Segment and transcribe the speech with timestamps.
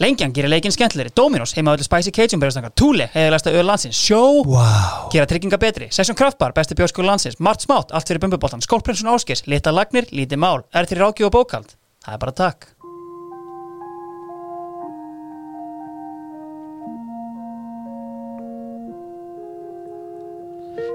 [0.00, 4.40] Lengjan gerir leikinn skemmtilegri, Dominos heima öllu Spicy Cajun berjastanga, Thule heiðilegsta öll landsins, Sjó
[4.48, 5.10] Vá.
[5.12, 9.44] Gera trygginga betri, Session Kraftbar, besti bjóskóla landsins, Mart Smátt, allt fyrir bumbuboltan, Skólprinsun Áskis,
[9.44, 11.76] Lita Lagnir, Lítið Mál, er til ráki og bókald.
[12.00, 12.70] Það er bara takk.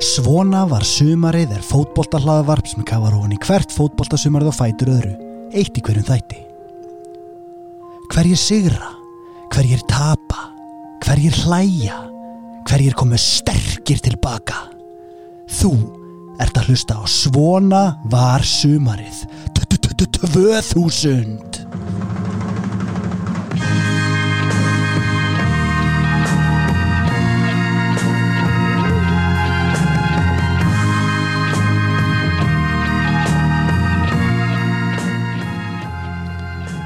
[0.02, 5.16] Svona var sumarið er fótboltahlaðvarp sem kafar ofan í hvert fótboltasumarið og fætur öðru,
[5.54, 6.42] eitt í hverjum þætti.
[8.12, 8.95] Hverjir sigra,
[9.56, 10.50] hverjir tapa,
[11.06, 11.96] hverjir hlæja,
[12.68, 14.66] hverjir komu sterkir tilbaka.
[15.48, 15.72] Þú
[16.44, 19.24] ert að hlusta á Svona var sumarið
[19.56, 21.40] 2000.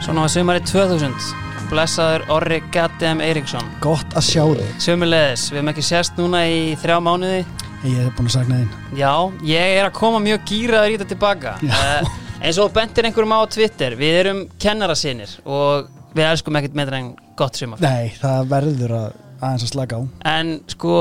[0.06, 1.49] Svona var sumarið 2000.
[1.70, 3.68] Blessaður Orri Gaddem Eiríksson.
[3.84, 4.72] Gott að sjá þig.
[4.82, 7.44] Sumulegðis, við hefum ekki sérst núna í þrjá mánuði.
[7.84, 8.72] Ég hef búin að sagna þín.
[8.98, 9.14] Já,
[9.46, 11.54] ég er að koma mjög gýraður í þetta tilbaka.
[11.62, 12.10] Uh,
[12.42, 17.14] eins og bentir einhverjum á Twitter, við erum kennarasinnir og við elskum ekkert meira en
[17.38, 17.84] gott sumar.
[17.86, 20.02] Nei, það verður að aðeins að slaka á.
[20.30, 20.96] En sko,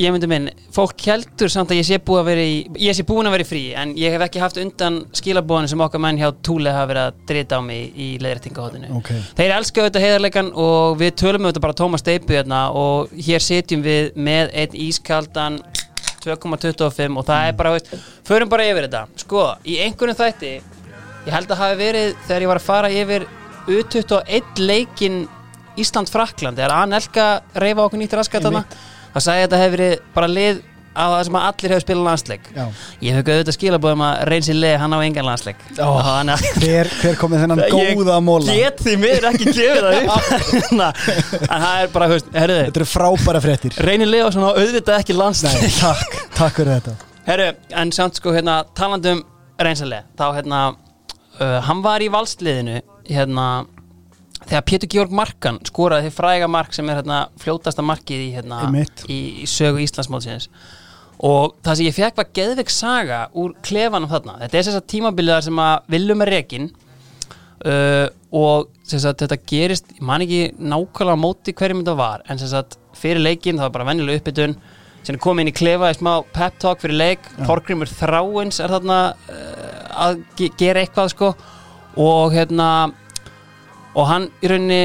[0.00, 3.28] ég myndi minn, fólk heldur samt að ég sé að vera í, ég sé búin
[3.28, 6.30] að vera í frí, en ég hef ekki haft undan skilabóðinu sem okkar menn hjá
[6.44, 8.92] Túle hafa verið að drita á mig í leiðrættingahotinu.
[8.98, 9.12] Ok.
[9.38, 13.84] Þeir elska auðvitað heiðarleikan og við tölum auðvitað bara Tómas Steipu hérna og hér sitjum
[13.84, 15.60] við með einn ískaldan
[16.22, 17.92] 2,25 og það er bara, veist,
[18.26, 19.04] förum bara yfir þetta.
[19.24, 20.56] Sko, í einhvern þætti,
[21.26, 23.28] ég held að hafi verið þegar ég var að fara yfir
[23.62, 25.22] U21 leikin
[25.80, 28.66] Ísland-Frakland, þegar Anelka reyfa okkur nýtt raskat þarna,
[29.14, 30.60] það sagði að þetta hefur verið bara lið
[30.92, 32.48] á það sem að allir hefur spilað landsleik.
[32.52, 32.64] Já.
[33.00, 35.62] Ég hef auðvitað skilabóðum að reynsi leið hann á engan landsleik.
[35.80, 38.52] Og þannig að hver, hver komið þennan góða móla?
[38.52, 40.90] Ég get því mér ekki gefið það upp Na,
[41.40, 43.78] En það er bara, herruðu Þetta eru frábæra fréttir.
[43.88, 46.96] Reynir Leo svona auðvitað ekki Nei, landsleik takk, takk fyrir þetta.
[47.24, 49.24] Herru, en samt sko, hérna, talandum
[49.62, 53.46] reynsalega, þá hérna uh, hann var í valsliðinu hérna,
[54.48, 58.62] þegar Pétur Georg Markan skoraði því fræga mark sem er hérna fljótasta markið í, hérna,
[59.06, 60.48] í, í sögu Íslandsmótsins.
[61.22, 64.40] Og það sem ég fekk var geðveik saga úr klefanum þarna.
[64.42, 66.70] Þetta er þess að tímabiliðar sem að viljum er rekin
[67.68, 72.78] uh, og sagt, þetta gerist, ég man ekki nákvæmlega móti hverjum þetta var en sagt,
[72.98, 74.56] fyrir leikin, það var bara venjuleg uppbytun
[75.02, 78.98] sem komið inn í klefa í smá pep talk fyrir leik, Þorgrimur Þráins er þarna
[79.12, 79.62] uh,
[80.06, 81.32] að ge gera eitthvað sko.
[82.00, 82.68] Og hérna
[83.94, 84.82] og hann í rauninni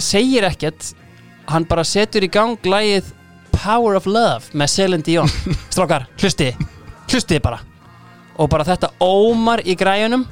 [0.00, 0.92] segir ekkert.
[1.50, 3.08] Hann bara setur í gang lægið
[3.56, 5.28] Power of Love með Celine Dion.
[5.74, 6.52] Strákar, hlusti
[7.10, 7.58] hlustiði bara.
[8.40, 10.22] Og bara þetta ómar í græjunum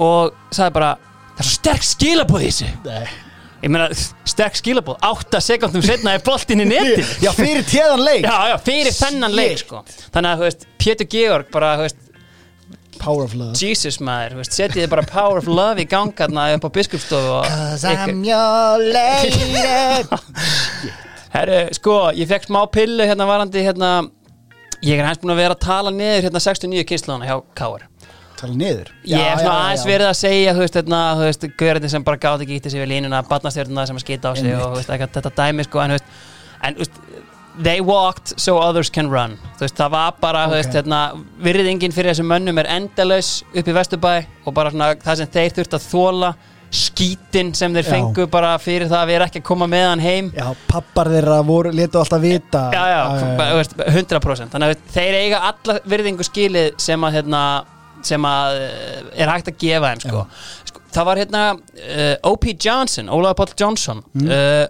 [0.00, 0.92] og sagði bara
[1.36, 2.70] það er svo sterk skilabóð í þessu.
[2.86, 3.08] Nei.
[3.62, 3.88] ég meina
[4.30, 8.22] sterk skilabóð 8 sekundum setna er boltinn í neti Já, fyrir téðan leik.
[8.24, 9.80] já, já, fyrir þennan leik sko.
[10.14, 12.00] þannig að, þú veist, Pétur Georg bara, þú veist,
[13.00, 13.54] Power of love.
[13.58, 18.22] Jesus maður, setjið þið bara Power of Love í gangarna upp á biskupstofu Cause I'm
[18.26, 19.62] your lady.
[21.34, 23.92] Herru, sko, ég fekk smá pillu hérna varandi hérna
[24.84, 27.88] Ég er hans búin að vera að tala niður hérna 69 kynsluðana hjá Káar
[28.38, 28.92] Tala niður.
[29.08, 32.20] Ég hef svona aðeins verið að segja, þú veist, hérna, þú veist, görðin sem bara
[32.22, 34.92] gáði ekki ítti sig við línuna, barnastjörnuna sem að skita á sig og, þú veist,
[35.16, 36.12] þetta dæmi, sko, en, þú veist,
[36.62, 37.00] en, þú veist,
[37.62, 41.00] they walked so others can run, þú veist, það var bara, þú veist, hérna,
[41.42, 44.12] virðingin fyrir þessum mönnum er endalaus upp í Vesturbæ
[44.46, 46.30] og bara svona það sem þeir þurft að þóla,
[46.78, 47.90] skítin sem þeir Já.
[47.94, 51.08] fengu bara fyrir það að við erum ekki að koma með hann heim Já, pappar
[51.14, 52.66] þeirra voru, letu alltaf vita.
[52.74, 53.00] já, já,
[53.40, 57.42] þú veist, 100% þannig að þeir eiga alla virðingu skilið sem að hérna,
[58.04, 60.26] sem að eh, er hægt að gefa þeim sko.
[60.68, 62.52] sko, það var hérna uh, O.P.
[62.68, 64.66] Johnson, Ólaður Páll Johnson uh,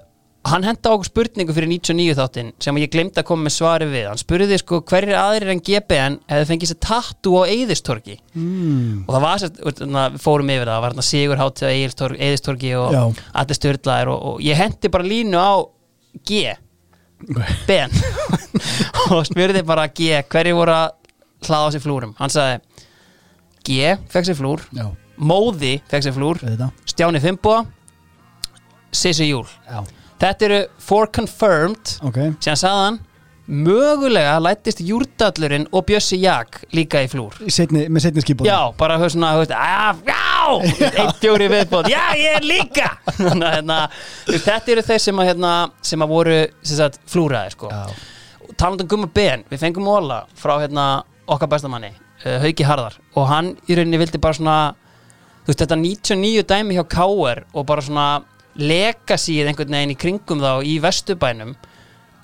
[0.50, 4.06] hann henda okkur spurningu fyrir 99 þáttinn sem ég glemdi að koma með svari við.
[4.10, 9.04] Hann spurði sko hverjir aðrir en GBN hefði fengið sér tattu á Eðistorgi Mm.
[9.08, 12.94] og það var sér, fórum yfir það það var hérna Sigur Hátti á Eðistorgi, og
[13.34, 15.52] allir styrlaðir og, og ég hendi bara línu á
[16.28, 16.54] G
[17.66, 17.90] Ben
[19.14, 20.92] og spurði bara G hverju voru að
[21.48, 22.14] hlaða á sér flúrum?
[22.20, 22.60] Hann sagði
[23.66, 24.86] G fekk sér flúr, Já,
[25.18, 26.38] Móði fekk sér flúr.
[26.86, 27.64] Stjáni Fimboa
[28.94, 29.44] Sissi Júl.
[29.68, 29.82] Já,
[30.22, 32.18] þetta eru for confirmed ok.
[32.38, 32.98] síðan sagði hann
[33.48, 38.48] mögulega lættist Júrdallurinn og Bjössi Jak líka í flúr Í Seinni, með setni skipun.
[38.48, 43.54] Já, bara höfð svona, höfð, að, já, einn djóri viðbót, já, ég er líka Þannig
[43.56, 43.78] hérna,
[44.28, 45.52] þetta eru þeir sem að, hérna,
[45.92, 47.84] sem að voru, sem sagt, flúraðir, sko Já.
[48.58, 50.88] Talandi um Gumma Ben, við fengum Óla frá, hérna,
[51.28, 51.94] okkar bestamanni,
[52.26, 54.58] uh, Hauki Harðar Og hann í rauninni vildi bara svona,
[55.48, 57.46] veist, þetta 99 dæmi hjá K.R.
[57.54, 58.10] og bara svona
[58.58, 61.54] legacyið einhvern veginn í kringum þá í vesturbænum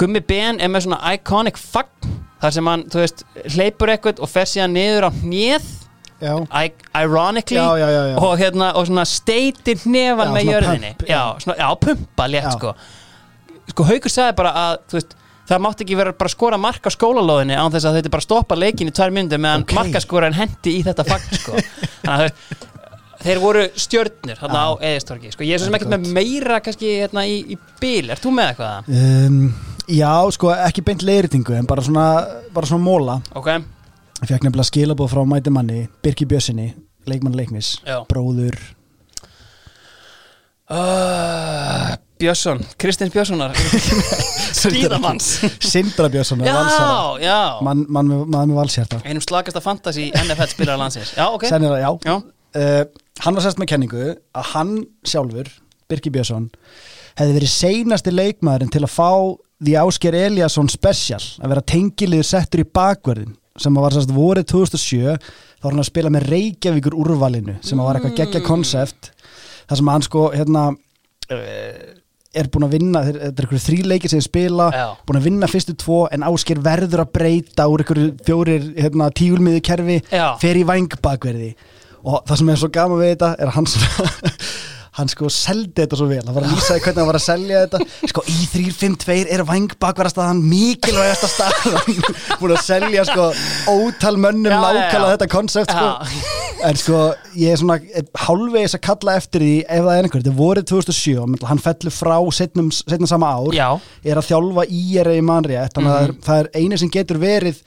[0.01, 3.23] Gummi Ben er með svona iconic fagn þar sem hann, þú veist,
[3.55, 5.69] hleypur eitthvað og fer síðan niður á hnið
[6.25, 6.73] I-
[7.03, 8.17] ironically Já, já, já.
[8.19, 12.75] Og, hérna, og svona steitir hnefan með jörðinni pump, já, svona, já, pumpa létt sko
[13.71, 15.15] sko Haukur sagði bara að þú veist,
[15.49, 18.57] það mátti ekki vera bara skora mark á skólalóðinni án þess að þetta bara stoppa
[18.59, 19.71] leikin í tvær myndir meðan Ok.
[19.73, 19.79] okay.
[19.83, 21.59] markaskoran hendi í þetta fagn sko.
[22.05, 22.73] þannig að þau-
[23.25, 25.45] þeir voru stjörnir hérna á eðistorki sko.
[25.47, 28.53] ég er svo sem ekkert með meira kannski hérna í, í bíl, ert þú með
[28.53, 28.93] eitthvað?
[29.01, 29.39] um,
[29.89, 32.07] já, sko, ekki beint leiðritingu en bara svona,
[32.55, 33.19] bara svona móla.
[33.35, 33.51] Ok,
[34.25, 36.71] Ég fekk nefnilega skilabóð frá mæti manni Birki Bjössinni,
[37.11, 37.99] leikmann leiknis Já.
[38.09, 38.55] bróður.
[40.71, 43.53] Uh, Björnsson Kristins Björnssonar.
[44.65, 45.27] Skíðamanns
[45.61, 46.55] Sindra Björnsson já,
[47.21, 47.37] já.
[47.61, 51.13] Mann man, með- maður með valsjarta einum slagasta fantasy NFL spilar landsins.
[51.19, 51.45] Já, ok.
[51.51, 52.17] Sennilega, já, Já.
[52.55, 52.85] Uh,
[53.23, 54.05] Hann var sérst með kenningu
[54.35, 54.75] að hann
[55.07, 55.47] sjálfur,
[55.91, 56.49] Birki Björnsson
[57.15, 59.11] hefði verið seinasti leikmaðurinn til að fá
[59.65, 65.15] því Ásker Eliasson special að vera tengiliður settur í bakverðin sem var sérst vorið 2007
[65.15, 69.13] þá var hann að spila með Reykjavíkur úrvalinu sem var eitthvað geggja konsept
[69.69, 71.85] þar sem hann sko hérna uh,
[72.35, 74.87] er búin að vinna, þetta er einhverju þrý leikir sem spila, Já.
[75.07, 79.63] búin að vinna fyrstu tvo en Ásker verður að breyta úr einhverju fjórir hérna, tígulmiðu
[79.71, 80.33] kerfi Já.
[80.43, 81.53] fer í vangbakverði
[82.05, 84.33] og það sem er svo gaman við þetta er að hann svona
[84.95, 86.21] hann sko seldi þetta svo vel.
[86.23, 87.79] Hann var að lýsa hvernig hann var að selja þetta.
[88.13, 91.99] Sko í 352 er vangbakverðastaðan mikilvægasta staðan.
[92.39, 93.25] Búin að selja sko
[93.73, 95.89] ótal mönnum nákvæmlega þetta konsept sko.
[95.91, 96.31] Já.
[96.71, 97.01] en sko
[97.43, 100.69] ég er svona er hálfvegis að kalla eftir því ef það er einhver, þetta vorið
[100.71, 103.51] 2007 og menn- hann fellur frá setnum, setnum sama ár.
[103.59, 103.69] Já.
[104.07, 106.95] er að þjálfa í er í mannrétt þannig að það er, það er eini sem
[106.95, 107.65] getur verið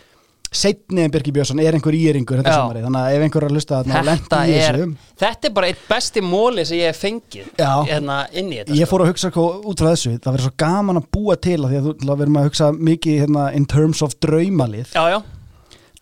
[0.51, 2.59] setni en Birgir Björnsson er einhver íringur þetta Já.
[2.61, 4.79] sumarið, þannig að ef einhver er að lusta þarna og þetta í er,
[5.23, 8.87] þetta er bara eitt besti móli sem ég hef fengið hérna inn í þetta ég
[8.87, 8.91] sko.
[8.93, 11.73] fór að hugsa sko, út frá þessu það verður svo gaman að búa til að
[11.73, 15.19] því að þú til að hugsa mikið hérna, in terms of draumalið já, já,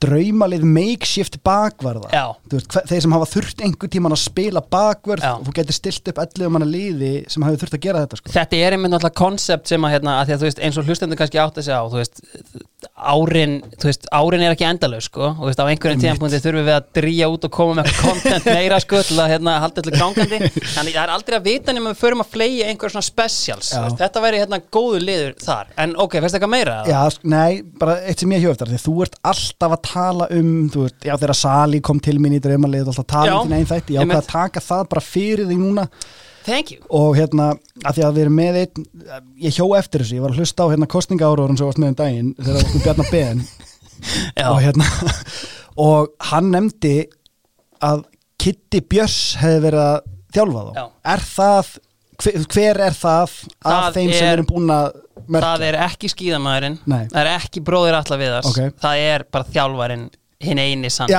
[0.04, 2.10] draumalið makeshift bakvarða
[2.52, 5.34] veist, þeir sem hafa þurft einhver tíman að spila bakvörð Já.
[5.38, 8.34] og þú getur stilt upp 11 manna liði sem hafi þurft að gera þetta sko.
[8.36, 11.42] þetta er einmitt náttúrulega konsept sem að hérna, að að veist, eins og hlustendur kannski
[11.42, 12.24] átt að segja á, þú veist,
[12.94, 16.68] árin þú veist, árin er ekki endalaus, sko og þú veist, á einhverjum tíðanpunkti þurfum
[16.70, 19.98] við að drýja út og koma með content meira, sko til að hérna, halda allir
[20.00, 20.40] gangandi
[20.76, 23.82] þannig það er aldrei að vita nema við förum að fleia einhver svona specials, Já.
[23.86, 26.78] veist, þetta væri hérna góðu liður þar, en ok, finnst eitthvað meira?
[26.90, 31.00] Já, nei, bara eitt sem ég að þú ert alltaf að tala um þú veist,
[31.06, 33.70] já þegar Sali kom til mín í draumalið og alltaf tala Já, um þín einn
[33.72, 34.22] þætti ég ákvað einmitt.
[34.22, 35.88] að taka það bara fyrir því núna
[36.46, 37.48] Thank you og hérna,
[37.86, 38.86] að því að við erum með einn
[39.42, 41.94] ég hjó eftir þessu, ég var að hlusta á hérna kostninga ára sem varst með
[41.94, 43.46] um daginn þegar það varst með Bjarnar Ben
[44.52, 44.90] og hérna
[45.86, 46.94] og hann nefndi
[47.86, 48.04] að
[48.42, 49.98] Kitty Björns hefði verið að
[50.36, 50.86] þjálfa þá Já.
[51.16, 51.72] er það,
[52.22, 53.34] hver, hver er það af
[53.66, 54.86] Það þeim sem er- erum búin að
[55.26, 55.48] merkja?
[55.50, 57.02] það er ekki skíðamæðurinn Nei.
[57.12, 58.62] það er ekki bróðir alla viðars Ok.
[58.84, 60.06] það er bara þjálfarinn
[60.48, 61.10] hinn eini sann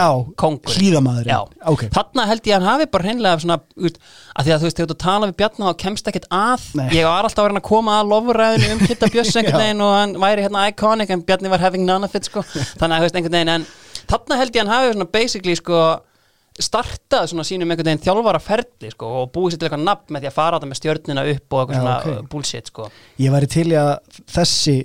[0.41, 1.31] kongur hlíðamaðurinn.
[1.33, 1.83] Já, Ok.
[1.95, 3.99] þarna held ég að hann hafi bara hreinlega svona, út,
[4.39, 6.89] að því að þú veist, þegar þú tala við Bjarnar þá kemst ekkert að Nei.
[6.97, 9.95] ég var alltaf að reyna að koma að lofræðinu um Kitta Björns einhvern veginn og
[9.97, 12.43] hann væri hérna iconic en Bjarni var having none of it sko.
[12.43, 13.67] þannig að þú veist einhvern veginn en
[14.07, 15.81] þarna held ég að hann hafi svona basically sko
[16.57, 20.23] startað svona sínum einhvern veginn þjálfara ferli sko, og búið sér til eitthvað nafn með
[20.25, 22.29] því að fara á þetta með stjörnina upp og eitthvað Já, svona ok.
[22.33, 22.87] bullshit sko.
[23.21, 23.91] Ég væri til að
[24.33, 24.77] þessi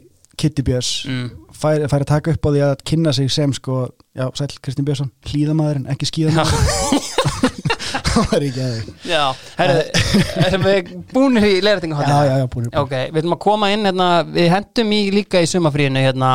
[0.42, 1.30] Kitty Björns Mm.
[1.62, 3.84] Færi, færi að taka upp á því að kynna sig sem sko,
[4.18, 7.10] já, sæl Kristinn Björnsson hlýðamaðurinn, ekki skíðamaðurinn
[8.12, 9.24] það var ekki aðeins Já,
[10.48, 13.88] erum við búinir í leirtingum Já, já, já, búin Ok, við ætlum að koma inn
[13.88, 16.32] hérna, við hendum í líka í sumafríinu hérna,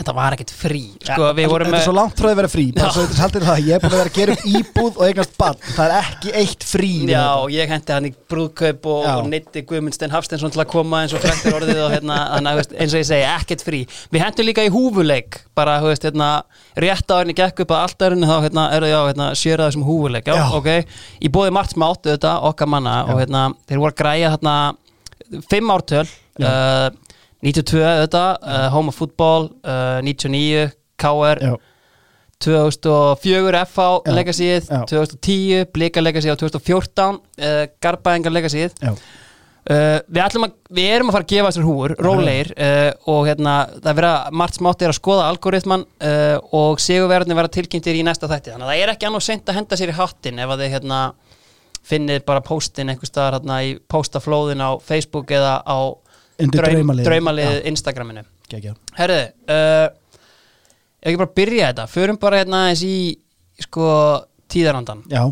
[0.00, 0.82] þetta var ekkert frí.
[1.04, 2.66] Sko, vorum Þetta er svo langt frá að vera frí.
[2.70, 6.34] Ég er búin að vera að gera upp íbúð og eignast bann, það er ekki
[6.40, 10.70] eitt frí Já, ég hendi hann í brúðkaup og, og neytti Guðmundstein Hafsteinsson til að
[10.72, 13.82] koma eins og frektir orðið og hérna, að eins og ég segi, ekkert frí.
[14.14, 16.30] Við hendum líka í húfuleik bara, veist, hérna,
[16.80, 19.74] rétt á henni gekk upp að allt erunni þá, hérna, er það, hérna, sér það
[19.76, 20.46] sem húfuleik, já, Já.
[20.60, 20.96] ok.
[21.20, 23.12] Í bóði margt smátt, þetta, okkar manna Já.
[23.12, 24.56] og hérna, þeir voru að græja hérna
[25.50, 26.06] fimm ártöl
[26.42, 26.90] uh,
[27.40, 30.70] 92 þetta, uh, Home of Football uh, 99,
[31.00, 31.54] KR Já,
[32.40, 33.88] 2004 FH
[34.68, 34.84] já.
[34.88, 41.26] 2010 Blika legasíð og 2014 uh, Garbaengar legasíð já, uh, við, við erum að fara
[41.26, 45.28] að gefa þessar húur rólegir uh, og hérna það vera margt smátt er að skoða
[45.32, 45.86] algoritman
[46.56, 48.54] og sigurverðin vera tilkynntir í næsta þætti.
[48.54, 50.74] Þannig að það er ekki annað seint að henda sér í hattin ef að þið
[50.76, 51.00] hérna
[51.90, 55.78] finnið bara postin einhver staðar hérna í postaflóðin á Facebook eða á
[56.44, 57.08] Undir draumaliðið.
[57.08, 57.50] draumalið.
[57.50, 57.62] Já.
[57.70, 58.24] Instagraminu.
[58.98, 59.20] Herðu,
[59.54, 59.88] uh,
[61.00, 62.96] ef ekki bara byrja þetta Förum bara hérna eins í
[63.62, 63.90] sko
[64.50, 65.22] tíðarandan Já,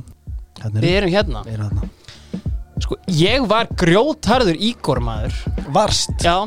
[0.62, 1.42] hérna Við er erum hérna.
[1.46, 1.94] Við erum hérna.
[2.78, 5.34] Sko, ég var grjótharður Ígor maður.
[5.74, 6.14] Varst.
[6.22, 6.46] Já.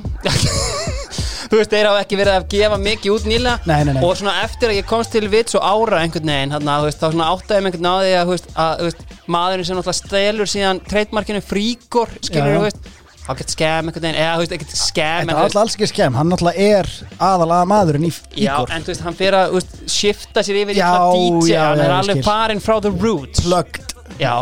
[1.52, 3.68] Þú veist, þeir hafa ekki verið að gefa mikið út nýlega.
[3.68, 4.04] Nei, nei, nei.
[4.08, 7.02] Og svona eftir að ég komst til vits og ára einhvern veginn þarna, þú veist,
[7.02, 10.52] þá svona áttaði mig einhvern á því að, þú veist, að maðurinn sem náttúrulega stelur
[10.54, 12.88] síðan trademarkinu fríkor, skilur þú veist
[13.32, 15.88] þá gett skem einhvern veginn, eða þú veist, ekkert skem Þetta er alltaf alls ekki
[15.92, 16.90] skemm, hann náttúrulega er
[17.28, 20.76] aðalaga maðurinn í Já, Ígor en þú veist, hann fyrir að, veist, shifta sér yfir
[20.76, 22.26] í Já, svona DJ, já, hann já, er ég alveg skil.
[22.28, 23.44] farinn frá the roots.
[23.46, 23.96] Plugged.
[24.22, 24.34] Já,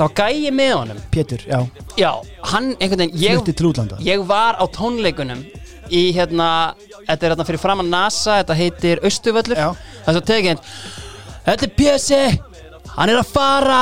[0.00, 1.00] þá gæi með honum.
[1.12, 1.60] Pétur, já,
[2.00, 2.10] Já,
[2.54, 3.98] hann einhvern veginn ég, flutti til útlanda.
[4.06, 5.42] ég var á tónleikunum
[5.90, 6.46] í hérna,
[7.08, 9.72] þetta er hérna fyrir framan NASA, þetta heitir Östuvöllur Já.
[10.06, 10.64] það er svo tekið
[11.50, 12.22] Þetta er Bjössi,
[12.94, 13.80] hann er að fara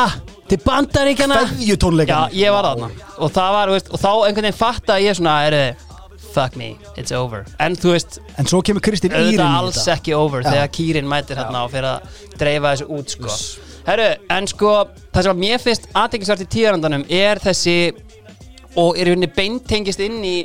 [0.49, 1.77] til bandaríkjana Feðju
[2.09, 2.89] Já, ég var þarna.
[3.19, 5.87] Og það var, veist, og þá einhvern veginn fatta að ég svona, er
[6.29, 7.45] fuck me, it's over.
[7.63, 10.51] En þú veist, En svo kemur Kristín Írin í auðvitað alls þetta ekki over Já.
[10.53, 13.37] þegar kýrin mætir hérna og fyrir að dreifa þessu út sko.
[13.89, 14.73] Herru, en sko
[15.15, 17.77] það sem að mér finnst aðtekisvært í tíðarandanum er þessi
[18.79, 20.37] og er rauninni beintengist inn í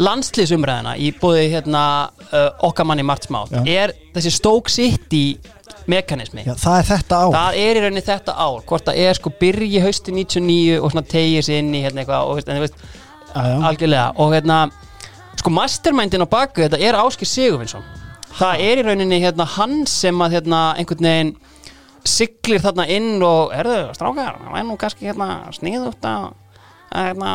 [0.00, 1.84] landslýsumræðina í búið hérna
[2.30, 3.60] uh, okkar manni Mart Smátt Já.
[3.68, 5.24] er þessi Stoke City
[5.90, 6.44] mekanismi.
[6.46, 9.32] Já, það er þetta á það er í rauninni þetta ár hvort það er sko
[9.40, 12.84] byrji hausti 99 og svona tegir sig inn í hérna eitthvað og, en, þú veist,
[13.34, 14.06] algjörlega.
[14.22, 14.60] Og hérna
[15.40, 17.86] sko mastermindin á baku þetta er Áskir Sigurvinsson.
[18.40, 21.32] Það er í rauninni hérna hann sem að hérna einhvern veginn
[22.06, 26.30] siglir þarna inn og erðu strákar, það er nú kannski hérna sniðugt að
[26.90, 27.32] að hérna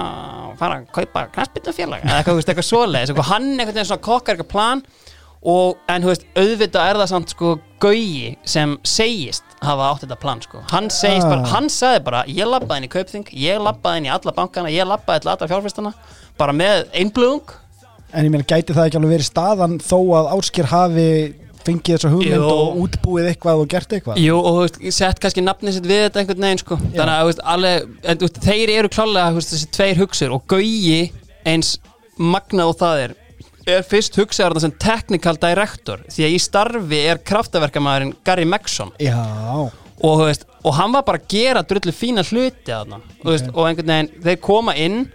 [0.59, 3.12] fara að kaupa knastbytnufélag eða eitthvað, eitthvað svoleiðis.
[3.12, 4.81] Eitthvað, hann einhvern veginn svona kokkar eitthvað plan
[5.46, 7.52] og, en þú veist, auðvitað er það samt sko
[7.84, 11.30] gaugi sem segist hafa átt þetta plan sko, hann segist Ah.
[11.36, 14.72] bara hann sagði bara, ég labbaði inn í kaupþing ég labbaði inn í alla bankana,
[14.74, 15.94] ég labbaði til alla fjárfestana
[16.38, 17.56] bara með einblöðung
[18.16, 21.08] En ég meina, gæti það ekki alveg verið staðan þó að Áskir hafi
[21.66, 22.52] fengið þessa hugmynd Jú.
[22.54, 26.22] og útbúið eitthvað og gert eitthvað Jú, og veist, sett kannski nafnið sitt við þetta
[26.22, 26.78] einhvern veginn sko.
[26.94, 31.12] þannig að veist, alveg, en, þeir eru klálega þessi tveir hugsur og Gauji
[31.46, 31.74] eins
[32.22, 33.16] magnað og það er
[33.65, 40.24] er fyrst hugsaðar sem technical director því að í starfi er kraftaverkamæðurinn Gary Megson og,
[40.25, 43.29] veist, og hann var bara að gera drullu fína hluti þarna okay.
[43.31, 45.05] veist, og einhvern veginn, þeir koma inn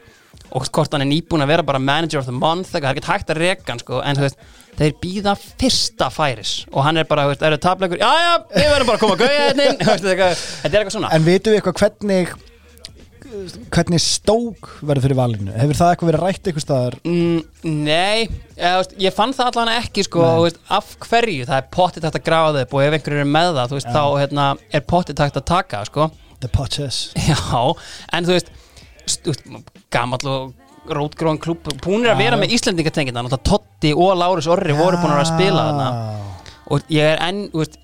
[0.50, 3.10] og hvort hann er nýbúin að vera bara manager of the month, það er ekkert
[3.12, 4.40] hægt að reka hann sko, en veist,
[4.80, 8.90] þeir býða fyrsta færis og hann er bara, veist, eru tapleikur já, já, við verðum
[8.90, 11.28] bara að koma að gauja hérna inn." Þú veist, þetta er eitthvað- er svona en
[11.28, 12.34] vitum við eitthvað hvernig
[13.70, 15.52] hvernig stók verður fyrir valinu?
[15.54, 16.96] Hefur það eitthvað verið rætt eitthvað staðar?
[17.06, 17.42] Mm,
[17.86, 21.46] nei, veist, ég fann það allan ekki sko, veist, af hverju?
[21.48, 23.92] Það er pottið takt að grafa þau upp og ef einhverju er með það veist,
[23.94, 26.08] þá hérna, er pottið takt að taka sko.
[26.40, 27.36] The Potches Já,
[28.16, 28.50] en þú veist,
[29.92, 34.98] gamall og rótgróðan klúb búinir að vera með Íslendingatengina náttúrulega Totti og Lárus Orri voru
[35.00, 35.88] búin að vera að spila þarna.
[36.70, 37.76] Og ég er enn, þú veist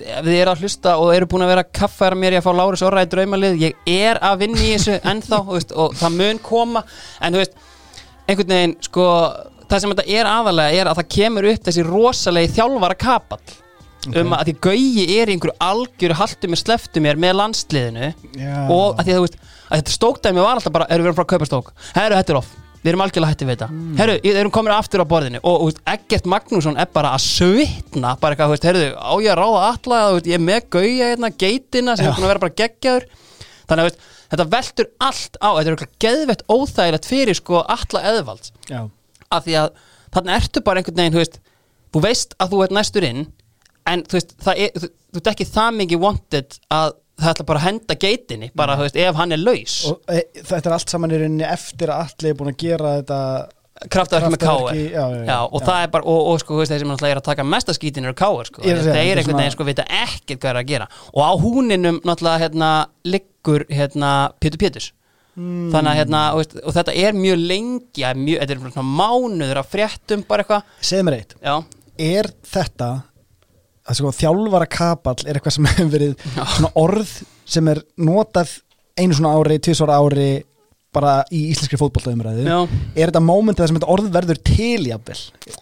[0.00, 2.46] ef þið eru að hlusta og eru búin að vera að kaffæra mér í að
[2.46, 6.16] fá Lárus Orra í draumalið ég er að vinna í þessu ennþá veist, og það
[6.20, 6.84] mun koma.
[7.20, 7.58] En þú veist,
[8.28, 9.08] einhvern veginn sko,
[9.68, 13.60] það sem þetta er aðalega er að það kemur upp þessi rosalegi þjálfara kapall
[14.12, 18.56] um að því Gauji er í einhverju algjöru haltu mér sleftu mér með landsliðinu Já.
[18.68, 21.16] og að því að þú veist að þetta stókdæmi var alltaf bara, erum við erum
[21.16, 22.50] frá að kaupa stók herru, þetta er off,
[22.84, 23.96] við erum algjörlega hætti við þetta Mm.
[23.98, 28.14] herru, við erum komin aftur á borðinu og, og Eggert Magnússon er bara að svitna
[28.20, 31.08] bara eitthvað, þú veist, herru, á ég að ráða þú veist, ég er með gauja
[31.12, 33.06] hérna, geitina sem er búin að vera bara geggjaður.
[33.64, 37.62] Þannig að þú veist, þetta veltur allt á þetta er eitthvað geðvett óþægilegt fyrir sko
[37.64, 38.52] alla eðvalds.
[39.32, 39.70] Af því að
[40.14, 41.40] þannig ertu bara einhvern veginn, þú veist
[41.94, 43.24] þú veist að þú ert næstur inn
[43.86, 47.48] en þú veist, það er, þú, þú ert ekki það mikið wanted að það ætla
[47.48, 49.74] bara að henda geitinni, bara, þú veist, ef hann er laus.
[49.90, 52.96] Og e, þetta er allt saman í rauninni eftir að allir er búin að gera
[52.98, 53.20] þetta
[53.90, 56.90] kraftaverki með káir Kraftaverki, já, og það er bara, og, og sko, veist, þeir sem
[56.92, 59.54] náttúrulega er að taka mesta skítin eru káir, sko, er þeir þetta er einhvern veginn,
[59.56, 60.90] sko, vita ekkert hvað er að gera.
[61.12, 62.68] Og á húninum, náttúrulega, hérna
[63.06, 64.92] liggur, hérna, Pétur Péturs.
[65.34, 69.62] Mm, þannig að, hérna, og, og þetta er mjög lengi, mjög, þetta er svona mánuður
[69.64, 71.56] af fréttum, bara eitthvað, Segð mér eitt, já.
[72.04, 72.92] Er þetta
[73.84, 76.14] að sko þjálfara kapall er eitthvað sem hefur verið
[76.56, 77.14] svona orð
[77.54, 78.58] sem er notað
[78.98, 80.28] einu svona ári, tvisvara ári
[80.94, 82.58] bara í íslenskri fótbolltaumræðu Já.
[82.94, 85.16] er þetta mómentið sem þetta orð verður til jafnvel?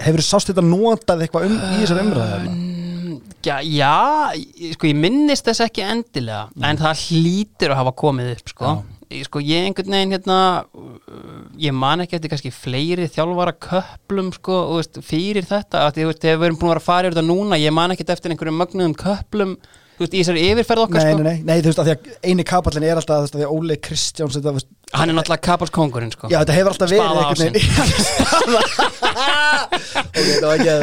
[0.05, 2.57] Hefur sást þetta notað eitthvað um í þessar umræðu?
[3.43, 3.93] Já, já,
[4.37, 8.75] ég- sko ég minnist þess ekki endilega en það hlýtur að hafa komið upp sko,
[8.77, 10.39] ég, sko ég einhvern veginn hérna
[11.61, 16.27] ég man ekki eftir kannski fleiri þjálfara köplum sko, veist, fyrir þetta, að því, veist,
[16.27, 18.61] við erum búin að vera að fara yfir þetta núna, ég man ekki eftir einhverjum
[18.63, 19.53] mögnuðum köplum,
[20.03, 22.45] í þessari yfirferð okkar Nei, sko, nei, nei, nei, þú veist að því að eini
[22.49, 24.35] kapallin er alltaf því að Óli Kristjáns
[24.93, 26.27] hann er náttúrulega kapalskongurinn sko.
[26.33, 27.07] Já, þetta hefur alltaf verið
[30.03, 30.83] Ok, þetta var ekki að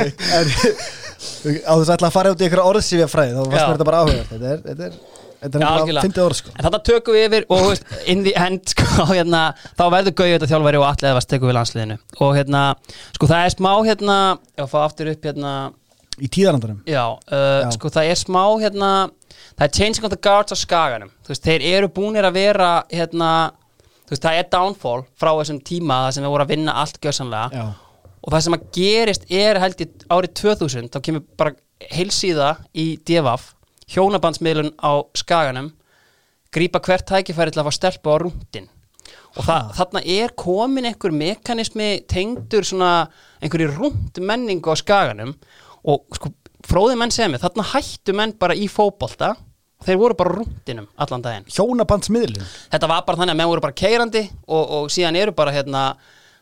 [1.67, 3.49] á þess að að fara út í einhverja orðsifja fræði þá Já.
[3.51, 4.93] mér þetta bara áhugað þetta er, þetta er
[5.41, 6.05] þetta er algjörlega.
[6.07, 6.53] fyndið orð sko.
[6.55, 9.43] En þarna tökum við yfir og veist, in the end sko, hérna,
[9.79, 11.99] þá verður Gauði þetta þjálfari og allir eða tekur við landsliðinu.
[12.19, 12.63] Og hérna,
[13.17, 14.17] sko það er smá hérna,
[14.59, 15.53] já, fá aftur upp hérna
[16.19, 18.91] í tíðarandarum já, uh, sko það er smá hérna,
[19.55, 23.29] það er changing of the guards á skaganum, veist, þeir eru búnir að vera hérna,
[24.09, 27.65] veist, það er downfall frá þessum tíma sem við voru að vinna allt gjössanlega Já,
[28.19, 31.55] og það sem að gerist er held ég árið 2000 þá kemur bara
[31.95, 33.53] heilsíða í DFF
[33.93, 35.71] hjónabandsmiðlun á skaganum
[36.53, 38.69] grípa hvert tækifæri til að fá stelpu á rúndin
[39.37, 42.93] og það, þarna er komin einhver mekanismi tengdur svona
[43.41, 45.35] einhverju rúnd menningu á skaganum
[45.85, 46.33] og sko
[46.69, 49.33] fróði menn segja mig, þarna hættu menn bara í fótbolta
[49.85, 51.45] þeir voru bara rúndinum allan daginn.
[51.47, 52.47] Hjónabandsmiðlun?
[52.73, 55.83] Þetta var bara þannig að menn voru bara keirandi og, og síðan eru bara hérna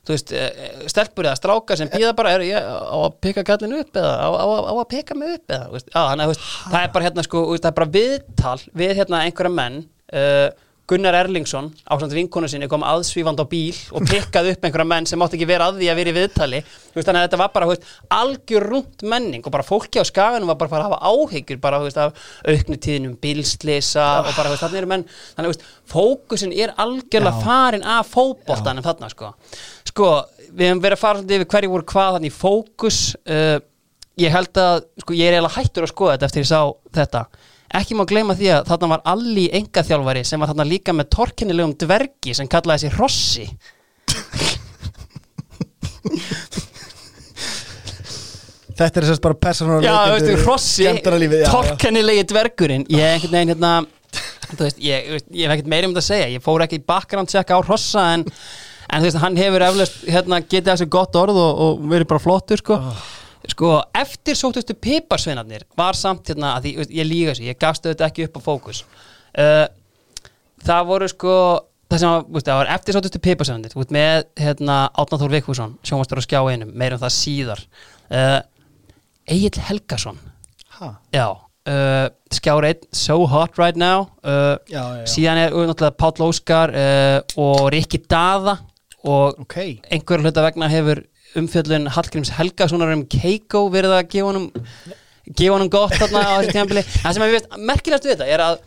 [0.08, 3.82] þú veist, eh, stelpur eða strákar sem býða bara, er ég á að peka kallinu
[3.84, 6.80] upp eða á, á, á að peka mig upp eða, veist, að þú veist, það
[6.84, 9.84] er bara hérna sko, veist, það er bara viðtal við hérna einhverja menn
[10.16, 10.48] uh,
[10.88, 15.08] Gunnar Erlingsson á samt vinkonu sinni kom aðsvífand á bíl og pekkaði upp einhverja menn
[15.10, 16.62] sem mátti ekki vera að því að vera í viðtali.
[16.94, 17.76] Þannig að þetta var bara,
[18.16, 21.82] algjör rúnt menning og bara fólki á skaganum var bara að að hafa áhyggjur bara,
[21.84, 27.84] af auknu tíðinum bílslisa og bara, þannig eru menn þannig, veist, fókusin er algjörlega farin
[27.84, 29.34] af fótboltanum þarna, sko
[29.98, 30.14] sko,
[30.54, 33.02] við hefum verið að fara yfir hverju voru hvað þannig í fókus.
[33.26, 33.58] Uh,
[34.22, 36.62] ég held að, sko, ég er eiginlega hættur að skoða þetta eftir ég sá
[36.98, 37.24] þetta.
[37.78, 41.74] Ekki má gleyma því að þarna var Alli engaþjálfari sem var þarna líka með torkennilegum
[41.82, 43.48] dvergi sem kallaði sig Rossi.
[48.78, 50.86] Þetta er sérst bara persónulega já, veistu, Rossi,
[51.50, 52.86] torkennilegi dvergurinn.
[52.94, 53.74] Ég er einhvern veginn hérna
[54.62, 56.32] veist, ég, ég, hef ekkert meira um þetta að segja.
[56.38, 58.24] Ég fór ekki í background check á Rossa en,
[58.90, 62.24] en þú veist, hann hefur eflaust hérna, getið þessi gott orð og, og verið bara
[62.24, 62.80] flottur sko.
[63.48, 68.26] Sko, eftir sóttustu piparsveinarnir var samt hérna, því, ég líka þessu ég gafst þetta ekki
[68.28, 68.82] upp á fókus.
[69.38, 69.66] Uh,
[70.66, 71.36] það voru sko
[71.88, 75.76] það sem var, þú veist, það var eftir sóttustu piparsveinarnir með hérna Átna Þór Vikfússon
[75.88, 77.64] sjónvastur á skjá einum, meira um það síðar.
[78.12, 78.40] Uh,
[79.28, 80.20] Egil Helgason.
[80.78, 81.28] Ha, Já,
[81.72, 84.10] uh, skjár einn So hot right now.
[84.24, 85.08] Uh, Já, já, já.
[85.14, 88.58] Síðan er náttúrulega Páll Óskar uh, og Rikki Daða
[89.06, 89.58] og ok.
[89.92, 91.04] einhver hluta vegna hefur
[91.38, 94.48] umfjöllun Hallgríms Helgasonar um Keiko verið að gefa honum
[95.28, 96.84] gefa honum gott þarna á þessu tímabili.
[96.88, 98.58] Það sem við veist, merkilegast við þetta er að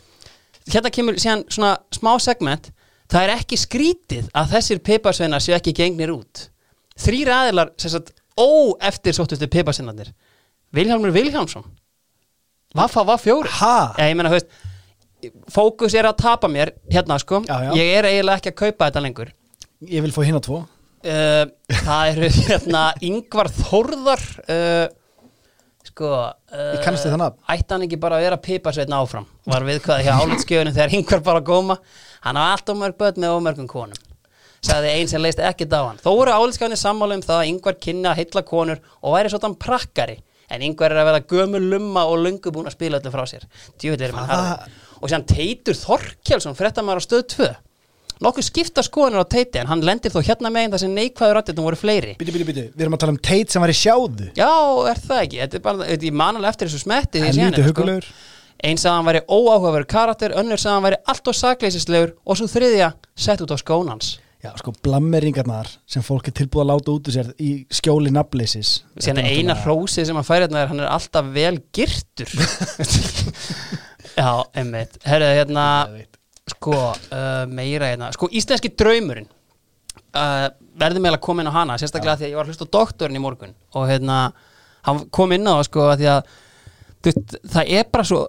[0.71, 2.71] hérna kemur síðan svona smá segment.
[3.11, 6.45] Það er ekki skrítið að þessir piparsveinar séu ekki gengnir út.
[7.01, 10.13] Þrýr aðilar sem sagt ó eftir sóttustu piparsveinarnir.
[10.71, 11.65] Vilhjálmur Vilhjálmsson.
[12.77, 13.93] Vaffa var fjóri Ha?
[13.97, 17.41] Já, ég meina, þú veist fókus er að tapa mér hérna sko.
[17.45, 17.71] Já, já.
[17.77, 19.33] ég er eiginlega ekki að kaupa þetta lengur
[19.89, 20.61] Ég vil fá hinn á tvo.
[21.01, 21.47] Uh,
[21.81, 24.21] það eru hérna Ingvar Þórðar
[24.53, 24.83] uh,
[25.87, 26.27] sko uh,
[26.75, 27.39] Ég kannast við það nafn.
[27.55, 29.25] ætti hann ekki bara að vera piparsveitna áfram?
[29.49, 31.79] Var við hvað hjá álitskjöfunum þegar Ingvar bara góma?
[32.21, 33.97] Hann á allt og mörg börn með ómörgum konum
[34.61, 35.97] sagði einn sem leist ekki á hann.
[35.97, 39.57] Þó voru álitskjöfunni sammála um það að Ingvar kynna að heilla konur og væri svona
[39.57, 40.19] prakkari
[40.53, 43.49] en Ingvar er að vera gömul lumma og löngu búin að spila öllu frá sér.
[43.81, 44.79] Djúvill er mann Hvaða- harður.
[45.01, 47.49] Og sér Teitur Þorkjálsson fréttamaður á stöð 2
[48.21, 51.69] nokkuð skipta skoðanir á Teiti en hann lendir þó hérna megin þar sem neikvæður rættirnum
[51.69, 54.29] voru fleiri Bíti, bíti, bíti, við erum að tala um Tate sem var í sjáðu
[54.37, 54.51] Já,
[54.91, 55.41] er það ekki?
[55.45, 58.11] Þetta er bara, þetta er manalega eftir þessu smetti Helviti henni, hugulegur
[58.61, 62.47] Einn sagði hann væri óáhugaverður karakter, önnur sagði hann væri allt og sakleisislegur og svo
[62.51, 64.11] þriðja sett út á skónans.
[64.41, 68.71] Já, sko, blammeringarnar sem fólk er tilbúið að láta út úr sér í skjóli nafnleysis
[69.05, 72.33] er eina hrósið sem hann færi hérna er hann er alltaf vel girtur.
[74.21, 74.97] Já, einmitt.
[75.05, 75.65] Herðu, hérna.
[76.51, 79.29] Sko, uh, meira hérna, sko, íslenski draumurinn.
[80.11, 80.47] Uh,
[80.79, 82.73] verðum eiginlega að koma inn á hana, sérstaklega því að ég var að hlusta á
[82.75, 83.55] doktorinn í morgun.
[83.75, 84.19] Og hérna,
[84.87, 86.21] hann kom inn á það, sko, að því að
[87.07, 88.21] veist, það er bara svo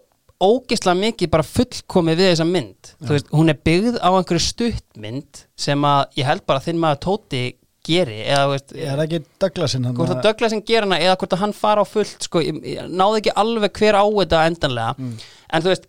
[0.42, 2.92] ógeðslega mikið bara fullkomið við þessa mynd.
[3.02, 7.02] Þú veist, hún er byggð á einhverju stuttmynd sem að ég held bara þinn maður
[7.06, 7.42] Tóti
[7.86, 11.42] geri eða veist, er ekki Douglasin hvort að Douglas sem gera hana eða hvort að
[11.42, 15.10] hann fara á fullt sko, ég, ég náði ekki alveg hver á þetta endanlega.
[15.52, 15.88] En þú veist,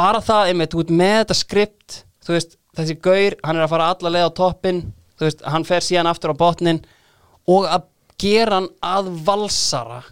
[0.00, 3.72] bara það einmitt, þú veist, með þetta skript þú veist, þessi gaur, hann er að
[3.74, 4.82] fara alla leið á toppin,
[5.18, 6.82] þú veist, hann fer síðan aftur á botnin
[7.50, 7.88] og að
[8.20, 10.02] gera hann að valsara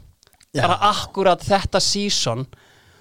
[0.56, 0.64] Já.
[0.64, 2.46] bara akkurat þetta season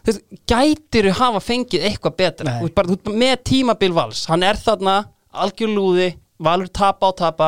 [0.03, 2.55] þú veist, gætir hafa fengið eitthvað betra, Nei.
[2.59, 5.01] þú veist, bara, þú með tímabil vals, hann er þarna
[5.37, 7.45] algjörlúði, Valur tapa á tapa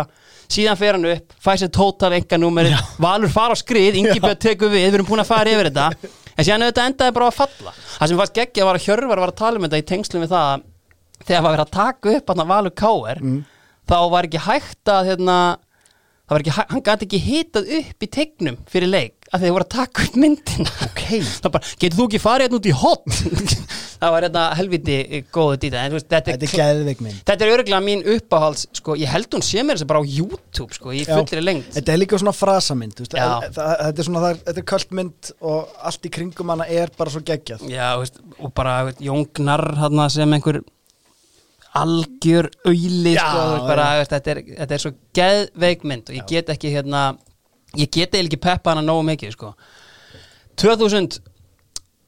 [0.50, 4.72] síðan fer hann upp, fæ sér tótal enga númeri, Valur fara á skrið Ingibjörn tekur
[4.74, 7.74] við, við erum búin að fara yfir þetta en síðan auðvitað endaði bara að falla.
[8.00, 10.34] Það sem fannst geggja var að Hjörvar var að tala um þetta í tengslum við
[10.34, 10.68] það að
[11.26, 13.24] þegar var verið að taka upp hann Valur Káer
[13.90, 15.38] þá var ekki hægt að hérna,
[16.30, 19.74] var ekki, hann gæti ekki hitað upp í tegnum fyrir leik að þeir voru að
[19.76, 20.74] taka upp myndina.
[20.88, 21.04] Ok.
[21.44, 23.22] það bara, getur þú ekki farið hérna út í hot?
[24.00, 24.94] Það var þetta helviti
[25.36, 27.18] góðu dýta en veist, þetta Þetta er, er geðveik mynd.
[27.28, 30.06] Þetta er örgulega mín uppáhalds sko, ég held hún sé mér þess að bara á
[30.08, 31.10] YouTube sko, í Já.
[31.18, 33.26] fullri lengt Þetta er líka svona frasamynd þú veist, Já.
[33.60, 37.24] það, Þetta er er, þetta er kvöldmynd og allt í kringum hana er bara svo
[37.28, 37.68] geggjað.
[37.68, 39.68] Já, veist, og bara Jóngnar
[40.16, 40.62] sem einhver
[41.76, 42.50] algjör
[43.20, 43.42] Já, sko,
[44.16, 47.10] þetta, er, þetta er svo geðveik mynd og ég get ekki hérna
[47.78, 49.54] ég get eiginlega ekki peppa hana nógu mikið sko.
[50.60, 51.20] 2000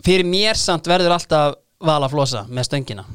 [0.06, 3.06] fyrir mér samt verður alltaf vala flosa með stöngina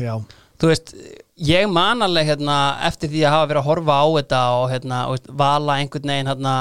[0.00, 0.14] já,
[0.60, 0.94] þú veist,
[1.42, 2.56] ég man alveg hérna,
[2.88, 6.12] eftir því að hafa verið að horfa á þetta og hérna, og, veist, vala einhvern
[6.12, 6.54] veginn hérna,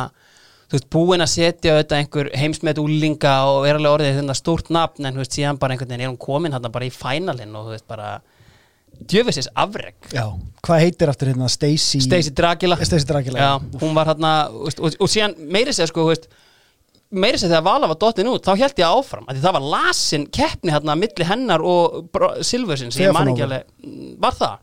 [0.68, 4.72] þú veist, búin að setja þetta einhver heimsmet úlinga og er alveg orðið þetta stórt
[4.74, 7.58] nafn en þú veist, síðan bara einhvern veginn er hún komin hérna bara í fænalinn
[7.58, 8.14] og þú veist, bara
[9.10, 10.26] djöfisins afreg já.
[10.62, 11.50] Hvað heitir aftur hérna?
[11.50, 15.90] Stacy Stacey Dragila Stacey Dragila, Já, hún var hérna og, og, og síðan meiri segja
[15.90, 16.28] sko, veist
[17.12, 20.28] meiri segja þegar Vala var dottin út þá held ég áfram, því það var lasin
[20.32, 23.66] keppni hérna milli hennar og Silversins ég man ekki alveg,
[24.22, 24.60] var það?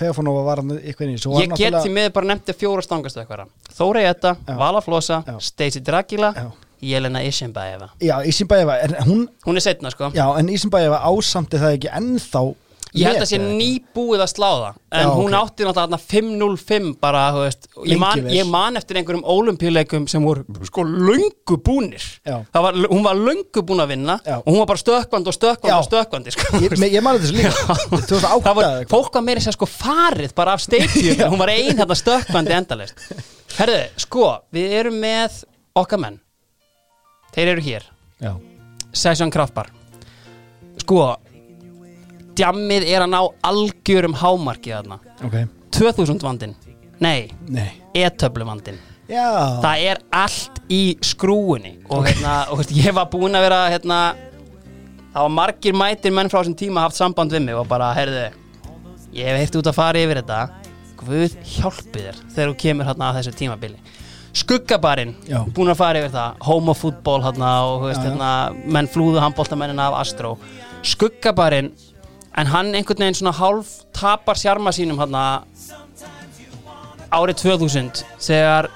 [0.00, 2.82] Feofanova var hann eitthvað inn í svo var Ég get því miður bara nefndi fjóra
[2.86, 3.50] stangastu eitthvað.
[3.74, 4.54] Þórei Etta, Já.
[4.56, 5.18] Vala Flosa.
[5.42, 6.46] Stacey Dragila Já.
[6.80, 10.08] Jelena Ishimbaeva Já, Ísimbæeva, en hún Hún er setna sko.
[10.14, 12.42] Já, en Ísimbæeva ásamti það ekki ennþá
[12.94, 15.36] Ég held að met sé nýbúið að slá það En Já, hún ok.
[15.38, 20.24] átti náttúrulega þarna 505 bara, þú veist ég man, ég man eftir einhverjum ólimpíuleikum sem
[20.26, 22.02] voru sko löngu búnir.
[22.26, 24.40] Það var, Hún var löngu búin að vinna Já.
[24.40, 25.76] og hún var bara stökkvand og stökkvand Já.
[25.78, 26.58] og stökkvandi sko.
[26.58, 27.54] Ég, ég mani þessu líka.
[28.10, 31.78] 2008 Það var, fólk var meira sér sko farið bara af stadium, hún var ein
[31.78, 33.06] hérna stökkvandi endalist
[33.60, 35.44] Herðu, sko, við erum með
[35.78, 36.18] okkar menn.
[37.34, 37.86] Þeir eru hér.
[38.18, 38.34] Já,
[38.90, 39.70] Session Kraftbar.
[40.82, 41.12] Sko
[42.38, 45.00] Djammið er að ná algjörum hámarki þarna.
[45.26, 45.36] Ok.
[45.76, 46.54] 2000 vandinn.
[47.00, 47.70] Nei, Nei.
[47.96, 48.78] E-töflu vandinn.
[49.10, 53.56] Já, Það er allt í skrúunni Og hérna, og veist, ég var búinn að vera
[53.72, 53.96] hérna
[55.10, 58.28] Það var margir mætir menn frá þessum tíma haft samband við mig og bara, heyrðu
[59.16, 60.38] Ég hef heyrt út að fara yfir þetta.
[61.00, 63.80] Guð hjálpi þér þegar þú kemur hérna á þessu tímabili.
[64.38, 65.40] Skuggabarinn, Já.
[65.50, 66.36] búinn að fara yfir það.
[66.46, 68.28] Homofútból hérna og hérna,
[68.70, 70.36] menn flúðu handbóltamennina af Astro.
[70.86, 71.72] Skuggabarinn
[72.38, 75.42] En hann einhvern veginn svona hálf tapar sjarma sínum hérna
[77.10, 78.68] árið 2000 þegar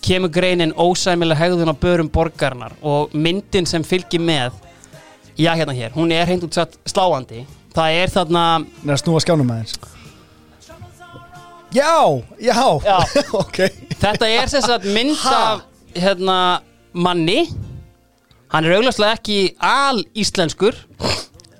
[0.00, 4.56] kemur greinin ósæmileg hegðun á börum borgarnar og myndin sem fylgir með
[5.36, 7.44] já hérna hér, hún er hreint út satt sláandi.
[7.74, 8.44] Það er þarna
[8.80, 9.76] það er að snúa skjánum aðeins
[11.70, 12.96] Já, já, Já.
[13.42, 13.58] ok.
[14.00, 15.60] Þetta er þess að mynd af
[15.94, 16.38] hérna
[16.90, 17.44] manni.
[18.50, 20.74] Hann er auglastlega ekki al íslenskur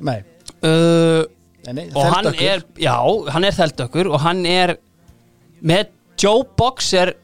[0.03, 0.25] Nei,
[0.67, 1.23] uh,
[1.71, 2.95] nei, og hann er, já,
[3.35, 4.77] hann er þeldökkur og hann er
[5.61, 7.15] með Joe Boxer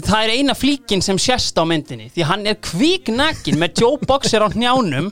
[0.00, 4.44] það er eina flíkin sem sést á myndinni því hann er kvíknakin með Joe Boxer
[4.44, 5.10] á hnjánum.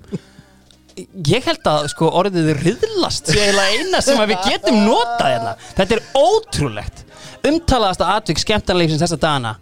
[1.29, 5.53] Ég held að sko orðið riðlast sé eiginlega eina sem að við getum notað hérna.
[5.79, 7.05] Þetta er ótrúlegt.
[7.47, 9.55] Umtalaðasta atvik skemmtanleifsins þessa dagana.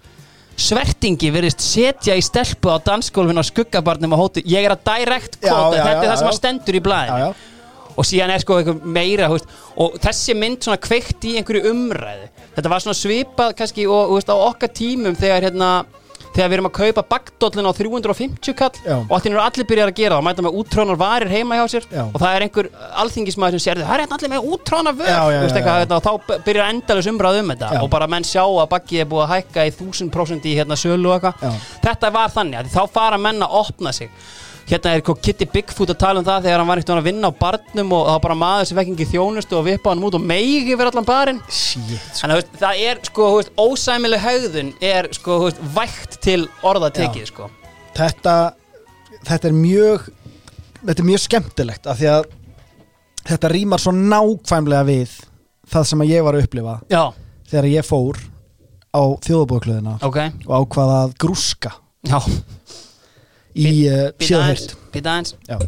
[0.59, 4.43] Svertingi verðist setja í stelpu á dansgólfin á skuggabarnum og hóti.
[4.51, 6.33] Ég er að direct Já, quote, já, þetta er já, það sem já.
[6.33, 7.29] að stendur í blæðinu
[7.99, 12.29] og síðan er sko eitthvað meira veist, og þessi mynd svona kveikt í einhverju umræðu.
[12.57, 15.73] Þetta var svona svipað kannski og, veist, á okkar tímum þegar hérna
[16.39, 18.95] þegar við erum að kaupa bagdóllin á 350 kall Já.
[19.01, 20.21] og allir eru allir byrjar að gera það.
[20.21, 22.03] Og mæta með útrónar varir heima hjá sér Já.
[22.05, 22.69] og það er einhver
[23.03, 25.13] alþingismæður sem sér það er hérna allir með útrónar vör.
[25.69, 27.83] Hérna, og þá byrjar endalus umræð um þetta Já.
[27.83, 31.11] og bara menn sjá að baggið er búið að hækka í 1000% í hérna sölu
[31.11, 31.63] og eitthvað.
[31.87, 34.13] Þetta var þannig að þá fara menn að opna sig
[34.69, 37.41] hérna er Kitty Bigfoot að tala um það þegar hann var veginn að vinna á
[37.41, 40.27] barnum og það var bara maður sem fekk ekki þjónustu og vippa hann út og
[40.29, 41.41] meigi yfir allan barinn.
[41.49, 42.39] Sko.
[42.61, 47.31] það er sko veist, ósæmileg haugðun er sko veist, vægt til orða tekið Já.
[47.33, 47.49] sko.
[47.97, 48.35] Þetta,
[49.31, 50.11] þetta er mjög
[50.83, 52.29] þetta er mjög skemmtilegt af því að
[53.29, 55.17] þetta rýmar svo nákvæmlega við
[55.69, 57.03] það sem að ég var að upplifa já,
[57.49, 58.21] þegar ég fór
[58.89, 61.75] á þjóðabóðklöðina ok, og ákvaða að grúska.
[62.09, 62.21] Já
[63.57, 65.35] í uh, aðeins, býta aðeins.
[65.49, 65.59] Já.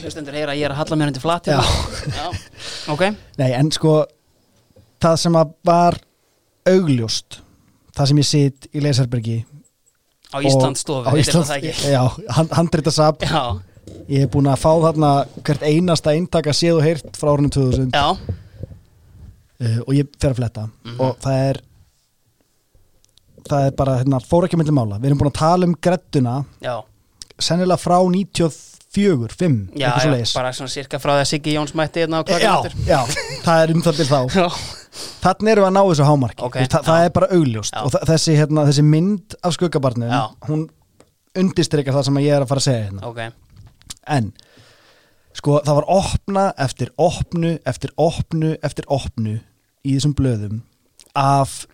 [0.00, 1.58] hlustendur heyra að ég er að halla mér undir flatt Já.
[1.60, 2.16] hérna.
[2.16, 2.28] já,
[2.94, 3.02] ok.
[3.40, 3.98] Nei, en sko
[5.02, 5.98] það sem að var
[6.66, 7.40] augljóst
[7.96, 9.36] það sem ég sit í Leisarbergi
[10.34, 11.92] á Íslandsstofu, á heitir Íslands, það ekki?
[11.94, 12.02] Já,
[12.36, 13.42] hand, handritasab já,
[14.10, 15.12] ég hef búin að fá þarna
[15.46, 20.40] hvert einasta eintaka séð og heyrt frá árunum 2000 já, uh, og ég fer að
[20.42, 20.66] fletta.
[20.84, 20.98] Mhm.
[21.00, 21.62] og það er
[23.50, 24.98] það er bara, hérna, fór ekki myndi mála.
[25.00, 26.74] Við erum búin að tala um gredduna já.
[27.38, 31.54] sennilega frá 94, 5 Já, eitthvað svo já, bara svona cirka frá því að Siggi
[31.56, 33.00] Jóns mætti hérna á já, kvöldum já,
[33.44, 34.20] það er um það til þá.
[34.40, 34.46] Já,
[35.26, 36.42] þannig erum við að ná þessu hámarki.
[36.46, 37.04] Ok, Þú veist, það, það já.
[37.10, 37.74] er bara augljóst.
[37.76, 37.82] Já.
[37.84, 40.22] og þa- þessi, hérna, þessi mynd af skuggabarnum Já.
[40.48, 40.62] hún
[41.36, 43.02] undistrykar það sem ég er að fara að segja hérna.
[43.04, 43.20] Ok.
[44.16, 44.30] En
[45.36, 49.34] sko það var opna eftir opnu eftir opnu eftir opnu
[49.84, 50.62] í þessum blöðum
[51.20, 51.66] af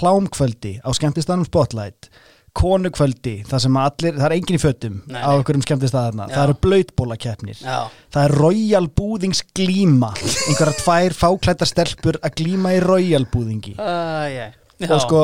[0.00, 2.10] klámkvöldi á skemmtistanum Spotlight
[2.56, 6.24] konukvöldi, það sem allir það er enginn í fötum Nei, á okkurum skemmtistaðarna.
[6.26, 6.34] Já.
[6.34, 7.76] það eru blöytbólakeppnir Já,
[8.10, 10.08] það er Royal Búðings glíma.
[10.50, 13.76] Einhverja tvær fáklæta stelpur að glíma í Royal Búðingi.
[13.78, 14.50] Æ,
[14.90, 15.22] og sko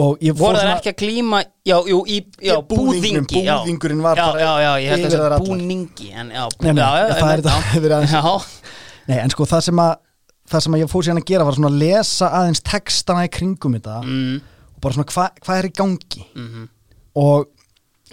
[0.00, 3.54] og ég Voru það ekki að glíma Já, jú, í já, búðingi já.
[3.62, 5.46] búðingurinn var já, Já, já, ég held að það allar.
[5.46, 8.14] búningi En já, Nei, nei, já, já, það er einmitt, þetta hefur aðeins.
[8.18, 8.34] Já,
[9.10, 9.94] Nei, en sko það sem að
[10.50, 13.76] það sem ég fór síðan að gera var svona að lesa aðeins textana í kringum
[13.78, 14.36] þetta mm,
[14.74, 16.26] og bara svona hvað hva er í gangi?
[16.34, 16.68] Mm
[17.18, 17.48] og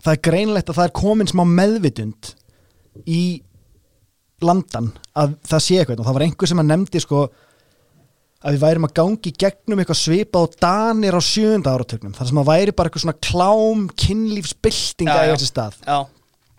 [0.02, 2.32] það er greinlegt að það er komin smá meðvitund
[3.10, 3.24] í
[4.46, 6.02] landan að það sé eitthvað.
[6.02, 7.22] Og það var einhver sem að nefndi sko
[8.38, 12.42] að við værum að gangi gegnum eitthvað svipað og danir á sjönda áratögnum þar sem
[12.42, 15.80] að væri bara eitthvað svona klám kynlífsbyltinga í þessi stað.
[15.82, 15.98] Já,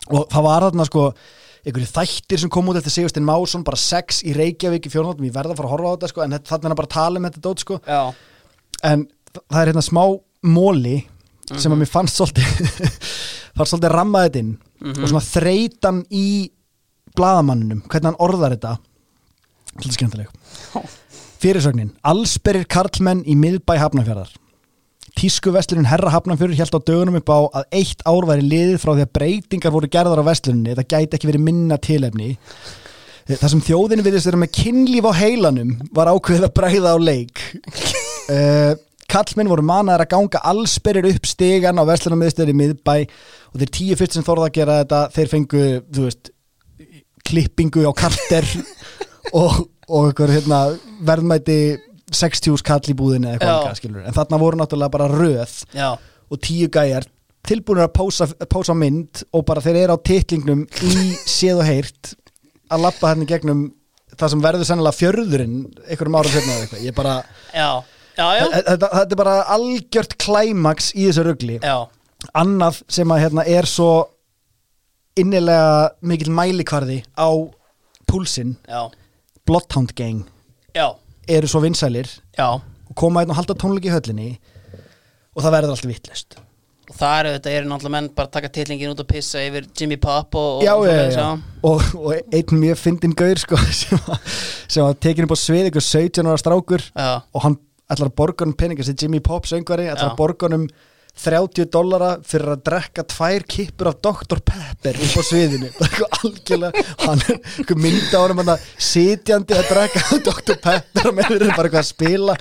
[0.09, 1.05] og það var þarna sko
[1.65, 5.33] einhverju þættir sem kom út eftir Sigurstein Másson bara sex í Reykjavík í fjórnóttum ég
[5.35, 7.19] verða að fara að horfa á þetta sko en þetta- er hann bara að tala
[7.19, 7.79] um þetta dót sko.
[7.85, 8.13] Já.
[8.83, 10.03] En það er hérna smá
[10.43, 10.95] móli
[11.49, 12.47] sem að mér fannst svolítið
[13.57, 14.53] fannst svolítið rammað þetta inn
[14.93, 16.25] og svona þreytan í
[17.17, 18.77] blaðamannunum, hvernig hann orðar þetta.
[19.73, 20.29] Svolítið skemmtileg.
[21.39, 24.31] Fyrirsögnin, allsberir karlmenn í miðbæ Hafnarfjörðar
[25.19, 28.93] Tísku vestlunum Herra Hafnarfjörður hjælt á dögunum upp á að eitt ár væri liðið frá
[28.93, 32.29] því að breytingar voru gerðar á vestlunni það gæti ekki verið minna tilefni.
[33.27, 37.43] Það sem þjóðin virðist vera með kynlíf á heilanum var ákveðið að bræða á leik.
[38.29, 38.75] Uh,
[39.09, 43.95] Kallmenn voru manaðar að ganga allsberir upp stegan á verslunarmiðstöður í miðbæ og þeir tíu
[43.97, 46.29] fyrst sem þorða að gera þetta þeir fengu, þú veist
[47.25, 48.45] klippingu á karter
[49.41, 50.59] og, og einhver hérna,
[51.09, 51.57] verðmæti
[52.15, 54.03] 60 kall í búðinni eða eitthvað skilur.
[54.05, 55.89] en þarna voru náttúrulega bara röð Já,
[56.29, 57.07] og tíu gæjar
[57.47, 60.95] tilbúinir að pósa, pósa mynd og bara þeir eru á titlingnum í
[61.37, 62.13] séð og heyrt
[62.69, 63.63] að lappa hérna gegnum
[64.19, 65.55] það sem verður sennilega fjörðurinn
[65.87, 66.83] einhverjum árum setna eða eitthvað.
[66.83, 67.13] Ég bara,
[67.55, 67.69] já,
[68.19, 68.25] já,
[68.67, 71.59] þetta, þetta er bara algjört klæmaks í þessu rugli.
[71.63, 71.77] Já.
[72.35, 73.91] annað sem að hérna er svo
[75.19, 77.29] innilega mikill mælikvarði á
[78.09, 78.57] púlsinn,
[79.47, 80.25] Bloodhound Gang.
[80.75, 80.91] Já,
[81.29, 82.49] eru svo vinsælir já.
[82.49, 84.29] og koma einn og halda tónleiki í höllinni
[85.35, 86.39] og það verður allt vittlust
[86.89, 89.67] og það eru þetta eru náttúrulega menn bara að taka titlingin út og pissa yfir
[89.77, 91.27] Jimmy Pop og, og já, já, já.
[91.61, 94.21] Og, og einn mjög fyndin gaur sko, sem, var,
[94.67, 98.57] sem var tekin upp á svið ykkur 17 ára strákur og hann ætlar að hann
[98.57, 100.67] peninga sem Jimmy Pop söngvari, ætlar að borga hann um
[101.19, 104.39] 30 dollara fyrir að drekka tvær kippur af Dr.
[104.45, 105.69] Pepper upp á sviðinu.
[105.79, 106.65] Er
[107.03, 108.51] hann er eitthvað mynda á hann
[108.81, 110.57] sitjandi að drekka Dr.
[110.63, 112.35] Pepper og með þeir eru bara eitthvað að spila.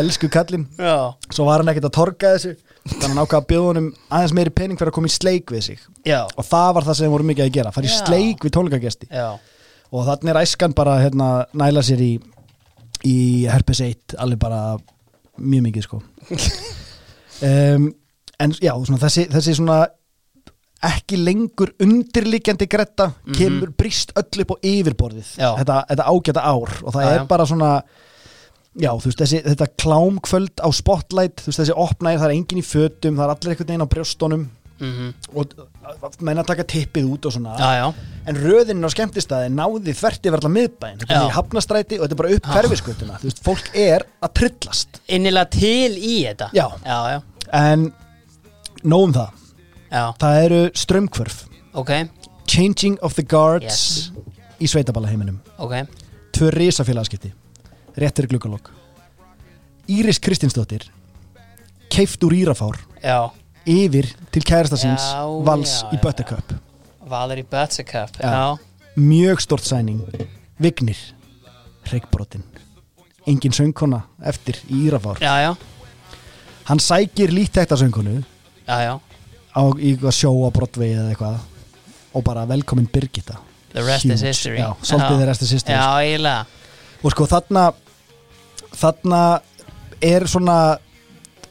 [0.00, 0.66] Elsku kallinn.
[0.78, 0.96] Já,
[1.30, 2.56] svo var hann ekkert að torga þessu
[2.90, 5.52] þannig að hann ákvað að bjóða honum aðeins meiri pening fyrir að koma í sleik
[5.54, 5.86] við sig.
[6.06, 7.98] Já, og það var það sem voru mikið að gera fara í Já.
[8.00, 9.10] sleik við tónleikagesti.
[9.12, 9.28] Já,
[9.90, 12.12] og þannig er æskan bara hérna, næla sér í,
[13.06, 13.18] í
[13.50, 14.62] Herpes 1 alveg bara
[15.40, 16.02] mjög mikið sko.
[17.40, 17.86] Um,
[18.40, 19.80] en já, svona, þessi, þessi svona
[20.90, 26.78] ekki lengur undirliggjandi gretta kemur brist öll upp á yfirborðið þetta, þetta ágæta ár.
[26.86, 27.72] Og það Já, er bara svona
[28.80, 32.62] já, þú veist, þessi, þetta klámkvöld á spotlight, þú veist, þessi opnæðir það er engin
[32.62, 34.48] í fötum, það er allir einhvern veginn á brjóstunum.
[34.80, 35.50] Mhm, og
[36.24, 37.52] menna taka tippið út og svona.
[37.60, 37.88] Já, já.
[38.30, 42.20] En röðinin á skemmtistæði náði þvert yfir allar miðbæn þetta er hafnastræti og þetta er
[42.22, 45.02] bara upp hverfiskutuna þú veist, fólk er að trillast.
[45.12, 46.48] Innilega til í þetta.
[46.56, 46.64] Já.
[46.86, 47.20] já, já,
[47.60, 47.90] en
[48.84, 49.30] nóg um það.
[49.90, 51.38] Já, það eru strömmkvörf
[51.74, 51.90] ok,
[52.46, 54.12] Changing of the Guards Yes.
[54.60, 55.74] í sveitaballaheiminum ok.
[56.34, 57.32] Tvö risafélagskipti
[57.96, 58.70] rétt fyrir glukkalokk
[59.90, 60.84] Íris Kristinsdóttir
[61.90, 63.30] keift úr Írafár já,
[63.66, 66.02] yfir til kærasta síns Já, vals já, í já.
[66.04, 66.54] Buttercup
[67.10, 68.30] Valerie Buttercup Já.
[68.30, 68.56] já,
[68.96, 70.04] mjög stort sæning
[70.60, 70.96] Vignir
[71.90, 72.44] Reykbrotin
[73.26, 75.18] engin söngkona eftir í Írafár.
[75.20, 75.54] Já, já,
[76.70, 78.22] hann sækir lítækta söngkonu
[78.66, 79.00] já,
[79.56, 81.38] á í sjó á Broadway eða eitthvað.
[82.14, 83.38] Og bara velkomin Birgitta.
[83.72, 84.26] The rest is Huge.
[84.28, 84.58] history.
[84.58, 85.76] Já, svolítið the rest is history.
[85.78, 86.46] Já, eiginlega.
[87.04, 87.72] Og sko þarna
[88.80, 89.20] þarna
[90.02, 90.56] er svona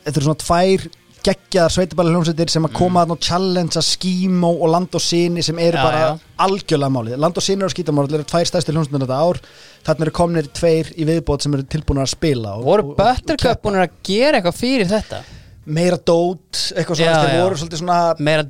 [0.03, 0.87] þetta eru svona tvær
[1.19, 5.57] geggjaðar sveitabæli hljómsveitir sem að koma þarna og challengea Skímó og Land og Sini sem
[5.59, 6.19] eru Já, bara já.
[6.45, 7.17] algjörlega málið.
[7.19, 9.41] Land og eru skítamál, þetta eru tvær stærstu hljómsveitir þetta ár.
[9.83, 12.99] Þarna eru komnir tveir í viðbót sem eru tilbúin að spila og, voru og- og-
[12.99, 13.61] og Buttercup keppa.
[13.69, 15.23] búin að gera eitthvað fyrir þetta
[15.69, 18.45] meira dót, eitthvað svona þeir voru svolítið svona meira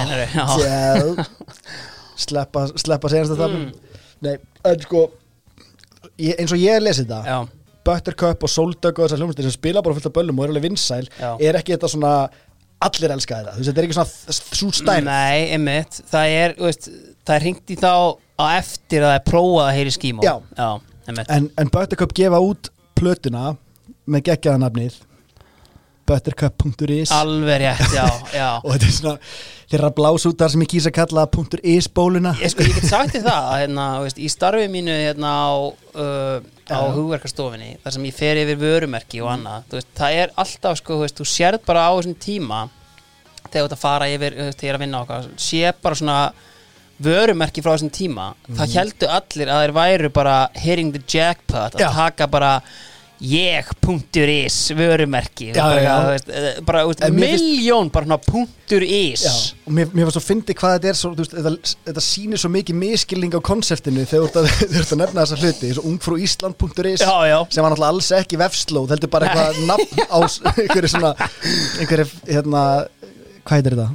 [0.00, 0.28] meinarðu?
[0.34, 0.46] já.
[0.64, 1.26] já.
[2.24, 3.68] sleppa, sleppa segjast þetta Mm.
[4.24, 4.36] nei,
[4.70, 5.04] en sko
[6.18, 7.38] ég, eins og ég lesi þetta já,
[7.84, 10.64] Buttercup og Soldug og þessar hljómsveitir sem spila bara fullt af böllum og er alveg
[10.70, 11.30] vinsæl Já.
[11.36, 12.12] er ekki þetta svona
[12.84, 16.54] allir elska þetta, þú veist, þetta er ekki svona svo stærð Nei, einmitt, það er,
[16.64, 16.88] veist,
[17.26, 17.92] það er hringt í þá
[18.40, 20.34] á eftir að það er prófað að heyri skímó Já.
[20.56, 20.70] Já,
[21.28, 23.52] en, en Buttercup gefa út plötuna
[24.08, 24.96] með geggjaðanafnið
[26.08, 28.04] buttercup.is Alveg rétt, já,
[28.40, 28.48] já.
[28.62, 29.16] Og þetta er svona
[29.74, 31.26] þeirra blás út þar sem ég kýsa að kalla
[31.74, 32.34] .is bóluna.
[32.40, 35.52] Ég, sko, ég get sagt þér það, hérna, þú veist, í starfi mínu hérna á,
[35.64, 36.38] uh,
[36.68, 36.94] á Já.
[36.94, 41.18] hugverkastofinni, þar sem ég fer yfir vörumerki og annað, veist, það er alltaf, sko, veist,
[41.20, 42.64] þú sérð bara á þessum tíma
[43.44, 46.18] þegar þú ert að fara yfir, þegar að vinna okkar, sé bara svona
[47.04, 51.82] vörumerki frá þessum tíma, það heldur allir að þeir væru bara hitting the jackpot, að
[51.84, 51.90] Já.
[51.96, 52.52] taka bara
[53.24, 55.50] ég.is vörumerki.
[55.54, 59.24] Eh, miljón punktur is.
[59.64, 62.52] Og mér, mér var svo fyndi hvað þetta er svo, veist, þetta, þetta sýnir svo
[62.54, 65.72] mikið miskilning á konseptinu þegar þú ert að, þegar að nefna þessa hluti.
[65.74, 70.18] Og ungfrúísland.is sem var náttúrulega alls ekki vefslóð heldur bara eitthvað nafn á
[70.64, 71.14] einhverju svona
[71.82, 72.64] einhverju, hérna,
[73.44, 73.92] hvað heitir þetta?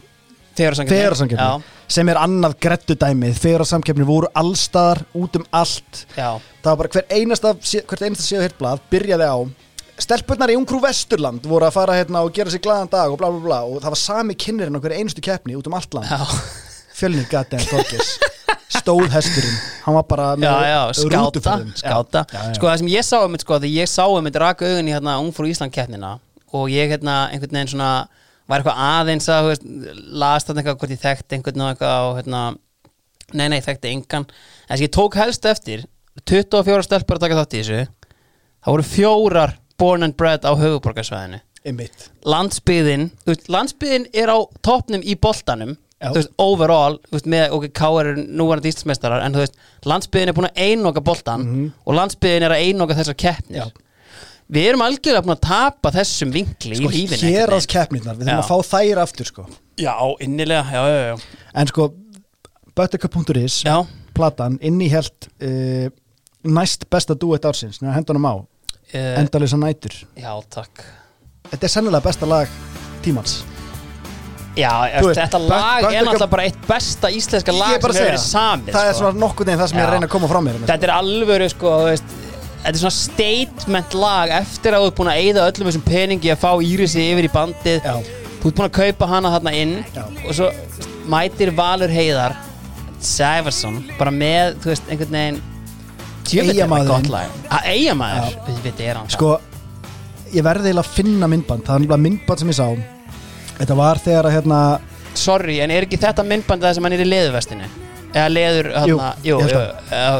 [0.59, 0.95] Fegurðarsamkeppni.
[0.97, 6.03] Fegurðarsamkeppni sem er annað grettudæmið Fegurðarsamkeppni voru allstaðar út um allt.
[6.15, 9.37] Já, það var bara hver einasta hvert einasta séu hitt blað byrjaði á
[9.99, 13.31] stelpurnar í Ungrú Vesturland voru að fara hérna og gera sér glaðan dag og bla
[13.33, 16.07] bla bla og það var sami kynnerinn á hverju einustu keppni út um allt land.
[16.07, 16.23] Já,
[16.99, 18.15] fjölnir Gaten Torkis
[18.69, 22.21] stóð hesturinn, hann var bara já, já, skáta, skáta.
[22.29, 22.41] Já.
[22.53, 24.89] Sko það sem ég sá um þetta, sko, þegar ég sá um þetta raka augun
[24.89, 26.11] í hérna Ungfrú Ísland keppnina
[26.53, 27.91] og ég hérna einhvern veginn svona
[28.49, 29.67] var eitthvað aðeins að, þú veist,
[30.23, 32.43] las þarna eitthvað hvort ég þekkti einhvern og eitthvað og hérna,
[33.37, 34.31] nei, nei, þekkti engan en
[34.71, 35.85] þess að ég tók helst eftir
[36.29, 37.81] 24 stelpur að taka þátt í þessu
[38.59, 41.39] það voru fjórar born and bred á höfuborgarsvæðinu
[42.25, 43.09] landsbyðin,
[43.51, 46.13] landsbyðin er á toppnum í boltanum Já.
[46.13, 48.09] þú veist, overall, þú veist, með ok, K.R.
[48.13, 49.57] er núvarandi íslandsmeistarar, en þú veist
[49.91, 51.43] landsbyðin er búin að einoka boltan
[51.83, 53.65] og landsbyðin er að einoka þessar keppnir.
[53.65, 53.88] Já.
[54.49, 58.29] Við erum algjörlega búin að tapa þessum vinkli sko, í lífinu hér aðs keppnirnar, við
[58.29, 59.45] þurfum að fá þær aftur sko.
[59.79, 59.93] já,
[60.25, 61.89] innilega, já, já, já, en sko
[62.75, 63.75] buttercup.is já.
[64.15, 65.89] platan innihjalt uh,
[66.43, 67.81] næst besta duett ársins.
[67.81, 68.35] Nefnir hendunum á,
[68.89, 69.93] Uh, endalisa nætur.
[70.17, 70.79] já, takk.
[71.51, 72.49] Þetta er sennilega besta lag
[73.05, 73.43] tímans.
[74.57, 77.93] Já, Þú veist, þetta lag er náttúrulega bara eitt besta íslenska lag er sem hefur
[77.99, 79.03] verið samið það er sko.
[79.03, 81.49] svona nokkuð neginn það sem ég er reyna að koma frá mér þetta er alvöru
[81.53, 82.15] sko þú veist,
[82.59, 86.31] þetta er svona statement lag eftir að þú ert búin að eyða öllum þessum peningi
[86.33, 87.85] að fá Írisi yfir í bandið.
[87.85, 87.95] Já.
[88.41, 90.03] þú ert búin að kaupa hana þarna inn Já.
[90.27, 90.49] og svo
[91.09, 92.35] mætir Valur Heiðar
[92.99, 95.41] Sæfarsson bara með þú veist einhvern veginn
[96.29, 96.91] djöfull er þetta Eyjamaðurinn.
[96.91, 97.37] gott lag.
[97.49, 99.29] Að eigamæður, veit er hann sko,
[100.35, 101.63] ég verði eiginlega að finna myndband.
[101.65, 102.67] Það er nefnilega myndband sem ég sá.
[103.59, 104.59] Þetta var þegar að hérna
[105.17, 107.69] sorry, en er ekki þetta myndband það sem hann er í leðurvestinu
[108.13, 109.61] eða leður hana, jú, ég jú,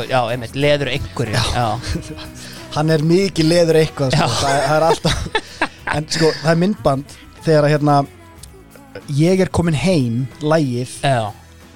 [0.10, 1.68] já, einmitt, leður einhverju já.
[2.76, 4.30] hann er mikið leður eitthvað sko.
[4.44, 8.00] Það, það er alltaf en sko, það er myndband þegar að hérna
[9.20, 11.00] ég er komin heim, lægið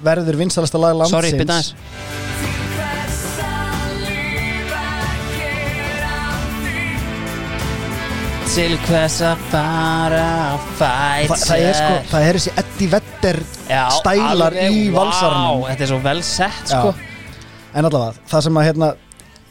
[0.04, 1.16] verður vinsalasta lag landsins.
[1.16, 2.43] sorry, byrja
[8.54, 11.34] til hvers að fara að fæta.
[11.34, 13.38] Þa, það er sko, það er þessi Eddie Vedder
[13.96, 16.92] stælar í valsarnum Þetta er svo vel sett sko.
[17.74, 18.90] En allavega, það sem að hérna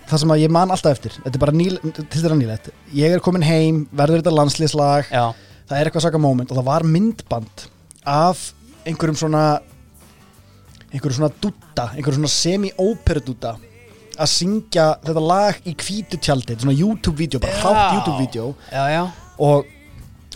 [0.08, 2.72] það sem að ég man alltaf eftir þetta er bara nýl, til þetta nýlegt.
[2.96, 6.88] Ég er komin heim, verður þetta landslýslag það er eitthvað saka moment og það var
[6.96, 7.68] myndband
[8.08, 8.48] af
[8.88, 9.44] einhverjum svona
[10.94, 13.56] einhverjum svona dúta einhverjum svona semi-óperu dúta
[14.18, 19.04] að syngja þetta lag í hvítu tjaldi svona YouTube-vídeó, bara hlátt YouTube-vídeó já, já
[19.44, 19.70] og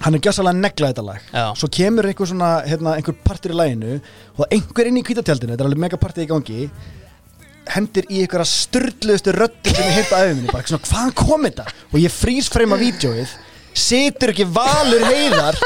[0.05, 1.43] hann er gjössalega að negla þetta lag Já.
[1.57, 3.97] svo kemur einhver svona, hérna, einhver partur í laginu
[4.37, 6.69] og er einhver inn í hvítatjaldinu þetta er alveg mega partið í gangi
[7.73, 11.65] hendir í einhverja sturdluðustu röddum sem ég heyrta aðeins minni, bara svona, hvaðan kom þetta?
[11.91, 13.33] og ég frýs freyma vídjóið
[13.77, 15.57] situr ekki valur heiðar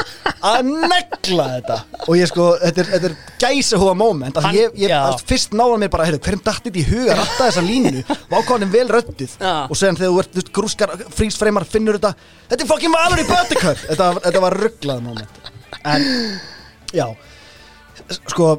[0.42, 1.76] að negla þetta?
[2.06, 4.98] Og ég sko, þetta er, þetta er gæsa húa moment að Hann- ég, ég já.
[5.08, 8.04] allt fyrst náða mér bara, heyrðu, hverjum datt þetta í huga að ratta þessa línu,
[8.32, 9.54] vákvæðan vel röddið Já.
[9.68, 12.14] og segjan þegar þú ert, þú veist, grúskar frýs freymar, finnur þetta,
[12.52, 15.40] þetta er fucking valur í bötikör þetta, var- þetta var rugglað moment.
[15.84, 16.08] En,
[16.92, 17.06] já.
[18.28, 18.50] Sko,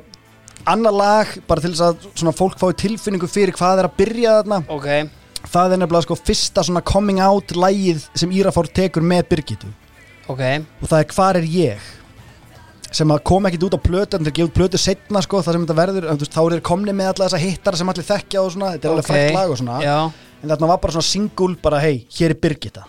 [0.69, 4.37] annar lag bara til þess að svona fólk fái tilfinningu fyrir hvað er að byrja
[4.39, 4.59] þarna.
[4.71, 4.87] Ok,
[5.49, 9.67] það er nefnilega sko fyrsta svona coming out lægið sem Írafár tekur með Birgitu.
[10.31, 10.39] Ok.
[10.81, 11.91] Og það er hvar er ég?
[12.93, 15.55] Sem að kom ekkit út á plötu en þeir gefa út plötu setna sko það
[15.57, 16.07] sem þetta verður.
[16.11, 18.71] En, veist, þá er þeir komni með alla þessa hittara sem allir þekkja og svona.
[18.75, 19.11] Þetta er alveg Ok.
[19.11, 19.77] frækt lag og svona.
[19.81, 19.97] Já,
[20.43, 22.83] en þarna var bara svona single bara hei, hér er Birgitta.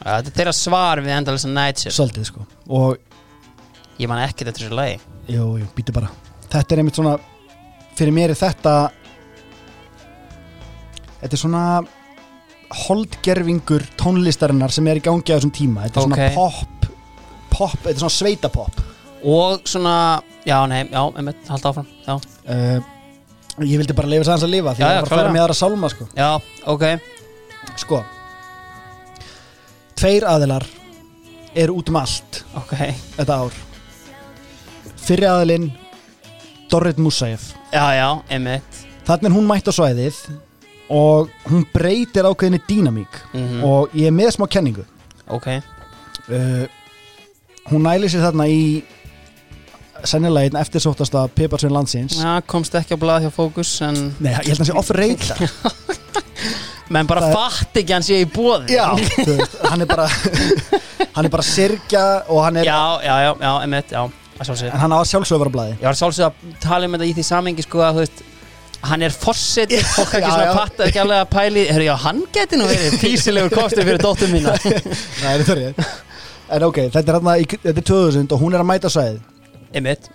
[0.00, 1.96] Já, þetta er þeirra svar við endalisa Night Shift.
[1.96, 2.46] Svolítið sko.
[2.68, 2.98] Og
[4.00, 4.94] Ég man ekki þetta þessu lagi.
[5.28, 6.08] Jú, jú, býtu bara.
[6.48, 7.18] Þetta er einmitt svona
[7.98, 8.72] fyrir mér er þetta
[11.20, 11.64] þetta er svona
[12.86, 15.88] holdgerfingur tónlistarinnar sem er í gangi á þessum tíma.
[15.88, 16.14] Þetta er Ok.
[16.14, 16.86] svona pop
[17.50, 18.80] pop, þetta er svona sveitapopp
[19.24, 22.14] og svona, já, nei, já, einmitt, halda áfram Já,
[22.48, 22.80] uh,
[23.60, 25.32] Ég vildi bara leifa sæðans að lifa Því Já, að það var að klárlega.
[25.34, 26.06] með aðra sálma sko.
[26.16, 26.28] já
[26.66, 26.84] ok.
[27.76, 27.98] Sko
[30.00, 30.64] Tveir aðilar
[31.54, 32.72] eru út um allt Ok,
[33.18, 33.58] þetta ár.
[34.96, 35.68] Fyrri aðilinn
[36.70, 37.42] Dorrit Musaev.
[37.74, 38.80] Já, já, einmitt.
[39.04, 40.16] Þannig er hún mætt á svæðið
[40.90, 43.20] og hún breytir ákveðinni dýnamík.
[43.34, 44.84] Mm og ég er með smá kenningu.
[45.30, 46.64] Ok, uh,
[47.70, 48.82] hún næli sér þarna í
[50.04, 52.18] sennilega einn eftirsóttasta piparsvinn landsins.
[52.18, 55.50] Já, komst ekki á blað hjá Fókus en Nei, ég held að hann sé off-rate
[56.94, 60.06] menn bara Það- fatt ekki að hann sé í bóði Já, veist, hann er bara
[61.14, 64.00] hann er bara að sirkja og hann er já, já, já, já, einmitt, já
[64.40, 65.72] að en hann á að sjálfsögða vera á blaði.
[65.76, 68.22] Ég var sjálfsög að tala um þetta í því samengi sko að þú veist
[68.88, 70.52] hann er fossit, fólk ekki Já, svona já.
[70.56, 74.32] patta ekki alveg að pæli, herru já, hann geti nú verið físilegur kostur fyrir dóttur
[74.32, 74.54] mína.
[75.22, 75.82] Nei, þetta er ég
[76.50, 78.94] En ok, þetta er hérna í, þetta er 2000 og hún er að mæta á
[78.96, 79.20] svæðið.
[79.78, 80.08] Einmitt,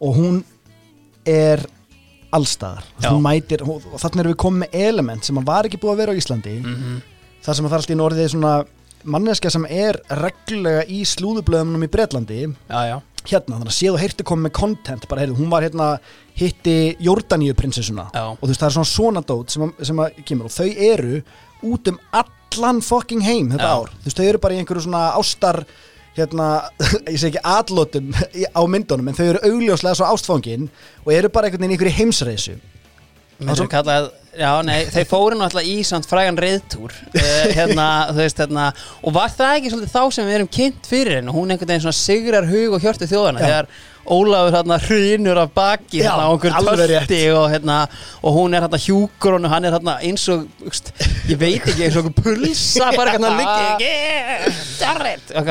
[0.00, 0.38] og hún
[1.28, 1.60] er
[2.32, 3.10] allstaðar Já.
[3.10, 5.92] hún mætir, hún, og þannig erum við komið með element sem að var ekki búið
[5.92, 6.54] að vera á Íslandi.
[6.64, 7.00] Mm
[7.42, 8.52] þar sem að það er alltaf í norðið svona
[9.12, 12.36] manneskja sem er reglulega í slúðublöðunum í Bretlandi.
[12.70, 12.96] Já, já
[13.28, 15.86] hérna, þannig að séð og heyrti komið með content bara heyrðu, hún var hérna,
[16.38, 18.24] hitti Jordaníu prinsessuna Já.
[18.32, 20.68] og þú veist það er svona svona dót sem, að- sem að kemur og þau
[20.90, 21.22] eru
[21.62, 23.78] út um allan fucking heim þetta Já.
[23.78, 25.62] ár, þú veist þau eru bara í einhverju svona ástar
[26.16, 26.48] hérna,
[27.12, 30.66] ég segi ekki atlótum í- á myndunum en þau eru augljóslega svo ástfangin
[31.06, 32.58] og eru bara einhvern veginn í einhverju heimsreisu
[33.42, 37.22] Myndir svo- kallað, já, nei, þeir fóru náttúrulega í samt frægan reyðtúr uh,
[37.52, 38.66] hérna, þú veist, hérna
[39.02, 41.72] og var það ekki svolítið þá sem við erum kynnt fyrir henn og hún einhvern
[41.72, 43.48] veginn svona sigrar hug og hjörtu þjóðana Já.
[43.48, 43.72] þegar
[44.02, 47.04] Ólafur hérna hrýnur af baki hérna á rétt.
[47.06, 47.76] tölti og hérna
[48.18, 50.48] og hún er hérna hjúkur og hann er hérna eins og,
[51.30, 53.92] ég veit ekki, eins og einhver pulsa bara hérna liggi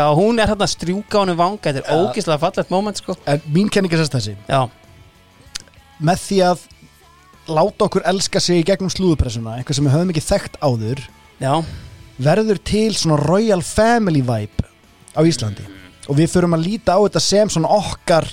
[0.10, 1.96] og hún er hérna strjúka honum vanga, þetta er Já.
[2.04, 4.68] ógislega fallegt moment sko, en mín kenning er sérst þessi já,
[6.04, 6.68] með því að
[7.50, 11.02] láta okkur elska sig í gegnum slúðupressuna einhver sem við höfum ekki þekkt áður
[11.42, 11.54] já.
[12.22, 14.68] verður til svona royal family vibe
[15.18, 15.66] á Íslandi.
[16.10, 18.28] Og við förum að líta á þetta sem svona okkar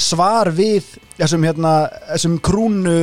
[0.00, 0.86] svar við
[1.18, 1.74] þessum hérna,
[2.12, 2.96] þessum krúnu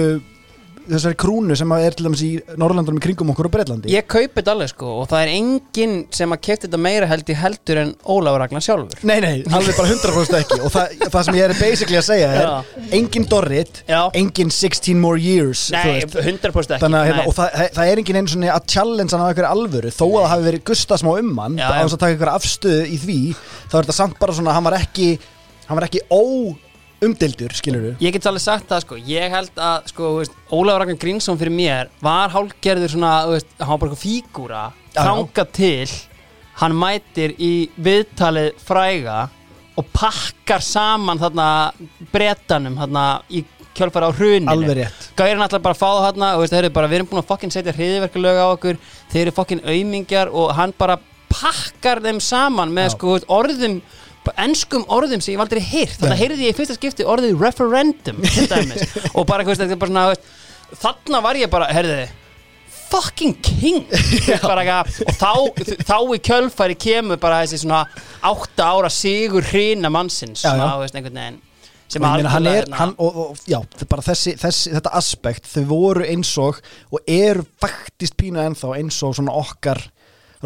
[0.88, 2.30] þessari krúnu sem er til dæmis í
[2.60, 5.96] Norrlandunum í kringum okkur á Breitlandi Ég kaupi þetta alveg sko og það er enginn
[6.16, 9.78] sem að kefti þetta meira held í heldur en Ólafur Ragnar sjálfur Nei, nei, alveg
[9.78, 12.82] bara 100% ekki og það, það sem ég er basically að segja er Já.
[13.00, 14.02] engin Dorrit, Já.
[14.18, 16.18] engin 16 more years Nei, veist.
[16.18, 19.26] 100% ekki Þannig að hérna, og það, það er engin einu svona að challenge hann
[19.26, 22.04] á einhverju alvöru þó að það hafi verið gusta smá um hann á þess að
[22.04, 25.10] taka einhverja afstöðu í því þá er þetta samt bara svona, hann var ekki
[25.68, 26.04] hann var ekki
[27.04, 29.00] óumdildur skilur du Ég get alveg sagt það sko.
[29.08, 33.52] Ég held að sko, þú Ólafur Ragnar Grínsson fyrir mér var hálgerður svona, þú veist,
[33.60, 34.64] hann var bara eitthvað fígúra
[34.98, 35.90] þanga til
[36.58, 39.18] hann mætir í viðtalið fræga
[39.78, 41.50] og pakkar saman þarna
[42.14, 43.44] bretanum þarna í
[43.78, 44.50] kjölfara á hruninu.
[44.50, 45.04] Alveg rétt.
[45.20, 47.22] Gærin ætlar bara að fá það hérna og veist, þeir eru bara, við erum búin
[47.22, 48.80] að fokkin setja hriðiverkulög á okkur
[49.12, 50.98] þeir eru fokkin aumingjar og hann bara
[51.30, 52.94] pakkar þeim saman með Já.
[52.96, 53.80] sko orðum
[54.44, 55.98] ennskum orðum sem ég aldrei heyrt.
[56.00, 58.22] Þannig að heyrði ég í fyrsta skipti orðið referendum
[59.18, 60.32] og bara veist, bara svona veist,
[60.82, 62.08] þarna var ég bara, heyrði
[62.88, 63.82] fucking king.
[64.48, 65.34] Bara, og þá,
[65.84, 67.82] þá í kjölfæri kemur bara þessi svona
[68.24, 70.80] átta ára sigur hrina mannsins Já, svona, já.
[70.86, 71.42] veist, einhvern veginn
[71.88, 76.34] sem algjörlega, er, hérna- hann, og, og, já, þessi, þessi, þetta aspekt, þau voru eins
[76.44, 76.60] og
[76.92, 79.80] og eru faktist pínu ennþá eins og svona okkar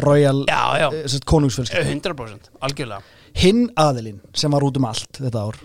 [0.02, 2.14] royal eh, konungsfjölskylda.
[2.14, 3.02] 100% algjörlega
[3.38, 5.58] hinn aðilinn sem var út um allt þetta ár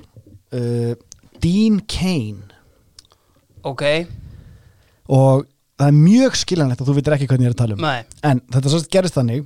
[0.55, 0.93] uh,
[1.43, 2.47] Dean Kane
[3.67, 3.83] ok,
[5.13, 5.45] og
[5.77, 7.83] það er mjög skiljanlegt að þú veitir ekki hvernig ég er að tala um.
[7.85, 7.99] Nei.
[8.25, 9.45] En þetta svo gerist þannig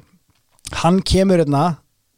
[0.81, 1.63] hann kemur hérna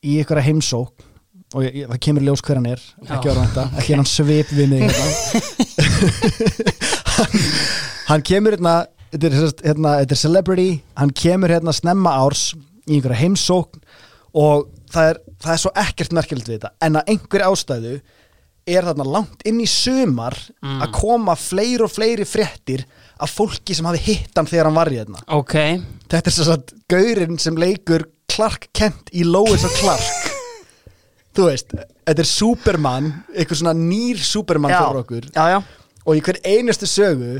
[0.03, 1.05] í einhverja heimsók
[1.53, 4.71] og ég, það kemur ljós hver hann er ekki ára þetta, ekki hann svip við
[4.73, 5.07] mig hérna.
[7.17, 7.43] hann,
[8.09, 8.75] hann kemur hérna
[9.13, 9.37] þetta er,
[9.69, 12.51] hérna þetta er celebrity hann kemur hérna snemma árs
[12.83, 13.83] í einhverja heimsókn
[14.33, 17.93] og það er, það er svo ekkert merkilegt við þetta en að einhverja ástæðu
[18.73, 20.79] er þarna langt inn í sumar Mm.
[20.85, 22.85] að koma fleiri og fleiri fréttir
[23.19, 25.19] af fólki sem hafi hitt hann þegar hann var í hérna.
[25.35, 25.55] Ok,
[26.13, 30.29] Þetta er svo að gaurinn sem leikur Clark Kent í Lois og Clark.
[31.35, 31.73] Þú veist,
[32.07, 35.27] þetta er Superman eitthvað svona nýr Superman já, fyrir okkur.
[35.33, 35.59] Já, já.
[36.05, 37.33] Og í hver einustu sögu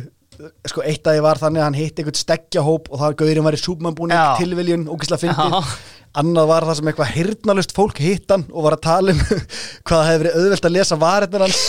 [0.70, 3.46] sko eitt að ég var þannig að hann hitti eitthvað steggjahóp og það var gaurinn
[3.48, 4.24] var í Superman búin Já.
[4.40, 5.74] tilviljun, ógislega fyndið.
[6.22, 9.22] Annað var það sem eitthvað hirtnalust fólk hitt hann og var að tala um
[9.88, 11.64] hvað það hefði verið auðvelt að lesa varirnar hans.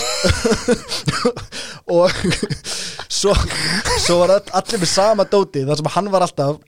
[1.94, 2.10] Og
[3.20, 3.34] svo,
[4.04, 6.60] svo var all- allir með sama dóti þar sem hann var alltaf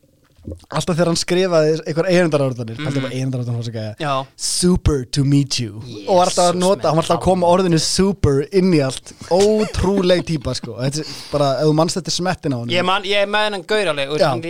[0.71, 2.89] alltaf þegar hann skrifaði einhver eigindarárðanir mm.
[2.91, 5.81] alltaf Já, super to meet you.
[5.85, 9.13] Jesus, og alltaf að nota, hann var alltaf að koma orðinu super inn í allt,
[9.33, 13.07] ótrúleg típa sko, þetta er bara, ef þú mannst þetta smettin á hann ég, man,
[13.09, 14.45] ég er með hennan gaur alveg hann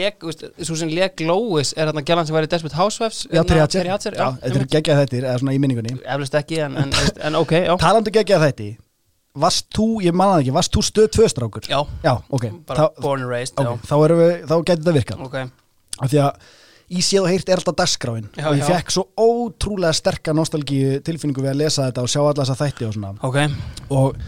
[0.66, 3.92] Svo sem lék Glóis er þarna gælan sem var í Desperate Housewives Já, hérna, Terry
[3.92, 5.94] Hatcher, þetta er geggjað þættir eða svona í minningunni.
[6.02, 6.92] Eflust ekki, en, en,
[7.28, 7.72] en ok, já.
[7.80, 8.72] Talandi geggjað þætti
[9.36, 11.66] Varst þú, ég manna það ekki, varst þú stöð tvö strákur?
[11.68, 13.82] Já, Já, ok, bara þá, born and raised okay.
[13.84, 15.18] þá, erum við, þá getur þetta virkað.
[15.20, 15.65] Já, ok,
[16.00, 16.48] af því að
[16.86, 18.26] í séð og heyrt er alltaf dagskráin.
[18.38, 22.20] Já, og ég fekk svo ótrúlega sterka nostalgíu tilfinningu við að lesa þetta og sjá
[22.22, 23.14] alla þessa þætti og svona.
[23.26, 23.38] Ok.
[23.90, 24.20] Og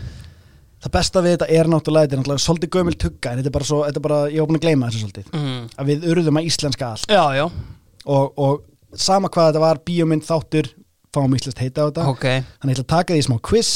[0.83, 3.57] það besta við þetta er náttúrulega þetta er náttúrulega svolítið gömul tugga en þetta er
[3.59, 5.31] bara svo, þetta er bara, ég var búin að gleyma þessu svolítið.
[5.39, 5.63] Mm.
[5.79, 7.15] að við urðum að íslenska allt.
[7.15, 7.47] Já, já,
[8.17, 10.71] og, og sama hvað þetta var, bíómynd, þáttur
[11.15, 12.07] fáum íslenskt heita á þetta.
[12.11, 12.27] Ok.
[12.61, 13.73] Þannig ég ætla að taka því í smá quiz.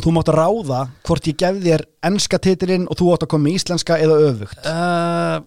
[0.00, 3.48] Þú mátt að ráða hvort ég gef þér enska titilinn og þú átt að koma
[3.48, 4.60] með íslenska eða öfugt.
[4.62, 5.40] Uh,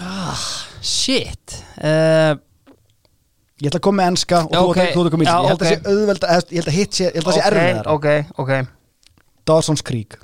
[0.00, 0.44] ah,
[0.84, 1.56] Shit.
[1.78, 2.34] Uh,
[3.62, 5.50] ég ætla að koma með enska og Já, þú, átt að koma Já, íslenska ég
[5.50, 8.06] held að sé auðvelda, ég held að hitt sé ég held að sé erfiðar Ok,
[8.36, 8.72] ok, ok.
[9.44, 10.16] Dawson's Creek.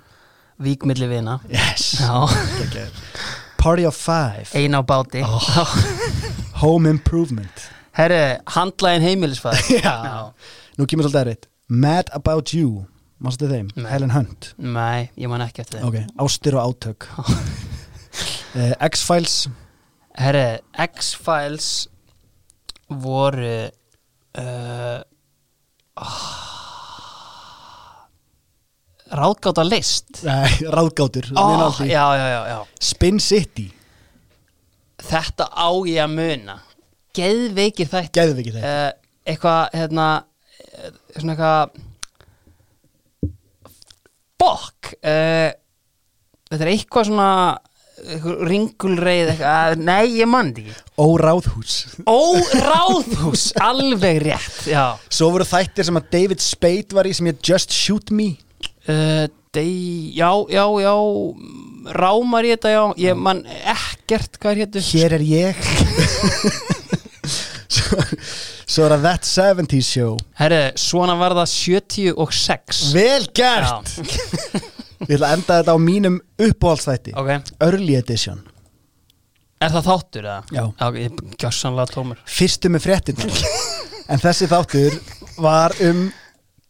[0.61, 1.38] Vík milli vina.
[1.48, 2.01] Yes.
[2.05, 2.86] Okay.
[3.61, 4.48] Party of Five.
[4.57, 5.20] Ein á báti.
[6.61, 7.66] Home Improvement.
[7.96, 10.32] Herri, handlægin heimilisfæð Já.
[10.78, 11.48] nú kemur svolítið erfitt.
[11.68, 12.86] Mad About You.
[13.20, 13.68] Mástu þeim?
[13.76, 13.88] Nei.
[13.92, 14.55] Helen Hunt.
[14.57, 15.88] Nei, ég man ekki eftir þeim.
[15.90, 17.09] Ok, Ástir og átök
[18.55, 19.48] uh, X-Files.
[20.20, 21.68] Herri, X-Files
[22.90, 25.01] voru uh,
[25.94, 26.24] ah,
[29.11, 30.24] ráðgáta list.
[30.26, 32.59] Nei, Ráðgátur oh, já, já, já, já.
[32.80, 33.70] Spin City.
[35.01, 36.59] Þetta á ég að muna.
[37.16, 38.90] Geðveikir þætt ekki þetta uh,
[39.26, 40.05] Eitthvað, hérna
[40.61, 41.72] eh, Svona eitthvað
[44.40, 45.51] Bokk uh,
[46.51, 47.30] Þetta er eitthvað svona
[48.51, 50.94] Ringulreið eitthvað, Nei, ég mann þetta ekki.
[51.01, 51.74] Ó Ráðhús
[52.09, 52.20] Ó,
[52.64, 54.84] ráðhús, alveg rétt Já.
[55.12, 58.32] Svo voru þættir sem að David Spade var í sem ég Just Shoot Me.
[58.88, 60.94] Uh, dei, Já, já, já
[61.96, 62.82] Rámar í þetta, já.
[63.01, 64.82] Ég man ekkert hvað hétu.
[64.90, 65.57] Hér er ég.
[67.70, 68.01] Svo,
[68.66, 70.16] svo er það That 70's Show.
[70.40, 73.94] Herri, svona var það 76 Vel gert
[75.07, 77.14] Ég ætla að enda þetta á mínum uppáhaldsþætti.
[77.16, 78.42] Ok, Early Edition.
[79.61, 80.40] Er það þáttur eða?
[80.57, 80.62] Já.
[80.80, 82.20] Já, ég er gjössanlega tómur.
[82.28, 83.26] Fyrstu með fréttina
[84.11, 84.96] En þessi þáttur
[85.40, 86.07] var um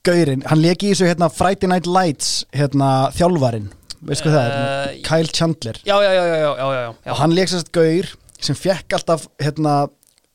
[0.07, 3.69] Gaurin, hann leki í þessu hérna Friday Night Lights hérna þjálfarin
[4.09, 4.55] Veist hvað það er?
[4.57, 5.79] Eh, Kyle Chandler.
[5.85, 7.11] Já, já, já, já, já, já, já, já.
[7.13, 8.09] og hann leik sérst gaur
[8.41, 9.75] sem fekk alltaf hérna,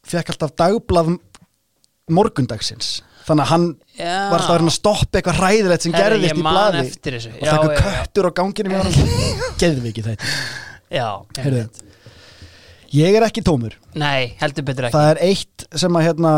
[0.06, 1.16] fekk alltaf dagblað
[2.14, 3.66] morgundagsins þannig að hann
[3.98, 4.14] Já.
[4.32, 7.34] var alltaf að stoppa eitthvað hræðilegt sem Herri, gerðist í þessu.
[7.34, 7.82] og það já.
[7.82, 8.94] köttur á ganginum í hann
[9.62, 11.84] geðvikið þetta
[12.96, 13.76] ég er ekki tómur.
[13.98, 14.98] Nei, heldur betur ekki.
[14.98, 16.34] Það er eitt sem að hérna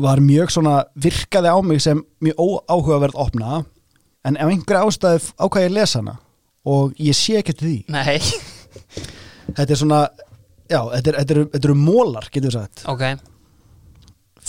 [0.00, 3.62] var mjög svona virkaði á mig sem mjög óáhugaverð opna.
[4.26, 6.16] En ef einhverja ástæði ákvæði að lesa hana.
[6.68, 7.78] Og ég sé ekki til því.
[7.92, 8.18] Nei,
[9.56, 10.00] þetta er svona
[10.68, 12.84] já, þetta er, þetta er, þetta eru mólar getur við sagt.
[12.90, 13.04] Ok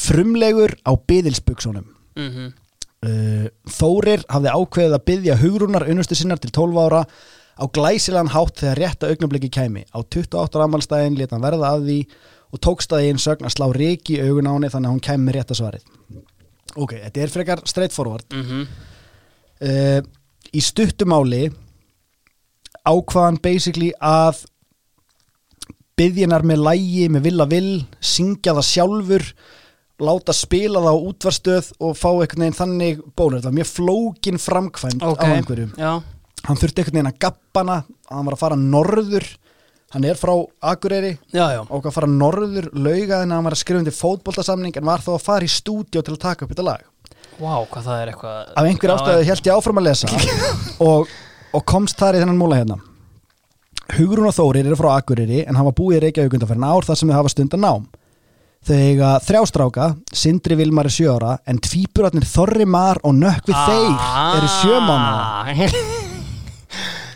[0.02, 1.86] frumlegur á byðilsbuksunum
[2.18, 2.50] mm
[3.06, 7.06] uh, Þórir hafði ákveðið að byðja hugrunar unnustu sinnar til 12 ára
[7.62, 9.84] á glæsilegan hátt þegar rétta augnabliki kæmi.
[9.94, 11.98] Á 28 ára ammálstæðin leta hann verða að því
[12.52, 15.04] og tókst að einn sögn að slá reiki í augun á henni þannig að hún
[15.08, 15.86] kæmi með rétta svarið.
[16.76, 18.34] Ok, þetta er frekar straightforward.
[18.34, 18.66] Mm
[19.62, 20.02] uh,
[20.52, 21.46] í stuttumáli
[22.84, 24.42] ákvaðan basically að
[25.96, 29.26] byðjinar með lægi, með vill að vill syngja það sjálfur
[30.02, 34.42] láta spila það á útvarstöð og fá einhvern veginn þannig bónur þetta var mjög flókin
[34.42, 35.68] framkvæmd Ok, á einhverju.
[35.78, 35.92] já.
[36.48, 37.76] Hann þurfti einhvern veginn að gappana
[38.10, 39.28] hann var að fara norður.
[39.92, 40.32] Hann er frá
[40.64, 41.18] Akureyri.
[41.36, 44.86] Já, já, og að fara norður laugaðin að hann var að skrifa undir fótboltasamning en
[44.88, 46.86] var þó að fara í stúdíu til að taka upp þetta lag.
[47.42, 50.12] Vá, hvað það er eitthvað af einhver ástæðu held ég áfram að lesa
[50.88, 51.12] og,
[51.58, 52.78] og komst þar í þennan múla hérna.
[53.98, 57.12] Hugrún og Þórir eru frá Akureyri en hafa búið í Reykjavík undanferðin ár þar sem
[57.12, 57.88] þau hafa stundan nám
[58.68, 63.68] þau eiga þrjástráka Sindri Vilmar er sjö ára en tvíburatnir Þorri Mar og Nökkvi Ah.
[63.68, 65.12] Þeir eru sjömána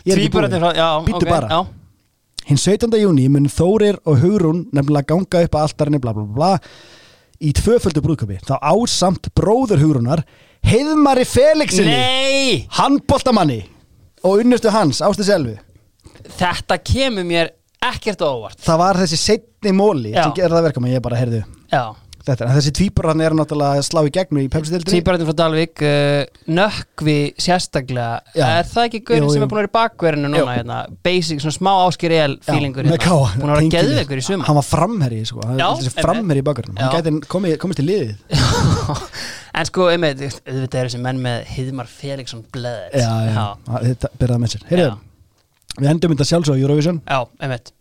[0.06, 0.62] Tvíburarnir búinn.
[0.62, 1.60] frá, já, Bíddu ok, bara.
[2.46, 2.94] Hinn 17.
[3.02, 6.50] júni mun Þórir og Hugrún nefnilega ganga upp að altarinni bla bla bla
[7.42, 10.22] í tvöföldu brúðköpi þá ásamt bróður Hugrúnar
[10.66, 13.64] Heiðmari Felixinni Nei, handboltamanni
[14.26, 15.56] og unnustu hans, Ástu Selvi
[16.38, 17.50] þetta kemur mér
[17.84, 20.24] ekkert á óvart það var þessi setni móli Já.
[20.26, 21.84] sem gerði það verka ég bara, heyrðu, Já,
[22.26, 25.82] þetta en þessi tvíburann er náttúrulega að slá í gegnu í Pepsi-dildinni Tvíbarættin frá Dalvik
[25.86, 28.46] uh, Nökkvi sérstaklega Já.
[28.58, 29.46] Er það ekki gaurin Jú, sem jú.
[29.46, 30.48] er búin að vera í bakverðinu núna Jú.
[30.56, 33.06] hérna, Basic, svona smá áskir el feelingur með hérna.
[33.06, 35.46] káa Búin að vera geðveikur í sumar hann var framherri sko.
[35.46, 36.06] hann Já, var þessi einmitt.
[36.08, 36.98] framherri í bakgrunum hann Já.
[36.98, 38.14] gæti komið, komist til liðið
[39.56, 43.46] En sko, einmitt, auðvitað er þessi menn með Hidmar Felixson já, já, já.
[43.86, 45.05] þetta byrjaði með sér Heyrðu, Já.
[45.78, 47.00] Við endum þetta sjálfsög á Eurovision.
[47.06, 47.72] Já, einmitt.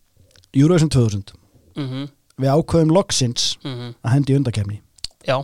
[0.55, 1.33] Eurovision 2000
[1.75, 3.93] mm við ákveðum loksins -hmm.
[4.03, 4.81] að hendi undakefni
[5.27, 5.37] Já,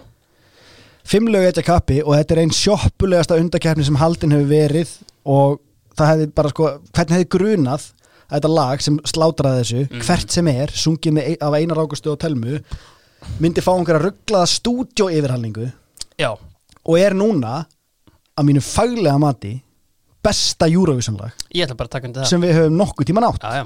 [1.08, 4.89] fimm lög eitthvað kappi og þetta er einn sjoppulegasta undakefni sem haldin hefur verið
[5.26, 5.60] og
[5.95, 7.86] það hefði bara sko hvernig hefði grunað
[8.32, 10.02] að þetta lag sem slátraði þessu, Mhm.
[10.02, 12.60] hvert sem er sungið með, af Einar Águstu og Telmu
[13.39, 15.72] myndi fá einhverja rugglaða stúdjó yfirhalningu
[16.20, 16.38] já,
[16.86, 17.66] og er núna
[18.38, 19.62] að mínu faglega mati
[20.24, 22.30] besta Eurovision lag ég ætla bara að taka undir það.
[22.34, 23.65] sem við höfum nokkuð tíman átt Já, já,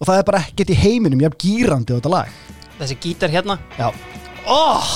[0.00, 2.32] og það er bara ekkert í heiminum jafn gýrandi á þetta lag.
[2.78, 3.58] Þessi gítar hérna.
[3.78, 3.90] Já,
[4.44, 4.88] Oh!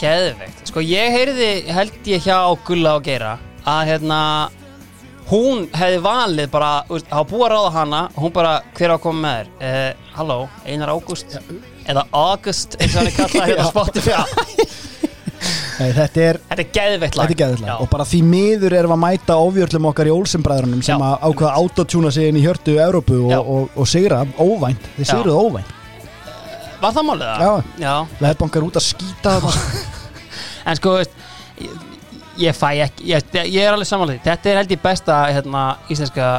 [0.00, 0.64] Geðveikt.
[0.68, 2.36] Sko ég heyrði, held ég hjá
[2.66, 3.36] Gulla og Geira
[3.66, 4.18] að hérna
[5.30, 9.00] hún hefði valið bara veist, hafa búið að ráða hana hún bara hver á að
[9.06, 9.48] koma með þér?
[9.70, 10.36] Uh, Halló,
[10.66, 11.38] Einar Ágúst?
[11.86, 13.70] Eða August eins og hann er kallað hérna á.
[13.72, 14.14] Spotify
[15.76, 17.74] Nei, þetta er Þetta er geðveikt lag er geðvitað Já.
[17.84, 21.08] og bara því miður erum að mæta ofjörlum okkar í Olsenbræðrunum sem Já.
[21.08, 23.38] að ákveða autotjúna sig inn í hjörtu Európu Já.
[23.40, 25.10] og, og, og sigra óvænt, þeir Já.
[25.12, 25.74] sigruðu óvænt
[26.80, 27.68] Var það málið það?
[27.80, 27.92] Já.
[28.20, 29.36] Leðbankar út að skýta.
[30.66, 31.74] En sko, ég,
[32.42, 36.30] ég fæ ekki, ég, ég er alveg samanlega Þetta er held ég besta hérna, íslenska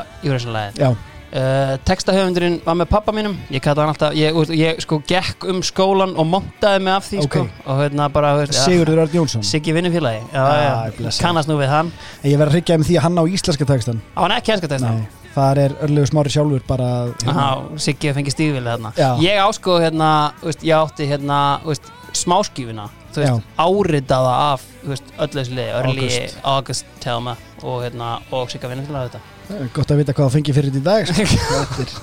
[0.75, 0.89] Já,
[1.27, 3.33] Uh, textahöfundurinn var með pappa mínum.
[3.51, 7.09] Ég kalla hann alltaf, ég, ég, ég sko gekk um skólan og montaði mig af
[7.09, 7.35] því Ok.
[7.35, 7.41] sko
[7.73, 9.43] og hérna bara, Sigurður Örn Jónsson.
[9.43, 10.21] Siggi vinnufélagi.
[10.31, 10.87] Ah,
[11.19, 11.91] kannast nú við hann.
[12.23, 14.53] En Ég verð að hryggja með því að hann á íslenska textan á hann ekki
[14.55, 16.89] enska texta Nei, þar er örlegu smári sjálfur bara
[17.27, 18.93] Aha, Siggi fengi stígvilið þarna.
[18.95, 19.09] Já.
[19.27, 20.11] ég ásko hérna,
[20.41, 21.91] veist, ég átti hérna veist,
[23.17, 23.35] Já.
[23.59, 26.37] áritaða af veist, öllu þessu liði, Early August.
[26.43, 30.73] August Telma og, hérna, og Sigga vinnufélagi þetta Gott að vita hvað það fengi fyrir
[30.75, 31.85] þetta í dag sko.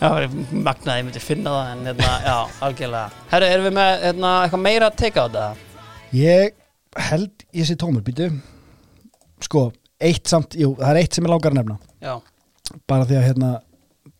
[0.00, 0.08] Já,
[0.56, 3.18] magnaði, myndi finna það en hérna, já, algjörlega.
[3.28, 5.82] Herru, erum við með hérna, eitthvað meira að teka á þetta?
[6.16, 6.54] Ég
[7.10, 8.30] held ég sé tómur býtu
[9.44, 9.66] Sko,
[10.00, 11.76] eitt samt, jú, það er eitt sem ég langar að nefna.
[12.00, 12.14] Já,
[12.88, 13.50] bara því að hérna,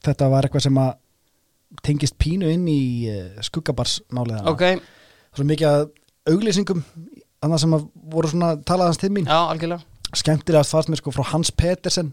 [0.04, 0.92] þetta var eitthvað sem að
[1.86, 2.80] tengist pínu inn í
[3.48, 4.52] skuggabarsmálið hana.
[4.52, 4.84] ok,
[5.36, 5.86] svo mikið að
[6.34, 6.84] auglýsingum
[7.40, 9.28] annað sem að voru svona talaðans til mín.
[9.28, 9.80] Já, algjörlega.
[10.12, 12.12] Skemmtilegast fannst mér sko frá Hans Petersen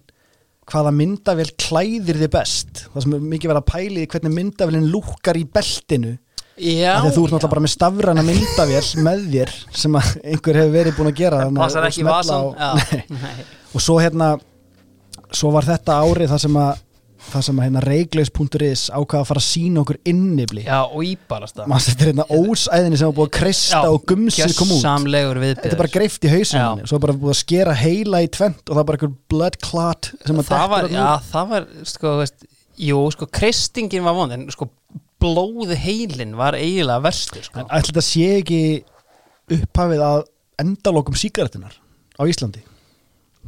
[0.68, 2.86] hvaða myndavél klæðir þið best?
[2.93, 6.18] Það sem er mikið verið að pæli hvernig myndavélinn lúkar í beltinu.
[6.57, 11.11] Já, þú ert náttúrulega bara með stafræna myndavél með þér sem einhver hefur verið búin
[11.11, 11.53] að gera og
[13.13, 13.34] nei.
[13.78, 14.32] og svo hérna
[15.30, 16.84] svo var þetta árið það sem að
[17.32, 21.57] það sem að hérna reiglaus.is ákvaða að fara að sína okkur innibli Já, og íbalast
[21.57, 21.69] það.
[21.71, 24.84] Maður settir hérna ósæðinni sem var búið að kreista og gumsið kom út.
[24.84, 26.89] Samlegur viðbyrður þetta er bara greift í hausinu Já.
[26.91, 29.59] svo er bara búið að skera heila í tvent og það er bara einhver blood
[29.63, 31.32] clot sem að það var, já, út.
[31.34, 32.47] það var, sko, veist
[32.78, 34.67] Jú, sko, kristingin var vond en sko,
[35.17, 37.63] blóði heilin var eiginlega verstur, sko.
[37.63, 38.59] En ætli þetta sé ekki
[39.57, 40.19] upphafið að
[40.61, 42.61] endalokum sígarettunar á Íslandi?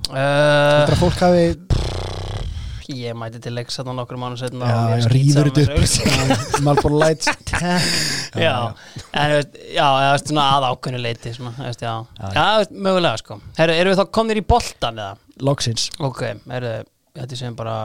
[0.09, 1.43] Uh, þetta að fólk hafi
[2.90, 6.62] Ég mæti til leiks þarna nokkur mánu setna já, já, rýður þetta upp.
[6.66, 7.28] Marlboro Lights.
[8.40, 8.54] Já,
[9.14, 11.94] en þú veist, já, já, veist, svona að ákveðinu leiti svona, þú veist, já,
[12.34, 12.48] já,
[12.88, 13.38] mögulega, sko.
[13.60, 15.14] Herru, erum við þá komnir í boltan eða?
[15.46, 15.86] loksins.
[16.04, 16.74] Ok, herru,
[17.20, 17.76] þetta sem bara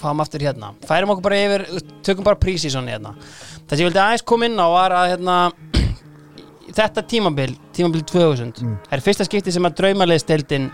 [0.00, 1.66] fáum aftur hérna, færum okkur bara yfir
[2.04, 3.12] tökum bara prísísson hérna.
[3.68, 5.36] Það sem ég vildi aðeins koma inn á var að hérna
[6.80, 8.74] þetta tímabil, tímabil 2000 Mm.
[8.92, 10.70] er fyrsta skipti sem að draumaliðsteldin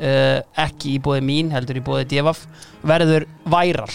[0.00, 2.44] uh, ekki í bóði mín heldur í bóði divaf
[2.86, 3.90] verður væral,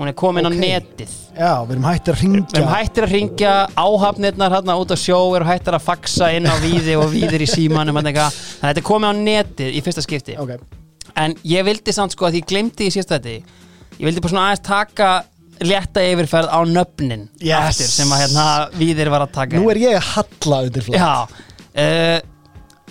[0.00, 0.58] hún er komin á Ok.
[0.62, 1.14] netið.
[1.36, 4.98] Já, við erum hættir að ringja við erum hættir að ringja áhafnirnar hérna út á
[4.98, 8.30] sjó, við erum hættir að faxa inn á víði og víðir í símanum eitthvað.
[8.32, 10.36] þannig að þetta er komið á netið í fyrsta skipti.
[10.40, 10.56] Ok,
[11.16, 13.32] En ég vildi samt sko að ég glemdi í síðast þetta
[14.00, 15.08] Ég vildi bara svona aðeins taka
[15.60, 17.76] létta yfirferð á nöfnin Yes.
[17.98, 18.44] sem að hérna
[18.78, 20.60] Víðir var að taka nú er ég að halla
[20.94, 21.26] Já.
[21.74, 22.20] Uh,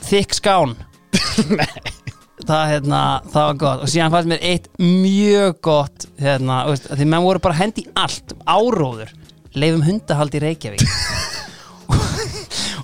[0.10, 0.76] Þykk skán
[2.40, 3.82] Það, hérna, það var gott.
[3.84, 8.36] Og síðan fannst mér eitt mjög gott hérna, veist, því menn voru bara hendi allt
[8.48, 9.12] áróður,
[9.60, 10.86] leifum hundahald í Reykjavík.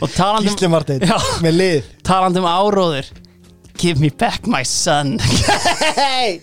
[0.03, 1.15] Og talandi um, Gísli Marteinn Já.
[1.43, 1.93] með lið.
[2.05, 3.07] Talandi um áróður
[3.79, 5.15] give me back my son.
[5.95, 6.41] Hey,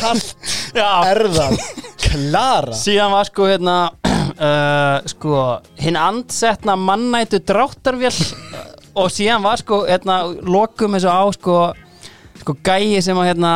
[0.00, 0.34] kallt
[0.74, 1.58] erðan
[2.00, 2.74] klara.
[2.76, 3.76] Síðan var sko hérna
[4.48, 5.44] uh, sko
[5.82, 8.14] hinn andsetna mannætu dráttarvél
[8.94, 11.58] og síðan var sko hérna lokum þessu á sko
[12.40, 13.52] sko gæi sem að hérna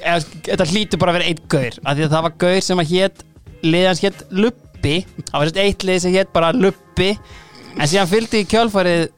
[0.00, 1.78] þetta hlýtur bara að vera einn gaur.
[1.84, 3.24] Af því að það var gaur sem að hét
[3.66, 7.10] liðans hétt Luppi það var eitt lið sem hétt bara Luppi
[7.76, 9.08] en síðan fylgdi í kjálfarið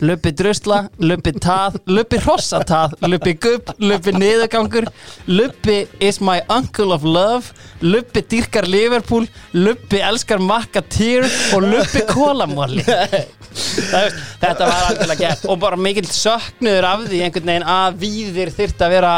[0.00, 4.88] Luppi drusla, Luppi tað Luppi hrossatað, Luppi gubb Luppi niðurgangur
[5.28, 7.52] Luppi is my uncle of love
[7.84, 12.86] Luppi dýrkar Liverpool Luppi elskar makka týr og Luppi kólamóli
[14.42, 18.84] þetta var alveg gett og bara mikill söknuður af því einhvern veginn að víðir þyrft
[18.84, 19.14] að vera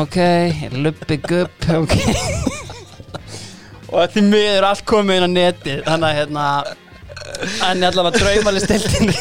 [0.00, 0.18] ok,
[0.80, 1.96] Luppi gubb ok.
[3.90, 6.46] Og því miður allt komið inn á netið þannig að hérna
[7.66, 9.12] en allavega draumalistildin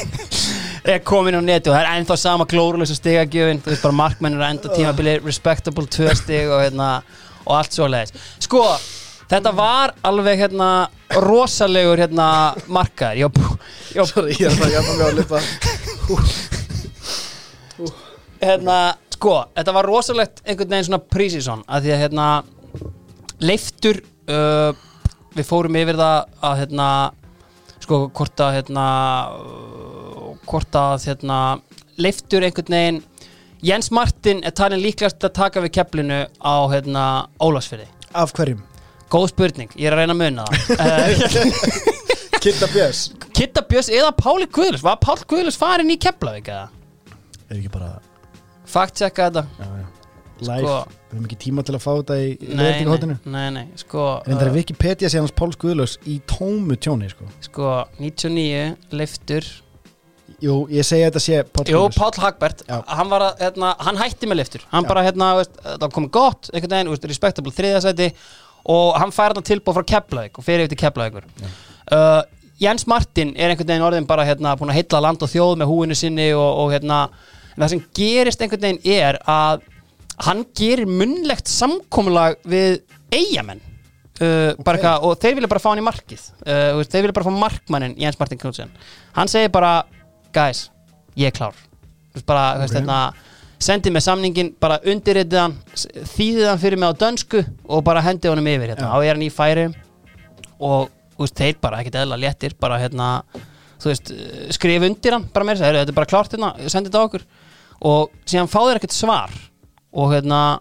[0.84, 4.46] er komin á neti og það er ennþá sama glórulegs stigagjöfin, þú veist bara markmennir
[4.48, 6.90] enda tímabili respectable 2 stig og, hérna,
[7.46, 8.16] og allt svo leiðis
[8.46, 8.64] sko,
[9.30, 10.70] þetta var alveg hérna
[11.10, 12.30] rosalegur hérna
[12.70, 13.18] markaður.
[13.20, 15.38] Ég var er það hjálpa mig að lipa.
[18.40, 18.78] Hérna,
[19.16, 22.28] sko, þetta var rosalegt einhvern veginn svona prísísson að því að hérna
[23.44, 24.02] leiftur
[24.32, 24.72] uh,
[25.36, 26.18] við fórum yfir það
[26.50, 26.88] að hérna
[27.84, 28.86] sko, hvort að hérna
[29.34, 29.99] uh,
[30.50, 31.39] hvort að hérna
[32.00, 33.02] leiftur einhvern veginn
[33.66, 37.06] Jens Martin er talin líklegast að taka við keflinu á hérna
[37.43, 38.64] Ólafsfyrði Af hverjum?
[39.10, 41.88] góð spurning, ég er að reyna að muna það uh,
[42.43, 43.02] Kitta Björns
[43.36, 46.68] Kitta Björns eða Páli Guðlus var Pál Guðlus farin í Keflavík eða?
[47.50, 47.95] Er ekki bara
[48.70, 49.88] Fact checka þetta já, já.
[50.45, 50.76] live Sko.
[51.10, 54.45] Við höfum ekki tíma til að fá þetta í nei, leðingahóttinu nei, nei, sko Reyndar
[54.45, 57.26] uh, er Wikipedia sé hans Páls Guðlaus í tómu tjóni sko.
[57.50, 59.50] sko 99 leiftur
[60.44, 64.00] Jú, ég segi að þetta sé Páls Jú, Páll Hagbert, hann var að hérna, hann
[64.00, 64.90] hætti með leiftur, hann Já.
[64.92, 68.10] bara hérna veist, það komið gott, einhvern veginn, veist, respectable þriðasæti
[68.72, 71.28] og hann fær hann tilbúð frá Keflavík og fyrir yfir til Keflavíkur.
[71.92, 72.22] Uh,
[72.60, 75.72] Jens Martin er einhvern veginn orðin bara hérna búin að heilla land og þjóð með
[75.72, 77.06] húinu sinni og, og hérna,
[77.56, 79.66] en það sem gerist einhvern veginn er að
[80.28, 82.82] hann gerir munnlegt samkomulag við
[83.16, 83.64] eigamenn
[84.20, 86.26] uh, bara eitthvað, og þeir vilja bara fá hann í markið.
[86.44, 88.74] Uh, þeir vilja bara fá markmannin Jens Martin Knudsen.
[89.16, 89.74] Hann segir bara,
[90.34, 90.70] guys
[91.18, 91.56] ég er klár.
[92.14, 92.80] Þú veist, bara, þú veist, Ok.
[92.82, 93.00] hérna,
[93.60, 95.58] sendið með samningin bara undirritið hann,
[96.16, 99.16] þýðið hann fyrir mig á dönsku og bara hendið honum yfir hérna, á ég er
[99.16, 99.66] hann í færi
[100.60, 103.24] og þú veist, þeir bara ekkert eðla léttir bara hérna,
[103.80, 104.14] þú veist
[104.56, 107.24] skrif undir hann, bara meira, þetta er bara klárt hérna, sendið þetta á okkur.
[107.82, 109.32] Og síðan fá þeir ekkert svar
[109.94, 110.60] og hérna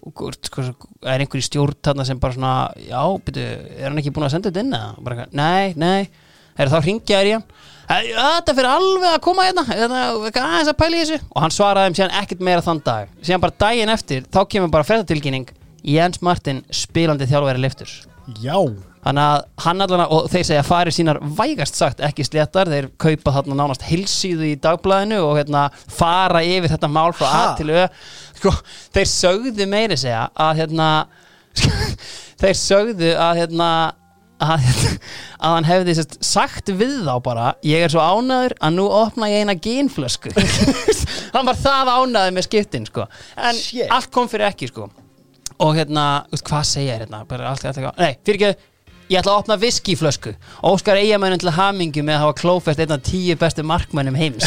[0.00, 0.22] og
[1.04, 2.52] er einhver í stjórn þarna sem bara svona,
[2.88, 5.26] já, byrju, er hann ekki búin að senda þetta inn eða?
[5.36, 6.08] Nei, nei,
[6.56, 7.44] er þá hringja þér í hann.
[7.44, 9.64] "Hey, já, þetta fyrir alveg að koma hérna.
[9.66, 11.18] Þetta, aðeins að pæla í þessu.
[11.30, 13.16] Og hann svaraði þeim síðan ekkert meira þann dag.
[13.22, 15.50] Síðan bara daginn eftir, þá kemur bara fréttatilkynning.
[15.90, 18.02] Jens Martin spilandi þjálfæri lifturs
[18.36, 18.58] Já,
[19.00, 22.68] Þannig að hann allan og þeir segja fari sínar vægast sagt ekki sléttar.
[22.68, 27.40] Þeir kaupa þarna nánast hilsíðu í dagblæðinu og hérna fara yfir þetta mál frá Ha?
[27.46, 27.86] A til Ö.
[28.36, 28.52] Sko,
[28.92, 30.90] þeir sögðu meiri segja að hérna
[32.42, 33.70] þeir sögðu að hérna
[34.40, 34.64] að,
[35.40, 39.28] að hann hefði sest, sagt við þá bara ég er svo ánæður að nú opna
[39.30, 40.32] ég eina genflösku
[41.34, 43.06] hann var það ánæður með skiptin sko.
[43.36, 43.86] en Shit.
[43.92, 44.88] allt kom fyrir ekki sko.
[45.60, 47.24] Og hérna, hvað segja þér hérna?
[47.28, 48.68] Bara allt, allt, allt, nei, fyrir ekki
[49.10, 50.32] ég ætla að opna viskiflösku
[50.70, 54.46] Óskar Eyjamönnum til hamingju með að hafa klófest einn af tíu bestu markmönnum heims.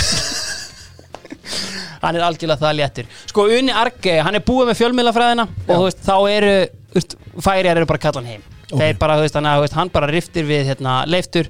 [2.03, 3.11] Hann er algjörlega það léttur.
[3.29, 6.55] Sko Unni Arge, hann er búið með fjölmiðlafræðina og þú veist, þá eru
[6.97, 8.81] veist, færiðar eru bara að kalla hann heim Ok.
[8.81, 11.49] þeir bara, veist, hann, þú veist, hann bara riftir við hérna, leiftur.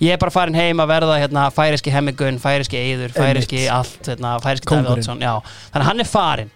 [0.00, 4.38] Ég er bara farin heim að verða hérna, færiski hemmigun, færiski eyður, færiski allt, hérna,
[4.40, 6.52] færiski Davíð já, þannig að hann er farin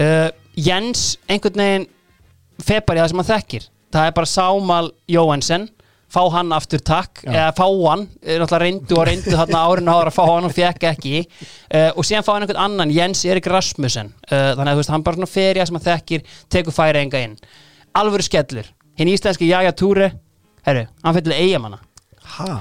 [0.00, 1.88] uh, Jens, einhvern veginn
[2.64, 3.66] fepar í það sem hann þekkir.
[3.92, 5.66] Það er bara Sámal Jóhansen.
[6.06, 8.04] Fá hann aftur takk, eða fá hann.
[8.22, 11.24] Náttúrulega reyndu og reyndu þarna árinu ára að fá hann og fekk ekki.
[11.66, 14.12] Uh, og síðan fá hann einhvern annan, Jens Erik Rasmussen.
[14.30, 17.24] Uh, þannig að þú veist, hann bara svona ferja sem hann þekkir tekur færi enga
[17.26, 17.34] inn.
[17.98, 20.12] Alvöru skellur, hinn íslenski Jaja Túre.
[20.66, 21.82] Herru, hann fyrir eigamanna
[22.36, 22.56] ha?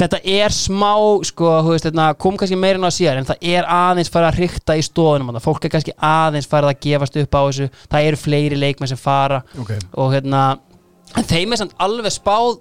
[0.00, 0.94] Þetta er smá
[1.28, 4.38] sko, veist, hérna, kom kannski meira inn á síðar en það er aðeins farið að
[4.38, 5.42] hrykta í stóðunum þarna.
[5.44, 7.68] fólk er kannski aðeins farið að gefast upp á þessu.
[7.92, 9.42] Það eru fleiri leikmenn sem fara.
[9.60, 9.74] Ok.
[10.00, 10.44] og hérna
[11.28, 12.60] þeim er samt alveg spáð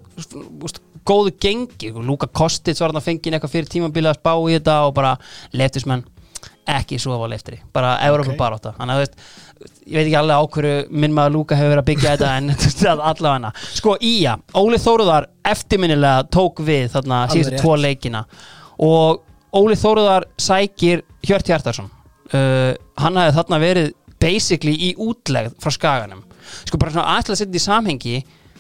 [0.66, 4.58] úst, góðu gengi, Luka Kostic var hann að fengið eitthvað fyrir tímabilið að spá í
[4.58, 5.16] þetta og bara
[5.56, 6.04] leftismenn
[6.76, 8.38] ekki svo á leftri, bara Európa Ok.
[8.40, 9.16] barátta þannig að þú veist,
[9.90, 12.50] ég veit ekki alveg á hverju minn maður Luka hefur verið að byggja þetta en
[13.10, 13.34] allavega.
[13.34, 18.24] Hana sko Ía, Óli Þóruðar eftirminnilega tók við þarna síðustu tvo leikina.
[18.80, 19.24] Og
[19.58, 26.24] Óli Þóruðar sækir Hjört Hjartarsson uh, hann hafði þarna verið basically í útlegð frá skaganum.
[26.68, 28.18] Sko bara svona aðeins að setja í samhengi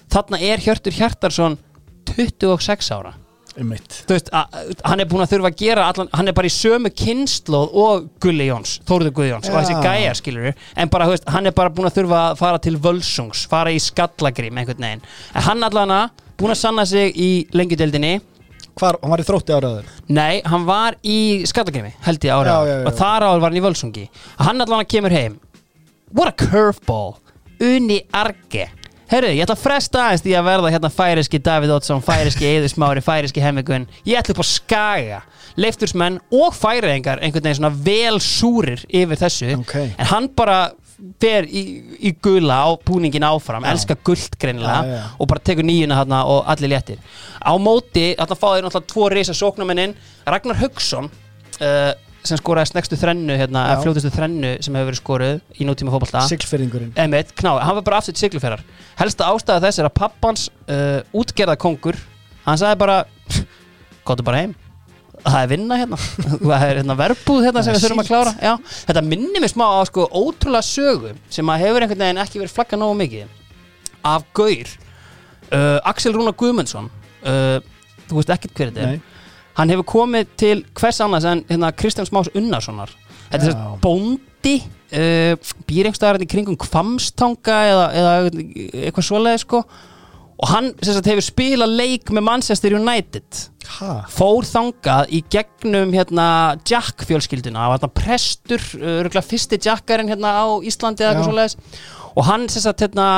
[0.09, 1.57] þarna er Hjörtur Hjartarsson
[2.09, 3.13] 26 ára
[4.09, 4.29] veist,
[4.85, 8.07] hann er búin að þurfa að gera allan, hann er bara í sömu kynnslóð og
[8.23, 9.59] Gulli Jóns, Þórður Guðjóns og Já.
[9.59, 10.49] þessi gæjar skilur
[10.79, 13.79] en bara, veist, hann er bara búin að þurfa að fara til Völsungs, fara í
[13.83, 15.05] skallagrím einhvern veginn,
[15.35, 18.17] en hann allan að búin að sanna sig í lengjudeldinni
[18.79, 22.59] Hvar, hann var í þrótti áraður nei, hann var í skallagrými held ég ára, Já,
[22.69, 22.85] já, já.
[22.87, 24.05] og þar áður var hann í Völsungi.
[24.39, 25.35] Hann allan að kemur heim.
[26.15, 27.17] What a curveball,
[27.59, 28.69] Uni Arge
[29.09, 32.69] Herru, ég ætla að fresta aðeins því að verða hérna færiski Davíð Oddsson, færiski Eður
[32.73, 35.21] Smári, færiski Hemmigun Ég ætla upp á Skaga
[35.59, 39.73] Leiftursmenn og færiðingar einhvern veginn svona vel súrir yfir þessu Ok.
[39.97, 40.59] En hann bara
[41.23, 41.61] fer í,
[42.05, 43.71] í gula á búningin áfram, Já.
[43.71, 45.03] elskar gult greinilega Já, já.
[45.17, 46.99] og bara tekur nýjuna þarna og allir léttir
[47.39, 49.95] Á móti, þarna fá þeir náttúrulega tvo risa sóknarmennin
[50.27, 51.91] Ragnar Hugson uh,
[52.27, 56.23] sem skoraði snegstu þrennu hérna, fljótustu þrennu sem hefur verið skoruð í nútíma fótbolta.
[56.27, 58.63] Siglfyrringurinn Emmett, kná, hann var bara aftur til sigluferðar
[58.99, 61.99] helsta ástæða þess er að pappans uh, útgerða kongur
[62.43, 62.97] hann sagði bara
[64.07, 64.57] góttu bara heim.
[65.19, 65.97] Það er vinna hérna.
[66.49, 68.53] Það er hérna verbúð hérna sem við þurfum að klára Já,
[68.87, 72.55] þetta minnir mig smá á sko ótrúlega sögu sem að hefur einhvern veginn ekki verið
[72.55, 73.33] flaggað nógu mikið.
[74.07, 74.71] Af Gaur
[75.51, 76.87] uh, Axel Rúnar Guðmundsson
[77.27, 77.59] uh,
[78.07, 79.01] þú veist ekkert hver þetta er.
[79.59, 82.95] Hann hefur komið til hvers annars en hérna, Kristján Smás Unnarssonar.
[83.29, 88.17] Þetta er þess bóndi uh, býr einhverstaðar hérna í kringum kvamstanga eða, eða
[88.87, 89.63] eitthvað svoleiði sko.
[90.39, 93.45] Og hann sagt, hefur spilað leik með Manchester United.
[93.69, 93.99] Ha?
[94.09, 96.23] fór þangað í gegnum hérna
[96.65, 101.83] Jack fjölskylduna það var hérna prestur, örgulega fyrsti Jackarinn hérna á Íslandi eða eitthvað svoleiðis.
[102.15, 103.09] Og hann sagt hérna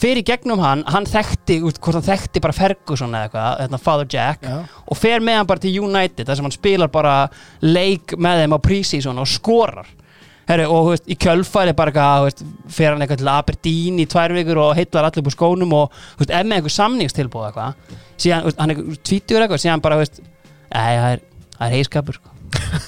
[0.00, 4.08] fyrir gegnum hann, hann þekkti út, hvort hann þekkti bara Ferguson eða eitthvað, hérna Father
[4.10, 4.58] Jack Já.
[4.86, 7.14] og fer með hann bara til United þar sem hann spilar bara
[7.64, 9.90] leik með þeim á prísísson og skorar
[10.50, 12.40] Herri, og veist, í kjölfæri bara eitthvað,
[12.74, 16.32] fer hann eitthvað til Aberdeen í tvær vikur og heitlar allir búið skónum og veist,
[16.32, 21.22] ef með einhver samningstilbúð eitthvað síðan, veist, hann er tvítur eitthvað síðan bara, það er,
[21.60, 22.34] er heiskapur sko.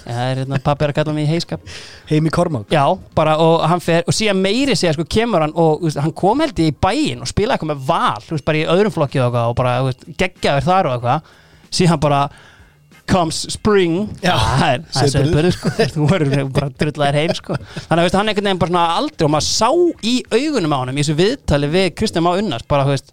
[0.05, 1.73] Það er, hérna, pappi er að kalla mig í heiskap
[2.11, 2.68] Heimi Kormák.
[2.73, 2.85] Já,
[3.16, 6.16] bara, og hann fer, og síðan meiri segja, sko, kemur hann og, þú veist, hann
[6.23, 9.20] kom held í bæinn og spilaði eitthvað með val, þú veist, bara í öðrum flokki
[9.23, 11.37] og eitthvað og bara, þú veist, geggjaður þar og eitthvað.
[11.73, 12.23] Síðan bara
[13.12, 13.97] comes spring.
[14.23, 15.12] Já, það er, það er sauðburður.
[15.12, 15.70] sauðburður, sko.
[15.97, 17.57] Þú verður bara drullaðir heim sko.
[17.75, 19.70] Þannig að veist, hann einhvern veginn bara svona aldrei og maður sá
[20.07, 23.12] í augunum á honum í þessu viðtali við Kristján Má Unnars bara þú veist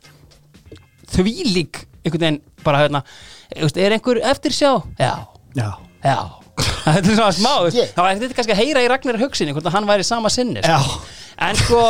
[1.16, 3.01] því lík einhvern veginn bara hérna
[3.49, 4.72] þú veist, er einhver eftir sjá?
[5.01, 5.14] Já,
[5.57, 5.70] Já.
[6.05, 6.18] Já
[6.86, 9.75] þetta er svona smá, það var ekkert kannski að heyra í Ragnar hugsinni hvort að
[9.77, 10.99] hann væri sama sinni sko.
[11.39, 11.84] En sko,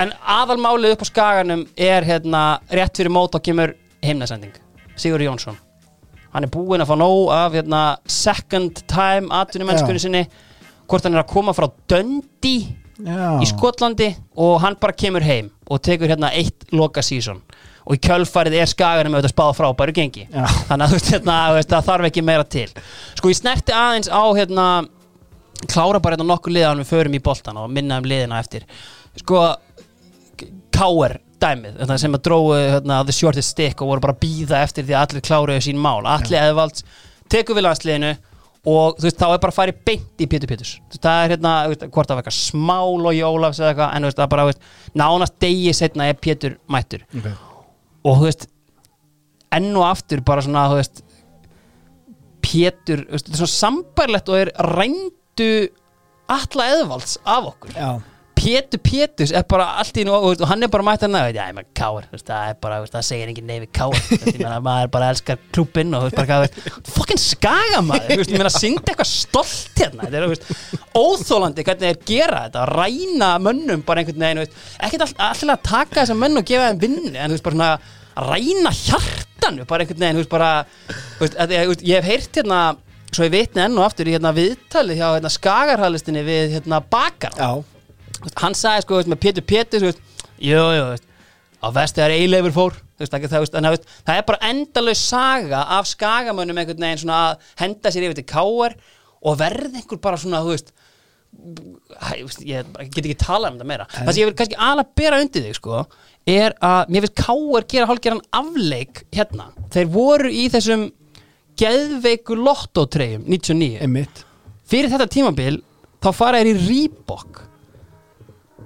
[0.00, 3.74] en aðalmálið upp á skaganum er hérna rétt fyrir mót og kemur
[4.04, 4.54] heimnasending
[4.96, 5.58] Sigur Jónsson.
[6.32, 10.22] Hann er búinn að fá nóg af hérna, second time atvinnumennskunni sinni.
[10.88, 13.36] Hvort hann er að koma frá Dundee Já.
[13.44, 14.08] í Skotlandi
[14.40, 17.42] og hann bara kemur heim og tekur hérna eitt loka sísón
[17.86, 20.26] og í kjölfarið er skaganum auðvitað spáð frábæru gengi.
[20.26, 20.44] Já.
[20.68, 21.36] þannig að þú veist, hérna,
[21.70, 22.66] það þarf ekki meira til.
[23.14, 24.66] Sko ég snerti aðeins á hérna
[25.70, 28.66] klára bara hérna nokkur liðan við förum í boltan og minna um liðina eftir.
[29.22, 29.46] Sko
[30.76, 31.16] K.R.
[31.40, 34.84] dæmið þetta sem að dróðu hérna, the shortest stick og voru bara að býða eftir
[34.84, 36.02] því að allir kláruðu sín mál.
[36.04, 36.84] Allir eðvalds
[37.32, 38.12] tekur við landsliðinu
[38.66, 40.76] og þú veist þá er bara að fara beint í Pétur Péturs.
[40.90, 41.52] Þú veist, það er hérna
[41.86, 45.36] hvort var eitthvað smál og jólafs eða eitthvað en þú veist það bara veist, nánast
[45.44, 47.06] degi setna er Pétur mættur.
[47.14, 47.28] Ok.
[48.06, 48.46] Og þú veist
[49.56, 51.02] enn og aftur bara svona þú veist
[52.46, 55.48] Pétur, þetta er svona sambærlegt og er rændu
[56.30, 57.72] alla eðvalds af okkur.
[57.74, 57.88] Já
[58.46, 61.46] Pétur Péturs er bara allt í nú og, hann er bara mætt að næða, já
[61.56, 66.04] með káir það er bara, það segir engin neyfi káir maður bara elskar klúbinn og
[66.04, 66.38] þú veist bara
[66.94, 72.44] fokkin skaga maður ég meina, syngdi eitthvað stolt hérna þetta er, óþólandi hvernig þeir gera
[72.46, 76.46] þetta, að ræna mönnum bara einhvern veginn, ekkert all- alltaf að taka þessa menn og
[76.48, 80.34] gefa þeim vinnu en þú veist, bara að ræna hjartanu bara einhvern veginn, þú veist,
[80.38, 80.52] bara
[81.82, 82.62] ég, hef heyrt hérna
[83.10, 87.34] svo ég vitni enn og aftur í hérna viðtali hjá hérna, skagarhalistinni við hérna bakar
[87.38, 87.50] Já
[88.40, 89.92] hann sagði sko veist, með Pétur Pétur jú,
[90.40, 90.58] jú,
[90.92, 91.06] veist,
[91.62, 95.62] á vesti það er eileifur fór veist, það, veist, en, það, er bara endalaus saga
[95.78, 98.76] af skagamönnum einhvern veginn svona að henda sér yfir til káar
[99.26, 100.74] og verði einhver bara svona þú veist
[102.46, 103.86] ég get ekki talað um þetta meira.
[103.92, 105.82] Það sem ég vil kannski alveg bera undir þig sko,
[106.26, 109.50] er að mér finnst káar gera hálfgerðan afleik hérna.
[109.74, 110.86] Þeir voru í þessum
[111.60, 114.24] geðveiku lottotreyjum 99 Einmitt.
[114.66, 115.60] Fyrir þetta tímabil
[116.04, 117.45] þá fara þeir í Reebok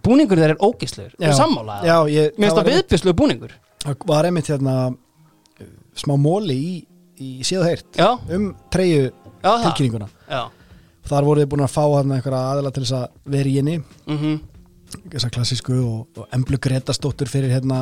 [0.05, 1.33] búningur þeir er ógislegur Já.
[1.39, 1.81] sammála?
[1.87, 3.53] Já, ég mér finnst það viðbjörslu búningur.
[3.85, 6.73] Það var einmitt hérna uh, smá móli í,
[7.21, 9.67] í síðu heyrt já, um það.
[9.67, 10.09] tilkynninguna.
[10.31, 10.43] Já,
[11.11, 13.77] Þar voru þið búin að fá hann einhverja aðila til þess að vera í henni.
[14.07, 14.35] Mhm,
[15.15, 17.79] þessa klassísku og, og Emblu Gretastóttur fyrir hérna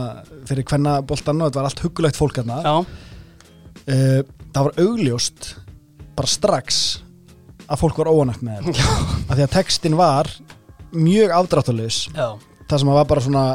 [0.48, 2.60] fyrir hvenna boltan og þetta var allt huggulegt fólk hérna.
[2.64, 4.22] Já, uh,
[4.54, 5.50] það var augljóst
[6.18, 6.78] bara strax
[7.68, 8.94] að fólk var óanægt með þetta.
[9.28, 10.30] Af því að textin var
[10.94, 12.34] mjög afdráttalus Já,
[12.68, 13.46] það sem að var bara svona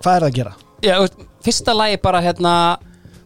[0.00, 0.54] hvað er það að gera?
[0.80, 2.54] Já, veist, fyrsta lagi bara hérna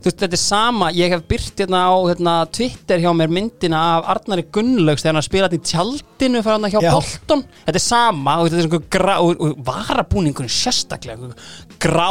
[0.05, 3.83] þú veist, þetta er sama, ég hef byrt hérna á hérna, Twitter hjá mér myndina
[3.95, 6.91] af Arnari Gunnlaugs þegar hann spilaði í tjaldinu fyrir hann hjá Já.
[6.93, 11.31] Bolton þetta er sama, veist, þetta er svona grá og, og varabúningun sérstaklega
[11.81, 12.11] grá,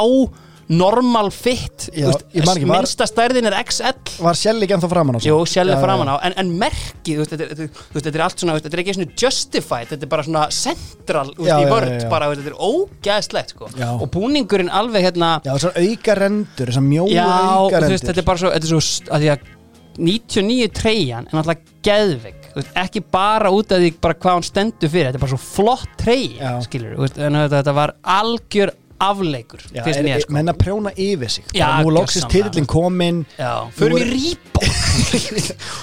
[0.70, 5.18] normal fit Já, veist, ekki, var- minnsta stærðin er XL Var Sjelli ekki ennþá framan
[5.18, 5.20] á?
[5.26, 6.14] Jú, sjálfur Já, framan já.
[6.14, 8.96] á, en, en merkið, þú veist, þetta, er- þetta, er allt svona, þetta er ekki
[8.98, 12.10] svona justified, þetta er bara svona central, Já, í já, vörð, já, já.
[12.14, 13.90] bara, þetta er ógæðslegt, sko, Já.
[14.00, 18.08] og búningurinn alveg hérna, Já, þessar auka rendur, þessar mjóa Já, og auka þú veist,
[18.08, 19.52] þetta rendur er bara svo, þetta er svo að því að
[19.94, 22.40] 99 treyjan er náttúrulega geðvig
[22.82, 25.94] ekki bara út af því bara hvað hann stendur fyrir þetta er bara svo flott
[26.02, 26.54] treyja Já.
[26.66, 28.72] skilur, en þetta var algjör
[29.10, 30.34] afleikur, Já, finnst mér sko.
[30.38, 31.46] menn að prjóna yfir sig.
[31.54, 32.50] Já, Bara Nú loksist gjörsamlega.
[32.52, 33.24] titillin kominn.
[33.40, 34.64] Já, förum í rýbók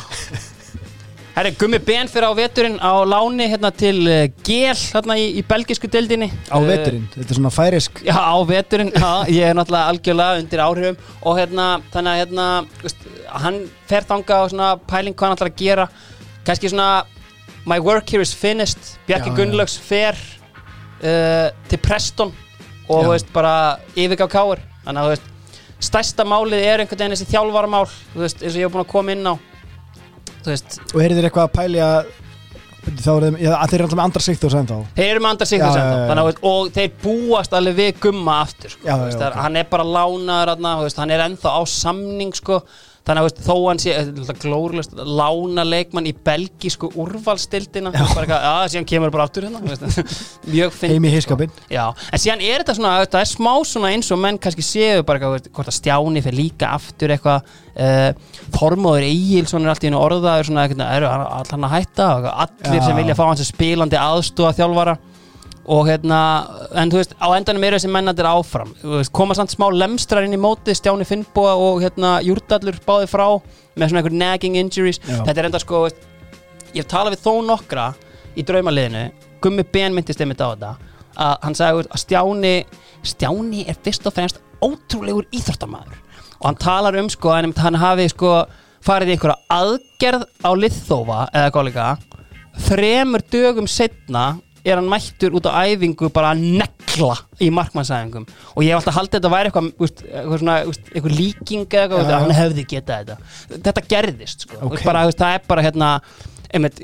[1.31, 5.45] Herri, Gummi Ben fyrir á veturinn á láni hérna til uh, Gel hérna í, í
[5.47, 6.27] belgisku deildinni.
[6.51, 7.05] Á veturinn?
[7.14, 10.99] Þetta er svona færisk Já, á veturinn, já, ég er náttúrulega algjörlega undir áhrifum.
[11.23, 12.49] Og hérna, þannig að hérna,
[12.83, 13.07] veist,
[13.47, 15.87] hann fer þanga og svona pæling hvað hann ætlar að gera.
[16.51, 16.91] Kannski svona
[17.71, 18.83] my work here is finished.
[19.07, 19.39] Bjarki Já, já.
[19.39, 22.35] Gunnlaugs fer uh, til Preston
[22.91, 23.05] og Já.
[23.07, 23.55] þú veist, bara
[23.95, 25.28] yfirgaf káir þannig að þú veist,
[25.80, 27.86] stærsta málið er einhvern veginn þessi þjálfaramál.
[28.14, 29.34] Þú veist, eins og ég hef búin að koma inn á.
[30.41, 32.11] Þú veist, Og heyrið þér eitthvað að pæli að
[32.80, 34.07] Þá er þeim, já, að þeir eru alltaf með
[34.49, 35.28] og sem þá Þeir eru með
[35.61, 36.07] Já, já, já, já.
[36.09, 39.34] þannig að og þeir búast alveg við gumma aftur sko, Já, já, veist, það er-
[39.36, 39.43] ok.
[39.45, 40.53] hann er bara lánaður
[40.86, 42.57] veist, hann er ennþá á samning sko,
[43.11, 48.05] þannig að veist, þó hann sé er glórulegt lána leikmann í belgísku úrvalstildina já,
[48.71, 49.61] síðan kemur bara aftur hérna
[50.55, 51.53] mjög finn Heim í hiskapinn.
[51.73, 55.05] Já, en síðan er þetta svona, þetta er smá svona eins og menn kannski séu
[55.07, 58.11] bara eitthvað, hvort að Stjáni fyrir líka aftur eitthvað uh,
[58.57, 62.11] Þormóður Egilson er allt í orðaður svona, eitthvað, eru allan að hætta?
[62.47, 62.87] Allir Já.
[62.87, 64.99] sem vilja fá hans spilandi aðstóða þjálfara
[65.71, 66.19] og hérna,
[66.81, 70.25] en þú veist, á endanum eru þessi mennandir áfram, þú veist, koma samt smá lemstrar
[70.27, 73.27] inn í móti, Stjáni Finnbúa og hérna Júrdallur báði frá
[73.77, 75.21] með svona einhver nagging injuries, Já.
[75.27, 76.07] þetta er enda sko, veist,
[76.73, 77.89] ég hef talað við þó nokkra
[78.37, 79.05] í draumaliðinu,
[79.45, 80.75] Gummi Ben myndist einmitt á þetta,
[81.21, 82.55] að hann sagði að Stjáni,
[83.13, 85.99] Stjáni er fyrst og fremst ótrúlegur íþróttamæður
[86.41, 88.35] og hann talar um sko að einmitt hann hafi sko
[88.85, 91.89] farið í einhverja aðgerð á liðþófa eða kollega
[92.67, 94.25] þremur dögum setna
[94.65, 98.27] er hann mættur út á æfingu bara að negla í markmannsæfingum.
[98.55, 99.71] Og ég hef alltaf haldið að þetta væri eitthvað,
[100.95, 103.61] eitthvað, líking eða eitthvað, að hann hefði getað þetta.
[103.69, 104.61] Þetta gerðist sko.
[104.61, 104.77] Ok.
[104.77, 105.91] Úst, bara, úst, það er bara hérna
[106.51, 106.81] einmitt,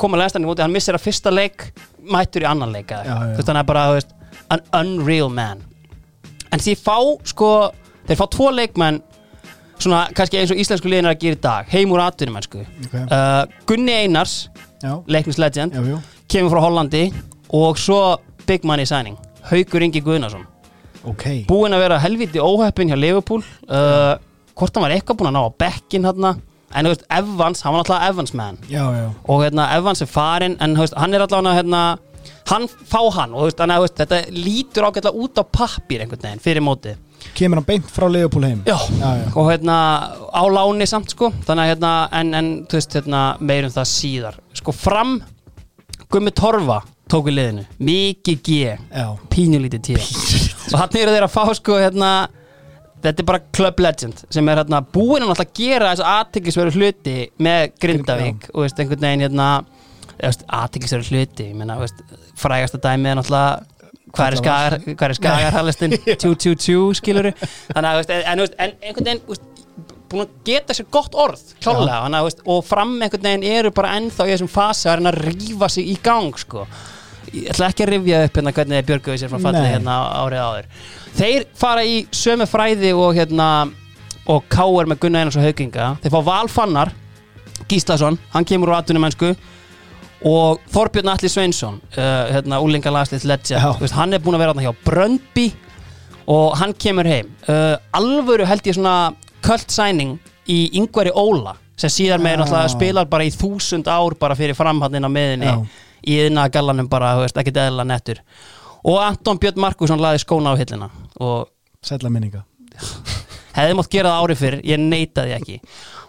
[0.00, 1.70] koma lenstan í móti hann missir að fyrsta leik,
[2.04, 4.12] mættur í annan leik veist, hann er bara veist,
[4.52, 5.62] an unreal man.
[6.52, 6.96] En því fá
[7.28, 7.52] sko,
[8.08, 9.00] þeir fá tvo leikmenn
[9.78, 11.72] svona kannski eins og íslensku liðin er að gera í dag.
[11.72, 12.64] Heim úr atvinnum mennsku.
[12.86, 13.04] Okay.
[13.06, 14.36] uh, Gunni Einars,
[15.10, 15.76] leiknislegend
[16.28, 17.08] kemur frá Hollandi
[17.56, 19.16] og svo big money signing
[19.48, 20.44] Haukur Ingi Guðnason.
[21.08, 21.24] Ok.
[21.48, 23.44] Búinn að vera helviti óheppin hjá Liverpool.
[23.68, 24.18] Uh,
[24.58, 26.34] hvort hann var eitthvað búinn að ná á bekkin hérna
[26.68, 28.58] en þú veist, Evans, hann var náttúrulega Evans man.
[28.68, 29.06] Já, já.
[29.24, 31.82] Og hérna, Evans er farinn en veist, hann er allavega hérna
[32.50, 33.32] hann fá hann.
[33.32, 36.64] Og þú veist, að þú veist, þetta lítur ágætlega út á pappir einhvern veginn fyrir
[36.64, 36.98] mótið
[37.38, 38.62] Kemur hann beint frá Leopold heim?
[38.66, 39.26] Já, Já, já.
[39.34, 39.76] og hérna
[40.34, 41.30] á láni samt sko.
[41.46, 44.40] Þannig að hérna, en, en þú veist, hérna meirum það síðar.
[44.58, 45.18] Sko fram
[46.10, 47.62] Gummi Torfa tók við liðinu.
[47.88, 48.58] Mikið G,
[49.32, 49.96] pínulítið T.
[50.72, 52.10] Og hann eru þeir að fá sko hérna
[53.02, 57.16] þetta er bara Club Legend sem er hérna búinn að náttúrulega gera þessu aðtiklisveru hluti
[57.46, 58.48] með Grindavík.
[58.54, 59.48] Og veist einhvern veginn hérna
[60.58, 62.00] aðtiklisveru hluti, ég meina veist,
[62.38, 63.77] frægasta dæmið er náttúrulega
[64.14, 69.46] hvað er skagar, hvað er skagar halestinn 222 skiluru þannig að en, en, einhvern veginn
[70.08, 73.96] búin að geta sér gott orð klálega, að veist, og fram einhvern veginn eru bara
[73.98, 76.64] ennþá í þessum fasi að reyna að rífa sig í gang sko.
[77.28, 80.44] Ég ætla ekki að rifja upp hérna hvernig þeir björguðu sér frá fallið hérna árið
[80.46, 80.70] áður.
[81.18, 83.48] Þeir fara í sömu fræði og hérna
[84.28, 86.94] og káar með Gunnar Einars og Haukinga þeir fá Valfannar
[87.68, 89.34] Gíslason, hann kemur úr atvinnum mennsku
[90.26, 92.90] og Þorbjörn Atli Sveinsson uh, hérna úlinga.
[92.90, 95.46] Þú veist, hann er búin að vera þarna hjá Bröndby
[96.28, 97.30] og hann kemur heim.
[97.46, 99.14] Uh, alvöru held ég svona
[99.46, 100.16] köld sæning
[100.50, 105.46] í Ingvari Óla sem síðar með náttúrulega spilar bara í þúsund ár bara fyrir miðinni
[105.46, 105.60] Já.
[106.02, 108.18] í yðna gallanum bara, þú veist, ekki eðla nettur.
[108.88, 110.90] Og Anton Björn Markusson laði skóna á hillina
[111.20, 111.48] og
[111.84, 112.42] Sætla minninga.
[113.58, 115.60] Hefði mátt gera það árið fyrir, ég neitaði ekki.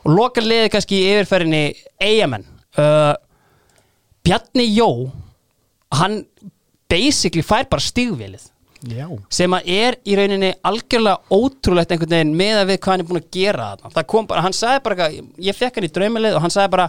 [0.05, 1.61] Og lokar liðið kannski í yfirferðinni
[2.01, 2.45] eigamenn
[2.79, 3.13] uh,
[4.25, 4.89] Bjarni Jó
[5.99, 6.23] hann
[6.89, 8.47] basically fær bara stigvélið
[8.87, 13.01] Já, sem að er í rauninni algjörlega ótrúlegt einhvern veginn með að við hvað hann
[13.03, 13.91] er búin að gera þarna.
[13.97, 15.07] það kom bara, hann sagði bara
[15.49, 16.85] ég fekk hann í draumalið og hann sagði bara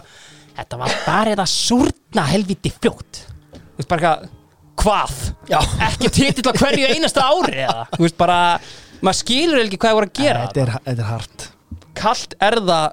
[0.55, 3.19] þetta var bara þetta súrna helviti fljótt.
[3.51, 4.13] Þú veist bara
[4.81, 5.17] hvað?
[5.51, 5.59] Já.
[5.89, 8.39] ekki titill á hverju einasta ári eða, þú veist bara
[9.01, 11.47] maður skilur ekki hvað það voru að gera þetta er, þetta er hart.
[11.99, 12.87] Kallt er það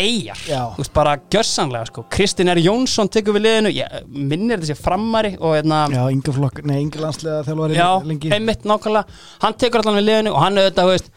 [0.00, 0.60] eigjar, Já.
[0.76, 2.60] þú veist bara gjörsanlega sko, Kristinn R.
[2.64, 7.02] Jónsson tekur við liðinu, ég minnir þessi frammari og hérna Já, yngi flokk, nei, yngi
[7.02, 8.32] landslega þjálfari Já, lengi.
[8.34, 9.20] einmitt nákvæmlega.
[9.44, 11.10] Hann tekur allan við liðinu og hann auðvitað, þú veist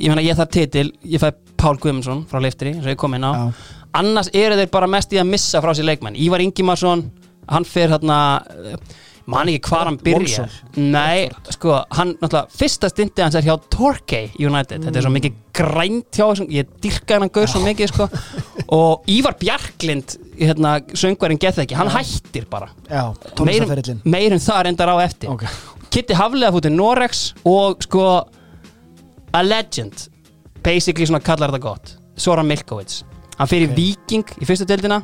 [0.00, 1.28] Ég meina, ég þarf titil, ég fæ
[1.60, 3.32] Pál Guðmundsson frá Leiftri, og ég kom inn á.
[3.36, 3.74] Já.
[4.00, 6.16] Annars eru þeir bara mest í að missa frá sér leikmenn.
[6.16, 7.02] Ívar Ingimarsson,
[7.50, 8.16] hann fer hérna
[9.30, 10.46] Man ekki hvar hann byrja
[10.80, 14.84] Nei, sko, hann náttúrulega Fyrsta stindi hans er hjá Torquay United.
[14.86, 18.08] Þetta er svo mikið grænt hjá þessum Ég dyrka hennan gaur svo mikið, sko.
[18.78, 22.70] Og Ívar Bjarklind, hérna, söngvarinn gett ekki Hann hættir bara.
[22.88, 25.30] Já, tónlistaferillin meirum það reyndar á eftir.
[25.32, 25.46] Ok.
[25.90, 28.08] Kitty Haflega fótið Norex og sko
[29.34, 30.08] a legend.
[30.64, 31.96] Basically svona kallar þetta gott.
[32.20, 33.04] Soran Milkovits
[33.40, 33.76] hann fyrir Ok.
[33.78, 35.00] Viking í fyrstu deildina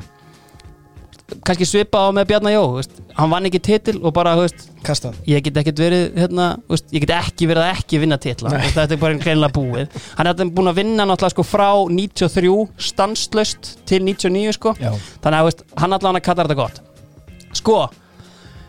[1.43, 2.93] kannski svipa á með Bjarnar Jó veist.
[3.17, 4.67] hann vann ekki titil og bara veist,
[5.27, 8.53] ég get ekkert verið hérna, veist, ég get ekki verið að ekki vinna titla.
[8.55, 9.97] Þetta er bara greinlega búið.
[10.17, 12.53] Hann er þetta búin að vinna náttúrulega sko frá 93
[12.89, 14.75] stanslöst til 99 sko.
[14.79, 16.81] Þannig að hann allan að kalla þetta gott.
[17.57, 17.81] Sko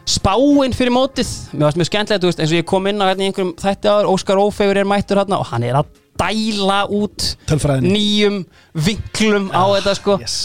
[0.09, 3.51] spáin fyrir mótið, mér varst mjög skemmtilegt eins og ég kom inn á hérna einhverjum
[3.61, 7.93] þætti áður Óskar Ófegur er mættur hérna og hann er að dæla út tölfræðinni.
[7.93, 8.39] nýjum
[8.73, 10.17] vinklum á þetta sko.
[10.25, 10.39] Yes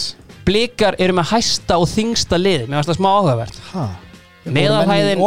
[0.44, 2.66] blikar eru með hæsta og þingsta lið.
[2.68, 3.60] Mér varst það smá áhugavert.
[4.44, 5.22] Meðalhæðin-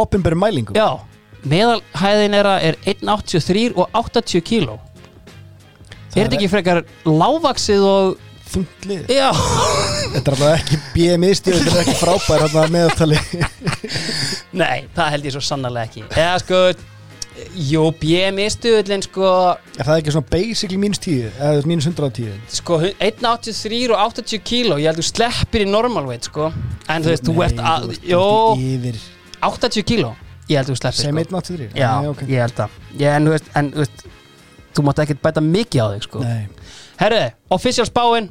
[1.48, 4.78] meðalhæðin er, er 1.83 og 80 kíló.
[6.16, 8.16] Er þetta ekki frekar lágvaksið og
[8.48, 9.10] Þungt lið.
[9.12, 9.26] Já,
[10.14, 13.18] Þetta er alveg ekki BMI stíð Þetta er ekki frábær hérna meðaltali.
[14.62, 16.04] Nei, það held ég svo sannarlega ekki.
[16.16, 16.60] Eða sko
[17.68, 19.28] jú, BMI stuðullin sko.
[19.78, 24.78] Er það ekki svona basically mínus 10 Eða mínus 110 sko 1.83 og 80 kíló
[24.80, 26.48] ég held þú sleppir í normal weight sko.
[26.88, 28.22] En þú veist, þú ert að jó,
[28.58, 28.98] Yfir.
[29.50, 30.14] 80 kíló
[30.48, 31.26] ég held þú sleppir Sem sko.
[31.38, 32.24] 183 já, Nei, ok.
[32.32, 32.80] ég held að.
[32.98, 34.04] Ég, en þú veist, en þú veist
[34.78, 36.24] þú mátt ekkert bæta mikið á þig sko.
[36.24, 36.48] Nei.
[36.98, 37.22] Herru,
[37.54, 38.28] official spáin.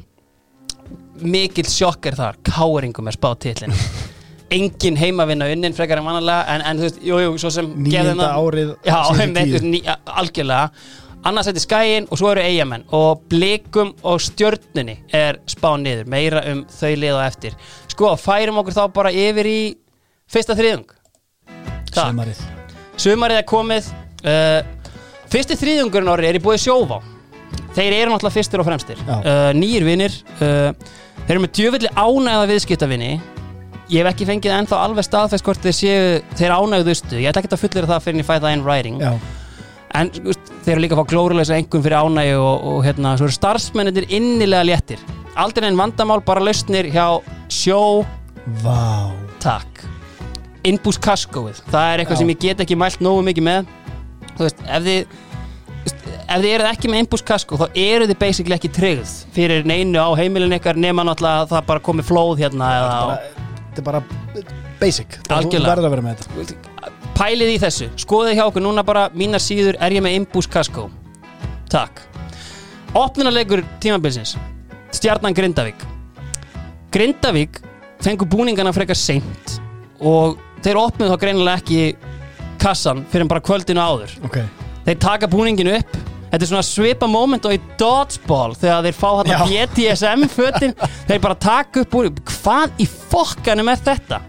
[1.18, 2.36] Mikill sjokk er þar.
[2.46, 3.74] Káringum er spáð tillin
[4.52, 8.22] engin heimavinna unnin frekar en vanalega en, en þú veist, jú, jú, svo sem þeim-
[8.24, 10.70] árið Já, einmitt, ný, algjörlega.
[11.28, 16.06] Annars þetta er skæin og svo eru eigamenn og blikum og stjörnunni er spáð niður,
[16.14, 17.58] meira um þau lið og eftir.
[17.92, 19.60] Sko, færum okkur þá bara yfir í
[20.32, 20.86] fyrsta þriðung
[21.92, 22.12] Takk.
[22.14, 22.40] Sumarið.
[23.02, 23.92] Sumarið er komið.
[24.28, 24.62] Uh,
[25.32, 27.02] Fyrsti þriðjungurinn orri er í búið sjófá
[27.76, 29.00] Þeir eru náttúrulega fyrstir og fremstir.
[29.08, 30.14] Uh, Nýjir vinir.
[30.40, 30.72] Uh,
[31.28, 33.10] Þeir eru með djöfelli ánægða viðskiptavinni
[33.88, 37.54] Ég hef ekki fengið ennþá alveg staðfest hvort þeir séu Þeir ánægðustu, ég ætla ekki
[37.56, 38.98] að fullera það fyrir en ég fæ það in writing.
[39.00, 39.12] Já.
[39.98, 43.30] En veist, þeir eru líka að fá glóruleisa einhvern fyrir ánægju og, og hérna, svo
[43.30, 45.06] eru starfsmennir innilega léttir.
[45.40, 47.06] Aldrei en vandamál, bara lausnir hjá
[47.48, 48.04] sjó
[48.64, 49.12] Vá.
[49.44, 49.84] Takk.
[50.68, 52.22] Inbús kaskóið, það er eitthvað Já.
[52.22, 53.72] sem ég get ekki mælt nógu mikið með.
[54.38, 55.16] Veist, ef þið
[56.28, 60.02] ef þið eruð ekki með inbús kaskó þá eru þið basically ekki tryggð fyrir neinu
[60.04, 63.06] á heimilin ykkar nema náttúrulega að það bara komi flóð hérna eða á,
[63.78, 64.02] Þetta er bara
[64.80, 65.18] basic.
[65.30, 65.70] Algjörlega.
[65.70, 66.94] verður að vera með þetta.
[67.18, 67.90] Pælið í þessu.
[68.02, 70.88] Skoðið hjá okkur núna bara mínar síður er ég með inbús kaskó
[71.70, 72.02] Takk.
[72.98, 74.38] Opnunarleikur tímabilsins.
[74.96, 75.82] Stjarnan Grindavík.
[76.96, 77.60] Grindavík
[78.02, 79.58] fengur búningana frekar seint
[80.00, 81.82] og þeir opnuðu þá greinilega ekki
[82.62, 84.16] kassan fyrir bara kvöldinu áður.
[84.26, 84.40] Ok.
[84.88, 85.98] Þeir taka búninginu upp
[86.32, 89.68] þetta er svona svipa moment og í dodgeball þegar þeir fá þarna Já.
[89.76, 90.76] BDSM fötin
[91.10, 94.22] þeir bara taka upp búning hvað í fokkanum er þetta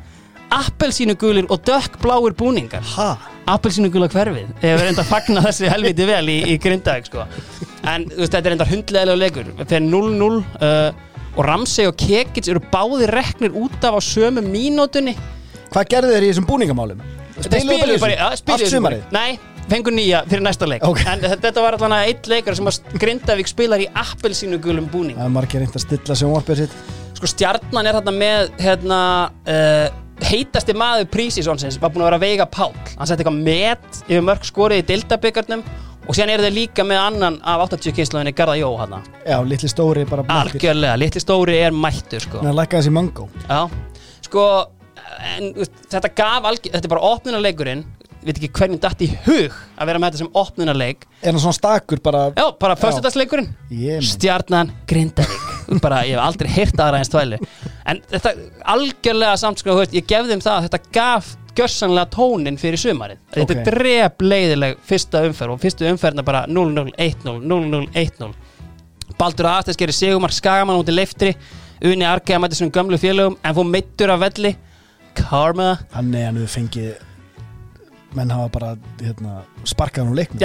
[0.58, 3.10] appelsínugulir og dökkbláir búningar Ha
[3.48, 7.24] appelsínugula hverfið verði enda fagna þessi helviti vel í, í Grindavík sko.
[7.88, 10.90] en veist, þetta er enda hundlegalega leikur fyrir 0-0 uh,
[11.38, 15.16] og Ramsey og Kekic eru báðir reknir út af á sömu mínútunni
[15.68, 17.00] Hvað gerðu þeir í þessum búningamálum?
[17.44, 19.02] Spiluðu bara, spiluðu Allt sumarið?
[19.12, 19.36] Nei,
[19.70, 20.84] fengur nýja fyrir næsta leik.
[20.86, 21.02] Ok.
[21.08, 25.18] En þetta var allan að eitt leikar sem að Grindavík spilar í appelsínugulum búning.
[25.18, 26.78] Það er margir reynd að stilla sjónvarpið sitt.
[27.18, 29.00] Sko stjarnan er þarna með hérna,
[29.50, 29.88] uh,
[30.28, 32.74] heitasti maður Prísísonsins var búin að vera Veiga Páll.
[32.94, 35.64] Hann setti eitthvað met yfir mörg skorið í Dildabyggarnum
[36.08, 38.96] og síðan eru þeir líka með annan af 80 kynsluðinni Garða Jó hann
[39.26, 40.56] Já, litli stóri bara mættir.
[40.56, 42.40] Algjörlega, litli stóri er mættur sko.
[42.40, 43.28] Þannig að lækka þessi mango.
[43.44, 43.60] Já,
[44.24, 44.44] sko
[45.34, 45.50] en,
[45.92, 47.84] þetta gaf algjör, þetta er bara opnunarleikurinn.
[47.84, 51.04] við veit ekki hvernig datt í hug að vera með þetta sem opnunarleik.
[51.22, 53.50] Er hann svona stakur bara Já, bara föstudagsleikurinn.
[53.70, 55.44] Ég menn Stjarnan Grindavík.
[55.84, 57.36] Bara, ég hef aldrei heyrt aðra eins tvæli
[57.88, 58.30] en þetta
[58.72, 61.26] algjörlega samt sko, veist, ég gef þeim það að þetta gaf
[61.58, 63.18] gjörsanlega tónin fyrir sumarið.
[63.34, 63.52] Þetta Ok.
[63.60, 68.32] er drep leiðileg fyrsta umferð og fyrstu umferðina bara 0-0, 1-0, 0-0, 1-0
[69.18, 71.34] Baldur Aðastæs gerir sigumar skagamann út í leiftri
[71.84, 74.54] Unni Argeða mætti svona gömlu félögum en fór meittur af velli.
[75.18, 75.74] Karma.
[75.92, 76.88] Þannig að hann hefur fengið
[78.16, 78.70] menn hafa bara
[79.02, 80.40] hérna, sparkað hann úr leiknum.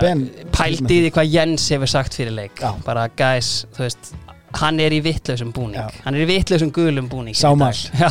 [0.00, 2.54] Ben- Pældi í því hvað Jens hefur sagt fyrir leik.
[2.62, 2.72] Já.
[2.86, 4.14] Bara guys, þú veist
[4.58, 5.76] Hann er í vitlausum búning.
[5.76, 5.90] Já.
[6.06, 7.58] Hann er í vitlausum gulum búning í Sá dag.
[7.60, 7.72] mal.
[7.74, 8.08] Já,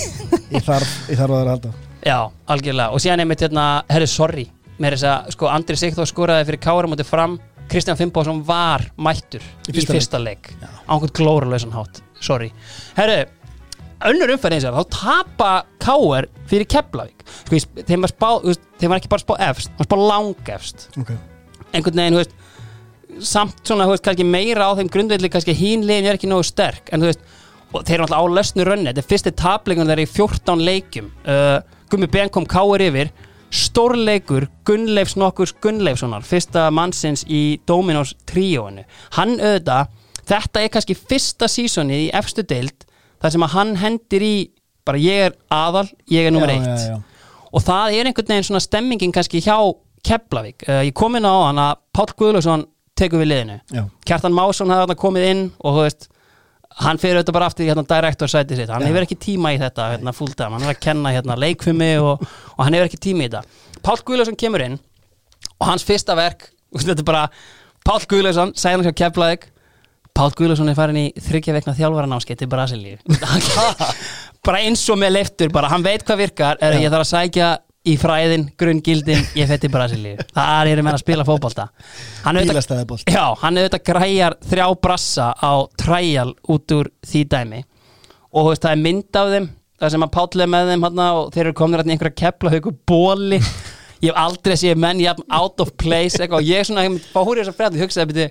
[0.56, 1.70] Ég þarf, að það að halda.
[2.06, 2.16] Já,
[2.50, 2.90] algjörlega.
[2.96, 4.46] Og síðan einmitt hérna, herri, sorry.
[4.80, 7.38] Er þess að, sko, Andri Sigþór skoraði fyrir Kára mútið fram.
[7.70, 10.50] Kristján Finnbóðsson var mættur Í í fyrsta fyrsta, leik.
[10.60, 10.66] Já.
[10.86, 12.50] á einhvern glóralausan hátt, sorry.
[12.98, 13.24] Herri,
[14.10, 15.52] önnur umferð eins og þá tapa
[15.82, 17.24] Káar fyrir Keflavík.
[17.46, 18.28] Sko, þeim var spá,
[18.80, 21.18] þeim var ekki bara spá efst, þeim var spá langefst okay.
[21.72, 22.36] einhvern veginn, þú veist
[23.24, 26.44] samt svona, þú veist, kannski meira á þeim grundvelli kannski hín liðin er ekki nógu
[26.46, 27.22] sterk en þú veist,
[27.72, 28.90] og þeir eru alltaf á lösnu rönni.
[28.90, 31.08] Þetta er fyrsti taplingun þeirra í 14 leikjum.
[31.26, 31.56] Uh,
[31.90, 33.12] Gummi Ben kom káir yfir.
[33.56, 38.82] Stórleikur Gunnleifs nokkurs Gunnleifssonar fyrsta mannsins í Dominos tríóinu.
[39.16, 39.92] Hann auðvitað,
[40.26, 42.86] þetta er kannski fyrsta sísoni í efstu deild
[43.22, 44.34] þar sem að hann hendir í
[44.86, 46.66] bara ég er aðal, ég er nummer Já, eitt.
[46.86, 47.46] já, já.
[47.52, 49.56] og það er einhvern veginn svona stemmingin kannski hjá
[50.06, 50.62] Keflavík.
[50.68, 52.66] Uh, ég kom inn á hann að Páll Guðlaugsson
[52.96, 53.56] tekur við liðinu.
[53.74, 53.82] Já.
[54.06, 56.06] Kjartan Másson hafði þarna komið inn og þú veist
[56.84, 58.70] hann fyrir auðvitað bara aftur í hérna direktor sæti sitt.
[58.70, 62.22] Hann hefur ekki tíma í þetta hérna fulltime hann er að kenna hérna leikfumi og,
[62.54, 63.42] og hann hefur ekki tíma í þetta.
[63.82, 64.78] Páll Guðlaugsson kemur inn
[65.56, 67.26] og hans fyrsta verk þetta er bara
[67.86, 69.48] Páll Guðlaugsson sæði hann hjá Keflavík
[70.16, 72.96] Páll Guðlaugsson er farin í þryggja vekna þjálfaranámskeið til Brasilíu.
[74.46, 77.48] Bara eins og með leiftur bara hann veit hvað virkar er ég þarf að sækja
[77.86, 81.66] í fræðin, grunngildin ég fætti Brasilíu, það er með að spila fótbolta.
[82.24, 85.52] Hann auðvitað Bílastæðabolt Já, hann auðvitað græjar þrjá brassa á
[85.82, 87.62] træjal út úr því dæmi.
[88.32, 91.12] Og veist, það er mynd af þeim það sem að Páll er með þeim hana,
[91.20, 93.42] og þeir eru komin hérna í einhverja kepla haugu bóli
[94.00, 97.42] ég hef aldrei séð menn jafn out of place eitthvað, og ég svona fór í
[97.42, 98.28] þess að frétta og hugsaði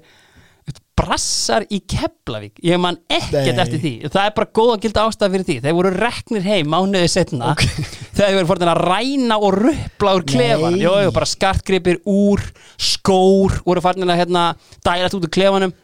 [0.96, 2.60] brassar í Keflavík.
[2.66, 3.62] Ég man ekkert Nei.
[3.66, 3.94] eftir því.
[4.08, 5.56] Það er bara góð og gild ástæð fyrir því.
[5.66, 7.54] Þeir voru reknir heim mánuði setna
[8.16, 10.84] þegar þeir voru fórin að ræna og ruppla úr klefan, Nei.
[10.86, 12.44] jú, jú, bara skartgripir úr,
[12.80, 14.46] skór voru farin að hérna,
[14.88, 15.76] dælast út úr klefanum.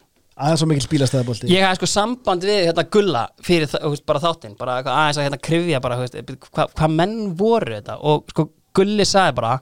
[0.41, 1.49] Aðeins svo mikil bílastæðabolti.
[1.51, 5.41] Ég hafði sko samband við hérna gulla fyrir veist, bara þáttinn, bara aðeins að hérna
[5.43, 7.99] krifja bara, hvað hva menn voru þetta.
[7.99, 9.57] Og sko gulli sagði bara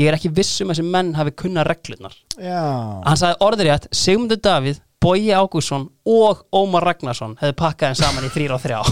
[0.00, 2.14] ég er ekki viss um að þessi menn hafi kunna reglurnar.
[2.40, 2.62] Já.
[3.06, 8.32] Hann sagði orðrétt Sigmundur Davíð, Bogi Ágússon og Ómar Ragnarsson hefði pakkað þeim saman í
[8.34, 8.80] þrýra og þrjá.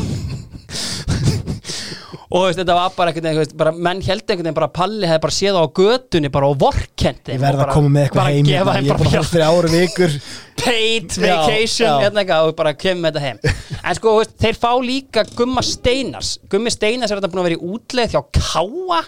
[2.29, 5.21] Og veist, þetta var bara einhvern veginn bara, menn held einhvern veginn bara Palli hefði
[5.23, 8.75] bara séð á götunni bara og vorkendi Ég verð að koma með eitthvað heim hérna.
[8.77, 10.17] Ég er bara já, fyrir ári vikur.
[10.61, 11.95] Paid Já, vacation já.
[12.03, 13.41] hérna eitthvað, og bara kemur þetta heim.
[13.81, 16.35] En sko, veist, þeir fá líka Gumma Steinars.
[16.53, 19.01] Gummi Steinars er þetta búin að vera í útleið hjá Káa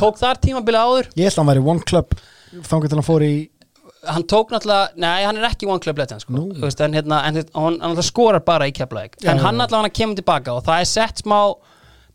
[0.00, 1.12] tók þar tímabilið áður.
[1.16, 2.16] Ég held að hann væri one club
[2.56, 3.34] Þannig til hann fór í
[4.06, 6.34] hann tók náttúrulega, nei hann er ekki one club legend sko.
[6.54, 9.18] Þú veist, en, hérna, en hann, hann náttúrulega skorar bara í Keflavík.
[9.22, 11.40] Já, en hann náttúrulega hann kemur tilbaka og það er sett smá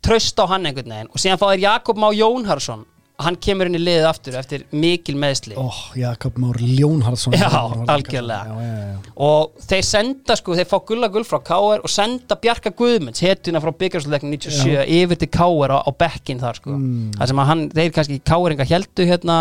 [0.02, 1.10] tröst á hann einhvern veginn.
[1.12, 2.86] Og síðan fá þeir Jakob Má Jónharsson
[3.20, 5.68] hann kemur inn í liðið aftur eftir mikil meðsli Ó,
[5.98, 7.48] Jakob Már Ljónhardsson Já,
[7.92, 8.56] algjörlega.
[8.56, 12.72] já, já, og þeir senda sko, þeir fá Gulla Gull frá KR og senda Bjarka
[12.78, 16.76] Guðmunds hetjuna frá byggarsleiknum 97 yfir til KR á, á bekkin þar sko.
[16.76, 17.10] Mm.
[17.18, 19.38] þar sem að hann, þeir kannski KR-inga heldu hérna,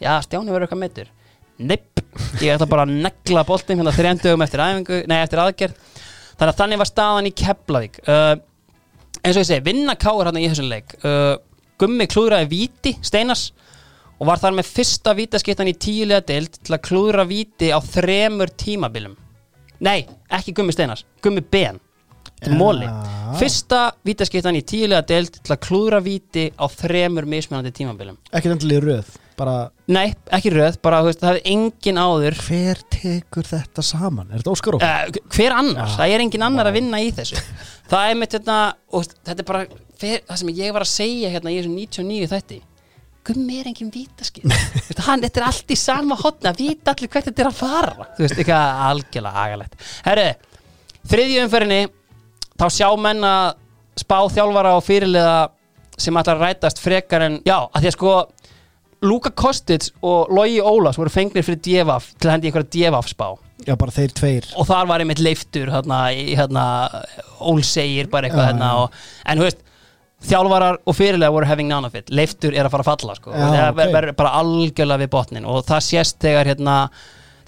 [0.00, 1.16] já Stjáni verður eitthvað meittur
[1.60, 2.00] Nepp,
[2.40, 5.74] ég ætla bara að negla boltin hérna þrjandugum eftir æfingu, nei eftir aðgerð.
[6.40, 7.98] Þannig að þannig var staðan í Keflavík.
[8.06, 8.32] Uh,
[9.20, 10.94] eins og ég segi, vinna KR hérna í þessum leik.
[11.04, 11.34] Uh,
[11.80, 13.50] Gummi klúðraði víti, Steinars
[14.20, 18.52] og var þar með fyrsta vítaskiptan í tíulega deild til að klúðra víti á þremur
[18.52, 19.14] tímabilum.
[19.80, 21.80] Nei, ekki Gummi Steinars, Gummi Ben.
[22.40, 22.54] Já.
[22.56, 22.86] móli
[23.36, 28.16] Fyrsta vítaskiptan í tíulega deild til að klúðra víti á þremur mismunandi tímabilum.
[28.32, 29.10] Ekki endilega röð
[29.40, 29.56] Bara
[29.90, 34.28] Nei, ekki röð, bara veist, það hefði engin áður hver tekur þetta saman?
[34.30, 34.80] Er þetta Óskar Ó?
[34.84, 35.94] uh, Hver annars?
[35.94, 36.00] Já.
[36.02, 37.40] Það er engin annar að vinna í þessu
[37.90, 38.58] Það er mitt hérna
[38.94, 42.28] og þetta er bara hver, það sem ég var að segja hérna í þessum 99
[42.34, 42.60] þætti
[43.30, 43.90] Gummi er engin
[45.06, 48.24] hann, Þetta er allt í sama hotna Vita allir hvert þetta er að fara Þú
[48.26, 50.28] veist, eitthvað algjörlega agalegt Herru,
[51.10, 51.80] þriðju umferðinni
[52.60, 53.48] þá sjá menn að
[54.00, 55.36] spá þjálfara og fyrirliða
[56.00, 58.12] sem ætlar að rætast frekar en já, að því að sko
[59.02, 63.28] Luka Kostic og Logi Ólafs voru fengnir fyrir DFF til að hendi einhverja DFF spá
[63.66, 66.64] Já, bara þeir tveir og þar var einmitt leiftur hérna, hérna,
[67.44, 68.84] ólsegir bara eitthvað Já, hérna, já.
[68.84, 69.00] og,
[69.32, 69.64] en þú veist
[70.30, 73.32] þjálfarar og fyrirlega voru having none of it leiftur er að fara að falla sko.
[73.32, 73.76] Já, það ok.
[73.80, 76.76] ver- verður bara algjörlega við botnin og það sést þegar hérna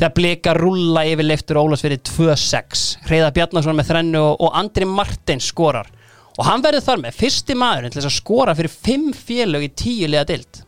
[0.01, 4.89] þegar blika rúlla yfir leiftur Ólafs fyrir 2-6 Hreiða Bjarnason með þrennu og, og Andri
[4.89, 5.89] Martins skorar
[6.33, 9.73] og hann verður þar með fyrsti maðurinn til þess að skora fyrir fimm félög í
[9.77, 10.63] tíu liða dild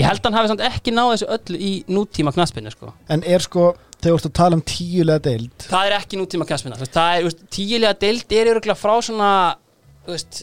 [0.00, 2.92] ég held að hann hafi samt ekki náð þessu öllu í nútíma knaspinu sko.
[3.12, 3.72] En er sko,
[4.04, 7.28] þegar þú ert að tala um tíulega deild það er ekki nútíma knaspina það þú
[7.28, 9.30] veist, tíu liða dild er öruglega frá svona
[10.08, 10.42] veist,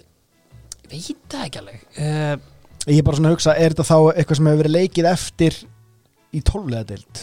[0.92, 2.48] veit það ekki alveg uh,
[2.90, 5.58] Ég er bara svona að hugsa, er þetta þá eitthvað sem hefur verið leikið eftir
[6.34, 7.20] í tóllega deild?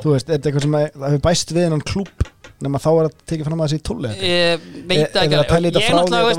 [0.00, 2.26] Þú veist, er þetta eitthvað sem hefur bæst við hennan klúb
[2.64, 4.66] nema þá er það tekið fram að þessi í tóllega deild?
[4.90, 5.90] veit það ekki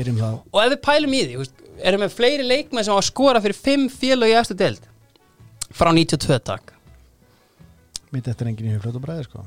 [0.53, 1.49] Og ef við pælum í því,
[1.83, 4.87] erum við fleiri leikmenn sem á að skora fyrir fimm félög í eftir deild?
[5.73, 6.73] Frá 92 takk.
[8.13, 9.45] Mitt eftir enginn í hugfljótu bræði sko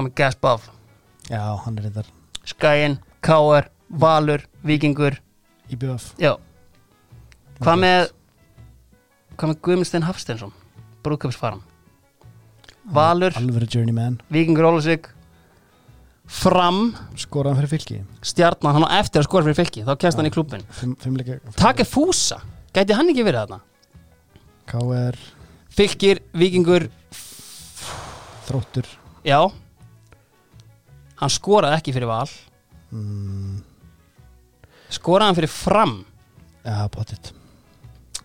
[0.00, 0.70] með Gaspov,
[1.28, 2.04] Já, hann er þetta
[2.48, 3.68] Skæin, K.R.
[3.92, 5.18] Valur, Víkingur.
[5.70, 6.32] IBF já.
[7.60, 8.00] Hvað með
[9.36, 10.54] hvað með Guðmundsstein Hafsteinsson?
[11.04, 11.62] Brúðköpsfaran
[12.92, 14.18] Valur, Alvöru journeyman.
[14.32, 15.06] Víkingur Ólusík
[16.32, 16.78] Fram,
[17.20, 17.96] Skoraðan fyrir fylki.
[18.24, 20.62] Stjarnan hann á eftir að skora fyrir fylki þá kemst hann í klubin
[21.60, 22.38] Take Fúsa,
[22.72, 23.60] gæti hann ekki verið þarna?
[24.72, 25.18] KR
[25.72, 26.84] Fylkir, Víkingur,
[28.46, 28.88] Þróttur.
[29.24, 29.38] Já.
[31.20, 32.26] Hann skoraði ekki fyrir val.
[32.92, 33.60] Mm,
[34.92, 35.94] skoraði hann fyrir fram?
[36.66, 37.32] Já, pottitt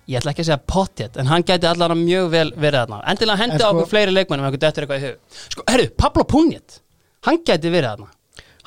[0.08, 3.00] ég ætla ekki að segja pottet en hann gæti allan mjög vel verið þarna.
[3.12, 5.18] Endilega hendi En á sko- okkur fleiri leikmennum ef okkur dettur eitthvað í hug.
[5.52, 6.78] Sko, herru, Pablo Punjet
[7.26, 8.10] hann gæti verið þarna.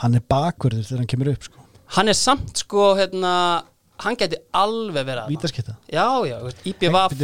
[0.01, 1.67] Hann er bakverður þegar hann kemur upp sko.
[1.97, 3.33] Hann er samt sko hérna,
[4.05, 5.33] hann gæti alveg verið þarna.
[5.35, 6.37] Vítaskita já, já,
[6.73, 7.17] IBVF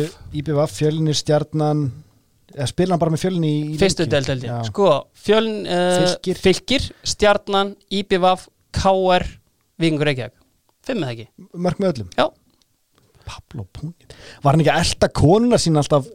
[0.42, 1.86] IBVF, Fjölnir, Stjarnan
[2.56, 4.56] eða spila hann bara með Fjölni í, í fyrstu Já.
[4.68, 4.90] sko,
[5.26, 6.40] fjöln, uh, Fylkir.
[6.40, 9.26] fylkir Stjarnan, IBVF, KR
[9.76, 10.36] Víkingur Reykjavík.
[10.86, 12.10] Fimm eða ekki, Mörk með öllum?
[12.16, 12.28] Já.
[13.26, 16.06] Pablo Punit Var hann ekki að elda konuna sín alltaf?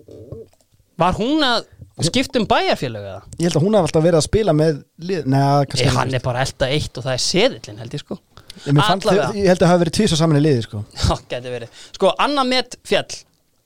[1.01, 1.65] Var hún að
[2.09, 3.21] skipta um bæjarfélög eða?
[3.37, 4.79] Ég held að hún hafði alltaf verið að spila með
[5.25, 8.17] Nei, kannski hann er bara elda eitt og það er seðillin held ég sko
[8.51, 9.27] Ég, fannst- Allavega.
[9.39, 10.81] ég held að það hafi verið tvís og saman í liði sko.
[11.01, 13.19] Já, gæti verið Sko, Anna Met Fjall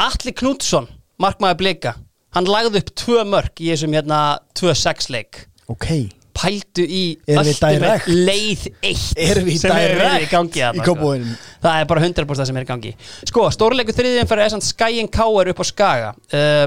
[0.05, 0.87] Atli Knútsson,
[1.21, 1.95] markmaður blika
[2.35, 4.19] Hann lagði upp tvö mörk í þessum hérna
[4.59, 5.87] 2-6 leik Ok
[6.35, 7.01] Pældu í
[7.31, 8.07] Erum við ultimate direct?
[8.11, 10.95] leið eitt Erum við sem er direct í gangi í þarna, sko.
[10.97, 11.37] Kópavoginum?
[11.63, 12.91] Það er bara 100% sem er í gangi
[13.31, 16.65] Sko, stórleiku þriðin fyrir þess að Skæin Káar upp á Skaga uh,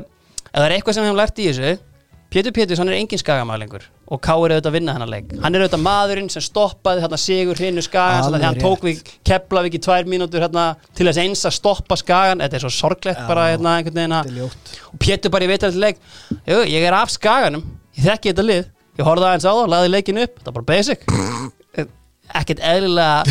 [0.59, 1.77] það er eitthvað sem við hefum lært í þessu
[2.29, 5.31] Pétur Péturs, hann er engin Skagamaður lengur og Káar er auðvitað að vinna hennar leik.
[5.41, 9.01] Hann er auðvitað maðurinn sem stoppaði hérna Sigur Hrinu Skagan þannig að hann tók við
[9.29, 10.65] Keflavík í tvær mínútur hérna,
[10.97, 14.99] til þess eins að stoppa Skagan Þetta er svo sorglegt bara hérna, einhvern veginn og
[15.01, 16.01] Pétur bara í veitalegt leik
[16.49, 17.65] Jú, ég er af skaganum,
[17.97, 18.67] ég þekki þetta lið
[18.99, 20.41] ég horfði aðeins á það, laði leikin upp.
[20.43, 21.05] Það er bara basic.
[22.39, 23.23] Ekkert eðlilega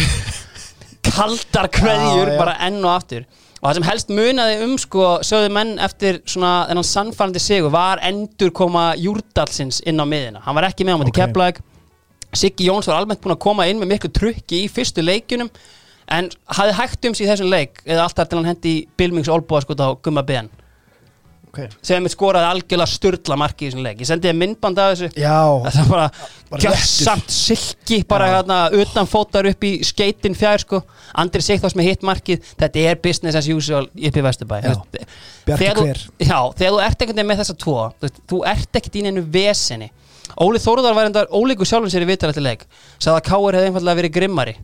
[1.07, 3.27] kaldar kveðjur bara enn og aftur
[3.57, 8.01] og það sem helst munaði um sko sögðu menn eftir svona þennan sannfærandi sigur var
[8.05, 11.17] endur koma Júrdalsins inn á miðina, hann var ekki með á móti Ok.
[11.17, 11.25] okay.
[11.25, 11.63] Keflag
[12.37, 15.49] Siggi Jóns var almennt búin að koma inn með miklu trukki í fyrstu leikjunum
[16.13, 19.63] en hafði hægt um sig í þessum leik eða alltaf til hann hendi Bilmings Olbúa
[19.63, 20.51] sko á Gumma Ben
[21.47, 21.67] okay.
[21.85, 24.01] sem mitt skoraði algjörlega sturla marki í þessum leik.
[24.01, 25.09] Ég sendi þér myndband af þessu.
[25.17, 26.07] Já, það er bara,
[26.51, 30.81] Bara gjössamt silki bara hérna utan fótar upp í skeitin fjær sko.
[31.17, 34.57] Andri Sigþós með hitt markið þetta er business as usual upp í Vesturbæ.
[35.47, 35.87] Þegar þú-
[36.19, 39.91] já, þegar þú ert veginn með þessa tvo þú, ert ekkert í neinu veseni.
[40.43, 42.67] Óli Þóruðar var endar ólíku sjálfum sér í vitar eftir leik.
[42.99, 44.57] Sagði að Káur hefði einfallega verið grimmari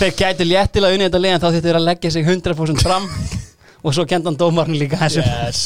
[0.00, 3.08] þeir gætu léttilega unni þetta legin þá þurftu þeir að leggja sig 100% fram
[3.86, 5.64] og svo kendan dómarinn líka þessu yes.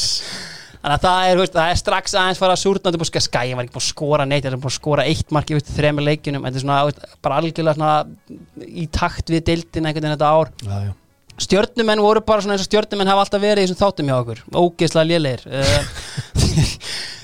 [0.81, 3.57] Þannig að það er, veist, það er strax aðeins fara að súrna upp og skæja
[3.57, 5.69] var ekki búin að skora neitt það er búin að skora eitt mark í veist,
[5.75, 6.47] þremur leikjunum.
[6.47, 10.51] Þetta er svona, veist, bara algjörlega svona í takt við deildin einhvern veginn þetta ár.
[10.65, 11.37] Já, já.
[11.45, 14.43] stjörnumenn voru bara svona eins og stjörnumenn hafa alltaf verið í þessum þáttum hjá okkur.
[14.57, 15.47] Ógeðslega lélegir.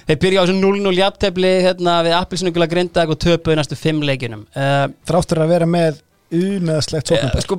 [0.07, 3.99] Eh, þeir byrja á þessum 0-0 jafntefli hérna, við appilsnugula grindag og töpuðu næstu fimm
[4.07, 4.45] leikjunum.
[4.55, 5.97] Uh, Þráttur að vera með
[6.33, 7.57] umeðslegt Eh, sóknarpar sko,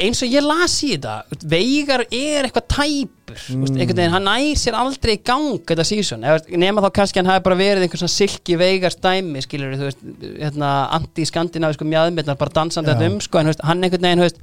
[0.00, 3.64] eins og ég las í þetta Veigar er eitthvað tæpur mm.
[3.66, 6.24] einhvern veginn, hann nær sér aldrei í gang þetta sísón,
[6.60, 10.06] nema þá kannski hann hafi bara verið einhvern svona silki Veigar stæmi skilur þú veist,
[10.38, 14.40] hérna anti-skandinavisku mjöðmyndar bara dansandi þetta um sko, en veist, hann einhvern veginn veist,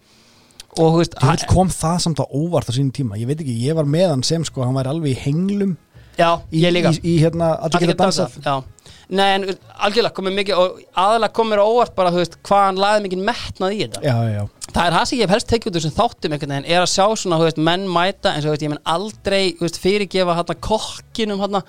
[0.78, 3.18] og veist, hann, kom það samt á óvart á sínum tíma?
[3.18, 5.78] Ég veit ekki, ég var með hann sem sko Hann væri alveg í henglum
[6.18, 6.92] já, Í, ég líka.
[6.92, 8.64] í, í hérna, allir geta dansað.
[9.08, 9.46] Nei, en
[9.80, 13.76] algjörlega komið mikið og aðalega komið óvart bara, þú veist, hvað hann laði mikið metnað
[13.76, 14.02] í þetta.
[14.04, 14.42] Já, já,
[14.74, 16.82] það er það sem ég hef helst tekið út úr þessum þáttum einhvern veginn, er
[16.84, 19.64] að sjá svona, þú veist, menn mæta eins og, þú veist, ég menn aldrei, þú
[19.64, 21.62] veist, fyrirgefa hérna kokkinum hérna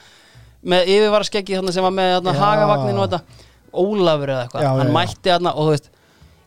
[0.74, 2.40] með yfirvaraskeggi hérna sem var með hérna Já.
[2.42, 3.46] hagavagnin og þetta.
[3.78, 5.88] Ólafur eða eitthvað, hann mætti hérna og þú veist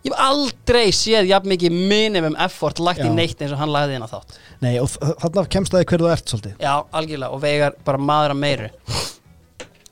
[0.02, 3.14] ég hef aldrei séð jafn mikið minimum effort lagt í Já.
[3.14, 4.40] neitt eins og hann lagði inn á þátt.
[4.64, 6.58] Nei, og þarna kemst það hver þú ert svolítið.
[6.64, 8.70] Já, algjörlega, og vegar bara maður að meiru.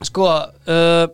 [0.08, 1.06] Sko, uh,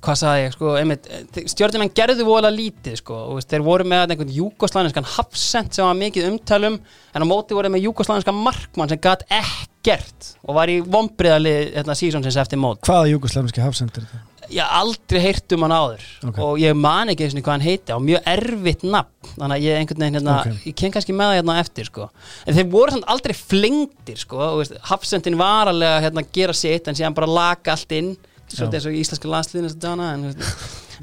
[0.00, 1.08] hvað sagði ég, sko, einmitt
[1.52, 6.30] stjórnumenn gerðu voðalega lítið, sko og þeir voru með einhvern júkoslaniskan hafsend sem var mikið
[6.30, 6.78] umtalum,
[7.12, 11.98] en á móti voru með júkoslaniskan markmann sem gat ekkert og var í vombriðali þetta
[11.98, 12.80] sísonsins eftir mót.
[12.86, 14.29] Hvaða júgoslavneski hafsendur þetta?
[14.50, 16.04] Ég aldrei heyrt um hann áður.
[16.28, 16.38] Ok.
[16.44, 19.30] og ég man ekki eins og hvað hann heiti á mjög erfitt nafn.
[19.36, 20.64] Þannig að ég einhvern veginn hérna, Ok.
[20.66, 22.08] ég ken kannski með það hérna eftir sko.
[22.46, 26.88] en þeir voru samt aldrei flengdir sko, og hafsendin var alveg að hérna, gera sitt
[26.88, 28.16] en síðan bara laka allt inn.
[28.50, 30.34] Svolítið eins og í íslenska landsliðin dana, en,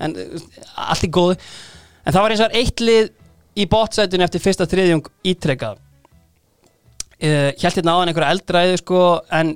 [0.04, 0.16] en
[0.76, 1.38] allt í góðu.
[2.06, 3.12] En það var eins og var eitt lið
[3.58, 5.78] í bótsætun eftir fyrsta þriðjung ítrekkað
[7.24, 9.02] uh, hjælt hérna á hann einhverja eldræðu sko,
[9.34, 9.56] en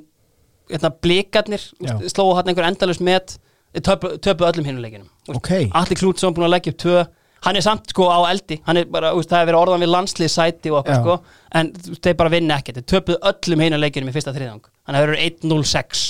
[0.72, 1.62] hérna, blikarnir
[2.10, 3.36] slóðu hann einhver endalust met
[3.80, 5.50] töpu, töpu öllum hinuleikinum Ok.
[5.72, 7.02] Alli Klútsson búin að leggja upp tvö.
[7.42, 8.60] Hann er samt sko á eldi.
[8.90, 11.16] Bara, úst, það hefur verið orðan við landslið sæti og okkur sko,
[11.58, 11.72] en
[12.02, 12.78] þeir bara vinna ekkert.
[12.82, 14.66] Þeir töpuðu öllum hinuleikinum í fyrsta þriðjung.
[14.86, 16.02] Þannig að það eru 1-0-6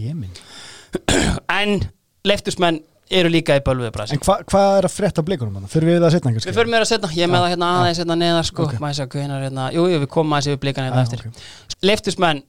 [0.00, 0.30] Ég minn
[1.50, 1.76] en
[2.26, 2.80] leiftursmenn
[3.10, 4.14] eru líka í bölvuðu brasi.
[4.14, 5.70] En hva, hvað er að frétta blikunum hann?
[5.70, 6.50] Fyrir við það setna kannski?
[6.52, 8.74] Við förum meira að setna, ég með það hérna aðeins hérna neðar sko, Ok.
[8.82, 11.24] maður sé að hvenar hérna, jú, jú, við komum aðeins yfir blikan hérna Já, eftir.
[11.26, 11.80] ok.
[11.90, 12.42] Leiftursmenn,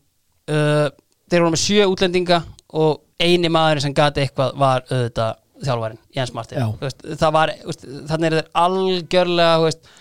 [0.53, 0.87] uh,
[1.33, 2.41] þeir voru með sjö útlendinga
[2.73, 6.73] og eini maðurinn sem gati eitthvað var auðvitað þjálfarinn, Jens Martin.
[6.81, 9.91] Veist, það var, veist, þannig er þeir algjörlega veist,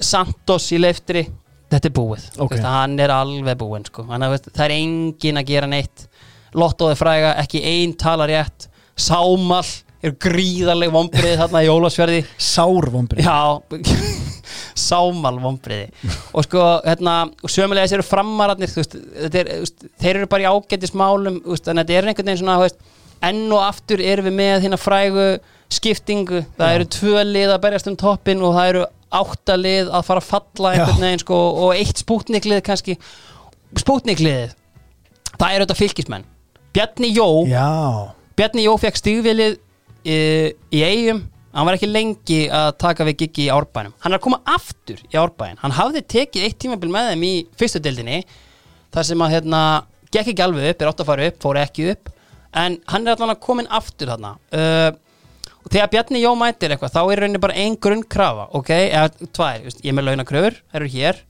[0.00, 1.26] Santos í leiftri
[1.72, 2.50] þetta er búið, Þú Ok.
[2.54, 4.04] veist, hann er alveg búinn sko.
[4.08, 6.06] Það er engin að gera neitt.
[6.54, 8.68] Lottóði fræga, ekki ein tala rétt.
[8.96, 9.64] Sámal
[10.04, 12.24] er gríðarleg vombrið þarna í Ólafsfjörði.
[12.36, 13.56] Sár vombri Já
[14.78, 18.96] Sámal vombriði og sko, hérna, og sömulega þessi eru framararnir þú veist,
[19.28, 19.52] er,
[20.02, 22.66] þeir eru bara í ágættismálum þú veist, þannig að þetta er einhvern veginn svona þú
[22.66, 22.88] veist,
[23.28, 25.28] enn og aftur erum við með hérna frægu
[25.72, 30.08] skiptingu, það eru tvö lið að berjast um toppin og það eru átta lið að
[30.08, 32.96] fara að falla einhvern veginn sko, og eitt spútniklið kannski.
[33.80, 34.52] Spútnikliðið
[35.38, 36.28] það eru þetta fylgismenn
[36.72, 37.44] Bjarni Jó.
[37.48, 38.12] Já.
[38.36, 39.58] Bjarni Jó fekk stigvilið
[40.08, 40.16] í,
[40.72, 43.94] í eigum hann var ekki lengi að taka við giggi í árbænum.
[44.02, 47.32] Hann er að koma aftur í árbæn hann hafði tekið eitt tímabil með þeim í
[47.60, 48.22] fyrstu deildinni
[48.92, 49.62] þar sem að hérna,
[50.12, 52.12] gekk ekki alveg upp, er átt að fara upp, fór ekki upp
[52.62, 54.34] en hann er allan að komin aftur þarna.
[54.52, 54.90] Uh,
[55.62, 59.68] og þegar Bjarni Jó mætir eitthvað þá er rauninni bara ein grunnkrafa ok, eða tvær,
[59.70, 61.22] ég er með launakröfur það eru hér,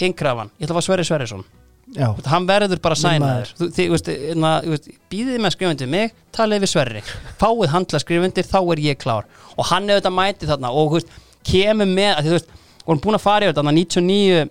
[0.00, 0.52] hinn krafan.
[0.58, 1.46] Ég ætla að fá Sverri Sverrisson
[1.94, 2.08] Já.
[2.26, 3.52] Hann verður bara Minn sænaður maður.
[3.60, 4.08] Þú- þið, veist,
[4.42, 7.02] na, veist, býðið með skrifundir mig talið við Sverri,
[7.38, 9.28] fáið handla skrifundir þá er ég klár.
[9.56, 11.14] Og hann hefur þetta mætið þarna og veist,
[11.46, 12.50] kemur með að því, veist,
[12.86, 14.50] vorum búin að fara yfir þarna 99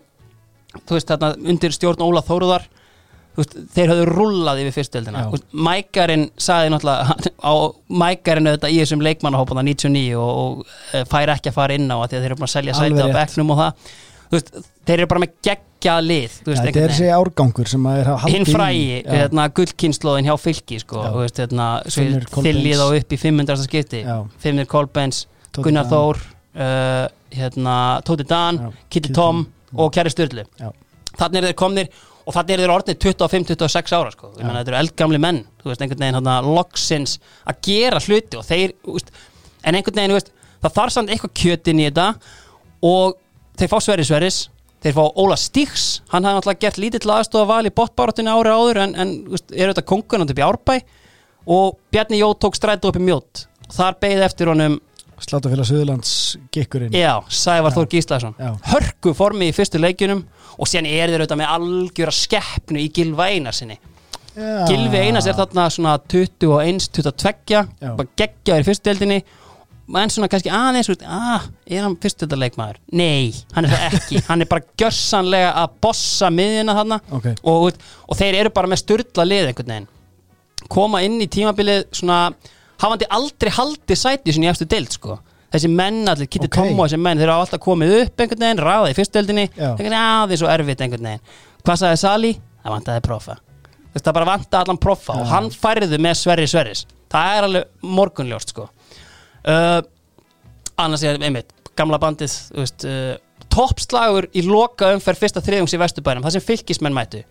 [0.86, 2.70] þú veist, þarna undir stjórn Óla Þóruðar
[3.36, 5.26] þeir höfðu rullað yfir fyrstöldina.
[5.52, 7.16] Mækarinn sagði náttúrulega
[7.52, 7.54] á
[8.02, 11.98] Mækarinn auðvitað í þessum leikmannahópana 99 og, og e, fær ekki að fara inn á
[12.00, 13.18] að að þeir eru búin að selja sæti á rétt.
[13.18, 13.92] bekknum og það
[14.34, 14.52] veist,
[14.88, 18.10] þeir eru bara með geggjað lið veist, Þetta einhvern er þessi árgangur sem að er
[18.12, 19.12] að halda hinn frægi, Já.
[19.16, 23.68] hérna, gullkynnslóðin hjá fylki sko, hérna, þillið á upp í 500.
[23.68, 24.16] skipti Já.
[24.42, 25.94] Finnir Kolbens, Tóti Gunnar Dan.
[25.94, 26.24] Þór
[26.66, 27.78] uh, hérna,
[28.08, 28.62] Tóti Dan.
[28.90, 29.46] Kitty Tom
[29.76, 30.70] og Kjæri Sturlu Já.
[31.20, 31.90] þannig er þeir komnir
[32.26, 34.32] og þannig er þeir orðnir 25-26 ára sko.
[34.40, 38.74] Þetta eru eldgamli menn veist, veginn hérna, loksins að gera hluti þeir,
[39.62, 40.34] en einhvern veginn,
[40.64, 42.08] það þarf samt eitthvað kjötin í þetta
[42.86, 43.20] og
[43.60, 44.40] þeir fá Sverri Sverris
[44.86, 48.54] þeir fá Óla Stíks hann hafði náttúrulega gert lítið til aðstofa val í botbarátunni ári
[48.54, 49.14] áður en, en
[49.56, 50.76] er þetta kongunand upp í Árbæ
[51.56, 54.80] og Bjarni Jó tók strætu upp í mjót þar beigði eftir honum
[55.26, 56.12] Slátafélag Suðurlands
[56.52, 57.72] gikkurinn Já, Sævar.
[57.72, 58.34] Þór Gíslason.
[58.68, 60.26] Hörku formi í fyrstu leikjunum
[60.60, 63.78] og síðan er þeir auðvitað með algjöra skeppnu í Gilva Einarsinni
[64.36, 64.66] Já.
[64.68, 67.62] Gilvi Einars er þarna svona 21, 22 Já.
[67.96, 69.22] bara geggjaður í fyrstu deildinni
[69.86, 72.80] en svona kannski aðeins út, ah, er hann fyrstu leikmaður?
[72.98, 77.28] Nei, hann er það ekki hann er bara gjörsanlega að bossa miðina þarna Ok.
[77.44, 77.78] og,
[78.10, 79.88] og þeir eru bara með styrla lið einhvern veginn
[80.74, 82.20] koma inn í tímabilið svona
[82.82, 85.20] hafandi aldrei haldið sæti sinni í eftir deild sko
[85.54, 86.56] þessi menn allir, Kitty Ok.
[86.58, 89.70] Tom og þessi menn þeir hafa alltaf komið upp einhvern veginn, ráðið í fyrstdeldinni Já.
[89.70, 91.22] einhvern veginn, að því svo erfitt einhvern veginn
[91.66, 92.34] hvað sagði Sali?
[92.66, 93.38] Það vantaði profa
[93.96, 95.30] það bara vantaði allan profa og Já.
[95.36, 96.82] hann færði með Sverri Sverris
[97.14, 98.66] það er alveg morgunljóst sko
[99.48, 99.80] uh,
[100.82, 103.16] annars er einmitt, gamla bandið uh,
[103.52, 107.24] toppslagur í loka umferð fyrsta þriðungs í Vesturbænum það sem fylkismenn mætu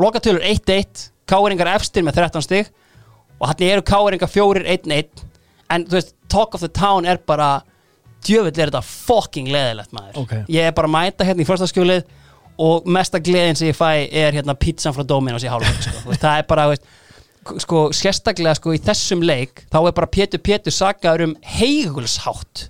[0.00, 2.70] lokatölur 1-1, káeringar efstir með 13 stig
[3.40, 5.26] og hann eru káeringar 4-1-1
[5.70, 7.60] en þú veist, talk of the town er bara
[8.26, 10.34] djöfull er þetta fucking leðilegt maður Ok.
[10.52, 12.02] ég er bara að mæta hérna í fyrstaskjólið
[12.60, 16.12] og mesta gleðin sem ég fæ er hérna pizzan frá Dominos í hálfum sko.
[16.12, 16.90] Það er bara, þú veist,
[17.58, 22.68] sko, sérstaklega sko í þessum leik, þá er bara Pétur Pétur sagaður um heigulshátt.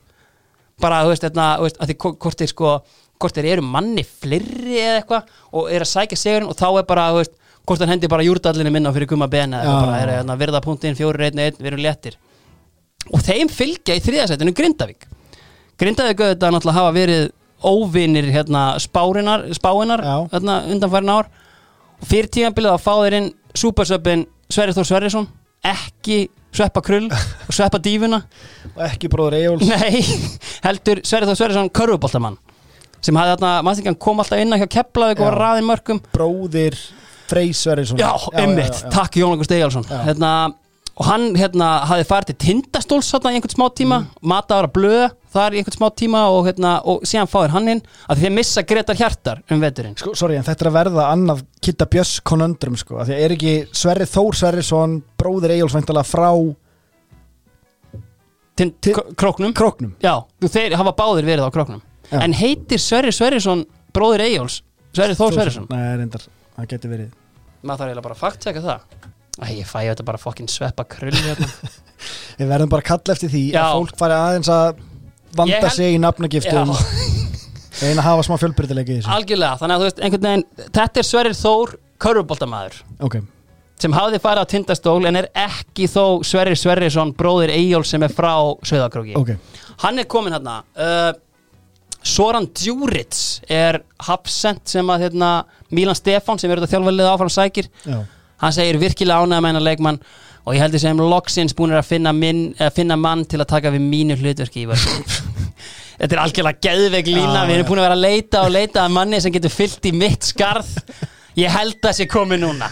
[0.80, 2.72] Bara, þú veist, hérna, þú veist, að því hvort- þeir sko
[3.20, 6.86] hvort þeir eru manni fleiri eða eitthvað og eru að sækja sigurinn og þá er
[6.88, 7.34] bara, þú veist,
[7.68, 10.96] hvort hann hendi bara júrdallinu minna fyrir gumma bena eða bara, er hérna, virða punktinn,
[10.96, 12.16] fjóri, einn, einn, við erum léttir.
[13.12, 15.04] Og þeim fylgja í þriðasætinu Grindavík.
[15.80, 17.30] Grindavík auðvitað náttúrulega hafa verið
[17.62, 19.44] óvinir hérna spáinar
[20.32, 21.28] hérna undanfærin ár.
[22.00, 25.28] Og fyrir tímabilið að fá þeir inn Súpersöpin Sverri Þór Sverrisson
[25.70, 26.20] ekki
[26.56, 28.22] Sveppa Krull og Sveppa Dífuna
[28.76, 30.00] og ekki bróður Eyjóls nei,
[30.66, 32.38] heldur Sverri Þór Sverrisson körfuboltamann
[33.04, 36.00] sem hafði þarna, mannstækjan kom alltaf inn að hjá Keflavík og var raðin mörgum.
[36.12, 36.76] Bróðir
[37.30, 38.00] Frey Sverrisson.
[38.00, 40.02] Já, einmitt, takk Jón Langur Stegjálsson Já.
[40.08, 40.32] hérna,
[41.00, 44.20] og hann hérna, hafði farið til tindastóls þarna í einhvern smá tíma, mm.
[44.28, 47.80] mataður að blöða þar í einhvern smá tíma og, hérna, og síðan fáir hann inn.
[48.10, 49.96] Að þeir missa Gretar Hjartar um veturinn.
[49.96, 53.24] Sko, sorry, en þetta er að verða annað Kitta Björns konundrum, sko, af því að
[53.24, 56.28] er ekki Sverri Þór Sverrisson, bróðir Eyjóls væntalega frá
[58.60, 59.54] til króknum?
[59.56, 59.94] Króknum.
[60.04, 61.80] Já, þú, þeir hafa báðir verið á króknum.
[62.10, 62.18] Já.
[62.26, 63.64] en heitir Sverri Sverrisson
[63.94, 64.60] bróðir Eyjóls
[64.92, 65.70] Sverri Þór Sverrisson.
[65.70, 66.26] Nei, reyndar,
[66.58, 67.12] það getur verið.
[67.62, 68.99] Maður þarf eiginlega bara að faktteka það
[69.38, 71.46] Æ, ég fæ þetta bara fokkin sveppa krull hérna.
[72.40, 73.60] Við verðum bara að kalla eftir því Já.
[73.62, 74.80] að fólk fari aðeins að
[75.38, 76.72] vanda held- sig í nafnagiftum.
[77.80, 79.08] Að hafa smá fjölbreytileiki í þessu.
[79.14, 80.42] Algjörlega, þannig að þú veist einhvern veginn,
[80.76, 81.70] þetta er Sverrir Þór
[82.04, 82.74] körfuboltamaður.
[83.06, 83.14] Ok,
[83.80, 88.12] sem hafði farið á tindastól en er ekki þó Sverrir Sverrisson bróðir Eyjól sem er
[88.12, 88.34] frá
[88.68, 89.32] Söðakróki ok.
[89.86, 91.14] Hann er komin hérna uh,
[92.04, 93.80] Soran Djurits er
[94.10, 95.30] hafsend sem að hérna,
[95.72, 97.70] Milan Stefán sem er þetta þjálfarlið áfram sækir.
[97.88, 98.02] Já,
[98.40, 100.00] hann segir virkilega ánægða með hennar leikmann
[100.46, 103.72] og ég heldur sem loksins búin að finna, minn, að finna mann til að taka
[103.74, 104.66] við mínu hlutverki
[106.00, 107.42] þetta er algjörlega geðveik lína.
[107.42, 109.90] Já, við erum búin að vera að leita og leita að manni sem getur fyllt
[109.90, 110.70] í mitt skarð.
[111.38, 112.70] Ég held að sé komið núna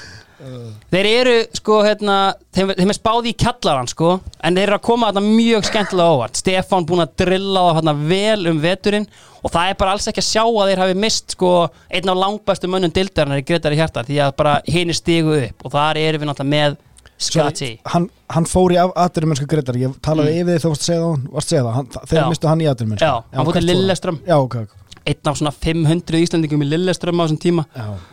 [0.93, 2.19] þeir eru sko hérna,
[2.55, 6.15] þeim, þeim er spáði í kjallaran sko en þeir eru að koma þarna mjög skemmtilega
[6.17, 6.39] óvart.
[6.39, 9.09] Stefán búin að drilla það þarna vel um veturinn
[9.39, 11.53] og það er bara alls ekki að sjá að þeir hafi mist sko
[11.95, 15.67] einn af langbæstu mönnum dildarinnar í Gretari Hjartar því að bara hinn er stigu upp
[15.67, 16.85] og þar erum við náttúrulega með
[17.19, 21.01] Skati hann, hann fór í aðdurumennsku Gretar Ég talaði yfir því þú varst að segja
[21.03, 22.11] það, varst að segja það hann, Mm.
[22.13, 24.19] Þeir mistu hann í aðdurumennsku Já, hann fór til Lilleström.
[24.29, 24.77] Já, ok, ok.
[25.09, 27.65] Einn af svona 500 Íslandingum í Lilleström á þessum tíma.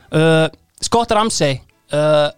[0.10, 0.48] Uh,
[0.82, 1.60] Scott Ramsey
[1.94, 2.30] uh,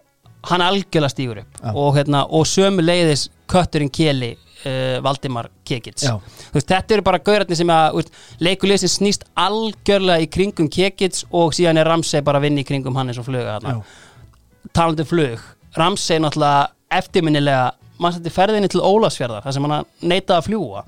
[0.48, 1.62] hann algjörlega stígur upp.
[1.62, 1.72] Já.
[1.74, 6.08] og, hérna, og sömu leiðis kötturinn Keli uh, Valdimar Kekits.
[6.08, 8.04] Þú veist, þetta eru bara gauratni sem að
[8.44, 12.98] leikulegsin snýst algjörlega í kringum Kekits og síðan er Ramsey bara að vinna í kringum
[13.00, 13.82] hann eins og fluga já,
[14.74, 15.44] talandi um flug
[15.78, 17.72] Ramsey náttúrulega eftirminnilega
[18.02, 20.86] mann setti ferðinni til Ólafsfjörðar þar sem hann neitaði að fljúa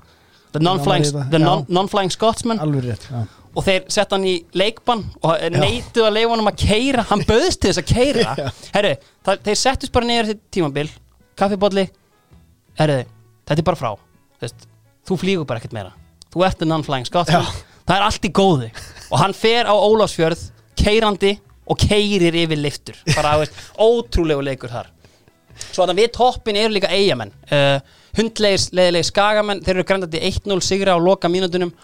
[0.50, 1.04] The non-flying,
[1.38, 2.58] non, non-flying Scotsman.
[2.58, 3.20] Alveg rétt já.
[3.50, 7.62] Og þeir sett hann í leikbann og neituð að leifa hann að keira hann böðst
[7.62, 8.92] til þess að keira herru,
[9.26, 10.86] það, þeir settust bara niður til tímabil
[11.40, 11.86] kaffibodli
[12.78, 13.00] herru,
[13.48, 13.90] þetta er bara frá.
[13.96, 14.66] Þú, veist,
[15.08, 15.92] þú flýgur bara ekkert meira.
[16.30, 17.62] Þú ert the non-flying Scotsman Já.
[17.88, 18.70] það er allt í góði
[19.10, 20.46] og hann fer á Ólafsfjörð
[20.78, 21.34] keirandi
[21.70, 23.38] og keirir yfir liftur bara,
[23.78, 24.90] ótrúlegu leikur þar.
[25.70, 27.82] Svo að við toppin eru líka eigamenn uh,
[28.16, 29.60] hundlegir, leðilegir skagamenn.
[29.64, 31.74] Þeir eru grændandi 1-0 sigra á loka mínútunum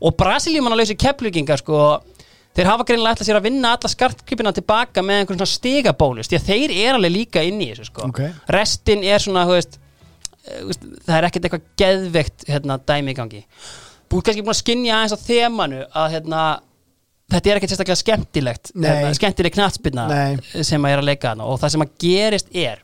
[0.00, 1.82] og Brasiliumann að lausi keppluggingar sko,
[2.56, 6.40] þeir hafa greinlega ætlað sér að vinna alla skartkipina tilbaka með einhvern svona stigabónus því
[6.40, 8.08] að þeir eru alveg líka inn í þessu sko.
[8.08, 8.24] Ok.
[8.56, 9.78] restin er svona þú veist,
[10.46, 13.44] eh, veist, það er ekkert eitthvað geðveikt hérna, dæmi í gangi
[14.10, 16.42] ert kannski búin að skinja aðeins á þemanu að hérna,
[17.30, 20.62] þetta er ekkert sérstaklega skemmtilegt hérna, skemmtileg knattspinna Nei.
[20.66, 22.82] sem að er að leika þarna og það sem að gerist er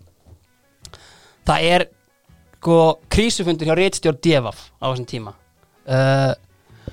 [1.46, 1.86] það er
[2.66, 2.78] sko
[3.14, 5.32] krísufundur hjá Ritstjórn Devaf á þessum tíma
[5.86, 6.32] uh,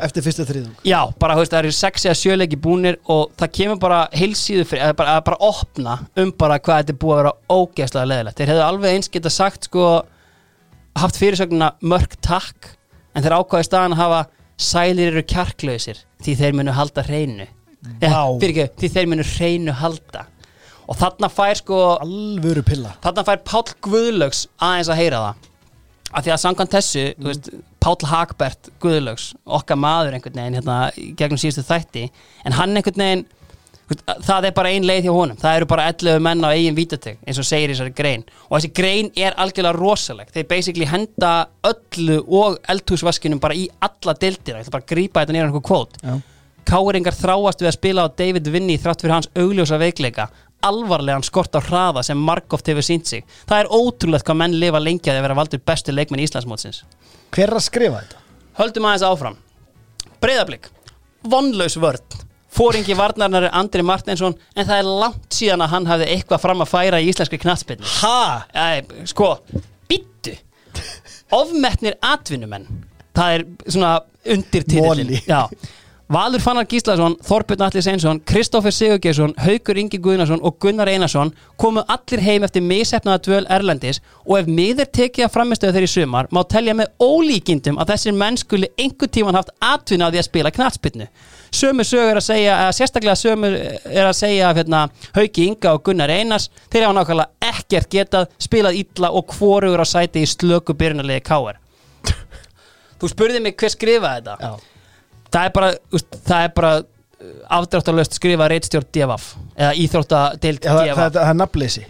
[0.04, 3.82] Eftir fyrsta þriðung já, bara veist, það eru sex eða sjöleiki búnir og það kemur
[3.82, 7.36] bara heilsíðu fyrir, að bara, bara opna um bara hvað þetta er búið að vera
[7.58, 9.88] ógeðslega leðilegt þeir hefðu alveg eins geta sagt sko
[11.00, 12.74] haft fyrirsögnuna mörg takk
[13.14, 14.22] en þeir ákvaði staðan að hafa
[14.60, 17.48] sælir eru kjarklausir því þeir munu halda hreinu.
[18.00, 18.40] Vá.
[18.42, 20.28] eh, því þeir munu hreinu halda.
[20.88, 22.94] Og þarna fær sko Alvöru pilla.
[23.04, 25.50] þarna fær Páll Guðlaugs aðeins að heyra það
[26.14, 27.30] af því að samkvæmt þessu mm.
[27.30, 27.54] veist,
[27.84, 30.78] Páll Hagbert Guðlaugs okkar maður einhvern veginn hérna,
[31.20, 32.10] gegnum síðustu þætti
[32.46, 33.24] en hann einhvern veginn
[33.90, 35.40] veist, það er bara ein leið hjá honum.
[35.40, 38.28] Það eru bara 11 menn á eigin vítateg eins og segir þessari grein.
[38.50, 40.30] Og þessi grein er algjörlega rosaleg.
[40.36, 41.34] Þeir basically henda
[41.68, 45.66] öllu og eldhúsvaskinum bara í alla dildina ég ætla bara að grípa þetta nýra einhver
[45.66, 46.16] kvót Já,
[46.64, 50.30] Káringar þráast við að spila á David Vinny þrátt fyrir hans augljósa veikleika
[50.64, 53.24] alvarlegan skort á hraða sem margóft hefur sínt sig.
[53.50, 56.84] Það er ótrúlegt hvað menn lifa lengi að þeir vera valdur bestu leikmenn Íslandsmótsins.
[57.32, 58.22] hver er að skrifa þetta?
[58.60, 59.38] Höldum aðeins áfram.
[60.22, 60.70] Breiðablík.
[61.30, 62.22] Vonlaus vörn.
[62.54, 66.62] Fóringi varnarnar er Andri Martinsson en það er langt síðan að hann hafði eitthvað fram
[66.62, 67.88] að færa í íslenski knattspilni.
[68.04, 68.46] Ha?
[68.54, 69.32] Æ, sko,
[69.90, 70.36] bittu
[71.34, 72.68] Ofmetnir atvinnumenn
[73.18, 73.94] það er svona
[74.36, 75.18] undir Moli.
[75.26, 75.48] Já
[76.12, 81.80] Valur Fannar Gíslason, Þorbjörn Alli Seinsson, Kristófer Sigurgeirsson, Haukur Ingi Guðnason og Gunnar Einarsson komu
[81.88, 86.42] allir heim eftir misefnaða dvöl Erlendis og ef miður tekið að framistöðu þeirri sumar má
[86.52, 90.52] telja með ólíkindum að þessir menn skuli einhver tíman haft atvinna á því að spila
[90.58, 91.08] knatspinnu.
[91.54, 94.84] Sömu sögur er að segja, eða sérstaklega sömu er að segja hérna,
[95.16, 99.92] Hauki Inga og Gunnar Einars þeir hafa nákvæmlega ekkert getað spilað illa og hvorugur að
[99.96, 101.64] sæti í slöku byrjunarliði K.R.
[103.00, 104.73] Þú spurði mig hver skrifaði þetta Já.
[105.34, 106.74] Það er bara, úst, það er bara
[107.58, 111.86] afdráttarlöst skrifa reitstjórn DFF eða íþróttadeild Já, það, það, DFF það er nafnleysi.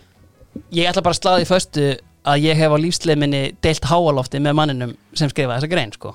[0.77, 1.87] Ég ætla bara að slaða í föstu
[2.33, 6.13] að ég hef á lífsleið minni deilt háalofti með manninum sem skrifaði þessa grein sko.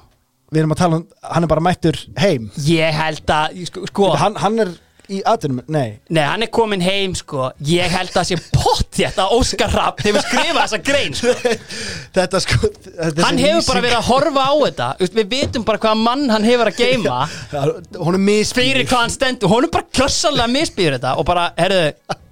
[0.48, 2.46] Við erum að tala um, hann er bara mættur heim.
[2.64, 4.70] Ég held að sko, sko, hann, hann er
[5.09, 5.98] í aðtunum, nei.
[6.12, 7.48] Nei, hann er komin heim sko.
[7.64, 11.35] ég held að sé pott þetta Óskar Rapp hefur skrifað þessa grein sko.
[12.18, 14.89] Þetta sko þetta hann hefur bara verið að horfa á þetta.
[15.05, 17.18] Úst, við vitum bara hvaða mann hann hefur að geima
[18.05, 18.60] Hún er misbýr.
[18.62, 19.52] Fyrir hvað hann stendur.
[19.52, 21.14] Hún er bara kjössalega misbýður þetta.
[21.20, 21.82] Og bara, herðu,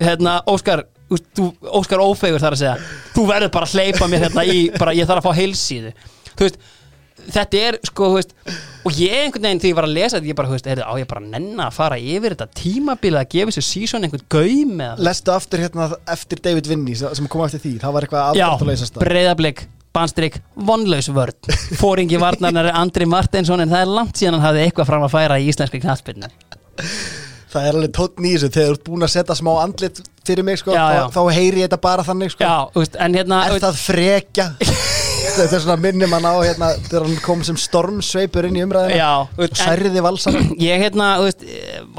[0.03, 1.51] hérna, Óskar þú, þú-
[1.81, 2.77] Óskar Ófegur þarf að segja.
[3.17, 5.95] Þú verður bara að hleypa mér hérna í bara, ég þarf að fá heilsíðu.
[6.37, 6.59] Þú veist,
[7.35, 8.35] þetta er sko, veist
[8.87, 10.93] og ég einhvern veginn þegar ég var að lesa þetta ég bara, veist, heyrðu, á
[11.01, 14.83] ég bara að nenna að fara yfir þetta tímabilið að gefa sér sísón einhvern gaum
[15.09, 19.03] Lestu aftur hérna eftir David Vinny sem kom eftir því, það var eitthvað Já, afdráttuleysasta
[19.05, 19.63] breyðablik,
[19.97, 20.41] bandstrik,
[20.71, 24.91] vonlaus vörd Fóringi varnarnar er Andri Martinsson en það er langt síðan hann hafði eitthvað
[24.93, 26.33] fram að færa í íslenski knattbyrnu
[27.57, 30.59] Það er alveg tótt þessu þegar þú ert búin að setja smá andlit fyrir mig
[30.61, 31.03] sko, Já, já.
[31.09, 32.45] þá, þá heyri ég þetta bara þannig sko.
[32.45, 34.49] Já, en hérna Er það frekja?
[35.39, 38.99] þetta er svona minnum hann á hérna, þegar hann kom sem stormsveipur inn í umræðina
[38.99, 41.47] Já, særði valsar ég hérna, þú veist,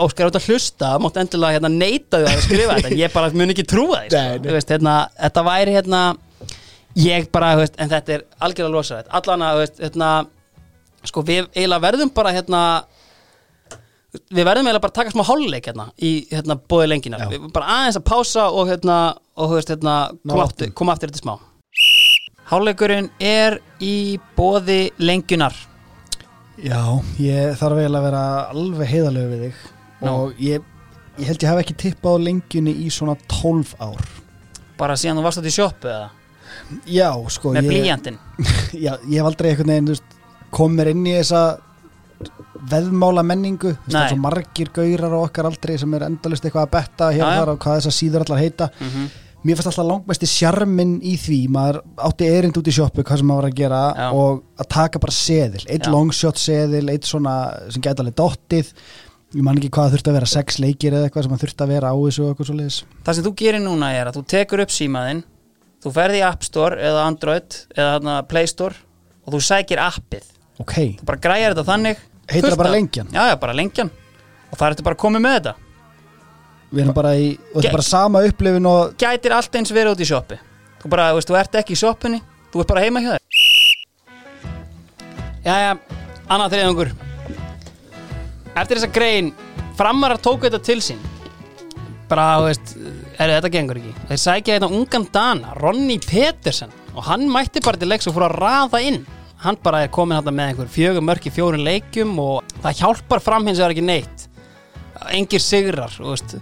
[0.08, 2.96] Óskar átt að hlusta mátt endilega hérna neita því að skrifa þetta.
[3.02, 4.44] Ég bara mun ekki trúa því sko.
[4.48, 6.02] Þú veist, hérna, þetta væri hérna
[6.98, 10.12] ég bara, þú veist, en þetta er algjörlega losaðið, allan að, þú veist, hérna
[11.08, 12.62] sko, við eiginlega verðum bara hérna
[14.34, 18.00] við verðum eiginlega bara að taka smá hálfleik hérna í hérna bóði við bara aðeins
[18.00, 18.98] að pása og hérna,
[19.38, 20.48] og þú veist, hérna Ná kom áttum.
[20.48, 21.14] aftur, kom aftur
[22.48, 25.56] Hálfleikurinn er í bóði lengunar
[26.58, 26.80] Já,
[27.22, 29.58] ég þarf eiginlega að vera alveg heiðalegu við þig.
[29.98, 30.14] Nú.
[30.14, 30.64] og ég,
[31.18, 34.08] ég held ég hef ekki tippað á lengjunni í svona 12 ár.
[34.78, 36.10] Bara síðan þú varst átt í sjoppu eða?
[36.90, 38.18] Já, sko með ég, blíjandinn
[38.86, 40.18] já, ég hef aldrei einhvern veginn þú veist,
[40.58, 41.44] kom mér inn í þessa
[42.72, 43.76] veðmála menningu.
[43.86, 47.38] Er svo margir gaurar á okkar aldrei sem er endalist eitthvað að betta hér og
[47.38, 48.72] þar og hvað þessar síður allar heita.
[48.82, 49.08] Mm
[49.48, 53.30] Mér fannst alltaf langmesti sjarminn í því maður átti erind út í sjoppu hvað sem
[53.30, 54.08] maður var að gera Já.
[54.20, 55.62] og að taka bara seðil.
[55.72, 57.36] Eitt longshot seðil, eitt svona
[57.72, 58.72] sem gæti alveg dottið.
[59.38, 61.64] Ég man ekki hvað það þurfti að vera sex leikir eða eitthvað sem það þurfti
[61.66, 64.18] að vera á þessu og eitthvað svo leiðis Það sem þú gerir núna er að
[64.18, 65.20] þú tekur upp símaðinn
[65.84, 68.80] þú ferði í App Store eða Android eða Play Store
[69.28, 70.32] og þú sækir appið.
[70.64, 73.12] Ok, þú bara græjar þetta þannig Heitir það bara Lengjan?
[73.12, 73.92] Já, já, bara lengjan.
[74.48, 75.67] Og það ertu bara komið með þetta
[76.72, 79.96] við erum bara í og þetta er bara sama upplifin og gætir allt eins verið
[79.96, 80.40] út í sjoppi
[80.84, 82.22] þú bara, þú veist, þú ert ekki í sjoppunni
[82.54, 83.24] þú ert bara heima hjá þér.
[85.48, 85.76] Jæja,
[86.28, 86.96] annað þriðangur
[88.58, 89.30] Eftir þessa grein
[89.78, 91.02] framarar tóku þetta til sín.
[92.10, 92.74] Bara, þú veist,
[93.20, 93.94] er þetta gengur ekki?
[94.10, 98.26] Þeir sækja þetta ungan Dana Ronny Petersen og hann mætti bara til leiks og fór
[98.30, 99.04] að raða inn.
[99.44, 103.22] Hann bara er komin hann með einhver fjögur mörk í fjórun leikjum og það hjálpar
[103.22, 104.26] fram hins vegar ekki neitt.
[105.14, 106.38] Engir sigrar þú veist.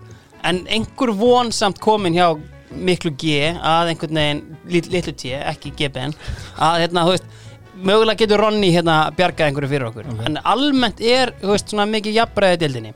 [0.46, 2.30] En einhver von samt komin hjá
[2.76, 6.16] miklu G að einhvern veginn lit, litlu T, ekki GBN
[6.60, 7.28] að hérna, þú veist
[7.76, 10.10] mögulega getur Ronny hérna bjargað einhverju fyrir okkur.
[10.28, 12.94] En almennt er, þú veist, svona mikið jafnbræði dildinni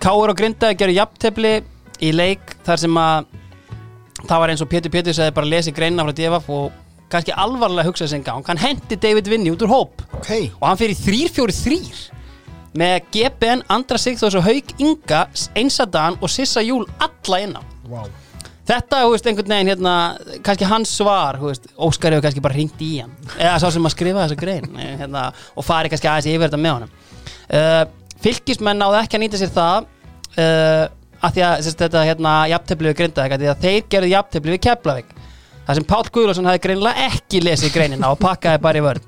[0.00, 1.56] Káur og Grindaði gerðu jafntefli
[2.00, 3.26] í leik þar sem að
[4.22, 6.78] það var eins og Pétur Pétur segði bara lesi greina frá DFF og
[7.12, 8.46] kannski alvarlega hugsaði sem gang.
[8.46, 10.04] Hann hendi David Vinny út úr hóp.
[10.16, 12.19] Ok, og hann fyrir 3-4-3
[12.78, 15.24] með GBN, Andra Sigþós og Haug Inga,
[15.58, 18.06] Einsadan og Sissa Júl alla inná wow.
[18.68, 19.94] þetta, þú veist, einhvern veginn hérna,
[20.46, 23.90] kannski hans svar, þú veist, Óskar hefur kannski bara ringt í hann, eða sá sem
[23.90, 26.96] að skrifa þessa grein eh, hérna, og fari kannski aðeins yfir þetta með honum.
[27.50, 27.82] Uh,
[28.22, 29.88] fylgismenn náðu ekki að nýta sér það
[30.38, 30.84] uh,
[31.20, 34.62] að því að sérst, þetta hérna, jafntefli við grindaði, því að þeir gerðu jafntefli við
[34.68, 35.14] Keflavík.
[35.66, 39.04] Það sem Páll Guðlásson hefði greinilega ekki lesið greinina og pakkaði bara í vörð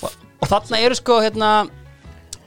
[0.00, 1.50] og, og þarna eru sko hérna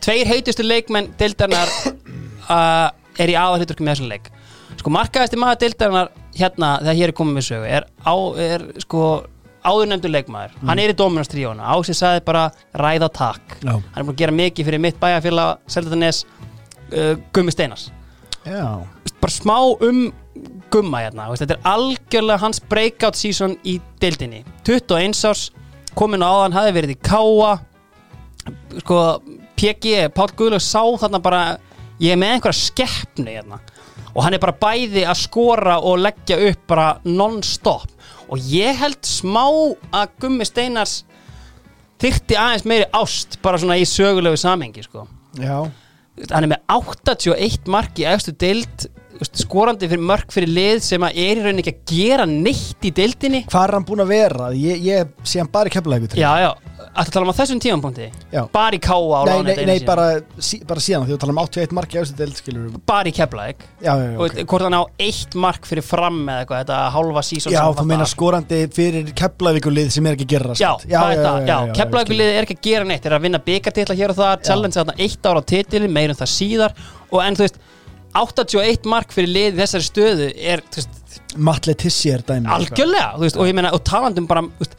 [0.03, 1.71] tveir heitustu leikmenn deildarnar
[2.53, 2.89] uh,
[3.19, 4.31] er í aðalhuturkum með þessum leik.
[4.80, 9.03] Sko markaðasti maður deildarnar hérna þegar hér er komið með sögu er, á, er sko
[9.63, 10.55] áðurnefndur leikmaður.
[10.67, 12.47] Hann er í Dominastríónu, Ási sagði bara
[12.80, 13.77] ræða takk, Já.
[13.77, 17.88] hann er búin að gera mikið fyrir mitt bæjarfélag, Seldanes uh, Gummi Steinars.
[18.43, 19.57] Veist, bara smá
[19.88, 20.09] um
[20.73, 24.41] Gumma hérna, þetta er algjörlega hans breakout season í deildinni.
[24.67, 25.45] 21 árs,
[25.95, 27.53] komin á áðan hafði verið í Káa
[28.81, 28.99] sko,
[29.64, 31.44] PG, Pál Guðlaug sá þarna bara,
[32.03, 33.61] ég er með einhverja skeppni hérna.
[34.14, 37.88] Og hann er bara bæði að skora og leggja upp bara non-stop.
[38.27, 41.03] Og ég held smá að Gummi Steinars
[42.03, 45.06] þyrti aðeins meiri ást bara svona í sögulegu samhengi sko.
[45.40, 45.64] Já,
[46.30, 48.90] hann er með 81 mark í deild veist,
[49.34, 52.91] skorandi fyrir mörk fyrir lið sem að er í rauninni ekki að gera neitt í
[52.95, 53.44] deildinni.
[53.52, 54.52] Hvað er hann búinn að vera?
[54.57, 56.52] Ég, ég sé hann bara í keflaðið já, já,
[56.94, 57.60] að tala um á þessum
[58.34, 58.41] Já.
[58.53, 59.88] bara í káa á Nei, láni nei, nei sinni.
[59.88, 60.06] bara,
[60.38, 63.60] sí, bara síðan því að tala um 81 marki ástu deild skilur bara í keflaðik
[63.81, 64.38] Já, já, já, og ok.
[64.52, 68.07] hvort hann á eitt mark fyrir fram eða eitthvað, þetta hálfa sísón Já, þú meina
[68.10, 70.90] skorandi fyrir keflavíkulið sem er ekki að gera Já, það,
[71.49, 74.38] já, ég Keflavíkulið er ekki að gera neitt, er að vinna byggartitla hér og þar,
[74.45, 74.77] challenge
[78.14, 79.31] þarna eitt ára á titili, meirum það síðar og en þú veist, 81 mark fyrir
[79.34, 80.61] lið þessari stöðu er.
[81.38, 84.76] Matt Letitia er dæmi algjörlega, þú veist, og ég meina, og talandum bara, veist,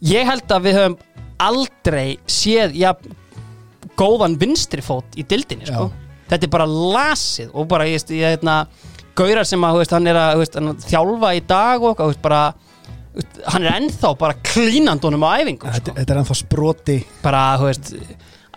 [0.00, 0.98] ég held að við höfum
[1.44, 2.92] aldrei séð, já,
[3.98, 5.90] góðan vinstrifót í dildinni, sko.
[6.30, 8.66] Þetta er bara lasið og bara, ég hérna,
[9.14, 10.44] gaurar sem að, veist, hann er að,
[10.88, 12.54] þjálfa í dag og bara,
[13.52, 15.98] hann er ennþá bara klínandunum á æfingum, Þetta, sko.
[16.00, 17.92] þetta er ennþá sproti Bara, þú veist,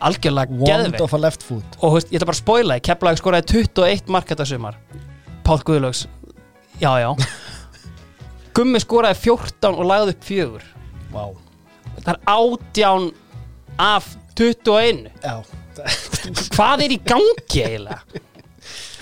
[0.01, 1.01] algjörlega Wand geðveik.
[1.03, 4.29] of a left foot Og, veist, ég ætla bara að spoila, Keflag skoraði 21 mark
[4.31, 4.77] þetta sumar.
[5.47, 6.05] Pál Guðlaugs,
[6.81, 7.09] já, já.
[8.57, 10.65] Gummi skoraði 14 og lagði upp fjögur.
[11.13, 11.25] Vá
[11.97, 13.05] Það er átján
[13.81, 14.05] af
[14.37, 15.35] 21 Já,
[16.55, 18.23] Hvað er í gangi eiginlega?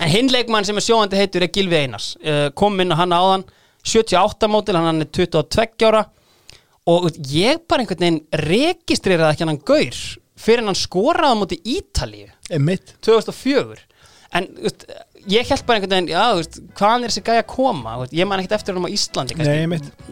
[0.00, 3.14] En hinn leikmann sem er sjóandi heitur er Gilvi Einars uh, Kom inn á hann
[3.16, 3.46] áðan
[3.86, 6.04] 78 mótil, hann er 22 ára
[6.86, 10.00] Og ég bara einhvern veginn registreraði ekki hann gaur
[10.36, 12.30] Fyrir en hann móti Ítalíu.
[12.50, 13.76] Emitt 2004
[14.34, 14.84] En veist,
[15.30, 16.24] ég held bara einhvern veginn Já,
[16.76, 17.94] hvaðan er þessi gæja að koma?
[18.02, 19.36] Veist, ég man ekkert eftir hann á Íslandi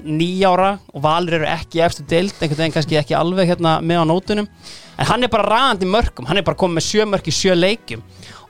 [0.04, 4.10] nýjára og Valur eru ekki efstu deild, einhvern veginn kannski ekki alveg hérna með á
[4.10, 4.48] nótunum.
[4.94, 7.56] En hann er bara ræðandi mörgum, hann er bara komið með sjö mörg í sjö
[7.58, 8.04] leikjum.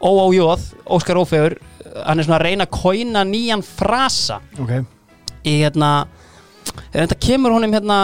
[0.05, 1.57] Óójóð, Óskar Ófegur
[2.03, 4.41] hann er svona að reyna að kóina nýjan frasa.
[4.61, 4.77] Ok.
[5.49, 5.95] Í hérna
[6.93, 7.99] þetta kemur honum hérna,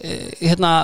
[0.00, 0.74] eh, hérna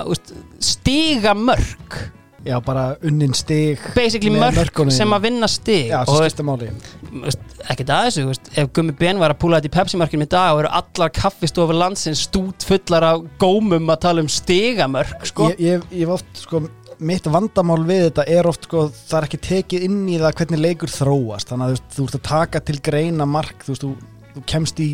[0.61, 2.01] stiga mörg
[2.41, 5.91] Já, bara unnin stig basically mörkunum sem að vinna stig.
[5.91, 6.71] Já, það skipta máli.
[7.69, 10.55] ekkert að þessu veist, ef Gummi Ben var að púla þetta í Pepsi-markinu í dag
[10.55, 15.51] og eru allar kaffistofur landsins stút fullar af gómum að tala um stigamörk sko.
[15.53, 16.63] Ég, ég, ég hef oft, sko,
[17.05, 20.65] mitt vandamál við þetta er oft, sko, það er ekki tekið inn í það hvernig
[20.65, 21.53] leikur þróast.
[21.53, 23.95] Þannig að þú þú ert að taka til greina mark þú þú,
[24.33, 24.93] þú kemst í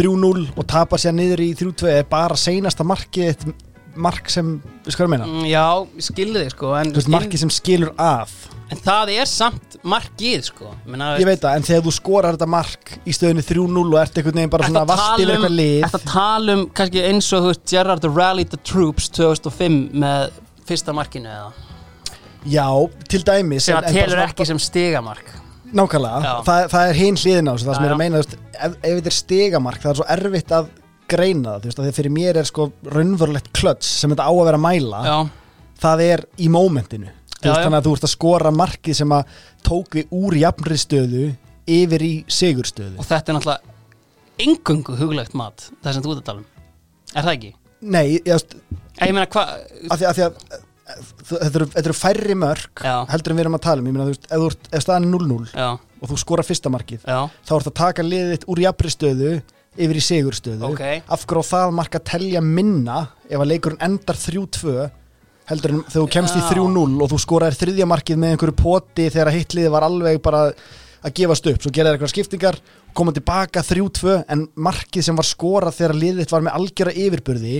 [0.00, 3.50] 3-0 og tapar sér niður í 3-2 er bara seinasta markið
[3.96, 5.26] mark sem, við skoðum meina?
[5.26, 5.64] Mm, Já,
[5.96, 8.34] ég skilði þig sko en, þú veist, markið sem skilur að.
[8.70, 12.46] En það er samt markið sko Menna, ég veit það, en þegar þú skorar þetta
[12.54, 15.80] mark í stöðunni 3-0 og ert einhvern veginn bara svona vast yfir eitthvað lið?
[15.88, 20.30] Þetta tala um kannski eins og þú veist Gerrard rallied the troops 2005 með
[20.70, 21.50] fyrsta markinu eða?
[22.46, 22.68] Já,
[23.10, 25.26] til dæmis sem en- að en bara telur svona- ekki sem stigamark.
[25.70, 26.32] Nákvæmlega, Já.
[26.46, 27.94] það, það er hinn hliðin á þessu, það sem Já, ég er já.
[27.94, 30.70] að meina þú veist, ef, ef þetta er stigamark, það er svo erfitt að
[31.10, 32.66] greina það, þú veist, að því að fyrir mér er sko
[32.96, 35.16] raunverulegt klöts sem þetta á að vera að mæla Já,
[35.84, 37.12] það er í mómentinu.
[37.40, 40.78] Þú veist, þannig að þú ert að skora markið sem að tók við úr jafnri
[40.80, 41.26] stöðu
[41.70, 42.96] yfir í sigurstöðu.
[43.00, 43.76] Og þetta er náttúrulega
[44.40, 46.48] engungu huglegt mat það sem þú ert að tala um.
[47.14, 47.52] Er það ekki?
[47.80, 48.58] Nei, ég veist,
[49.00, 49.54] Ég meina hvað
[49.88, 50.34] af því að, því að
[51.30, 52.94] þetta eru, færri mörg Já.
[53.12, 54.84] heldur en við erum að tala um, ég meina, þú veist, ef, þú ert, ef
[54.84, 58.46] staðan er 0-0 Já, og þú skora fyrsta markið já, þá ert að taka liðið
[58.50, 59.32] úr jafnri stöðu
[59.86, 60.82] yfir í sigurstöðu Ok.
[61.08, 62.98] af hverju það mark að telja minna
[63.28, 64.90] ef að leikurinn endar 3-2
[65.50, 66.50] heldur en þegar þú kemst í Já.
[66.52, 70.42] 3-0 og þú skoraðir þriðja markið með einhverju poti þegar hitliðið var alveg bara
[71.00, 72.58] að gefast upp, svo geraði eitthvað skiptingar
[72.94, 77.54] koma tilbaka 3-2 en markið sem var skorað þegar liðið þitt var með algjöra yfirburði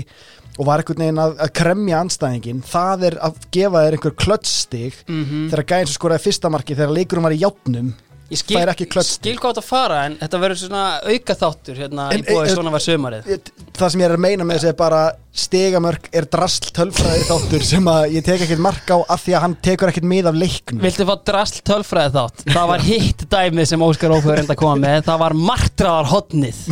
[0.60, 4.98] og var einhvern veginn að, að kremja anstæðingin það er að gefa þér einhver klötsstig
[5.08, 5.48] Mhm.
[5.54, 7.94] þegar gæðin sem skoraði fyrsta markið þegar leikurinn var í játnum
[8.30, 8.60] Ég skil,
[9.02, 12.54] skil hvað þetta fara en þetta verður svona auka þáttur hérna En- í bóði en-
[12.54, 13.30] svona var sömarið
[13.74, 15.00] það sem ég er að meina með þessi er bara
[15.34, 19.42] stegamörk er drasl tölfræði þáttur sem að ég tek ekkert mark á af því að
[19.46, 20.82] hann tekur ekkert mið af leiknum.
[20.84, 22.44] Viltu fá drasl tölfræði þátt?
[22.54, 25.02] Það var hitt dæmið sem Óskar Ófjör reynda að koma með.
[25.10, 26.62] Það var martraðar hotnið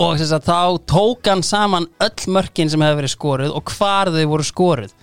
[0.00, 4.08] Og þess að þá tók hann saman öll mörkin sem hefur verið skoruð og hvar
[4.14, 4.94] þau voru skoruð.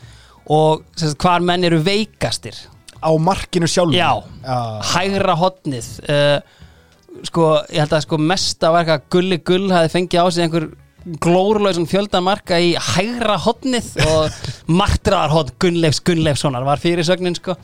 [0.50, 2.58] Og þess að hvar menn eru veikastir
[3.00, 4.12] á markinu sjálf Já,
[4.94, 6.40] hægra hotnið uh,
[7.26, 10.70] Sko, ég held að sko mesta var eitthvað Gulli Gull hafi fengið á sig einhver
[11.24, 14.38] glórulausan fjölda marka í hægra hotnið og
[14.80, 17.56] martraðar hotn Gunnleifs Gunnleifssonar var fyrir sögnin sko.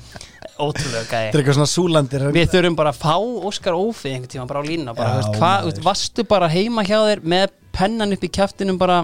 [0.56, 3.16] Ótrúlega gæði þetta er eitthvað svona súlandir Við þurfum bara að fá
[3.50, 6.96] Óskar Ófi einhvern tíma bara á lína bara, Já, veist, hva, Vastu bara heima hjá
[7.10, 9.02] þér með pennan upp í kjaftinum bara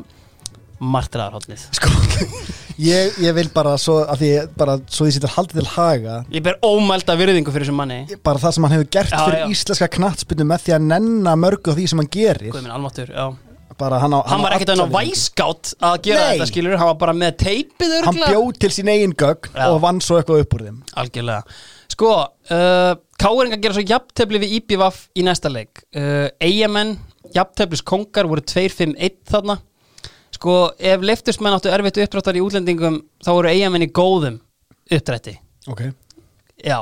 [0.80, 1.92] martraðar hotnið sko,
[2.82, 6.16] ég, ég vil bara svo að því bara svo því sýttir haldið til haga.
[6.34, 8.00] Ég ber ómælda virðingu fyrir þessum manni.
[8.26, 9.48] Bara það sem hann hefur gert Já, fyrir já.
[9.56, 12.52] íslenska knattspynnu með því að nenna mörgu af því sem hann gerir.
[12.52, 13.30] Guð minn almáttur, já.
[13.82, 15.14] Bara hann, á, Hann var á ekkert enn á alla virðingu.
[15.16, 16.32] væskátt að gera Nei.
[16.36, 19.64] þetta skilur Hann var bara með teipið hann örgla bjóð til sín eigin gögn Já.
[19.72, 20.82] og vann svo eitthvað upp úr þeim.
[21.02, 21.56] Algjörlega.
[21.90, 22.12] Sko,
[22.52, 22.92] uh,
[23.22, 25.82] Káringa gera svo jafntefli við IPVAF í næsta leik.
[25.96, 26.94] Uh, Eyjamenn,
[27.34, 29.58] jafnteflis kongar voru 2-5-1 þarna
[30.42, 34.40] Sko, ef leiftursmenn áttu erfitt uppdráttar í útlendingum þá voru Eyjamenn í góðum
[34.90, 35.36] uppdrætti
[35.70, 35.84] ok,
[36.66, 36.80] Já,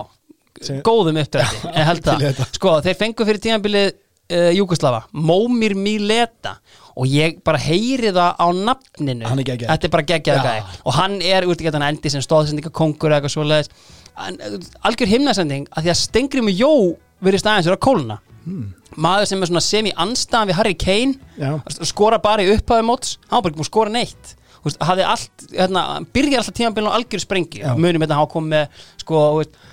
[0.63, 2.39] Segðu- góðum uppdrætti Ég held það.
[2.55, 6.55] Sko, þeir fengu fyrir tímabilið uh, Júkoslava Mómir Mileta
[6.99, 9.69] og ég bara heyri það á nafninu Hann er geggjaður.
[9.75, 10.55] Þetta er bara geggjaður Já.
[10.55, 13.71] gæði og hann er út í getan endi sem stóðsendinga kongur eða eitthvað svoleiðis
[14.19, 14.57] En, uh,
[14.87, 16.71] algjör himnasending að því að Stengrimu Jó
[17.23, 18.69] verið staðins vera kóluna Hmm.
[18.97, 21.51] Maður sem er svona semi-anstæðan við Harry Kane Já.
[21.87, 24.35] skora bara í upphæðu móts hann var bara ekki búin að skora neitt.
[24.59, 27.61] Veist, hafði allt, hérna, byrjar alltaf tímabilið á algjör sprengi.
[27.79, 29.69] Munum þetta hafa komið með sko, veist, uh,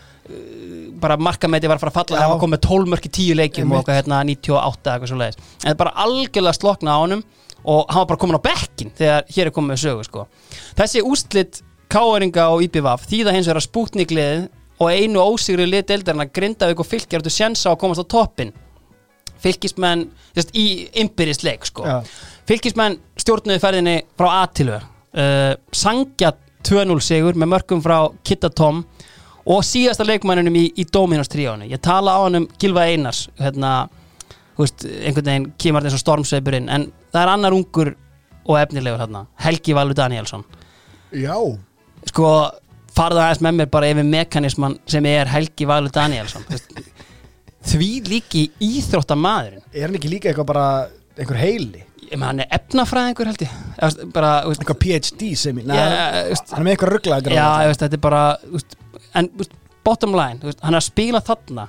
[1.01, 3.38] bara markamæti var að fara að falla það var komið með 12 mörk í 10
[3.40, 7.24] leikjum og hérna, 98 eitthvað svo leiðis en það er bara algjörlega slokna á honum
[7.66, 10.26] og hann var bara komin á bekkin þegar hér er komið sögu sko.
[10.78, 11.62] þessi úslit
[11.93, 14.47] Káeringa og IPVAF þýða hins vegar að spútnikliðið
[14.82, 18.52] og einu ósigri lið deildarinn að grinda ykkur fylgjar áttu sjensa að komast á toppin
[19.47, 20.66] fylgismenn þess, í
[21.02, 21.86] ymbirist sko.
[22.47, 24.81] Fylgismenn stjórnuði ferðinni frá A til Ö.
[25.16, 26.35] Uh, sangja
[26.66, 28.82] 2-0 sigur með mörgum frá Kitta Tom
[29.47, 33.86] og síðasta leikmannunum í, í Dominos tríónu ég tala á hann um Gilva Einars hérna,
[34.59, 37.93] veist, einhvern veginn kemur eins og stormsveipurinn en það er annar ungur
[38.47, 40.44] og efnilegur hérna, Helgi Valur Danielsson
[41.14, 41.39] já,
[42.10, 42.32] sko
[42.97, 46.47] farða aðeins með mér bara yfir mekanisman sem er Helgi Valur Danielsson
[47.66, 49.64] því líki íþróttamaðurinn.
[49.72, 50.66] Er hann ekki líka eitthvað bara
[51.16, 53.55] einhver heili, ég með hann er efnafræðingur held ég.
[53.86, 58.05] Eitthvað PhD sem í, Já, hann, er með eitthvað rugglaða já, ég veist, þetta er
[58.05, 58.22] bara
[58.52, 58.76] veist,
[59.16, 59.56] en veist,
[59.86, 61.66] bottom line hann er að spila þarna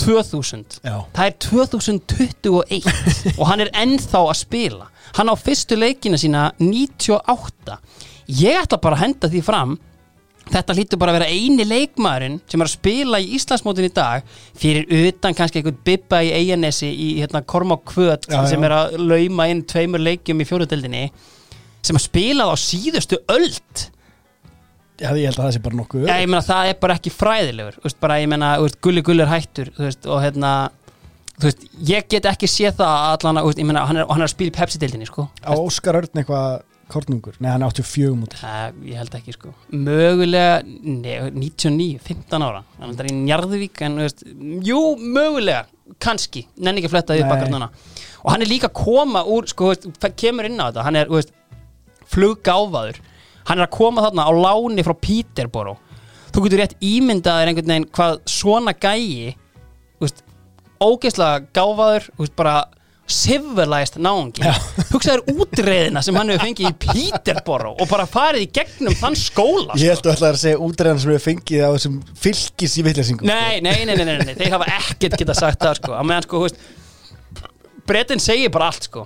[0.00, 0.96] 2000 Já.
[1.16, 4.90] það er 2021 og hann er ennþá að spila.
[5.16, 7.78] Hann á fyrstu leikina sína 98
[8.40, 9.78] ég ætla bara að henda því fram
[10.50, 14.24] þetta hlýtur bara að vera eini leikmaðurinn sem er að spila í Íslandsmótin í dag
[14.58, 18.66] fyrir utan kannski einhvern bibba í Eyjanesi í hérna Kormák Kvöt Já, sem já.
[18.70, 21.04] er að lauma inn tveimur leikjum í fjóruðdeldinni
[21.86, 23.86] sem að spilað á síðustu öld.
[25.00, 27.12] Já, ég held að það sé bara nokkuð Já, ég meina það er bara ekki
[27.14, 30.50] fræðilegur veist, bara, ég veist, gulli gulli er hættur veist, og hérna
[31.40, 34.52] veist, ég get ekki séð það að allan að, hann er, hann er að spila
[34.52, 35.30] í Pepsi-dildinni, sko.
[35.40, 36.60] Á Óskar Örn eitthvað
[36.90, 39.52] kornungur, nei hann er 84 múti Það, ég held ekki, sko.
[39.72, 44.24] Mögulega, nei, 99 15 ára, þannig að það er í Njarðvík en, þú veist,
[44.68, 44.80] jú,
[45.18, 47.70] mögulega kannski, nenni ekki að fletta því bakkar núna
[48.20, 49.88] og hann er líka að koma úr, sko, veist,
[50.20, 51.36] kemur inn á þetta, hann er, þú veist
[52.10, 53.00] fluggáfaður,
[53.48, 55.78] hann er að koma þarna á láni frá Peterborough.
[56.30, 59.34] Þú getur rétt ímyndaður einhvern veginn hvað svona gæi
[60.80, 62.54] ógeðslega gáfaður þú veist, bara
[63.14, 64.44] civilized náungi.
[64.90, 69.76] Hugsaður útreðina sem hann hefur fengið í Peterborough og bara farið í gegnum þann skóla
[69.80, 73.30] ég held að ætla að segja útreðan sem við fengið á þessum fylgis í vitlæsingum
[73.30, 76.26] Nei, nei, nei, nei, nei, nei, þeir hafa ekkert geta sagt það sko, að meðan
[76.28, 76.68] sko, þú veist
[77.90, 79.00] Bretin segir bara allt sko.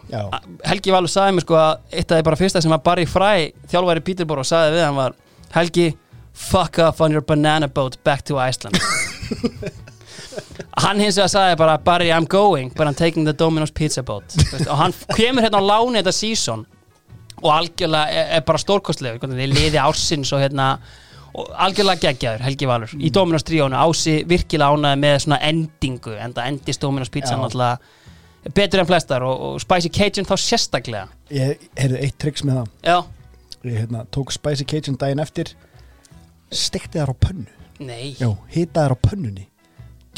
[0.68, 3.46] Helgi Valur sagði mér sko að eitt af því bara fyrsta sem að Barry Fry,
[3.72, 5.14] þjálfæri Peterborough sagði við hann var,
[5.54, 5.86] Helgi
[6.34, 8.76] fuck off on your banana boat back to Iceland
[10.84, 14.34] hann hins vegar sagði bara Barry I'm going, but I'm taking the Domino's pizza boat.
[14.52, 16.66] Veist, og hann kemur hérna á láni þetta season
[17.42, 19.20] og algjörlega er, er bara stórkostlegur.
[19.22, 20.68] Hvernig þið liði ársins og hérna
[21.34, 26.34] og algjörlega geggjaður Helgi Valur í Dominos tríónu ási virkilega ánæði með svona endingu en
[26.36, 31.08] það endist Dominos pizza náttúrulega betur en flestar og, og Spicy Cajun þá sérstaklega.
[31.32, 32.70] Ég heyrði eitt triks með það.
[32.84, 32.98] Já,
[33.64, 35.54] ég hérna, tók Spicy Cajun daginn eftir
[36.54, 37.50] stekti þar á pönnu.
[37.82, 39.48] Nei, já, hita þar á pönnunni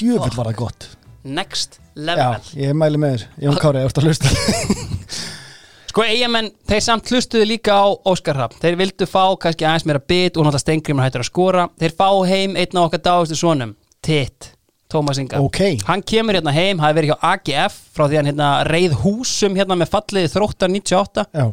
[0.00, 0.88] djöfull var það gott.
[1.26, 2.50] Next já, level.
[2.60, 4.32] ég mæli með þér, Jón Kári, ég vorst að hlusta.
[5.96, 10.02] Sko eigamenn, þeir samt hlustuðu líka á Óskar Rapp, þeir vildu fá kannski aðeins meira
[10.02, 11.62] bit og náttúrulega stengrimur hættur að skora.
[11.80, 13.72] Þeir fá heim einn af okkar dáðustu svonum
[14.04, 14.50] Titt,
[14.92, 15.40] Tómas Inga.
[15.40, 19.56] Ok, Hann kemur hérna heim, hafi verið hjá AGF frá því hann hérna reið húsum
[19.56, 21.46] hérna með falliði þróttar 98 já,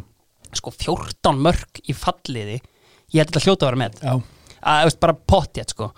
[0.60, 2.60] sko 14 mörg í falliði.
[3.16, 4.14] Ég held að hljóta að vera með já.
[4.74, 5.90] Að veist, bara pottjætt sko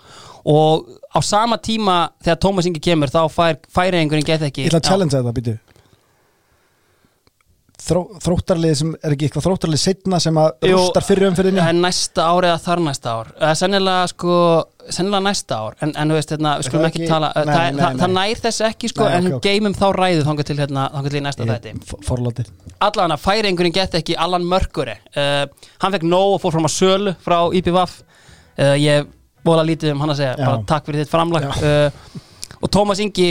[0.46, 4.70] og á sama tíma þegar Tómas Ingi kemur þá fær, færi einhverjum get ekki ég
[4.70, 5.56] ætla að challenge þetta, býtu
[7.86, 11.78] þró, þróttarlið sem er ekki eitthvað þróttarlið setna sem að rústar fyrir umfyrinni Það er
[11.82, 13.30] næsta ár eða þar næsta ár.
[13.36, 14.38] Það er sennilega sko
[14.96, 15.76] sennilega næsta ár.
[15.82, 18.02] En, en veist, hérna, við skulum það ekki, ekki- tala nei, það, nei, það, nei.
[18.02, 19.48] það nær þess ekki sko en ok, við ok.
[19.48, 22.46] geymum þá ræðu þangað til hérna, til næsta þætti.
[22.86, 25.44] allan að færingurinn gett ekki Allan Mörkure uh,
[25.82, 29.10] hann fekk nóg og fór fram að sölu frá IPVAF uh, ég
[29.46, 30.44] vola lítið um hann að segja Já.
[30.46, 31.46] bara takk fyrir þitt framlag.
[31.60, 33.28] Uh, og Tómas Ingi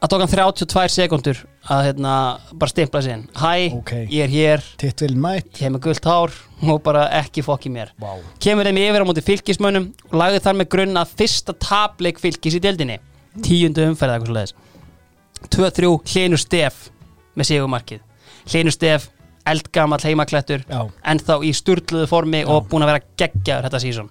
[0.00, 2.12] að tók hann 32 sekundur að hérna,
[2.56, 3.26] bara stimpla inn.
[3.36, 3.90] Hæ, Ok.
[4.08, 4.64] ég er hér.
[4.80, 5.50] Tittvilin mætt.
[5.60, 6.32] Ég hef með gult hár
[6.72, 7.92] og bara ekki fokki mér.
[8.00, 8.14] Vá.
[8.40, 12.56] Kemur þeim yfir á móti fylgismönnum og lagði þar með grunn að fyrsta tapleik fylgis
[12.56, 12.96] í deildinni.
[13.44, 14.54] Tíundu umferð eða eitthvað svoleiðis.
[15.48, 16.90] 2-3 Hlynur Stef
[17.38, 18.00] með sigumarkið
[18.50, 19.08] Hlynur Stef,
[19.48, 20.82] eldgamall heimaklettur Já.
[21.04, 24.10] en þá í sturluðu formi og búin að vera geggjaður þetta sísón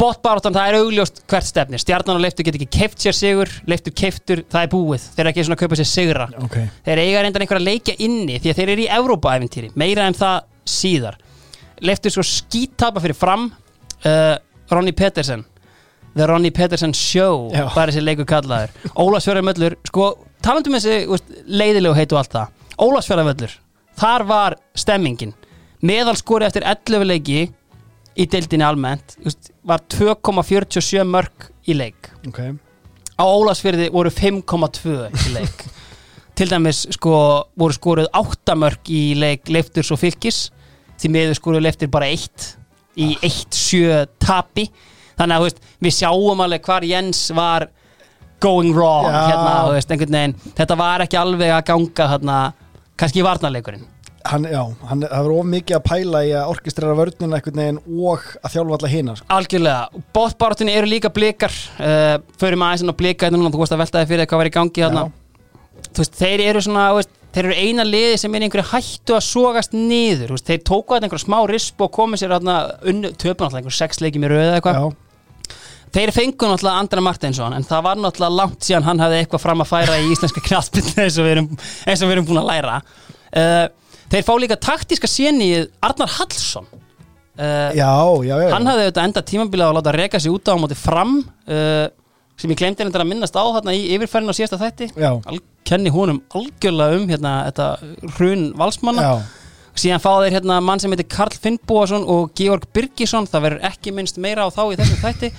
[0.00, 1.80] botbaráttan, það er augljóst hvert stefnir.
[1.80, 3.50] Stjarnan og leiftur get ekki keift sér sigur.
[3.70, 5.06] Leiftur keiftur, það er búið.
[5.16, 6.28] Þeir eru ekki svona að kaupa sér sigra.
[6.44, 6.56] Ok.
[6.86, 10.16] Þeir eiga reyndan einhver að leikja inni því að þeir eru í Evrópa-æventýri meira en
[10.18, 10.38] það
[10.76, 11.18] síðar.
[11.84, 14.36] Leftur svo skítapa fyrir fram uh,
[14.72, 15.44] Ronny Petersen.
[16.16, 17.66] The Ronny Petersen Show Já.
[17.74, 18.72] bara þessi leikur kallaður.
[18.96, 20.06] Ólafsfjörðarmöllur, sko,
[20.44, 22.54] talandum þessi leiðilegu heit og allt það.
[22.80, 23.52] Ólafsfjörðarmöllur,
[24.00, 25.34] þar var stemmingin.
[25.84, 27.42] Meðalskori eftir 11 leiki
[28.16, 32.10] í deildinni almennt úst, var 2,47 mörg í leik.
[32.28, 32.40] Ok.
[33.16, 35.64] Á Ólafsfjörði voru 5,2 í leik.
[36.36, 37.14] Til dæmis sko
[37.56, 40.50] voru skoruð 8 mörg í leik leifturs og fylgis
[41.00, 42.50] því meður skoruð leiftir bara 1
[43.00, 44.68] í 1-7 tapi.
[45.16, 47.70] Þannig að veist, við sjáum alveg hvar Jens var
[48.40, 49.20] going wrong Já.
[49.30, 50.36] hérna, veist, veginn.
[50.56, 52.40] Þetta var ekki alveg að ganga hérna,
[53.00, 53.95] kannski í varnarleikurinn
[54.26, 57.82] Hann, já, hann, það var of mikið að pæla í að orkestrera vörnina einhvern veginn
[58.06, 59.28] og að þjálfa alla hina sko.
[59.36, 61.54] Algjörlega, bóttbártunni eru líka blikar.
[61.78, 64.50] Uh, förum aðeins inn á blika hérna núna, þú veist að veltaði fyrir hvað var
[64.50, 64.90] í gangi
[65.96, 69.24] þú veist, þeir eru svona, veist, þeir eru eina liði sem er einhverju hættu að
[69.26, 73.60] sogast niður, veist, þeir tóku að einhverju smá risp og komið sér unnu, töpu náttúrulega
[73.62, 74.94] einhverju sex leikjum í röðu eða eitthvað.
[75.96, 79.62] Þeir fengu náttúrulega Andra Martinsson en það var náttúrulega langt síðan hann hafði eitthvað fram
[79.64, 81.50] að færa í íslenska knallbyrnu eins, og við erum-
[81.86, 82.78] eins og við erum búin að læra.
[83.36, 83.64] Uh,
[84.12, 85.50] þeir fá líka taktíska séni
[85.84, 86.66] Arnar Hallsson.
[87.36, 87.92] Uh, já,
[88.24, 91.18] já, já, hann hafði auðvitað enda tímabilið að láta reka sig út á móti fram
[91.20, 91.82] uh,
[92.40, 94.88] sem ég glemdi einhvern að minnast á þarna í yfirferðin á síðasta þætti.
[94.96, 97.66] Al kenni honum algjörlega um hérna, þetta
[98.16, 99.04] hrun valsmanna.
[99.04, 99.44] Já,
[99.76, 103.92] síðan fá þeir hérna mann sem heitir Karl Finnbúason og Georg Birgisson það verður ekki
[103.92, 105.32] minnst meira á þá í þessum þætti.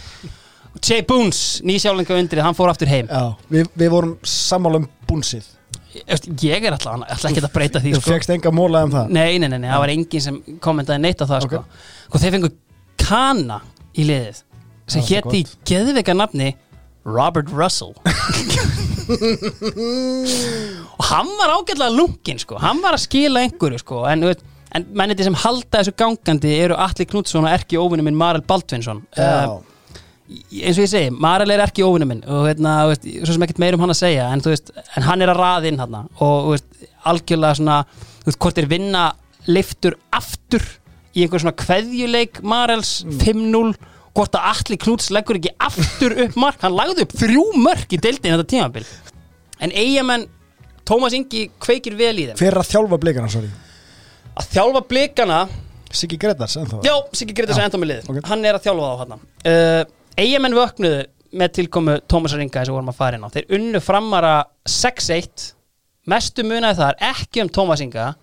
[0.78, 3.10] Jay Boons, nýsjálinga undrið, hann fór aftur heim.
[3.10, 3.34] Já.
[3.50, 5.50] Vi, Við vorum sammála um búnsið
[6.44, 8.12] Ég er alltaf, alltaf ekki að breyta því Þú sko.
[8.14, 9.10] fegst enga móla um það?
[9.18, 11.64] Nei, nei, nei, nei, það var enginn sem kommentaði neitt á það sko.
[12.08, 12.54] sko þeir fengu
[13.08, 13.62] Kana
[13.96, 14.42] í liðið
[14.88, 16.54] sem Það er hétt í geðveika nafni
[17.08, 17.94] Robert Russell.
[20.98, 25.24] Og hann var ágætlega lungin sko, hann var að skila einhverju sko, en, en menniti
[25.24, 29.00] sem halda þessu gangandi eru Atli Knútsson og Erki óvinni minn Marel Baldvinsson.
[29.16, 29.58] Uh,
[30.28, 33.46] eins og ég segi, Marel er Erki óvinni minn og hérna, þú veist, svo sem
[33.46, 36.00] ekkert meir um hann að segja en, veist, en hann er að raða inn hann
[36.04, 36.68] og veist,
[37.08, 37.78] algjörlega svona
[38.36, 39.06] hvort er vinna
[39.48, 40.66] liftur aftur
[41.16, 43.78] í einhver svona kveðjuleik Marels 5-0
[44.18, 48.00] hvort að Atli Knúts leggur ekki aftur upp mark, hann lagði upp þrjú mörk í
[48.02, 48.86] deildin þetta tímabil.
[49.62, 50.26] En eigamenn,
[50.88, 52.42] Tómas Ingi kveikir vel í þeim.
[52.48, 53.52] Er að þjálfa blikana, sorry?
[54.38, 55.40] Að þjálfa blikana
[55.98, 58.10] Siggi Gretars, ennþá Já, Siggi Gretas er enda með liðið.
[58.12, 58.18] ok.
[58.28, 61.04] Hann er að þjálfa þá hann uh, Eyjamenn vöknuðu
[61.38, 63.34] með tilkomu Tómasar Inga þess að vorum að fara inn á.
[63.34, 64.34] Þeir unnu framara
[64.70, 65.52] 6-1
[66.08, 68.14] Mestu munaði þar ekki um Tómas Inga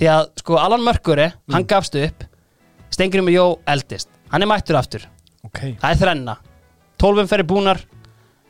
[0.00, 2.24] Því að sko Alan Mörkuri Hann gafst upp.
[2.92, 4.08] Stengurum með Jó eldist.
[4.32, 5.04] Hann er mættur aftur.
[5.44, 6.34] Ok, Það er þrenna.
[7.00, 7.80] 12 fyrir búnar.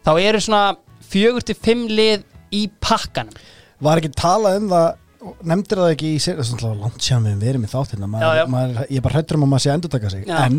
[0.06, 0.62] Þá eru svona
[1.12, 2.24] 4-5 lið
[2.54, 3.34] í pakkanum.
[3.82, 4.88] Var ekki talað um það
[5.46, 8.10] nefndir það ekki í sér það er svona langt sér við verum í þáttina Já,
[8.12, 8.44] maður, já.
[8.50, 10.24] maður, ég er bara hrættur um að maður sé að endurtaka sig.
[10.26, 10.38] Já.
[10.46, 10.56] en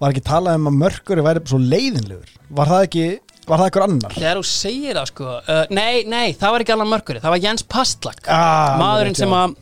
[0.00, 2.32] var ekki talað um að mörguri væri svo leiðinlegur?
[2.54, 3.04] Var það ekki,
[3.48, 4.16] var það eitthvað annar?
[4.16, 7.44] Þegar þú segir það sko uh, Nei, nei, það var ekki Alan Mörkuri Það var
[7.44, 8.24] Jens Pastlak.
[8.28, 9.56] Ah, maðurinn sem að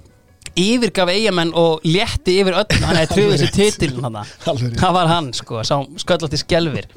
[0.62, 4.18] yfirgaf eigamenn og létti yfir öll hann hefði trúið þessi titilin hann
[4.82, 6.90] það var hann sko, sá sköllótti skelfir.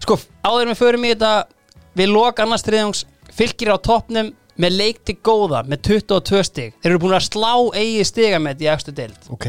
[0.00, 0.16] Sko,
[0.46, 1.34] áður við förum í þetta
[2.00, 3.04] við lok annars triðjóngs
[3.34, 7.52] fylgir á toppnum með leik til góða með 22 stig, þeir eru búin að slá
[7.76, 9.18] eigi stiga með í efstu deild.
[9.34, 9.48] Ok,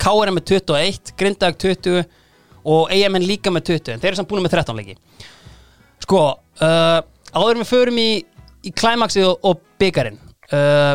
[0.00, 0.26] K.R.
[0.26, 2.06] er með 21, Grindag 20
[2.64, 4.96] og eigamenn líka með 20 en þeir eru samt búin með 13 leiki.
[6.02, 6.22] Sko,
[6.62, 6.98] uh,
[7.34, 8.10] áður við förum í,
[8.66, 10.18] í klæmaksið og, og byggarinn
[10.52, 10.94] uh,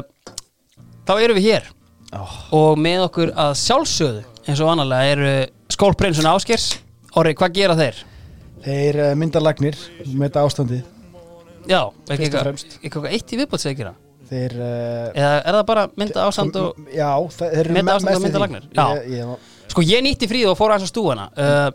[1.07, 1.71] þá erum við hér.
[2.15, 5.31] Oh, og með okkur að sjálfsögðu eins og annarlega eru
[5.75, 6.69] skólprinsun Áskers
[7.19, 7.97] Orri, hvað gera þeir?
[8.63, 9.75] þeir uh, myndarlagnir
[10.13, 10.79] með þetta ástandi
[11.67, 11.81] Já,
[12.13, 13.93] ekki eitthvað eitt í viðbót segir að gera
[14.29, 18.23] þeir uh, eða er það bara mynda ástand og já, það, eru me- ástand og
[18.23, 18.67] mynda lagnir?
[18.71, 18.85] Já.
[18.87, 21.69] ég, ég, sko ég nýtti fríð og fór aðeins á stúana uh,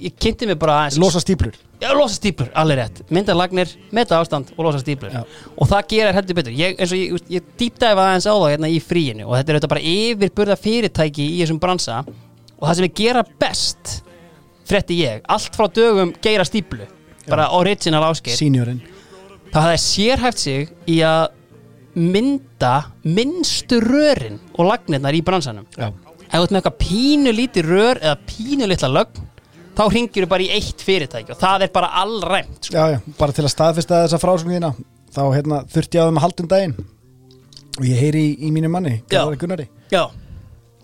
[0.00, 3.00] ég kynnti mig bara aðeins losa stíplur Já, losa stíplur, alveg rétt.
[3.12, 5.26] Mynda lagnir, meta ástand og losa stíplur Já.
[5.60, 6.54] Og það gerir heldur betur.
[6.56, 9.58] Ég, eins og ég, ég dýpdæfa aðeins á það hérna í fríinu Og þetta er
[9.58, 13.92] auðvitað bara yfirburða fyrirtæki í þessum bransa Og það sem við gera best
[14.66, 16.88] Frétti ég, allt frá dögum geira stíplu
[17.28, 18.80] Bara original áskil seniorinn.
[19.50, 21.28] Það hafði sérhæft sig í að
[21.96, 22.72] mynda
[23.08, 25.64] minnstu rörin og lagnirnar í bransanum.
[25.76, 25.88] Já,
[26.36, 29.24] ef þú ert með eitthvað pínu lítið rör eða pínu litla lögn
[29.76, 32.76] þá ringir þú bara í eitt fyrirtæki og það er bara allræmt sko.
[32.76, 34.72] já, já, bara til að staðfesta þessa frásögnina
[35.16, 36.76] þá hérna, þurfti ég að halda um daginn
[37.76, 38.98] og ég heyri í, í mínu manni.
[39.12, 40.06] Garðari Gunnari Já.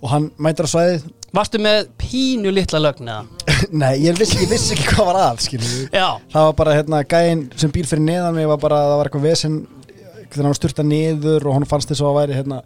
[0.03, 3.53] og hann mætir á svæðið Varstu með pínu litla lögn eða?
[3.83, 7.05] nei, ég vissi, ég vissi ekki hvað var að skilur Já, það var bara hérna
[7.09, 9.61] gæinn sem býr fyrir neðan mig var bara, það var eitthvað vesen
[10.33, 12.61] þegar hann var styrta niður og hann fannst þess að það væri hérna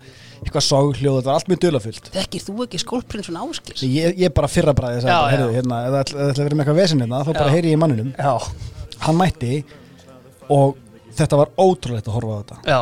[0.44, 3.82] eitthvað ságljóð, þetta var allt mjög dulafullt þekkir þú ekki skólprinsun áskils?
[3.86, 6.64] ég, ég bara fyrra bræði þess að heyrðu, hérna, það ætla það að vera með
[6.66, 8.12] eitthvað vesen hérna, þá bara heyri ég manninum.
[8.18, 8.34] Já,
[9.06, 9.54] hann mætti
[10.52, 10.76] og
[11.16, 12.58] þetta var ótrúlegt að horfa á þetta.
[12.68, 12.80] Já,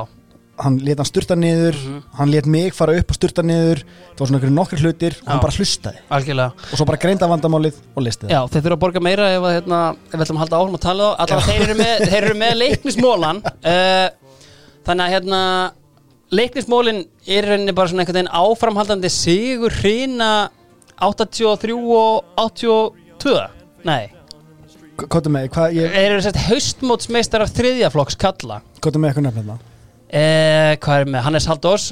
[0.64, 2.02] hann let hann styrta niður Mhm.
[2.18, 3.80] hann let mig fara upp og styrta niður
[4.14, 5.98] það var svona nokkri hlutir og hann bara hlustaði.
[6.10, 6.52] Algjörlega.
[6.72, 9.80] Og svo bara greinda vandamálið og listi Já, þeir þurfa að borga meira ef, hérna,
[10.06, 11.24] ef við ætlum að halda áfram að tala þá.
[11.24, 14.08] Allavega þeir eru með, með leiknismólan uh,
[14.84, 15.40] Þannig að hérna
[16.32, 20.30] leiknismólin er rauninni bara svona einhvern veginn áframhaldandi sigur hrina
[21.02, 23.34] 83 og 82
[23.84, 24.08] Nei,
[24.94, 28.60] Kottu með, hvað ég, þeir eru sett haustmótsmeistarar þriðjaflokks kalla.
[28.78, 31.24] Kottu með eitthvað nefn hérna uh, Hvað er með?
[31.26, 31.88] Hannes Haldós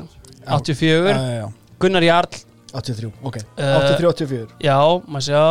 [0.46, 1.48] 84, Já, já, já.
[1.82, 2.38] Gunnar Jarl.
[2.72, 3.36] 83, ok.
[3.36, 4.76] Eh, 83, 84 Já,
[5.10, 5.42] maður sjá.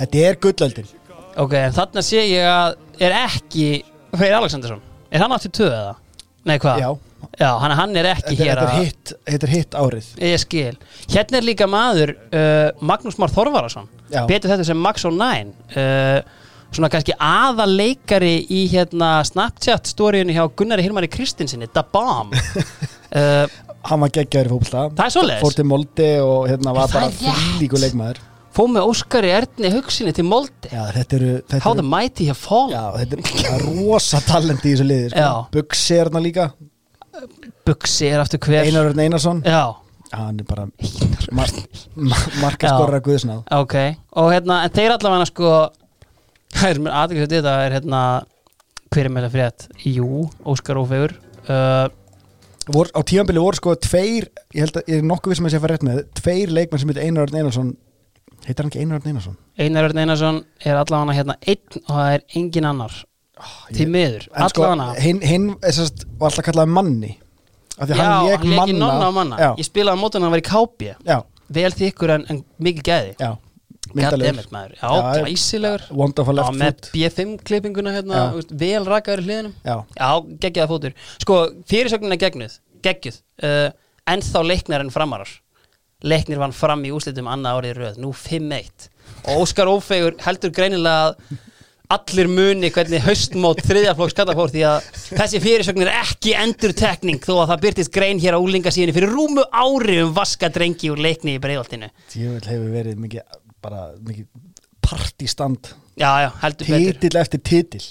[0.00, 0.92] Þetta er gullöldin.
[1.42, 3.66] Ok, en þarna sé ég að er ekki
[4.14, 4.80] Freyr Alexandersson
[5.10, 5.92] Er hann 82 eða?
[6.46, 6.80] Nei, hvað?
[6.80, 6.88] Já,
[7.38, 10.08] Já, hann, hann er ekki þetta, hér þetta, er að hitt, þetta er hitt árið.
[10.26, 10.74] Ég skil.
[11.12, 13.86] Hérna er líka maður uh, Magnús Már Þorvarason.
[14.28, 16.20] Betur þetta sem Max O'Nine uh,
[16.70, 22.34] Svona kannski aðaleikari í hérna Snapchat stóriðinu hjá Gunnari Hilmari Kristinsinni Da Bomb.
[23.10, 23.42] Uh,
[23.88, 25.40] Hann var geggjaður í fólksta Það er svoleiðis?
[25.42, 28.20] Fór til Molde og hérna var bara fylíku leikmaður.
[28.54, 30.70] Fó með Óskari Erni hugsinni til Molde.
[30.70, 32.76] Já, þetta eru þetta How the mighty have fallen.
[32.76, 35.24] Já, þetta er rosa talent í þessu liði sko.
[35.26, 35.32] Já.
[35.56, 36.46] Bugsi hérna líka
[37.66, 38.64] Buxi er aftur hver.
[38.66, 39.42] Einar Örn Einarsson.
[39.46, 39.76] Já,
[40.10, 40.64] Hann er bara
[41.30, 41.50] mar,
[41.94, 43.76] mar, markaskorra guðsnáð ok.
[44.18, 45.52] Og hérna, en þeir allavega sko
[46.50, 48.00] Það er mér aðeins að þetta er hérna
[48.90, 49.66] Hver er með það frétt?
[49.86, 51.14] Jú, Óskar Ófegur
[51.46, 51.86] uh,
[52.74, 55.54] vor, Á tímanbili voru sko tveir Ég held að ég er nokkuð við sem að
[55.54, 57.70] sé að fara rétt með Tveir leikmenn sem heit Einar Örn Einarsson.
[58.48, 59.38] Heitir hann ekki Einar Örn Einarsson?
[59.62, 62.98] Einar Örn Einarsson er allavega hérna einn og það er engin annar
[63.76, 67.12] Til miður, En sko, allavega hinn, sérst, var alltaf kallað manni
[67.80, 68.88] af því Já, hann leik manna.
[69.08, 69.36] og manna.
[69.40, 70.90] Já, Ég spilaði að hann var í kápi
[71.50, 73.14] Vel þykkur en, en mikið gæði.
[73.18, 73.30] Já.
[73.90, 75.84] Myndalegur Já, glæsilegur.
[75.98, 76.90] Wonderful left með foot.
[76.94, 78.20] B5 klippinguna hérna,
[78.60, 79.54] vel rakaður í hliðinum.
[79.66, 80.10] Já, Já,
[80.44, 80.94] geggjaða fótur.
[81.24, 83.18] Sko, fyrirsögnin er gegnuð, geggjuð.
[83.42, 83.70] Uh,
[84.10, 85.30] En þá leiknar en framarar
[86.00, 87.98] Leiknir vann fram í úslitum annað árið röð.
[88.00, 88.88] Nú 5-1
[89.28, 91.40] Og Óskar Ófegur heldur greinilega að
[91.96, 97.22] allir muni hvernig haustmót þriðjaflokks kalla fór því að þessi fyrirsögn er ekki endur tekning
[97.24, 101.02] þó að það byrtist grein hér á úlingasíðinu fyrir rúmu ári um vaska drengi úr
[101.02, 104.28] leikni í breiðoltinu Tjöfull hefur verið mikið bara mikið
[104.90, 105.74] partístand.
[106.00, 106.94] Já, já, heldur betur.
[106.96, 107.88] Titill eftir titill.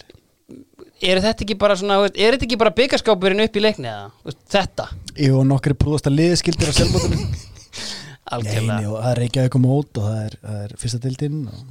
[1.00, 4.34] Er þetta ekki bara svona, er þetta ekki bara byggaskápurinn upp í leikni eða?
[4.52, 7.38] Þetta, Jú, nokkri prúðasta liðskildir á selvbóttunum Nei,
[8.36, 8.80] algjörlega.
[8.82, 11.62] Nei, og það er Reykjavík á mót og það er, það er fyrsta dildinn og...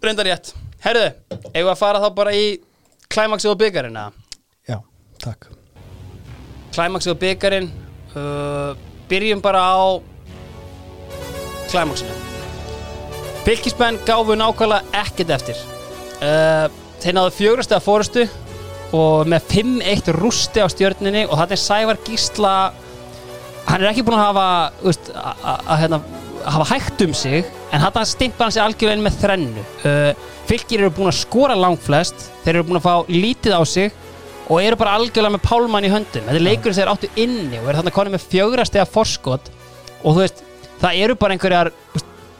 [0.00, 0.54] Reyndar rétt.
[0.80, 1.08] Herðu,
[1.52, 2.44] eigum við að fara þá bara í
[3.12, 4.12] klæmaksið og byggarinn eða?
[4.68, 4.78] Já,
[5.20, 5.50] takk
[6.72, 7.68] Klæmaksið og byggarinn
[8.14, 8.70] uh,
[9.10, 9.80] Byrjum bara á
[11.68, 12.16] klæmaksinu
[13.44, 15.60] Fylkismenn gáfu nákvæmlega ekkert eftir
[16.24, 16.70] uh,
[17.00, 18.24] Þeir náðu fjórastega fórustu
[18.96, 22.54] og með 5-1 rústi á stjörninni og þannig Sævar Gísla
[23.68, 24.46] hann er ekki búinn að hafa
[24.82, 26.00] að, hérna,
[26.44, 29.64] hafa hægt um sig en hann stimpar hann sig algjörlega inn með þrennu.
[29.84, 30.12] Uh,
[30.48, 33.92] fylgir eru búin að skora langflest þeir eru búin að fá lítið á sig
[34.50, 36.26] og eru bara algjörlega með pálmann í höndum.
[36.26, 39.50] Þetta er leikurinn sem þeir áttu inni og eru þarna konið með fjögrastega forskot
[40.00, 40.42] og þú veist,
[40.80, 41.72] það eru bara einhverjar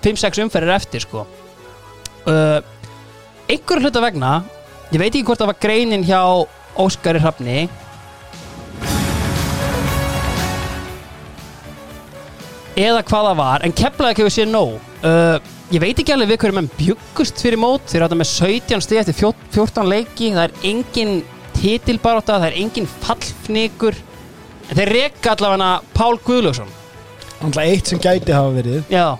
[0.05, 1.27] 5-6 umferðir eftir sko.
[2.27, 2.59] Uh,
[3.51, 4.33] einhverju hluta vegna
[4.91, 6.21] ég veit ekki hvort það var greinin hjá
[6.81, 7.69] Óskari Hrafni
[12.77, 14.77] eða hvað það var en keflaði ekki við sér nóg.
[15.01, 15.39] Uh,
[15.73, 19.01] ég veit ekki alveg við hverju menn bjöggust fyrir mót þeir átta með 17 stig
[19.03, 21.15] eftir fjó- 14 leiki það er engin
[21.61, 23.97] titilbarátta það er engin fallfnikur.
[24.71, 26.69] En þeir reka allavega Pál Guðljósson
[27.41, 28.83] Alltaf eitt sem gæti hafa verið.
[28.93, 29.17] Já,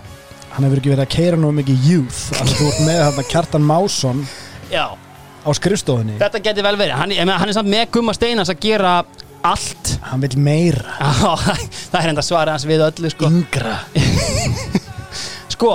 [0.51, 2.17] Hann hefur ekki verið að keira nú mikið youth.
[2.35, 4.19] Þannig að þú ert með þarna Kjartan Másson
[4.69, 4.83] já.
[5.41, 6.17] á skrifstofunni.
[6.19, 8.91] Þetta geti vel verið, hann, hann er samt með Gumma Steinars að gera
[9.47, 9.95] allt.
[10.09, 10.97] Hann vil meira.
[11.21, 11.33] Já,
[11.91, 13.79] það er enda svarið hans við öllu sko, Yngra.
[15.55, 15.71] Sko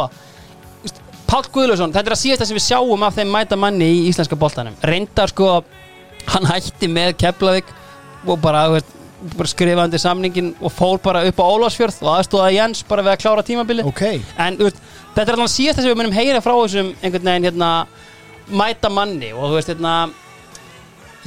[0.82, 4.04] veist, Pál Guðljósson, þetta er að síðasta sem við sjáum af þeim mæta manni í
[4.10, 4.76] íslenska boltanum.
[4.86, 5.60] Reyndar sko,
[6.32, 7.72] hann hætti með Keflavík
[8.26, 8.92] og bara, þú veist,
[9.36, 13.14] bara skrifa undir samningin og fór bara upp á Ólafsfjörð og aðstóða Jens bara við
[13.14, 13.88] að klára tímabilið.
[13.90, 14.04] Ok.
[14.42, 14.82] En þú veist,
[15.16, 17.70] þetta er alveg síðasta sem við munum heyra frá þessum einhvern veginn hérna
[18.46, 19.94] mæta manni og þú veist hérna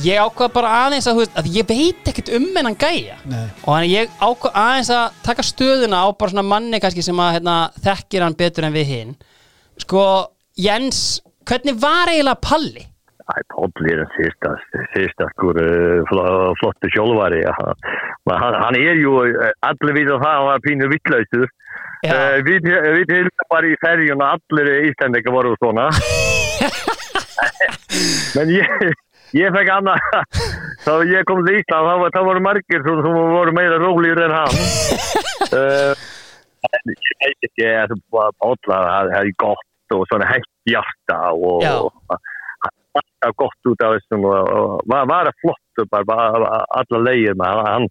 [0.06, 3.48] ég ákvað bara aðeins að, þú veist, að ég veit ekkert um hennan gæja Nei.
[3.64, 7.34] og þannig ég ákvað aðeins að taka stöðuna á bara svona manni kannski sem að
[7.38, 9.16] hérna, þekkir hann betur en við hinn
[9.80, 10.04] sko
[10.60, 12.84] Jens, hvernig var eiginlega Palli?
[13.30, 14.02] Æ, Páll er
[15.62, 20.64] uh, fl- flottu sjálfari hann, hann er ju eh, allir við að það hann var
[20.66, 21.44] pínu vittlausu
[22.04, 22.12] Já.
[22.16, 22.68] uh, við,
[22.98, 25.90] við heilum bara í ferjun og allir íslendingar voru svona
[28.36, 28.98] men ég
[29.38, 30.06] ég fekk annað.
[30.86, 34.22] Þá ég kom til Ísland þá, var- þá voru margir sem, sem voru meira rólegir
[34.26, 34.62] en hann.
[35.52, 35.92] Uh,
[36.76, 42.18] en ég veit ekki að Páll það er gott og svona hægt hjarta og, og
[43.00, 47.38] alltaf gott út af þessum og, og var, var að flott bara, bara alla leiðir
[47.40, 47.88] með hann,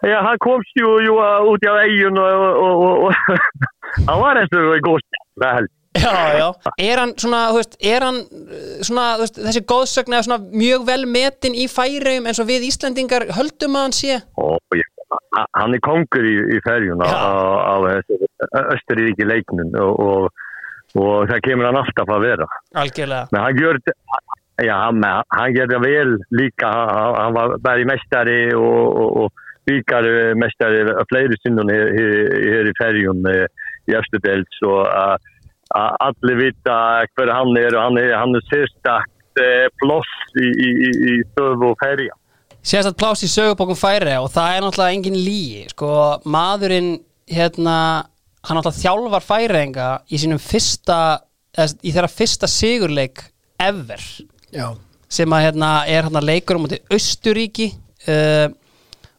[0.00, 1.12] Já, hann komst ju, ju
[1.52, 3.14] út á eigin og, og, og,
[4.08, 5.72] hann var eins og góð stjálf held.
[5.98, 6.48] Já, já.
[6.78, 10.60] Er hann svona, þú veist, er hann uh, svona, þú veist, þessi góðsögn eða svona
[10.62, 14.20] mjög vel metin í færiðum eins og við Íslendingar höldum að hann sé?
[14.38, 14.86] og ég,
[15.58, 17.18] hann er kongur í, í ferjun á, Já.
[17.18, 20.46] á, á Östuríki leiknum og, og,
[20.94, 22.48] og það kemur hann alltaf að vera.
[22.78, 23.26] Algjörlega.
[23.34, 23.82] Men hann gjör
[24.62, 25.02] ja, hann,
[25.34, 30.06] hann gerði vel líka, hann, var bæði mestari og, og, og byggar
[30.38, 33.44] mestari að fleiri sinnum hér, í ferjun eh,
[33.90, 35.28] í Östudels og að
[35.76, 36.76] að allir vita
[37.14, 41.14] hver hann er og hann er, hann er sérstakt eh, ploss í, í, í, í
[41.30, 42.16] stöðu og ferja.
[42.60, 45.92] Sérstætt pláss í sögubókum færi og það er náttúrulega engin lígi sko,
[46.28, 46.90] maðurinn
[47.30, 47.76] hérna,
[48.44, 50.98] hann náttúrulega þjálfar færiðinga í sínum fyrsta
[51.56, 53.22] eða, í þeirra fyrsta sigurleik
[53.60, 54.04] ever.
[54.52, 54.66] Já.
[55.10, 57.70] Sem að hérna er hérna leikur um átti Östuríki
[58.10, 58.50] uh,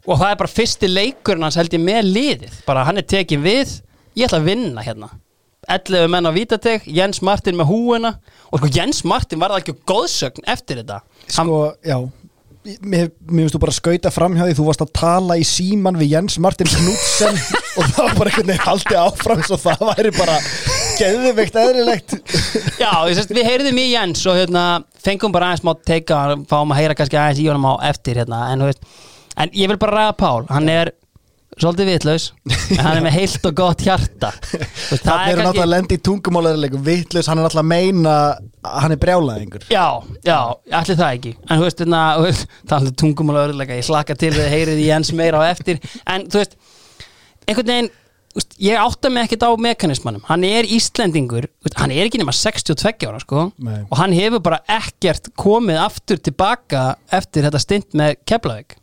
[0.06, 3.42] og það er bara fyrsti leikurinn hans held ég með liðið, bara hann er tekin
[3.44, 3.80] við
[4.18, 5.10] ég ætla að vinna hérna
[5.70, 8.16] 11 menn á Vítateg, Jens Martin með húuna
[8.50, 11.04] og sko Jens Martin var það ekki góðsögn eftir þetta.
[11.28, 12.00] Sko, já
[12.62, 16.12] Mér, finnst þú bara skauta fram hjá því þú varst að tala í síman við
[16.14, 17.40] Jens Martin Knudsen
[17.82, 20.36] og það var bara einhvern veginn haldið áfram svo það væri bara
[21.00, 22.14] geðveikt eðlilegt.
[22.78, 24.66] Já, ég sést, við heyrðum í Jens og hérna,
[25.02, 26.20] fengum bara aðeins má teika
[26.52, 28.86] fáum að heyra kannski aðeins í honum á eftir hérna, en, veist,
[29.42, 30.46] en ég vil bara ræða Pál.
[30.54, 30.94] Hann er
[31.60, 32.26] svolítið vitlaus.
[32.72, 34.32] En hann er með heilt og gott hjarta.
[34.42, 38.16] Það er náttúrulega að lenda í tungumáleðileikum vitlaus, hann er náttúrulega að meina
[38.62, 39.86] að hann er brjálaðingur Já,
[40.26, 40.38] já,
[40.80, 41.32] allir það ekki.
[41.48, 42.02] En þú veist, hérna,
[42.72, 45.82] það er tungumál og örðulega Ég slaka til við heyrið í Jens meira á eftir.
[46.06, 46.56] En þú veist,
[47.48, 47.92] einhvern veginn
[48.38, 52.36] veist, Ég átta mig ekkert á mekanismannum Hann er Íslendingur, veist, hann er ekki nema
[52.38, 53.50] 62 ára sko.
[53.60, 53.82] Nei.
[53.90, 58.78] Og hann hefur bara ekkert komið aftur tilbaka Eftir þetta stint með Keflavík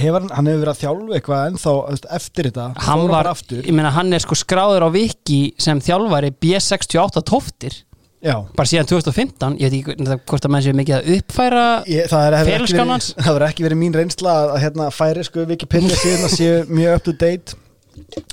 [0.00, 3.62] hefur, hann- hefur verið að þjálfa eitthvað þú veist, eftir þetta Hann var, bara aftur?
[3.66, 7.78] ég meina, hann er sko skráður á Viki Sem þjálfari B68 tóftir
[8.22, 8.36] Já.
[8.54, 12.26] Bara síðan 2015 Ég veit ekki hvort að menn séu mikið að uppfæra Ég, það,
[12.28, 16.94] er, hefur ekki verið, mín reynsla að, hérna, færi sko Wikipedia síðan að séu mjög
[17.00, 17.56] up to date.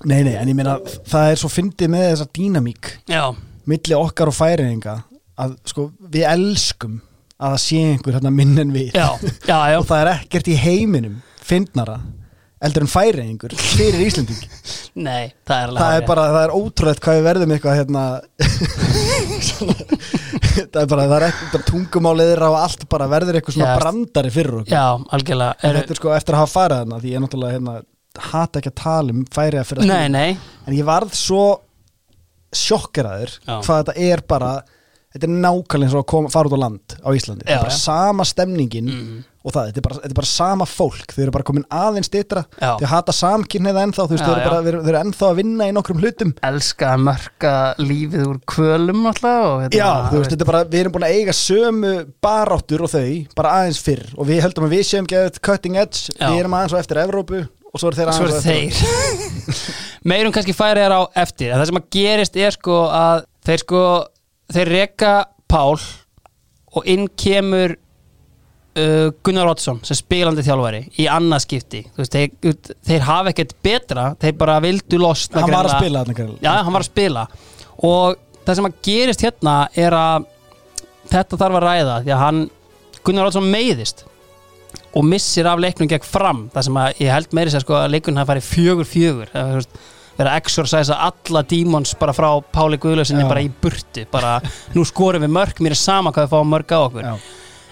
[0.06, 0.78] Nei, nei, en ég meina
[1.10, 3.24] það er svo fyndið með þessa dýnamík Já,
[3.68, 4.94] milli okkar og færiðinga
[5.42, 7.00] að sko við elskum
[7.40, 8.94] að það sé einhver hérna minn en við.
[8.94, 9.10] Já,
[9.48, 9.78] já, já.
[9.82, 11.18] og það er ekkert í heiminum
[11.50, 12.00] fyndnara
[12.60, 14.42] eldur en færiðingur fyrir Íslending
[15.08, 18.04] Nei, það er alveg það er bara, það er ótrúlegt hvað við verðum eitthvað hérna
[19.50, 23.78] það er bara, það er ekkert tungumáliðir og allt bara verður eitthvað svona Já.
[23.84, 24.84] brandari fyrir okkur Já,
[25.16, 27.76] algjörlega en þetta er sko eftir að hafa farið þarna því ég er náttúrulega hérna,
[28.30, 30.30] hata ekki að tala um færiða fyrir að Nei, nei,
[30.68, 31.44] en ég varð svo
[32.60, 33.56] sjokkeraður Já.
[33.62, 34.52] hvað þetta er bara
[35.14, 37.60] þetta er nákvæmlega eins og að koma, fara út á land á Íslandi, Já, þetta
[37.60, 37.84] er bara já.
[37.88, 39.20] sama stemningin Mhm.
[39.40, 41.14] Og það, þetta er, bara, þetta er bara sama fólk.
[41.16, 45.30] Þau eru bara komin aðeins ditra þau hata samkynneið ennþá, þau eru, eru, eru ennþá
[45.30, 46.34] að vinna í nokkrum hlutum.
[46.50, 50.84] Elska að mörka lífið úr kvölum alltaf og, Já, þú veist, þetta er bara, við
[50.84, 51.94] erum búin að eiga sömu
[52.24, 53.06] baráttur og þau,
[53.40, 54.04] bara aðeins fyrr.
[54.18, 56.28] Og við höldum að við séum geðið cutting edge Já.
[56.28, 59.78] við erum aðeins og eftir Evrópu og svo er þeir aðeins er á eftir
[60.10, 61.52] Meirum kannski færi þér á eftir.
[61.52, 63.82] En það sem að gerist er sko að þeir sko,
[64.56, 65.14] þeir reka
[65.50, 65.80] Pál
[66.78, 67.74] og inn kemur
[68.80, 71.84] uh, Gunnar Oddsson sem spilandi þjálfari í annað skipti.
[71.94, 76.04] Þú veist, þeir, þeir hafa ekkert betra þeir bara vildu losna Hann var að spila.
[76.42, 77.26] Já, hann var að spila.
[77.90, 80.30] Og það sem að gerist hérna er að
[81.10, 82.42] þetta þarf að ræða því að hann,
[83.06, 84.06] Gunnar Oddsson meiðist
[84.98, 86.44] og missir af leiknum gegn fram.
[86.54, 89.56] Það sem að ég held meiri sér sko að leiknum hafi farið fjögur fjögur það
[89.60, 89.68] er,
[90.20, 93.30] vera að exorcisa alla dímons bara frá Páli Guðlausinni Já.
[93.30, 94.06] bara í burtu.
[94.12, 94.34] Bara
[94.76, 97.08] nú skorum við mörg, mér er sama hvað við fáum mörg á okkur.
[97.08, 97.16] Já.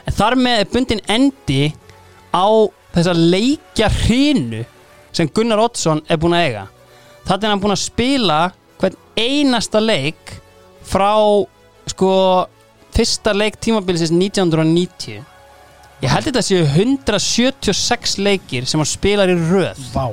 [0.08, 1.62] En þar með er bundin endi
[2.32, 2.48] á
[2.96, 4.64] þessa leikja hrinu
[5.16, 6.66] sem Gunnar Oddsson er búin að eiga.
[7.28, 8.42] Þannig er hann búin að spila
[8.80, 10.38] hvern einasta leik
[10.88, 11.14] frá
[11.92, 12.12] sko
[12.96, 15.26] fyrsta leik tímabilsins 1990
[16.04, 19.82] ég held þetta séu 176 leikir sem hann spilar í röð.
[19.94, 20.12] Vá.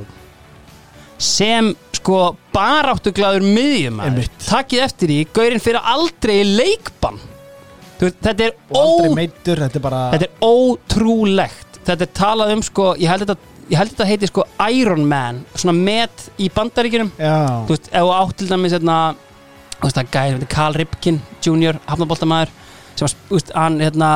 [1.21, 7.21] Sem sko baráttuglaður miðjumæður takkið eftir því, gaurinn fyrir aldrei í leikbann
[8.01, 8.85] veist, þetta er ó
[9.15, 11.79] meittur, þetta er bara þetta er ótrúlegt.
[11.85, 15.45] Þetta er talað um sko ég held þetta, ég held þetta heiti sko Iron Man
[15.55, 17.15] svona met í bandaríkjunum.
[17.21, 17.37] Já,
[17.69, 18.99] þú veist, þú átt til dæmis hérna,
[19.79, 21.81] þú veist það gæði, Carl Ripkin Jr.
[21.87, 22.61] hafnaboltamæður
[22.95, 24.09] sem að, þú veist, hann hérna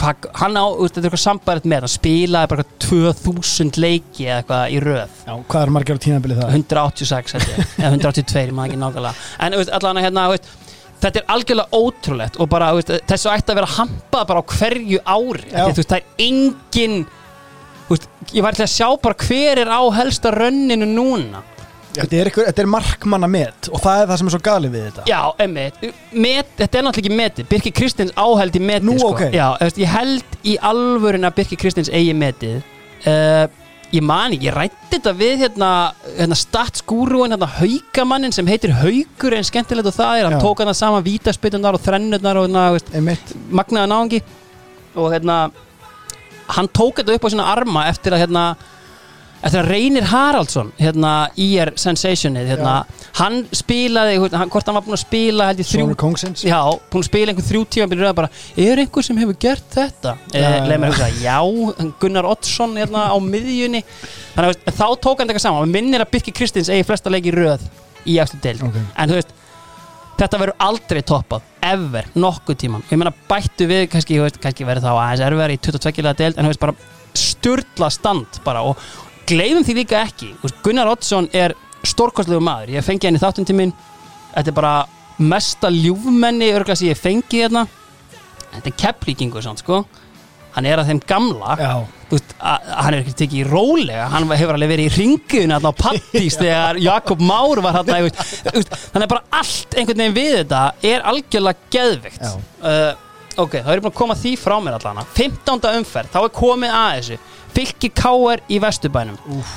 [0.00, 3.78] hva, hann á, þú veist, þetta er eitthvað sambært með hann spilaði bara eitthvað 2000
[3.78, 5.12] leiki eða eitthvað í röð.
[5.22, 6.56] Já, hvað er margir á tímabili það?
[6.58, 9.28] 186 held ég, eða 182 ég maður ekki nákvæmlega.
[9.38, 10.50] En þú veist, allan að hérna, þú veist
[10.98, 14.98] Þetta er algjörlega ótrúlegt og bara, veist, þessu ætti að vera hampað bara á hverju
[15.06, 15.44] ári.
[15.52, 15.60] Já.
[15.68, 16.96] Þú veist, það er engin
[17.88, 21.44] veist, ég var til að sjá bara hver er á helsta rönninu núna.
[21.98, 24.74] Þetta er, ykkur, þetta er markmanna met og það er það sem er svo galið
[24.74, 25.04] við þetta.
[25.08, 25.78] Já, emmitt,
[26.12, 27.48] met, þetta er náttúrulega ekki metið.
[27.50, 29.14] Birkir Kristins áheld í metið Nú, sko.
[29.14, 29.22] ok.
[29.34, 29.46] Já,
[29.82, 32.60] ég held í alvörin að Birkir Kristins eigi metið.
[33.06, 33.46] Uh,
[33.88, 35.68] Ég mani, ég rætti þetta við hérna,
[36.18, 40.76] hérna statsgúrúin, hérna haukamannin sem heitir Haukur en skemmtilegt og það er hann tók hann
[40.76, 43.16] saman vítaspytunar og þrennurnar og hérna,
[43.48, 44.20] magnaði náðungi
[44.92, 45.38] og hérna
[46.52, 48.44] hann tók þetta upp á sína arma eftir að hérna
[49.38, 52.74] eftir að Reynir Haraldsson hérna IR Sensationið hérna,
[53.20, 55.86] hann spilaði, hann, hvort hann var búinn að spila held ég þrjú
[56.48, 56.60] Já,
[56.90, 60.14] búinn að spila einhver þrjú tíma byrjuð bara, er einhver sem hefur gert þetta?
[60.34, 61.38] Eh, Leif mér að já,
[62.02, 63.84] Gunnar Oddsson hérna á miðjunni.
[64.34, 65.74] Þannig að þá tók hann þetta saman.
[65.74, 67.64] Minnir að Birki Kristins eigi flesta leiki í röð
[68.08, 68.66] í eftir deild.
[68.66, 68.80] Ok.
[68.98, 69.34] En þú veist,
[70.18, 74.92] þetta verður aldrei toppað ever, nokkuð tíman Ég meina bættu við, kannski, kannski verður þá
[74.94, 76.74] aðeins erfiðar í 22 lega deild En þú veist, bara
[77.18, 78.80] sturla stand bara og
[79.28, 80.32] gleifum því líka ekki.
[80.64, 81.54] Gunnar Oddsson er
[81.86, 82.74] stórkostlegu maður.
[82.78, 83.74] Ég fengi henni þáttum til mín.
[84.34, 84.74] Þetta er bara
[85.18, 87.66] mesta ljúfmenni örglega sem ég fengi hérna.
[88.54, 89.82] Þetta er kepplíkingu sann, sko.
[90.56, 91.56] Hann er að þeim gamla.
[92.08, 94.06] Veist, að- hann er ekki tekið í rólega.
[94.10, 99.04] Hann hefur alveg verið í ringuðinu þarna á Pattís þegar Jakob Már var veist, þannig
[99.04, 102.94] að bara allt einhvern veginn við þetta er algjörlega geðvikt uh,
[103.38, 105.68] ok, þá er ég búin að koma því frá mér allana 15.
[105.78, 107.18] umferð, þá er komið að þessu
[107.54, 108.42] fylki K.R.
[108.48, 109.18] í Vesturbænum.
[109.36, 109.56] Úff.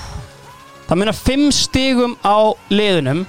[0.88, 3.26] það munar 5 stigum á liðunum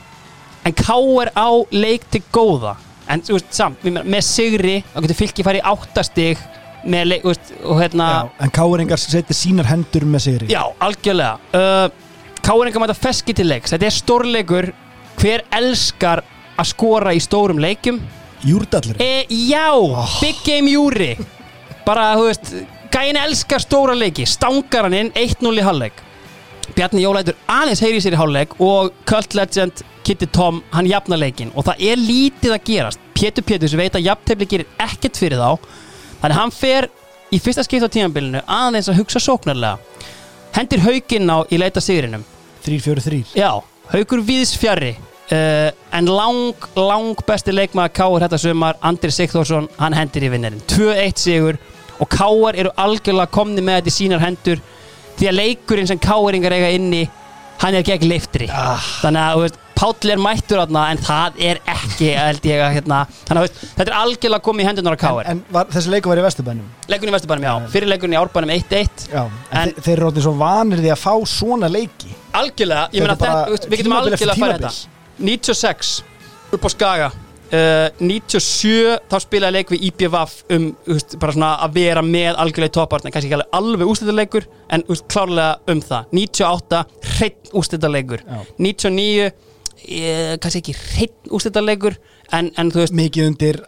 [0.66, 1.30] en K.R.
[1.34, 2.76] á leik til góða.
[3.10, 6.42] En þú veist, samt, með sigri þá getur fylki farið í 8 stig
[6.82, 10.50] með leik, veist, og hérna já En káringar setja sínar hendur með sigri.
[10.50, 11.38] Já, algjörlega.
[11.54, 11.90] Uh,
[12.42, 13.70] Káringa mæta feski til leiks.
[13.70, 14.70] Þetta er stórleikur.
[15.20, 16.24] Hver elskar
[16.58, 18.00] að skora í stórum leikjum?
[18.42, 19.70] Júrdallir e, Já,
[20.18, 21.12] Big Game Júri.
[21.86, 22.50] Bara, þú veist
[22.92, 24.26] Gæin elskar stóra leiki.
[24.28, 26.02] Stangar hann inn 1-0 í hálfleik.
[26.76, 31.50] Bjarni Jólætur aðeins heyri sér í hálfleik Og Cult Legend Kitty Tom Hann jafna leikin
[31.58, 33.02] Og það er lítið að gerast.
[33.18, 35.70] Pétur Péturs veit að jafntefli gerir ekkert fyrir þá.
[36.22, 36.88] Þannig hann fer
[37.32, 39.78] í fyrsta skipt á tímanbylunu aðeins að hugsa sóknarlega.
[40.52, 42.24] Hendir hauginn á í leita sigrinum.
[42.62, 43.50] 3-4-3 já,
[43.92, 49.96] haugur viðs fjarrri uh, en lang, lang besti leikmaður Káar þetta sumar, Andri Sigþórsson hann
[49.96, 51.60] hendir í vinnerinn, 2-1 sigur
[52.00, 54.60] og Káar eru algjörlega komni með þetta í sínar hendur.
[55.18, 57.02] Því að leikurinn sem Káaringar eiga inni
[57.62, 58.80] hann er gegn leiftri Ah.
[59.02, 62.98] þannig að veist, Páll er mættur þarna en það er ekki, held ég að hérna,
[63.26, 66.12] þannig að veist, þetta er algjörlega komið í hendunar á Káar En var, þessi leikur
[66.12, 66.68] var í Vesturbænum?
[66.92, 70.06] Leikurinn í Vesturbænum, já, fyrir leikurinn í Árbænum 1-1 Já, en, En- þe þeir eru
[70.10, 72.14] orðin svo vanir því að fá svona leiki.
[72.32, 74.72] Algjörlega, ég meina við getum algjörlega að fara þetta.
[75.18, 76.02] 96
[76.52, 77.10] upp á Skaga
[77.52, 80.70] 97 þá spilaði leik við IPVAF um
[81.20, 85.82] svona að vera með algjörlega í toppartna, kannski ekki alveg ústættarleikur en úst, klárlega um
[85.84, 86.08] það.
[86.16, 86.82] 98,
[87.18, 88.38] hreitt ústættarleikur Já.
[88.56, 91.98] 99 eh, kannski ekki hreitt ústættarleikur
[92.32, 93.60] en, en þú veist Mikið undir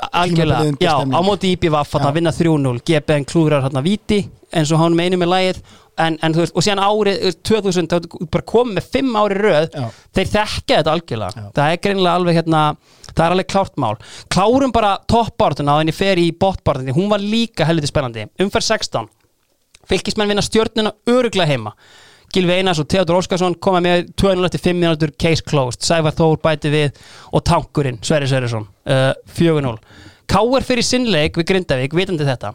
[0.70, 4.24] undir já, á móti IPVAF að vinna 3-0, GBN klúrar hérna víti
[4.54, 5.62] eins og hann meinu með lægið
[6.00, 7.88] en, en veist, og síðan árið þú veist, 2000,
[8.32, 9.68] þá komið með 5 ári röð.
[9.70, 9.86] Já.
[10.16, 11.44] þeir þekka þetta algjörlega.
[11.44, 11.48] Já.
[11.58, 12.62] það er greinilega alveg hérna
[13.14, 13.94] það er alveg klárt mál,
[14.32, 18.28] klárum bara toppbártuna og henni fer í botbártuna, hún var líka helviti spennandi.
[18.42, 19.12] Umferð 16
[19.88, 21.74] fylgismenn vinna stjörnuna öruglega heima.
[22.34, 25.84] Gilvi Einars og Theodor Óskarsson koma með 2-0 eftir 5 minútur, case closed.
[25.86, 26.98] Sævar Þór bæti við
[27.30, 29.76] og tankurinn Sverri Sverrisson, uh, 4-0
[30.30, 32.54] Káur fyrir sinnleik við Grindavík vitandi þetta.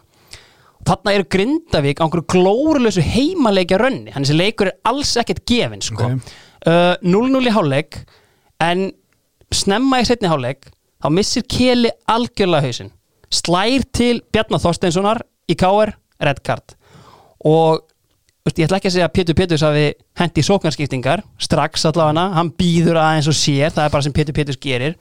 [0.88, 5.84] Þarna eru Grindavík á einhverju glórulösu heimaleikja rönni, að þessi leikur er alls ekkert gefin
[5.84, 6.08] sko.
[6.08, 6.32] Ok.
[6.66, 8.00] uh, 0-0 í hálfleik
[8.64, 8.88] en
[9.54, 10.68] snemma í setni hálfleik
[11.00, 12.90] þá missir Keli algjörlega hausinn.
[13.30, 16.74] Slær til Bjarnar Þorsteinssonar í Káur, red card.
[17.46, 17.80] Og
[18.50, 19.86] ég ætla ekki að segja að Pétur Péturs hafi
[20.18, 24.60] hendi sóknarskiptingar strax allavega, hann býður aðeins og sér það er bara sem Pétur Péturs
[24.60, 24.96] gerir.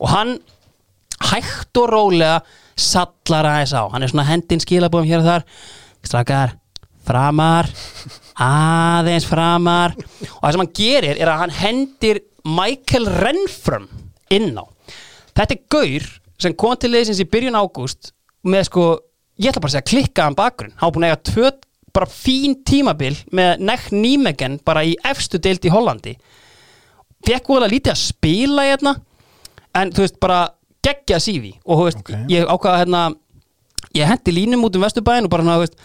[0.00, 0.36] Og hann
[1.30, 2.40] hægt og rólega
[2.76, 3.82] sallar aðeins á.
[3.92, 5.46] Hann er svona hendin skilabóðum hér og þar.
[6.06, 6.56] Strakar,
[7.06, 7.70] framar
[8.42, 9.94] aðeins framar.
[9.96, 13.88] Og það sem hann gerir er að hann hendir Michael Renfram
[14.30, 14.64] inn á.
[15.36, 16.06] Þetta er gaur
[16.40, 18.12] sem kom til leysins í byrjun ágúst
[18.46, 18.84] með sko,
[19.40, 21.50] ég ætla bara að segja klikkaðan bakgrunn, hann búin að eiga tvö
[21.96, 26.12] bara fín tímabil með Neck Nýmegen bara í efstu deild í Hollandi.
[27.26, 28.92] Fekk voðalega lítið að spila hérna
[29.80, 30.40] en þú veist bara
[30.84, 32.12] geggja sífi og þú veist, Ok.
[32.30, 33.02] ég ákvaða hérna
[33.96, 35.78] ég hendi línum út um Vesturbæin og bara svona, þú veist,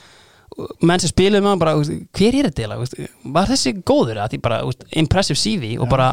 [0.84, 1.76] menn sem spiluðu með hann bara,
[2.18, 4.20] hver er þetta eiginlega, var þessi góður?
[4.24, 4.60] Að því bara,
[5.02, 6.12] impressive CV og bara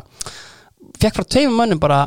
[0.98, 1.98] fekk frá tveimum mönnum bara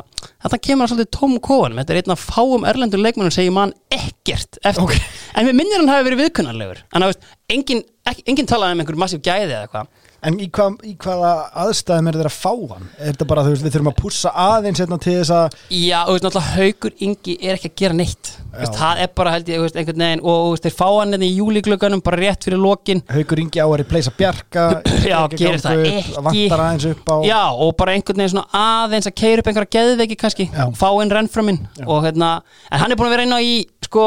[0.42, 3.54] þetta kemur að svolítið tóm kóanum þetta er einn af fáum erlendur leikmennum sem ég
[3.54, 4.96] man ekkert eftir, Ok.
[5.36, 8.82] en mér minnir hann hafi verið viðkunnarlegur en það veist, engin, ekki, engin talaði um
[8.84, 11.30] einhver massíf gæði eða eitthvað En í, hvað, í hvaða
[11.64, 12.84] aðstæðum er þeir að fá hann?
[12.94, 15.96] Er þetta bara, þú veist, við þurfum að pússa aðeins hérna til þess að Já,
[16.04, 19.50] og veist, náttúrulega Haukur Ingi er ekki að gera neitt veist, það er bara held
[19.50, 22.20] ég, þú veist, einhvern veginn og þú veist, þeir fá hann hérna í júliglöggunum bara
[22.22, 24.66] rétt fyrir lokin Haukur Ingi á að replacea Bjarka
[25.10, 26.16] Já, gerir það ekki.
[26.30, 29.74] Vantar aðeins upp á Já, og bara einhvern veginn svona aðeins að keira upp einhverja
[29.80, 30.68] geðveiki kannski, Já.
[30.78, 32.36] fá inn rennframinn og hérna,
[32.70, 33.56] en hann er búin að vera inn á í
[33.88, 34.06] sko,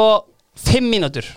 [0.64, 1.28] fimm mínútur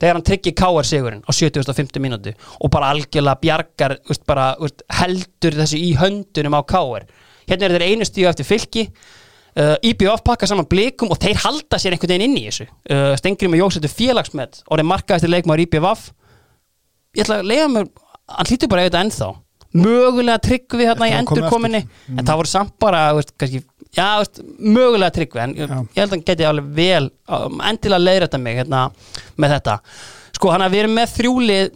[0.00, 4.84] þegar hann tryggir káar sigurinn á 70.50 mínútu og bara algjörlega bjargar veist, bara, veist,
[5.00, 7.06] heldur þessu í höndunum á káar
[7.46, 11.80] hérna er þeir einu stíu eftir fylki uh, IBF pakka saman blikum og þeir halda
[11.80, 15.32] sér einhvern veginn inn í þessu uh, Stengri með Jósetur félagsmet og þeir markaði eftir
[15.32, 16.06] leikmaður IBF
[17.16, 17.90] ég ætla að leiða mér
[18.36, 19.32] hann hlýtur bara auðvitað ennþá
[19.76, 21.82] mögulega tryggvi hérna í endurkominni.
[21.84, 22.20] Mm.
[22.20, 23.62] en það voru samt bara veist, kannski,
[23.94, 28.02] já, veist, mögulega tryggvi en ég, ég held að hann geti alveg vel um, endilega
[28.02, 28.86] leiðrætta mig hérna,
[29.36, 29.76] með þetta.
[30.36, 31.74] Sko hann að við erum með þrjúlið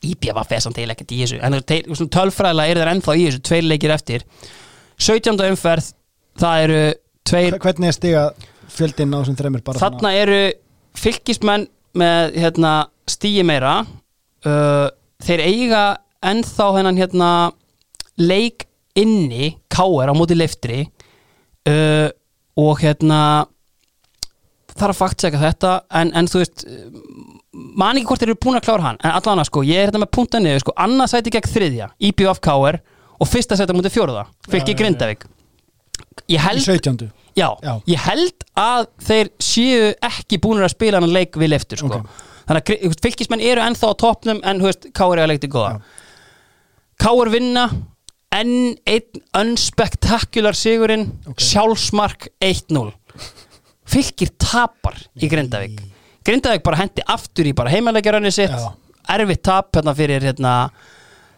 [0.00, 3.66] er samt eiginlega ekkert í þessu en þeir, tölfræðilega eru þeir ennþá í þessu tveir
[3.66, 4.24] leikir eftir.
[5.00, 5.42] 17.
[5.50, 5.90] umferð
[6.40, 6.80] það eru
[7.28, 8.24] tveir Hvernig er stiga
[8.70, 10.40] fjöldinn á þessum þreymur bara þarna eru
[11.00, 11.66] fylgismenn
[12.00, 12.72] með hérna,
[13.10, 13.80] stíi meira.
[14.46, 14.88] Uh,
[15.24, 15.84] þeir eiga
[16.24, 17.30] ennþá hennan hérna
[18.20, 18.68] leik
[18.98, 20.84] inni káer á móti leiftri
[21.68, 22.08] uh,
[22.60, 23.20] og hérna
[24.70, 26.64] þarf að faktseka þetta en, en þú veist
[27.52, 29.88] man ekki hvort þeir eru búin að klára hann en allan að sko, ég er
[29.90, 32.80] hérna með punta niður sko, annað sæti gegn þriðja, IBF káer
[33.20, 34.76] og fyrsta sæti móti fjóruða, já.
[34.78, 35.26] Grindavík
[36.30, 37.10] ég held 17.
[37.38, 37.72] Já, Já.
[37.86, 42.00] ég held að þeir séu ekki búinir að spila hann leik við leftur sko.
[42.00, 42.24] Ok.
[42.48, 45.76] þannig að fylkismenn eru ennþá á toppnum en þú veist, Káur er að leikti góða
[47.00, 47.68] Káur vinna
[48.34, 51.40] enn einn unspectacular sigurinn Ok.
[51.42, 52.92] sjálfsmark 1-0
[53.90, 55.80] fylkir tapar í Grindavík.
[56.24, 58.50] Grindavík bara hendi aftur í bara heimaleikjarönni sitt.
[58.50, 58.72] Já.
[59.10, 60.70] erfitt tap hérna fyrir hérna,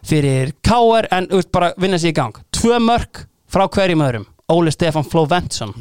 [0.05, 2.35] fyrir Káur en veist, bara vinna sér í gang.
[2.53, 4.25] Tvö mörk frá hverjum öðrum.
[4.51, 5.73] Óli Stefán Fló Ventsson.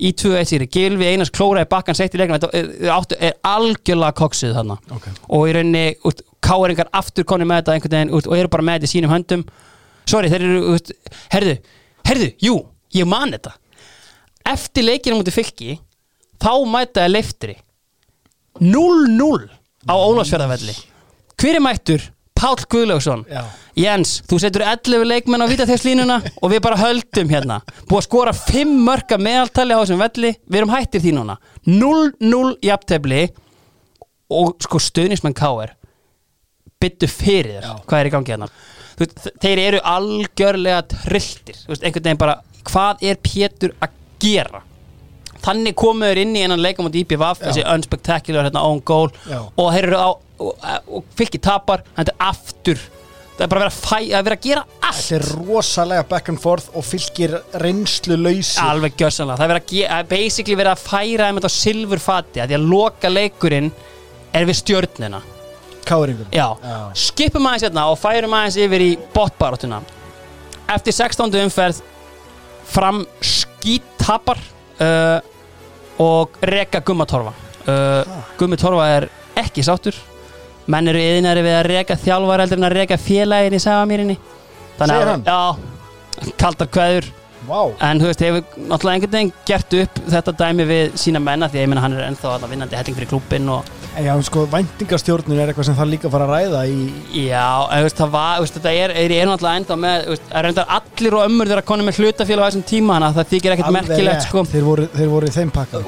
[0.00, 4.16] Í 2-1 sýri, Gilvi Einars klóraði bakkan seitt í leiknum, þetta er, áttu, er algjörlega
[4.18, 4.78] koksið þarna.
[4.90, 5.06] Ok.
[5.28, 8.66] Og í rauninni, út, káeringar aftur koni með þetta einhvern veginn út, og eru bara
[8.66, 9.44] með þetta í sínum höndum
[10.08, 10.78] sorry, þeir eru,
[11.32, 11.56] herðu
[12.08, 12.56] herðu, jú,
[12.94, 13.54] ég man þetta.
[14.54, 15.76] Eftir leikinu mútið fylki
[16.42, 17.54] þá mætaði leiftri
[18.60, 19.46] 0-0
[19.88, 20.74] á Ólafsfjörðavelli
[21.40, 22.10] hver er mættur?
[22.34, 23.22] Páll Guðlaugsson.
[23.30, 23.44] Já.
[23.78, 27.60] Jens, þú setur 11 leikmenn á vítaþegslínuna og við bara höldum hérna.
[27.88, 31.38] Búið að skora 5 mörka meðaltali á þessum velli, við erum hættir því núna.
[31.68, 33.22] 0-0 jafntefli
[34.34, 35.76] og sko stöðnismenn K.R.
[36.82, 37.84] byttu fyrir þér.
[37.86, 38.50] Hvað er í gangi hérna
[39.00, 42.38] veist, þeir eru algjörlega trilltir einhvern veginn bara,
[42.68, 44.62] hvað er Pétur að gera?
[45.44, 47.50] Þannig komuður inn í einan leikum á Já.
[47.50, 49.10] þessi unspectacular hérna, own goal.
[49.28, 49.42] Já.
[49.44, 50.08] og þeir eru á
[50.44, 52.80] og, og fylki tapar, þetta er aftur.
[53.34, 55.00] Það er bara að vera að, vera að gera allt.
[55.00, 59.94] Þetta er rosalega back and forth og fylgir reynslu lausi alveg gjörsanlega, það er verið
[59.98, 63.72] að basically verið að færa þeim þetta á silfurfati að því að loka leikurinn
[64.34, 65.22] er við stjörnina
[65.88, 66.78] Káringur Já, Já.
[66.98, 69.82] skipum aðeins hérna og færum aðeins yfir í botbaráttuna
[70.74, 71.34] Eftir 16.
[71.44, 71.82] umferð
[72.74, 74.40] fram skítapar
[74.80, 75.18] uh,
[76.00, 77.34] og reka gummatorfa
[77.68, 79.08] uh, Gummi Torfa er
[79.38, 79.96] ekki sáttur.
[80.70, 84.16] Menn eru yðinari við að reka þjálfar heldur en að reka félagin í Sagamýrinni
[84.78, 85.24] Segir hann?
[85.26, 87.10] Já, kaldar kveður
[87.48, 87.60] Vá.
[87.84, 91.60] En þú veist, hefur náttúrulega einhvern veginn gert upp þetta dæmi við sína menna því
[91.60, 93.72] að ég meina hann er ennþá þarna vinnandi helling fyrir klúbbin og
[94.02, 96.78] já, sko, væntingastjórnun er eitthvað sem það líka að fara að ræða í
[97.28, 101.18] Já, en, veist, það var, veist, þetta er, er, er náttúrulega enda með, veist, allir
[101.18, 104.44] og ömmur þeirra konum með hlutafélag á þessum tíma að það þykir ekkert merkilegt, sko.
[104.54, 105.84] Þeir voru, þeir voru í þeim pakka.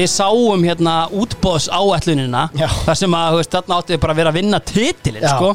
[0.00, 4.40] Við sáum hérna útbóðs áætlunina þar sem að, þarna áttu við bara að vera að
[4.40, 5.54] vinna titilinn, Já, sko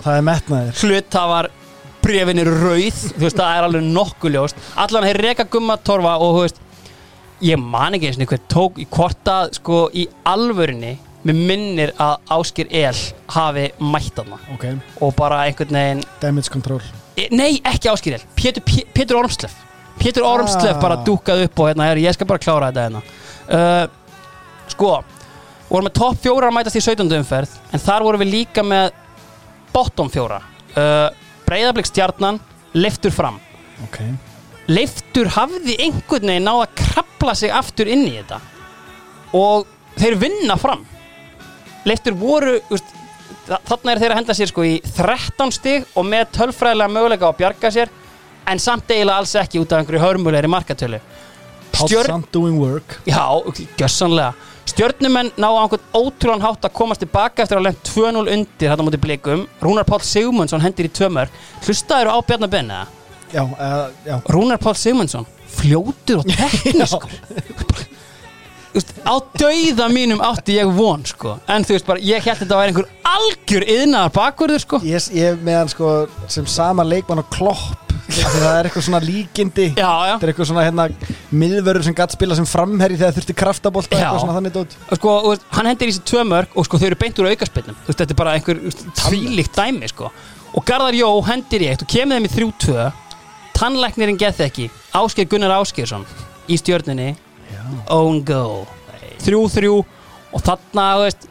[2.06, 4.62] er brefin eru rauð þú veist, það er alveg nokkuð ljóst.
[4.78, 6.62] Allan þeir reka gumma torfa og þú veist
[7.46, 10.94] ég man ekki eins og hver tók í hvort að sko í alvörinni
[11.26, 12.94] mér minnir að Áskir El
[13.34, 14.38] hafi mætt þarna.
[14.54, 14.66] Ok,
[15.02, 16.82] og bara einhvern veginn damage control.
[17.18, 19.54] E, Nei, ekki Áskir El, Pétur, Pé- Pétur Ormslef
[19.98, 20.82] Pétur Ormslef Ah.
[20.82, 23.02] bara dúkað upp og hérna, ég skal bara klára þetta hérna.
[23.50, 23.88] Uh,
[24.68, 25.04] Sko
[25.70, 27.10] vorum með topp fjóra að mætast í 17.
[27.18, 28.92] umferð en þar vorum við líka með
[29.74, 30.42] bottom fjóra.
[30.76, 31.10] Uh,
[31.46, 32.40] Breiðablík stjarnan,
[32.74, 33.40] liftur fram.
[33.86, 34.00] Ok.
[34.72, 38.40] Leiftur hafði einhvern veginn náð að krabla sig aftur inn í þetta.
[39.38, 39.68] Og
[40.00, 40.82] þeir vinna fram.
[41.86, 42.88] Leiftur voru úst,
[43.46, 47.38] þarna er þeir að henda sér sko í 13 stig og með tölfræðilega möguleika að
[47.44, 47.94] bjarga sér
[48.50, 51.00] en samt eiginlega alls ekki út af einhverju hörmulegri markatölu.
[51.76, 52.98] Stjörn- samt doing work.
[53.06, 53.22] Já,
[53.78, 54.34] gjössanlega
[54.76, 58.84] Stjörnumenn ná á einhvern ótrúlan hátt að komast tilbaka eftir að lent 2-0 undir þetta
[58.84, 61.32] mútið blikum Rúnar Páll Sigmundsson hendir í tvömör
[61.64, 62.88] Hlustaður á Bjarnar Ben eða?
[63.32, 67.16] Já, uh, já Rúnar Páll Sigmundsson fljótur og teknískur
[69.08, 71.38] á dauða mínum átti ég von sko.
[71.48, 74.82] en þú veist bara, ég held þetta að vera einhver algjör yðnaðar bakverður sko.
[74.84, 75.96] Ég, ég með hann sko
[76.28, 79.66] sem sama leikmann og klopp Það er eitthvað svona líkindi.
[79.74, 80.86] Já, já, Það er eitthvað svona hérna
[81.34, 84.04] miðvörður sem gatt spila sem framherri þegar þurfti kraftabólta Já.
[84.04, 84.76] eitthvað svona þannig dót.
[85.00, 87.58] Sko, veist, hann hendir í sér tvö mörg og sko, þau eru beint úr veist,
[87.90, 88.62] þetta er bara einhver
[89.02, 90.12] tvílíkt dæmi sko.
[90.56, 92.92] og Garðar Jó hendir í eitt og kemur þeim í 3-2
[93.56, 94.70] tannlæknirinn geð ekki.
[94.94, 96.06] Ásgeir Gunnar Ásgeirsson
[96.48, 97.16] í stjörninni
[97.90, 98.66] own goal.
[99.26, 99.72] 3-3
[100.36, 101.26] og þarna veist,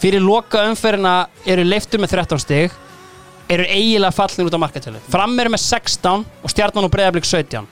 [0.00, 2.78] fyrir loka umferðina eru leiftur með 13 stig
[3.50, 5.00] eru eiginlega fallin út á markatölu.
[5.10, 7.66] Fram eru með 16 og stjarnan og breyðablík 17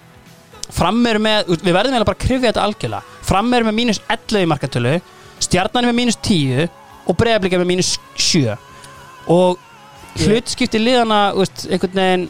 [0.75, 3.21] fram eru með, við verðum eiginlega bara að krifja þetta algjörlega.
[3.25, 4.99] Fram eru með mínus 11 í markatölu
[5.43, 6.67] stjarnan er með mínus 10
[7.09, 8.57] og breyðablík er með mínus 7
[9.31, 9.63] og
[10.19, 12.27] hlutskipti liðana veist, einhvern veginn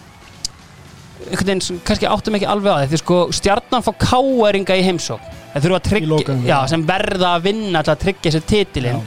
[1.29, 5.25] einhvern veginn sem kannski áttum ekki alveg á því sko stjarnan fá káeringa í heimsók
[5.55, 9.01] þeir þurfa að tryggja, já, sem verða að vinna til að tryggja sér titilinn.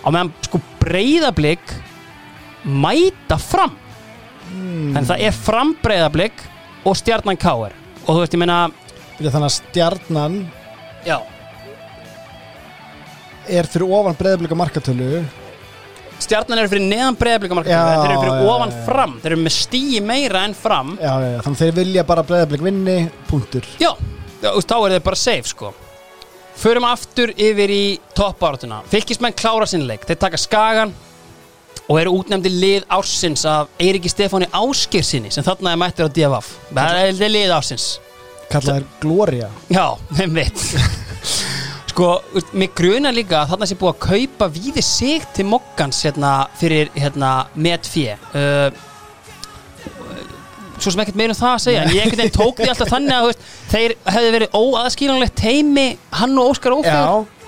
[0.00, 1.74] Á meðan sko breyðablík
[2.64, 3.76] mæta fram.
[4.50, 4.96] Mm.
[4.98, 6.40] en það er fram breyðablík
[6.88, 8.62] og stjarnan káer og þú veist ég meina
[9.20, 10.38] Þannig að stjarnan
[11.06, 11.18] já,
[13.46, 15.20] er fyrir ofan breyðablika markatölu
[16.24, 18.80] stjarnan eru fyrir neðan breyðablík Já, þeir eru fyrir já, ofan já.
[18.88, 19.12] fram.
[19.20, 20.90] Þeir eru með stíi meira en fram.
[21.00, 22.96] Já, já, já, Þannig að þeir vilja bara breyðablik vinni
[23.30, 23.68] Punktur.
[23.80, 23.92] Já,
[24.42, 25.70] þá er þið bara safe sko.
[26.60, 27.84] Förum aftur yfir í
[28.18, 30.04] toppártuna Fylkismenn klára sinn leik.
[30.08, 30.92] Þeir taka skagan
[31.90, 36.50] og eru útnefndi lið ársins af Eiriki Stefáni Áskirsinni sem þarna er mættur á DFF
[36.70, 37.86] Það er lið ársins.
[38.50, 39.48] Kallaðir Gloria.
[39.70, 39.86] Já,
[40.18, 40.62] þeim veit
[41.90, 42.12] Sko,
[42.54, 46.30] mig gruna líka að þarna sé búið að kaupa víði sig til mokkans hérna
[46.60, 48.70] fyrir hérna met fjö uh,
[50.80, 52.92] Svo sem ekkert meira um það að segja En ég einhvern veginn tók því alltaf
[52.94, 53.42] þannig að veist,
[53.74, 55.86] þeir hefði verið óaðskýranlegt teimi
[56.22, 57.39] hann og Óskar Ófjör Já,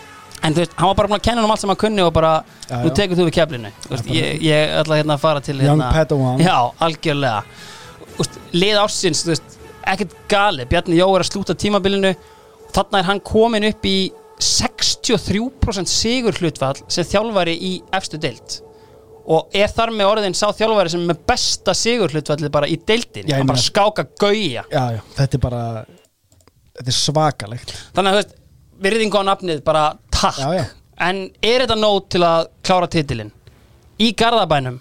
[0.43, 2.03] En þú veist, hann var bara búin að kenna hann um allt sem hann kunni
[2.03, 2.33] og bara,
[2.67, 3.71] Já, nú tekur þú við keflinu.
[4.11, 6.43] Ég, ég ætla hérna að fara til Young hérna, Padawan.
[6.43, 7.45] Já, algjörlega.
[8.23, 9.55] Úst, Lið ársins, þú veist,
[9.93, 12.13] ekkert gali Bjarni Jó er að slúta tímabilinu.
[12.75, 13.97] Þarna er hann komin upp í
[14.43, 18.59] 63% sigur hlutfall sem þjálfari í efstu deild.
[19.31, 22.79] Og er þar með orðin sá þjálfari sem er með besta sigur hlutfallið bara í
[22.83, 24.65] ég hann bara skáka gauja.
[24.67, 25.65] Já, já, þetta er bara
[26.73, 27.73] Þetta er svakalegt.
[27.93, 28.37] Þannig að þú veist,
[28.83, 29.83] virðingu á nafnið bara
[30.23, 30.39] takk.
[30.39, 30.65] Já, já.
[31.09, 33.33] en er þetta nóg til að klára titilinn?
[34.03, 34.81] Í Garðabænum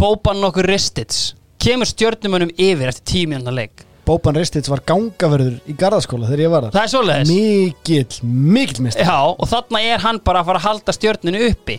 [0.00, 1.32] Bóban nokkur Ristits.
[1.62, 3.84] Kemur stjörnumunum yfir eftir tímjönda leik.
[4.04, 6.74] Bóban Ristits var gangaverður í garðaskóla þegar ég var þar.
[6.74, 7.30] Það er svoleiðis.
[7.30, 8.18] Mikill,
[8.52, 11.78] mikill mist Já, og þarna er hann bara að fara að halda stjörnunu uppi.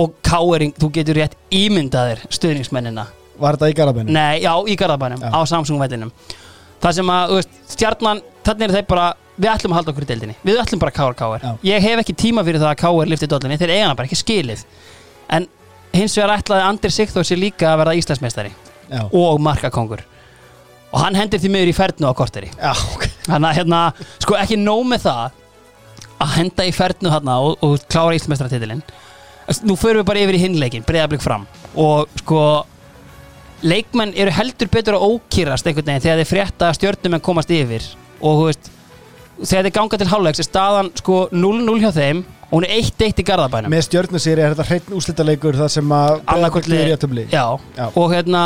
[0.00, 3.04] Og Káering, þú getur rétt ímyndaðir stuðningsmennina.
[3.36, 4.16] Var þetta í garðabænum?
[4.16, 5.28] Nei, já, í Garðabænum, Já.
[5.28, 6.12] á Samsung-vellinum
[6.80, 9.06] Það sem að, þú veist, stjarnan þannig er þeir bara,
[9.36, 10.36] við ætlum að halda okkur í deildinni.
[10.46, 10.92] Við ætlum bara
[11.42, 11.50] Já.
[11.68, 14.18] Ég hef ekki tíma fyrir það að Káar lifti dollinni Þeir eiga hana bara ekki
[14.20, 14.64] skilið.
[15.36, 15.48] En
[15.96, 18.52] hins vegar ætlaði Andri Sigþór sér líka að verða Íslandsmeistari
[18.90, 20.04] Já, og markakongur.
[20.92, 22.52] Og hann hendir því miður í fernu á korteri.
[22.54, 23.08] Já ok.
[23.26, 23.80] Þannig að hérna,
[24.22, 25.42] sko ekki nóg með það
[26.22, 28.84] að henda í fernu þarna og, og klára Íslandsmeistaratitilinn.
[29.66, 31.44] Nú förum við bara yfir í hinleikin breyðablík fram.
[31.78, 32.40] Og sko
[33.66, 37.84] leikmenn eru heldur betur að ókýrast einhvern veginn þegar þeir frétta að stjörnumenn komast yfir.
[38.20, 38.72] Og þú veist
[39.42, 43.20] þegar þeir ganga til hálfleiks er staðan sko 0-0 hjá þeim og hún er 1-1
[43.20, 43.72] í Garðabænum.
[43.72, 46.92] Með stjörnusýri er þetta hreitn úslitaleikur það sem að annarkvort liður lið.
[46.94, 47.44] réttumli já,
[47.76, 47.86] Já.
[47.88, 48.42] og hérna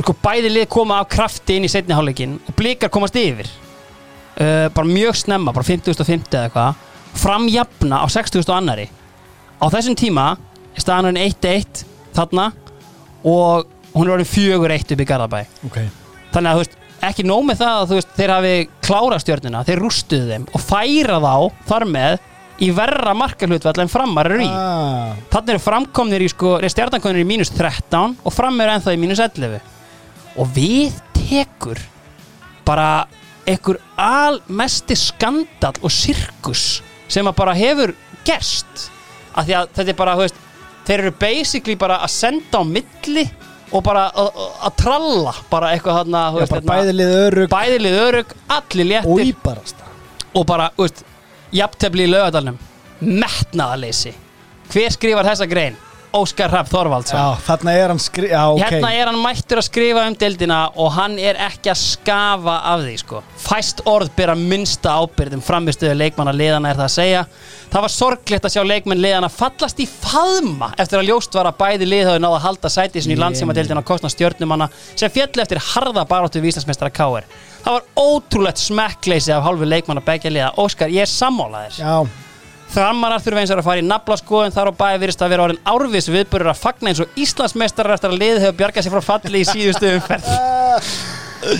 [0.00, 3.48] sko, bæði lið koma af krafti inn í setni hálfleikin og blikar komast yfir.
[4.34, 6.82] Uh, bara mjög snemma bara 50.50 eða eitthvað.
[7.14, 8.88] Framjafna á 60.000 annari
[9.62, 10.32] á þessum tíma
[10.74, 11.84] er staðan 1-1
[12.16, 12.50] þarna
[13.24, 15.44] og hún er orðin fjögur eitt upp í Garðabæ.
[15.70, 15.86] Okay.
[16.34, 16.74] þannig að þú veist
[17.08, 18.54] ekki nóg með það að þú veist þeir hafi
[18.84, 21.34] klárað stjörnuna, þeir rústuðu þeim og færa þá
[21.70, 22.30] þar með
[22.62, 24.48] í verra markalhutvall en framar eru í.
[24.48, 29.00] Ah, þannig eru framkomnir í sko stjartankonir í mínus 13 og fram eru ennþá í
[29.02, 29.58] mínus 11
[30.38, 31.80] og við tekur
[32.66, 33.06] bara
[33.44, 37.92] einhver almesti skandal og sirkus sem að bara hefur
[38.24, 38.88] gerst.
[39.34, 40.40] Af því að þetta er bara, þú veist
[40.86, 43.26] þeir eru basically bara að senda á milli
[43.74, 48.34] og bara að- að að tralla bara eitthvað bara hérna, bæði lið örug bæðilið örug,
[48.56, 49.32] allir og léttir.
[49.32, 49.82] Íbarast
[50.34, 51.02] og bara, þú veist,
[51.54, 52.58] jafntefli í laugadalnum
[53.02, 54.12] metnaðaleysi
[54.72, 55.76] hver skrifar þessa grein?
[56.14, 58.28] Óskar Rapp Þorvaldsson Já, þarna er hann skri...
[58.30, 61.80] Já, ok Hérna er hann mættur að skrifa um deildina og hann er ekki að
[61.80, 63.22] skafa af því sko.
[63.44, 67.24] Fæst orð byrja minnsta ábyrðum framistöðu leikmanna liðana er það að segja.
[67.72, 71.58] Það var sorglegt að sjá leikmenn liðana fallast í faðma eftir að ljóst var að
[71.64, 75.10] bæði lið hafi náða að halda sæti sinni í landsíma deildina á kostna stjörnumanna sem
[75.10, 77.26] fjalli eftir harða baróttu við Íslandsmeistara K.R.
[77.64, 80.52] Það var ótrúlegt smekkleysi af hálfu leikmanna begja liða.
[80.60, 81.80] Óskar, ég er sammálaðir.
[81.80, 82.06] Já,
[82.74, 85.66] Þrammarar þurfa eins og að fara í naflaskoðun þar á bæði virðist að vera orðin
[85.70, 89.42] árvis viðbörur að fagna eins og Íslandsmeistarar eftir að liðið hefur bjargað sér frá falli
[89.42, 90.32] í síðustu umferð.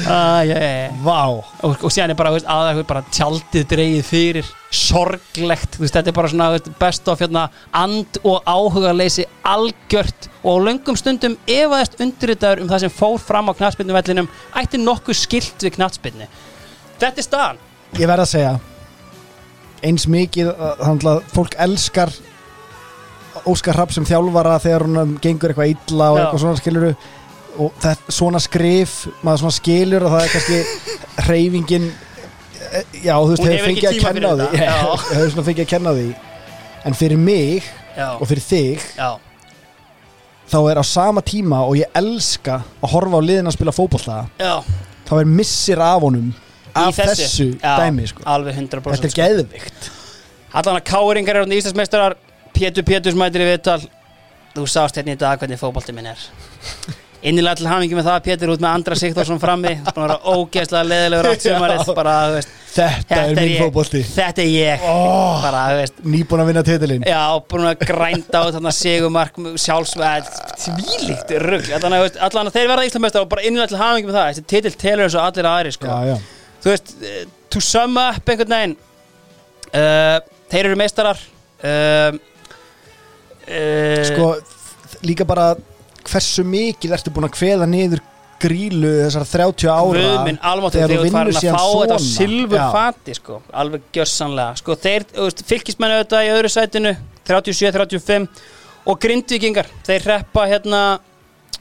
[0.08, 0.94] Ah, yeah.
[1.04, 1.26] vá.
[1.28, 6.16] Og, og síðan er bara, aðeins bara tjaldið dreigið fyrir sorglegt, þú veist, þetta er
[6.16, 6.46] bara svona
[6.80, 7.42] best of hérna,
[7.76, 10.30] and og áhugaleysi algjört.
[10.40, 15.68] Og löngum stundum efaðist undirritaður um það sem fór fram á knatsbyrnuvellinum ætti nokkuð skilt
[15.68, 16.32] við knatsbyrnu
[17.04, 17.66] þetta er staðan.
[17.98, 18.54] Ég verð að segja
[19.84, 22.12] eins mikið að fólk elskar
[23.50, 26.22] Óskar Hrapp sem þjálfara þegar hún gengur eitthvað illa og Já.
[26.22, 26.92] eitthvað svona skiluru
[27.54, 33.34] og það, svona skrif maður svona skilur og það er kannski hreyfingin eh, já, þú
[33.34, 34.48] veist, hefur fengið að kenna því.
[35.12, 36.08] hefur svona fengið að kenna því.
[36.84, 39.10] En fyrir mig já, og fyrir þig já,
[40.50, 44.18] þá er á sama tíma og ég elska að horfa á liðin að spila fótbolta
[44.40, 44.56] já.
[45.08, 46.32] þá er missir af honum
[46.74, 48.24] af þessu, dæmi sko.
[48.26, 49.22] alveg 100% þetta er sko.
[49.22, 49.92] geðvikt
[50.54, 52.14] Allan að káringar eru íslandsmeistarar.
[52.54, 53.80] Pétur Péturs mætir í viðtal.
[54.54, 56.20] Þú sást hérna í dag hvernig fótbolti minn er.
[57.24, 59.72] Innilega til hamingi með það Pétur út með Andra Sigþórsson frammi.
[59.80, 61.90] Búin að vera ógeðslega leðilegur átt sumarið.
[61.96, 64.02] Bara, þú veist, þetta er minn ég, fótbolti.
[64.12, 64.84] Þetta er ég.
[64.92, 65.64] Oh, bara,
[66.14, 67.08] nýbúin að vinna titilinn.
[67.08, 70.30] Já, búin að grænda á þarna segumark sjálfsvæð,
[70.66, 74.30] tvílíkt rugg allan að, þeir verða íslandsmeistar og bara innilega til hamingi með það.
[74.30, 75.90] Þessi titil telur eins og allir aðri sko.
[75.90, 76.33] já, já.
[76.64, 78.76] Þú veist, eh, to sum up einhvern veginn
[79.74, 80.18] uh,
[80.50, 82.16] þeir eru meistarar uh,
[83.44, 84.32] uh, sko
[85.04, 85.52] líka bara
[86.04, 88.02] hversu mikið ertu búin að kveða niður
[88.44, 91.64] grílu þessar 30 ára Guðminn, almáttur þegar þú þegar þú vinnur farin að síðan fá
[91.64, 92.16] þetta á svona.
[92.18, 92.66] silfur Já.
[92.74, 96.92] fati sko, alveg gjössanlega sko, þeir, þú veist, fylgismennu auðvitað í öðru sætinu
[97.24, 98.44] 37-35
[98.84, 100.82] og grindvikingar, þeir hreppa hérna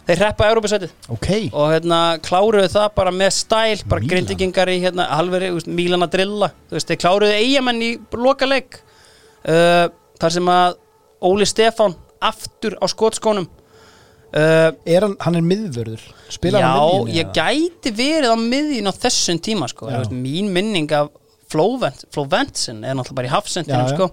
[0.07, 4.11] þeir hreppa Európa-sætið ok, og hérna kláruðu það bara með stæl bara Mílan.
[4.13, 9.87] grindvikingar í hérna halveri, Mílan að drilla, þú veist, þeir kláruðu eigamenn í lokaleik uh,
[10.21, 10.79] þar sem að
[11.23, 17.19] Óli Stefán aftur á skotskónum uh, er hann, hann er miðvörður spilar hann á Já,
[17.19, 19.91] ég gæti verið á miðjun á þessum tíma sko.
[19.91, 19.99] Já.
[20.01, 21.11] Veist, mín minning af
[21.53, 23.95] Flóvent, Flóventsin er náttúrulega bara í hafsendinum Já, já.
[23.95, 24.07] sko.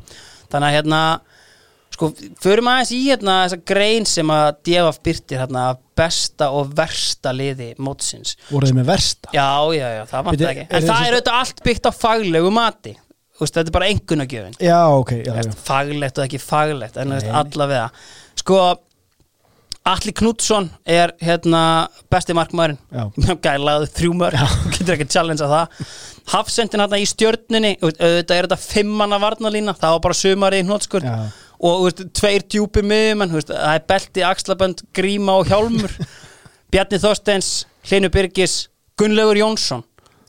[0.52, 1.02] þannig að hérna
[2.00, 2.08] sko,
[2.40, 5.66] förum aðeins í hérna þessa grein sem að Djefaf byrtir hérna
[6.00, 8.36] besta og versta liði mótsins.
[8.48, 9.32] Voruð þið með versta?
[9.36, 10.64] Já, já, já, það vant ekki.
[10.64, 12.94] er En þessi það er auðvitað allt byggt á faglegu mati.
[13.40, 15.52] Veist, Þetta er bara einhvernagjöfin já, ok, já, já.
[15.64, 17.86] faglegt og ekki faglegt en veist, allavega.
[18.36, 18.58] Sko
[19.90, 22.76] Atli Knútsson er hérna besti markmaðurinn.
[22.92, 23.06] Já.
[23.46, 24.42] gælaðu þrjú mörg
[24.76, 25.86] getur ekki að það.
[26.34, 31.08] Hafsendin hérna í veist, auðvitað er þetta fimmanna varnalína það var bara sumari í hnótskur
[31.08, 31.16] Já.
[31.60, 35.92] Og veist, tveir djúpi veist, það er belti, axlabönd, gríma og hjálmur
[36.72, 39.84] Bjarni Þorsteins Hlinu Birgis, Gunnlaugur Jónsson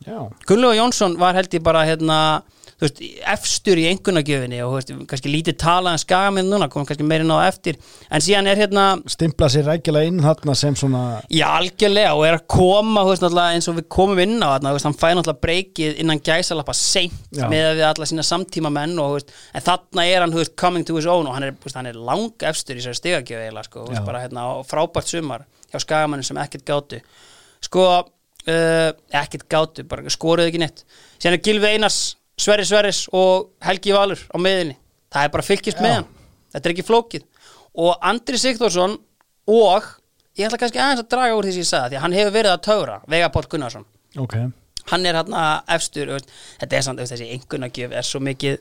[0.05, 0.29] já.
[0.47, 2.41] Gunnlaugur Jónsson var held ég bara hérna,
[2.81, 6.87] þú veist, efstur í einhvernagjöfinni og þú veist, kannski lítið talað en skagaminn núna, komum
[6.89, 7.77] kannski meira inn á eftir.
[8.09, 12.39] En síðan er hérna, Stimpla sér rækilega inn þarna sem svona já algjörlega og er
[12.39, 16.01] að koma, þú veist, eins og við komum inn á veist, hann fæði náttúrulega breykið
[16.01, 20.25] innan gæsalappa seint með við alla sína samtíma menn og, þú veist, en þarna er
[20.25, 22.85] hann, þú veist, coming to his own og hann er, hann er lang efstur í
[22.85, 26.99] sér eiginlega, sko, bara hérna frábært sumar hjá skagamannum sem ekkert gátu.
[27.63, 27.85] Sko,
[28.49, 28.89] uh,
[29.21, 30.83] ekkert gátu bara skoruðu ekki neitt.
[31.21, 31.99] Síðan er Gilvi Einars,
[32.41, 34.77] Sverri Sverris og Helgi Valur á miðinni
[35.11, 35.97] það er bara fylgist með Já.
[35.99, 36.07] hann,
[36.53, 37.27] þetta er ekki flókið.
[37.81, 38.95] Og Andri Sigþórsson
[39.51, 39.89] og
[40.39, 42.35] ég ætla kannski aðeins að draga úr því sem ég sagði því að hann hefur
[42.37, 43.85] verið að töfra Vega Páll Gunnarsson.
[44.21, 44.37] Ok,
[44.91, 45.37] hann er hann
[45.75, 48.57] efstur þú veist, þetta er samt, þessi einhvernagjöf er svo mikið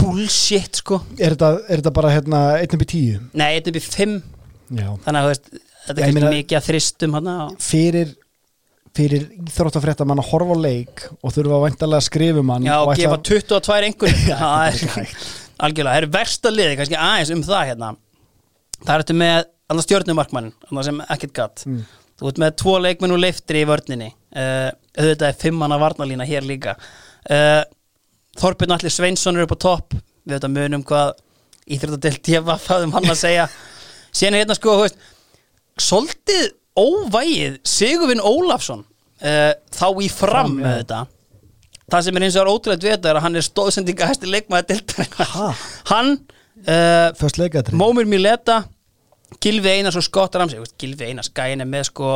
[0.00, 1.00] bullshit sko.
[1.16, 3.30] Er þetta, er þetta bara hérna 1 upp í 10?
[3.32, 4.18] nei, þetta er upp í fimm.
[4.74, 4.88] Já.
[5.04, 5.48] Þannig að þú veist,
[5.86, 8.14] þetta er kannski mikið að þristum hann Fyrir
[8.94, 13.18] fyrir íþróttafrétta mann að horfa leik og þurfa væntalega að skrifa mann Já, og gefa
[13.26, 14.78] 22 einhvern er
[15.64, 17.90] algjörlega, það er versta liði kannski aðeins um það hérna.
[18.84, 19.36] Það er þetta með
[19.72, 21.84] annars stjórnumarkmann annars sem ekkert gatt Mm.
[22.14, 24.06] Þú ert með tvo leikmenn og leiftri í vörninni.
[24.30, 26.76] Uh, auðvitað er fimmanna varnalína hér líka.
[27.26, 27.64] Uh,
[28.38, 29.96] Þorbjörn Allir Sveinsson er upp á topp.
[30.22, 31.10] Við þetta munum hvað
[31.74, 33.48] íþróttadelt djefa fæðum hann að segja.
[34.14, 35.02] Síðan er hérna sko, þú veist
[35.82, 36.46] svolítið
[36.78, 41.00] óvægið Sigurvin Ólafsson uh, þá í fram með þetta.
[41.92, 44.70] Það sem er eins og er ótrúlega þetta er að hann er stóðsendinga hæsti leikmaður
[44.72, 45.04] delta
[45.34, 45.48] Ha?
[45.92, 46.14] hann
[46.64, 48.62] uh, leikatri Mómir Mileta
[49.42, 50.62] Gilvi Einars og Scott Ramsey.
[50.80, 52.14] Gilvi Einars, gæin er með sko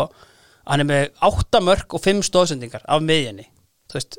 [0.69, 3.47] hann er með 8 mörg og 5 stóðsendingar af miðjunni.
[3.89, 4.19] Þú veist,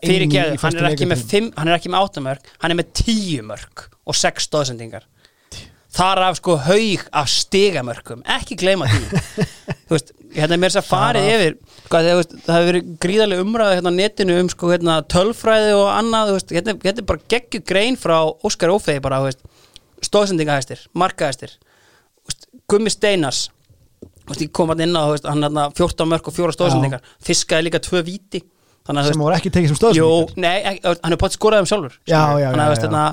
[0.00, 2.52] fyrir geðu, í hann föstu ekki með leikatri 5 hann er ekki með 8 mörg,
[2.62, 5.06] hann er með 10 mörg og 6 stóðsendingar
[5.94, 8.24] þar af sko haug af stigamörkum.
[8.38, 9.22] Ekki gleyma því.
[9.88, 11.56] Þú veist, hérna er mér þess að farið yfir
[11.90, 15.72] sko, þú veist, það hefur verið gríðarlega umræða hérna á netinu um sko, hérna, tölfræði
[15.74, 18.14] og annað, veist, hérna, hérna er bara geggju grein frá
[18.46, 19.18] Óskar Ófegi bara,
[20.06, 21.56] stóðsendingahæstir, markahæstir
[22.70, 23.48] Gummi Steinars.
[24.38, 28.04] Ég kom hann inn á, hann hérna 14 mörg og 4 stóðsendingar, fiskaði líka 2
[28.06, 28.44] víti.
[28.44, 28.59] þannig að þú
[28.98, 31.70] sem veist, voru ekki tekið sem Jú, stóðsendingar nei, ekki, hann er bátt skoraði um
[31.70, 33.04] sjálfur Já, já, já, hérna,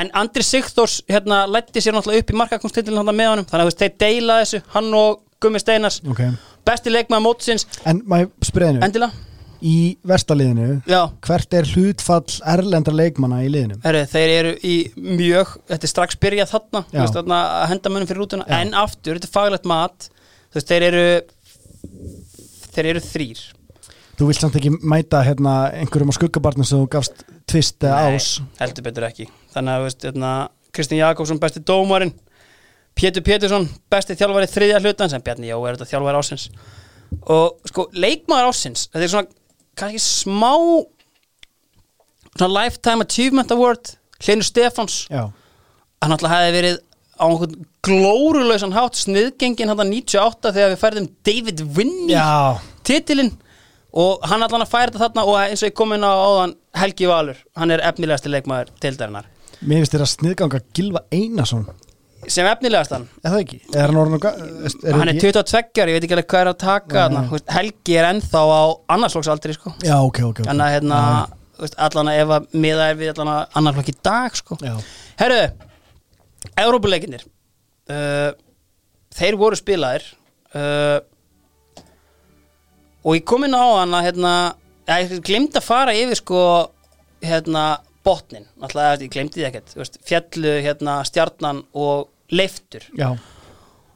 [0.00, 3.46] En Andri Sigþórs hérna, lætti sér náttúrulega upp í markakonstillin með honum.
[3.50, 6.00] Þannig að þeir deila þessu, hann og Gummi Steinars.
[6.08, 6.22] Ok.
[6.64, 9.24] Besti leikmaður mótsins, En maður spyrðinu, endilega.
[9.64, 13.78] Í vestaliðinu Já, hvert er hlutfall erlendra leikmanna í liðinu?
[13.84, 18.10] Heru, þeir eru í mjög Þetta er strax byrjað þarna, veist, þarna að henda mönnum
[18.10, 18.44] fyrir rútuna.
[18.44, 18.58] Já.
[18.60, 21.06] En aftur, þetta er faglegt mat Þú veist, þeir eru
[22.74, 23.44] Þeir eru þrýr
[24.14, 28.18] Þú vilt samt ekki mæta hérna, einhverjum á skuggabarnum sem þú gafst tvist eða Nei,
[28.20, 28.28] ás?
[28.60, 29.26] heldur betur ekki.
[29.54, 30.30] Þannig að veist, hérna,
[30.74, 32.14] Kristinn Jakobsson besti dómarinn
[32.94, 36.44] Pétur Pétursson besti þjálfari þriðja hlutans en Bjarni Jó er þetta þjálfari ásins
[37.30, 39.28] og sko leikmaður ásins þetta er svona
[39.78, 40.52] kannski smá
[42.34, 43.94] svona lifetime achievement award
[44.24, 45.04] Hlynur Stefáns.
[45.10, 45.26] Já,
[46.00, 46.76] hann alltaf hefði verið
[47.18, 52.22] á einhvern glórulausan hátt sniðgengin hann 98 þegar við færðum David Winnie
[52.86, 53.34] titilinn
[53.94, 56.56] og hann allan að færa þetta þarna og eins og ég kom inn á áðan
[56.74, 59.30] Helgi Valur, hann er efnilegasti leikmaður tildarinnar
[59.64, 61.64] mér finnst þér að sniðganga Gilva Einarsson.
[62.24, 63.58] Sem efnilegastan, Er það ekki?
[63.76, 66.50] Er hann orðin að er hann er 22 ári, ég veit ekki alveg hvað er
[66.50, 68.62] að taka þarna, Þú veist, Helgi er ennþá á
[68.96, 69.72] annarslóksaldri sko.
[69.84, 70.40] Já, ok, ok, ok.
[70.48, 71.00] Þannig að hérna,
[71.88, 74.58] allan að ef að miða er við allan að annarslokk í dag sko.
[75.20, 75.42] Herru,
[76.64, 77.26] Európuleikinir
[77.92, 78.30] uh,
[79.14, 80.08] Þeir voru spilaðir.
[80.54, 81.04] Uh,
[83.04, 84.34] Og ég kom inn á hann að hérna,
[84.84, 86.40] Ég glemd að fara yfir sko
[87.24, 92.84] hérna, botnin Náttúrulega, ég glemdi því ekkert Fjallu, hérna, stjarnan og leiftur.
[92.98, 93.14] Já,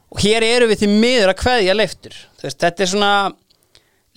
[0.09, 2.15] Og hér eru við því miður að kveðja leiftur.
[2.41, 3.13] Veist, Þetta er svona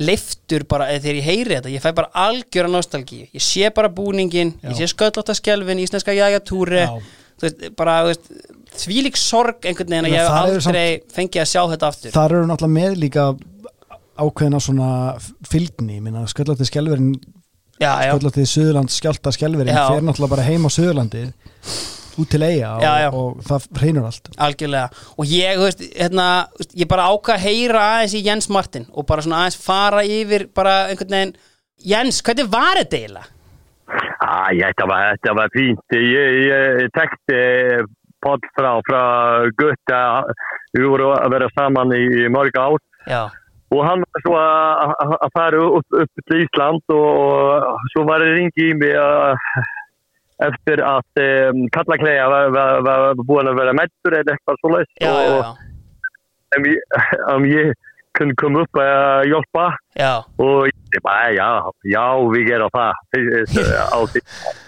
[0.02, 3.26] leiftur bara, eða þegar ég heyri þetta ég fæ bara algjöra nostalgíu.
[3.36, 4.70] Ég sé bara búningin, Já.
[4.70, 6.86] ég sé sköllótta skjálfin íslenska jægatúri
[7.76, 8.28] bara, veist,
[8.78, 12.14] þvílík sorg einhvern veginn að ég hef það aldrei fengið að sjá þetta aftur.
[12.14, 13.26] Þar eru náttúrulega með líka
[14.22, 14.90] ákveðina svona
[15.48, 17.10] fylgni, minna, sköllóttið skjálfurinn
[17.82, 19.82] já, já, sköllóttið Suðurlands skjálta skjálfurinn Já.
[19.90, 21.24] fer náttúrulega bara heim á Suðurlandi
[22.20, 23.08] út til eiga og, Já, já.
[23.16, 26.26] og það reynur allt algjörlega og ég, þú veist, hérna,
[26.76, 30.48] ég bara ákvað að heyra aðeins í Jens Martin og bara svona aðeins fara yfir
[30.54, 31.34] bara einhvern veginn
[31.82, 33.28] Jens, hvernig var þetta eiginlega?
[34.22, 35.94] Ah, ja, þetta, var, þetta var fínt.
[35.98, 37.40] Ég, ég tekti
[38.22, 39.00] podd frá, frá
[39.58, 39.98] Gutta.
[40.76, 42.78] Við vorum að vera saman í mörg ár
[43.10, 43.24] Já,
[43.72, 47.06] og hann var svo að að- að fara upp, upp til Ísland og,
[47.72, 49.38] og svo var það ringi í mig að
[50.42, 55.12] eftir að um, Kallakleja var, var, var búin að vera meittur eða eitthvað svo já,
[55.12, 55.50] já, og já.
[56.58, 57.72] um, ég, um, ég,
[58.12, 58.76] kunde komma upp
[59.24, 59.76] hjälpa.
[59.96, 63.82] já, Och jag bara, ja, ja, vi gör det.
[63.92, 64.22] Alltid.
[64.22, 64.61] einmitt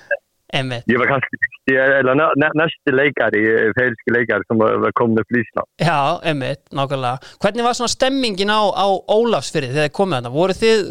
[0.55, 5.67] Jag var nä, nästa läkare, färdiska läkare som var, var kom till Island.
[5.77, 10.35] Já, einmitt, nákvæmlega Hvernig var svona stemmingin á, á Ólafsfyrði þegar þið komið þarna?
[10.39, 10.83] Voru þið,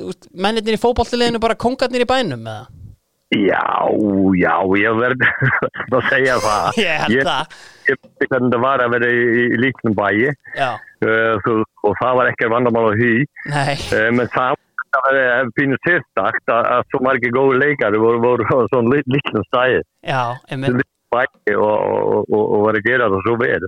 [0.45, 2.65] mennirnir í fótballtileginu bara kongarnir í bænum eða?
[3.33, 3.89] Ja,
[4.37, 5.21] ja, jag verð
[5.91, 6.73] att säga vad.
[6.77, 7.45] Ég held það
[7.85, 10.35] Jag vet inte det var att vara i, i liknande bäge.
[10.57, 11.35] Já, Uh,
[11.83, 13.13] och það var ekki vandamál á því.
[13.51, 14.59] nei, Uh, men samt
[14.93, 19.09] það var pínu sérstakt að, að svo margir góði leikari voru, voru á svona lit-
[19.09, 19.81] litlum stæði.
[21.57, 23.67] og, og, og, og var að gera það svo vel.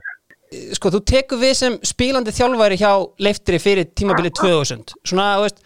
[0.77, 2.91] Sko, þú tekur við sem spílandi þjálfæri hjá
[3.25, 5.57] Leiftri fyrir tímabili 2000 Svona, veist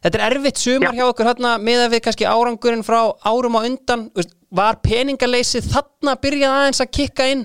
[0.00, 3.60] Þetta er erfitt sumar hjá okkur hérna með að við kannski árangurinn frá árum á
[3.66, 7.42] undan veist, Var peningaleysið þarna byrjað aðeins að kikka inn?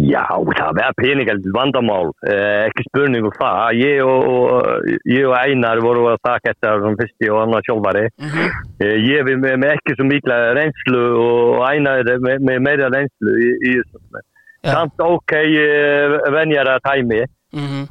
[0.00, 3.78] Já, það var peningar vandamál, uh, ekki spurning um það.
[3.80, 8.04] Ég og, og, ég og Einar voru að taka þetta som fyrsti og annar sjálfari.
[8.22, 8.60] Mhm.
[8.82, 13.34] Uh, ég við með, með ekki svo mikla reynslu og Einar með, með meira reynslu
[13.38, 14.22] í, í þessu.
[14.62, 14.76] Já.
[14.76, 17.24] Samt ok uh, venjara tæmi.
[17.56, 17.90] Mm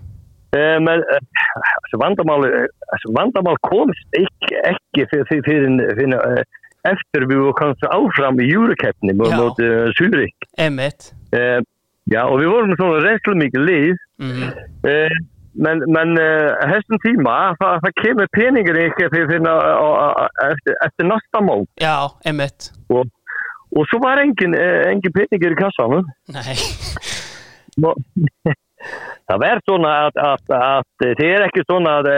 [0.52, 1.20] Uh, men uh,
[1.86, 2.42] þessu vandamál,
[2.90, 6.42] þessu vandamál komst ekki, ekki fyrir, fyrir, fyrir, uh,
[6.92, 9.38] eftir við komst áfram í júrukeppni Já.
[9.40, 10.36] mot uh, Zürich.
[10.60, 11.62] Einmitt Uh,
[12.10, 14.44] já, og við vorum svona reynslu mikið lið, mm
[14.88, 15.22] uh,
[15.62, 19.26] men, men uh, þessum tíma, það, það kemur peningur ekki eftir,
[20.88, 21.66] eftir næsta mál.
[21.82, 23.10] Já, einmitt Og,
[23.76, 26.08] og svo var engin, uh, engin peningur í kassanum.
[26.32, 26.56] Nei,
[27.84, 27.98] Nå-
[29.32, 32.10] Það verður svona að, að, að það er ekki svona að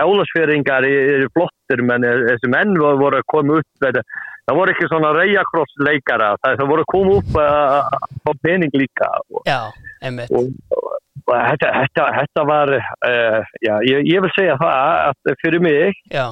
[0.00, 4.00] álasferingar eru flottir menn eh, þessi menn voru að koma upp það,
[4.46, 9.10] það voru ekki svona reyjakrossleikara það, það voru að koma upp uh, á pening líka.
[9.34, 9.60] Og, já,
[10.00, 10.32] einmitt.
[10.32, 10.88] Og, og,
[11.24, 16.02] og þetta, þetta, þetta var uh, já, ég, ég vil segja það að fyrir mig
[16.12, 16.26] Já,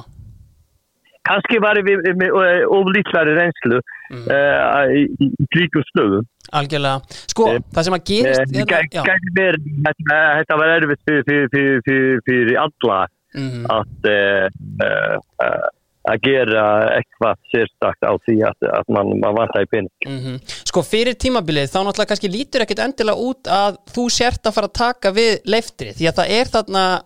[1.27, 2.37] kannski var við með
[2.79, 3.81] oflíklari reynslu
[4.13, 4.25] Mm.
[4.29, 9.69] uh, í, klíkum stöðum algjörlega Sko, Eh, það sem að gerist Eh, hérna, gæti- verið-
[10.13, 12.99] Þetta var erfitt fyrir, fyrir, fyrir, fyrir, alla
[13.33, 14.49] mhm, að, uh,
[14.85, 15.69] uh,
[16.13, 16.65] að gera
[16.99, 19.89] eitthvað sérstakt á því að, að man, man vantar í pening.
[20.05, 20.37] mhm.
[20.67, 24.67] Sko, fyrir tímabilið þá náttúrulega kannski lítur ekkit endilega út að þú sért að fara
[24.69, 27.01] að taka við leiftri því að það er þarna uh,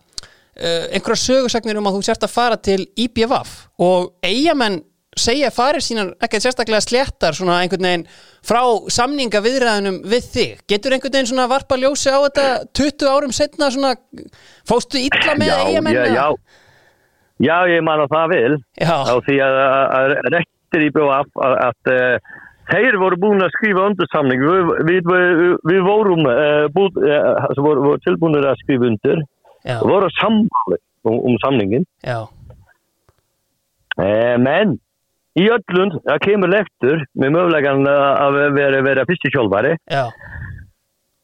[0.57, 3.51] einhverja sögursagnir um að þú sért að fara til IBVF
[3.85, 4.81] og eigamenn
[5.17, 8.05] segja farir sínar ekkert sérstaklega sléttar svona einhvern veginn
[8.45, 8.61] frá
[8.93, 10.63] samninga viðræðunum við þig.
[10.69, 13.95] Getur einhvern veginn svona varpa ljósi á þetta 20 árum setna svona,
[14.67, 15.97] fóstu illa með eigamenn?
[15.97, 16.27] já, já,
[17.49, 21.57] já, ég man að það vil á því að, að, að rektir í BF að,
[21.67, 22.35] að uh,
[22.73, 24.43] þeir voru búin að skrifa undir samning.
[24.43, 29.25] Við, við, við, vorum uh, búið, uh, voru, voru tilbúinir að skrifa undir
[29.67, 32.19] já, og voru sammáli um, um samningin já,
[33.99, 34.77] uh, men
[35.37, 39.75] í öllum það kemur leftur með mögulegan að vera, vera fyrsti sjálfari.
[39.85, 40.07] Já,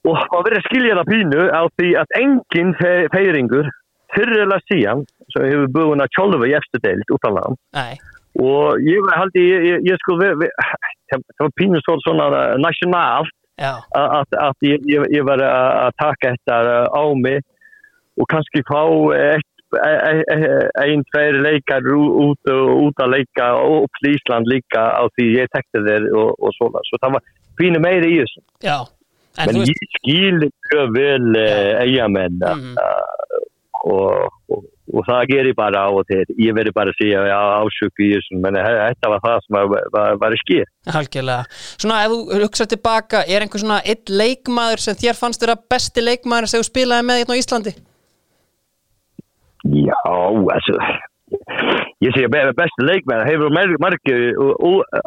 [0.07, 3.69] og að vera að skilja það pínu á því að engin fe feiringur
[4.13, 7.95] fyrir eða síðan sem hefur búin að sjálfa í eftir deild utanland nei,
[8.41, 12.27] og ég haldi ég, ég, ég sko það var pínu svo svona
[12.61, 13.29] national
[13.61, 14.35] já, að,
[14.67, 16.59] ég, ég, ég var að taka þetta
[16.91, 17.41] á mig
[18.19, 18.81] og kannski fá
[19.17, 25.29] eitt einn, tveir leikar út, út að leika og upp til Ísland líka á því
[25.39, 28.77] ég tekti þeir og, og svona, svo það var pínu meiri í þessu já
[29.41, 31.31] En veist, ég skil mjög vel
[31.81, 32.75] eigamenn Mhm.
[32.77, 33.47] uh,
[33.83, 34.59] og, og,
[34.93, 36.21] og það gerir bara á og til.
[36.39, 40.13] Ég verði bara að segja já, ásöku í þessum, menn þetta var það sem var,
[40.29, 40.61] að skil.
[40.87, 41.43] algjörlega
[41.81, 46.05] Svona ef þú hugsa tilbaka, er einhver svona einn leikmaður sem þér fannst vera besti
[46.05, 47.75] leikmaður sem þú spilaði með hérna á Íslandi?
[49.63, 50.75] Já, altså,
[52.03, 54.35] ég sé að besti leikmenn hefur margir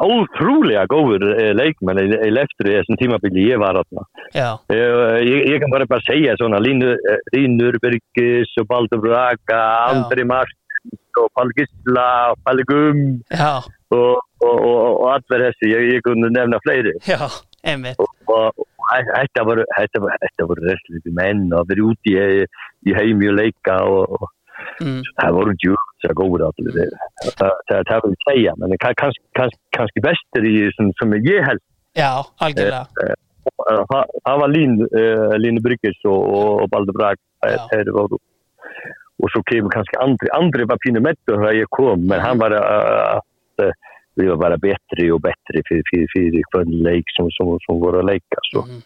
[0.01, 1.27] ótrúlega góður
[1.59, 4.07] leikmenn í, leftri þessum tímabili ég var þarna.
[4.35, 6.97] Já, Eh, Ég, ég kan bara bara segja svona Línur,
[7.35, 9.61] Línur Birgis og Baldur Braga,
[9.93, 13.03] Andri Martins og Pall Gisla og Palli Gum
[13.91, 17.21] og, og, og, og allir þessi, ég, ég kunni nefna fleiri já,
[17.65, 18.65] einmitt og,
[19.17, 22.47] þetta voru þetta voru, restliti menn og verið úti í,
[22.95, 24.29] heimi og leika og
[24.83, 26.97] mm, það voru djúpt að góður allir það,
[27.41, 31.65] það, það, það vil segja, menn kannski, kannski, kannski bestir í sem, sem ég held.
[31.97, 32.11] Já,
[32.45, 32.85] algjörlega.
[33.05, 37.21] Eh, það, það var Lín, uh, Línu Bryggis og, og, Baldur Brag
[37.71, 38.21] þeir voru.
[39.23, 42.53] Og svo kemur kannski Andri Andri var pínu mettur þegar ég kom men hann var
[42.59, 43.23] að
[44.17, 48.03] við var bara betri og betri fyrir, fyrir, fyrir hvern leik sem, sem, sem voru
[48.03, 48.65] að leika svo.
[48.67, 48.85] Mhm.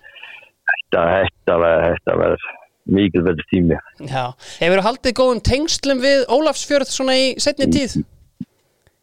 [0.70, 2.48] þetta, þetta var, þetta var
[2.86, 3.76] mikilvægt tími
[4.08, 4.24] Já,
[4.60, 7.98] hefur þú haldið góðum tengslum við Ólafsfjörð svona í setni tíð?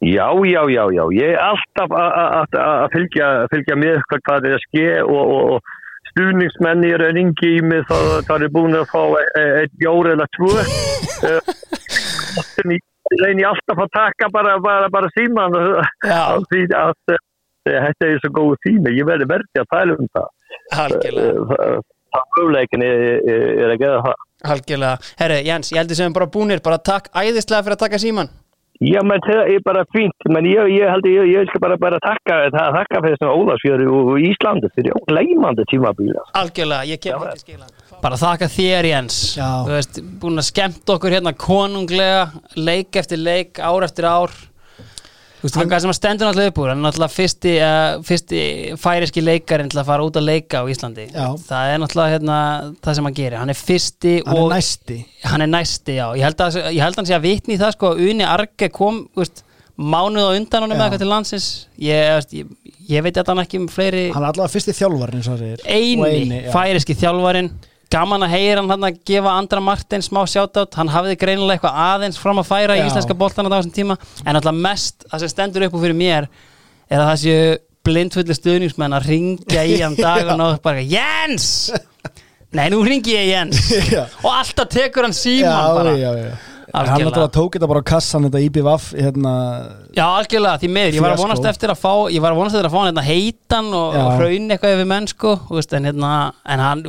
[0.00, 4.86] Já, já, já, já, ég er alltaf að- fylgja, fylgja með hvað er að ske
[5.02, 5.72] og, og, og
[6.12, 7.96] stuðningsmenni eru að ringi í mig þá
[8.28, 10.52] það er búin að fá e- e- eitt bjór eða tvö
[11.18, 11.40] Eh,
[12.70, 15.54] ég reyni alltaf að taka bara, bara, bara síman
[16.52, 17.18] því að eh,
[17.66, 20.28] þetta er svo góð tími, ég verði verði að tala um það
[20.68, 20.92] Eh, það
[21.50, 21.80] það
[22.16, 24.26] möguleikin er, að gera það?
[24.54, 25.12] Algjörlega.
[25.18, 28.30] Herri, Jens, ég heldur sem bara búnir, bara takk æðislega fyrir að taka síman
[28.78, 31.98] Já, menn það er bara fínt, menn ég, ég held ég, ég skal bara, bara
[31.98, 36.22] takka, það, takka fyrir þessum Ólafsfjöru og Íslandi fyrir ógleimandi tímabíla.
[36.38, 37.66] Algjörlega, ég kem ekki skila.
[38.04, 39.16] Bara þakka þér Jens.
[39.34, 39.48] Já.
[39.66, 42.22] Þú veist, búin að skemmt okkur hérna konunglega
[42.54, 44.38] leik eftir leik, ár eftir ár
[45.38, 48.40] Hvað sem að stendur náttúrulega upp úr er náttúrulega fyrsti, uh, fyrsti
[48.82, 51.04] færiski leikarinn til að fara út að leika á Íslandi.
[51.12, 51.26] Já.
[51.46, 52.38] Það er náttúrulega hérna,
[52.82, 53.38] það sem hann gerir.
[53.38, 54.96] Hann er fyrsti Hann er og næsti.
[55.22, 56.06] Hann er næsti, já.
[56.18, 58.26] Ég held að, ég held að hann sé að vitni í það sko að Uni
[58.26, 59.44] Arge kom, veist
[59.78, 61.48] mánuð á undan honum með eitthvað til landsins.
[61.78, 62.52] Ég, ég,
[62.90, 65.62] ég veit að hann ekki um fleiri Hann er allavega fyrsti það segir.
[65.70, 67.52] Eini, eini, færiski þjálfarin
[67.92, 72.18] gaman að heyra hann að gefa Andra Martin smá sjátátt, hann hafði greinilega eitthvað aðeins
[72.20, 72.88] fram að færa í Já.
[72.90, 76.28] íslenska boltan á þessum tíma, en alltaf mest það sem stendur upp úr fyrir mér
[76.88, 77.56] er að það séu
[77.88, 81.48] blindfulli stuðningsmenn að ringja í hann dag og nátt bara Jens!
[82.52, 84.04] Nei, nú ringi ég Jens Já.
[84.24, 86.12] og alltaf tekur hann síman bara já,
[86.68, 87.08] já Hann Algjörlega.
[87.08, 89.30] náttúrulega tók þetta bara á kassan þetta IBVF hérna,
[89.96, 92.58] Já, algjörlega, því miður, ég var að vonast eftir að fá ég var að vonast
[92.58, 95.72] eftir að fá hann hérna heitan og, og hraun eitthvað yfir menn sko þú veist,
[95.78, 96.10] en, hérna,
[96.44, 96.84] en hann,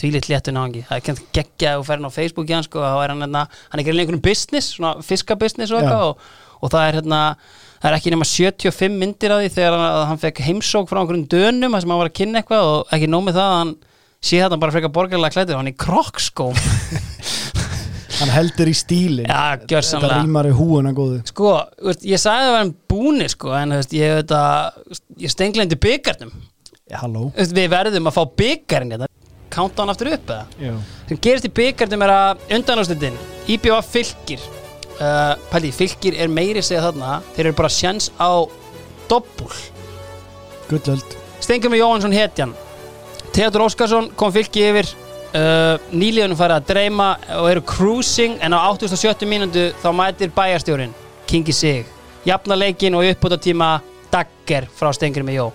[0.00, 2.66] því litt léttu náðangi það er kent geggja og fer hann á Facebook í hann
[2.66, 6.26] sko, þá er hann hérna, hann er ekki einhvern business svona fiskabusiness og eitthvað og,
[6.60, 7.20] og það er hérna,
[7.80, 11.04] það er ekki nema 75 myndir af því þegar hann, að hann fekk heimsók frá
[11.04, 13.62] einhverjum dönum, þar sem hann var að kynna eitthvað og ekki nóg með það, að
[13.62, 13.72] hann
[14.20, 16.58] sé þetta bara frekar borgarlega klættur, hann er krokkskóm
[18.20, 21.54] Hann heldur í stílin Já, Þetta gjörsamlega rýmar í húuna góðu Sko,
[22.04, 25.80] ég sagði að það var en búni sko, en veist, ég, veit að, ég stenglendi
[25.80, 26.32] byggarnum
[26.90, 29.10] veist, Við verðum að fá byggarinn þetta.
[29.50, 30.62] Countdown aftur upp eða?
[30.62, 30.72] Já,
[31.08, 34.44] sem gerist í byggarnum er að undanúrslitin IBF fylgir
[35.00, 38.30] uh, Pældi, fylgir er meiri segja þarna Þeir eru bara sjans á
[39.10, 39.50] doppul
[40.70, 41.16] gullöld.
[41.42, 42.52] Stengum Jóhansson hetjan.
[43.34, 44.86] Theodor Óskarsson kom fylgi yfir
[45.34, 49.26] uh, Nýliðunum farið að dreyma og eru cruising en á 87.
[49.28, 50.94] mínútu þá mætir bæjarstjórin
[51.30, 51.88] Kingi Sig.
[52.26, 53.78] Jafna leikin og uppbúta tíma
[54.12, 55.46] dagger frá Stengri með Jó.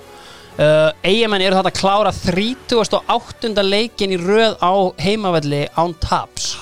[0.56, 3.66] Uh, Eyjamenn eru þetta að klára 38.
[3.68, 4.72] leikin í röð á
[5.04, 6.54] heimavelli án taps.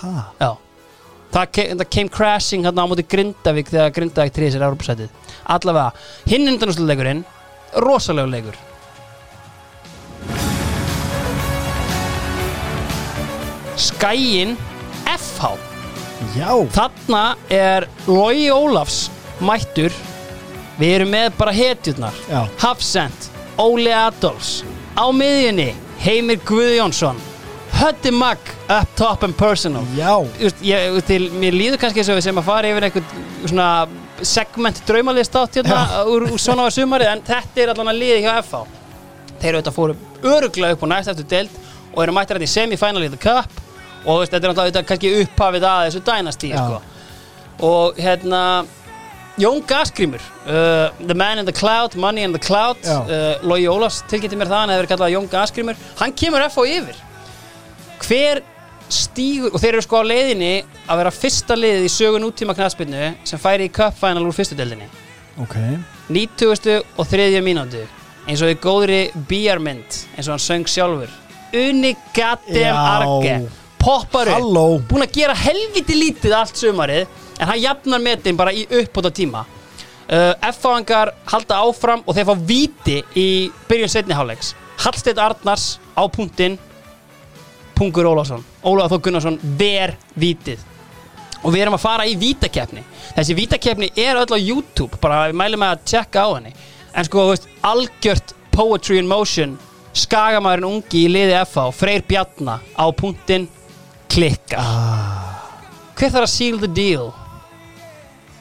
[1.34, 5.96] Það, ke það came crashing hérna á móti Grindavík þegar Grindavík tríði sér Európa-sætið Allavega,
[6.30, 7.24] hinn undanúrsleikurinn
[7.82, 8.60] rosalegu leikur
[13.80, 14.58] Skæin
[15.10, 15.54] FH
[16.38, 19.10] Já, Þarna er Lói Ólafs
[19.44, 19.94] mættur.
[20.80, 22.16] Við erum með bara hetjurnar.
[22.30, 22.46] Já.
[22.62, 23.28] Hafsend,
[23.60, 24.62] Óli Adolfs.
[24.96, 27.20] Á miðjunni, Heimir Guðjónsson.
[27.74, 28.38] Hötti Mag
[28.70, 29.84] Up top and personal.
[29.98, 30.16] Já.
[30.40, 33.68] Just, ég, til, Mér líður kannski eins og við sem að fara yfir einhvern svona
[34.24, 35.82] segment draumalist átt hérna
[36.14, 38.64] úr, úr svona var sumarið en þetta er allan að liði hjá FH
[39.42, 41.58] Þeir eru þetta fóru öruglega upp á næst eftir deild
[41.92, 43.63] og eru mættir þetta í semifinal í The Cup
[44.06, 46.62] og veist, þetta er náttúrulega kannski upphafið að þessu dynasty Já.
[46.64, 46.82] sko.
[47.70, 48.42] og hérna
[49.42, 54.04] Jón Gasgrímur uh, The Man in the Cloud, Money in the Cloud uh, Logi Ólafs
[54.12, 57.00] tilkynnti mér það hann hefur kallað Jón Gasgrímur hann kemur FH yfir
[58.04, 58.44] hver
[58.94, 60.52] stígur og þeir eru sko á leiðinni
[60.86, 64.58] að vera fyrsta liðið í sögu nútíma knaspinnu sem færi í Cup Final úr fyrstu
[64.60, 64.86] deildinni
[65.42, 65.56] Ok
[66.14, 66.84] 90.
[67.00, 67.42] og 3.
[67.42, 67.82] mínútu
[68.28, 69.00] eins og í góðri
[69.30, 71.10] bíjarmynd eins og hann söng sjálfur
[72.70, 72.76] Já.
[72.76, 74.68] Arge poppar upp, Halló.
[74.90, 77.04] Búin að gera helviti lítið allt sumarið
[77.40, 79.44] en hann jafnar metin bara í uppbóta tíma
[80.10, 83.28] uh, F-fáingar halda áfram og þeir fá víti í
[83.70, 84.54] byrjun setni hálfleiks.
[84.84, 86.60] Hallsteinn Arnars á punktinn.
[87.74, 88.44] Pungur Ólafsson.
[88.64, 90.62] Ólaf Þór Gunnarsson ver vítið.
[91.44, 92.84] Og við erum að fara í vítakeppni.
[93.18, 95.00] Þessi vítakeppni er öll á YouTube.
[95.02, 96.54] Bara við mælum að tjekka á henni.
[96.94, 99.58] En sko, þú veist, algjört poetry in motion
[99.98, 103.48] skagamæðurinn ungi í liði FH Freyr Bjarna á punktinn
[104.14, 104.64] klikka
[105.98, 107.12] hver þarf að seal the deal?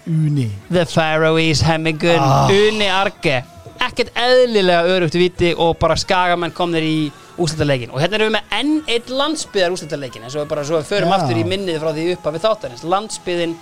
[0.08, 0.48] Uni.
[0.72, 2.48] The Faroese Hemmigun Ah.
[2.50, 3.42] Uni Arge.
[3.82, 6.96] Ekkert eðlilega örugt viti og bara skagamenn komnir í
[7.42, 10.90] úrslutaleikin og hérna erum við með enn eitt landsbyðar úrslutaleikin eins og bara svo við
[10.90, 12.84] förum aftur í minnið frá því uppa við þáttarins.
[12.92, 13.54] Landsbyðin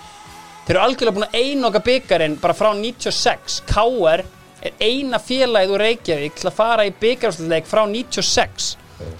[0.66, 4.24] þeir eru algjörlega búin að einoka byggarinn bara frá 96 KR
[4.60, 8.74] er eina félagið úr Reykjavík til að fara í byggarúrslutaleik frá 96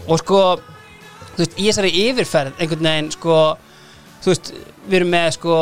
[0.09, 0.43] og sko
[1.41, 3.41] þú veist, í þessari yfirferð einhvern veginn sko
[4.21, 4.53] þú veist,
[4.87, 5.59] við erum með sko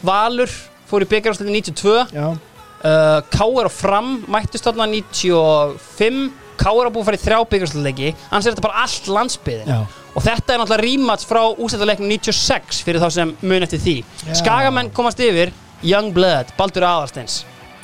[0.00, 0.52] Valur
[0.90, 7.02] fór í byggarúsleiti 92 Já, uh, Káar og Fram mættust þarna 95 Káar á búið
[7.04, 9.78] að fara í þrjá byggarúsleiki annars er þetta bara allt landsbyðin já,
[10.10, 13.94] og þetta er náttúrulega rímats frá úsættuleiknum 96 fyrir þá sem mun eftir því.
[14.26, 14.34] Já.
[14.42, 15.54] Skagamenn komast yfir.
[15.80, 17.38] Young Blood, Baldur Aðarsteins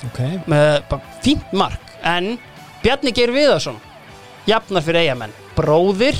[0.05, 0.21] ok.
[0.51, 1.93] Með bara fínt mark.
[2.05, 2.37] En
[2.83, 3.79] Bjarni Geir Viðarsson
[4.47, 6.19] jafnar fyrir eigamenn bróðir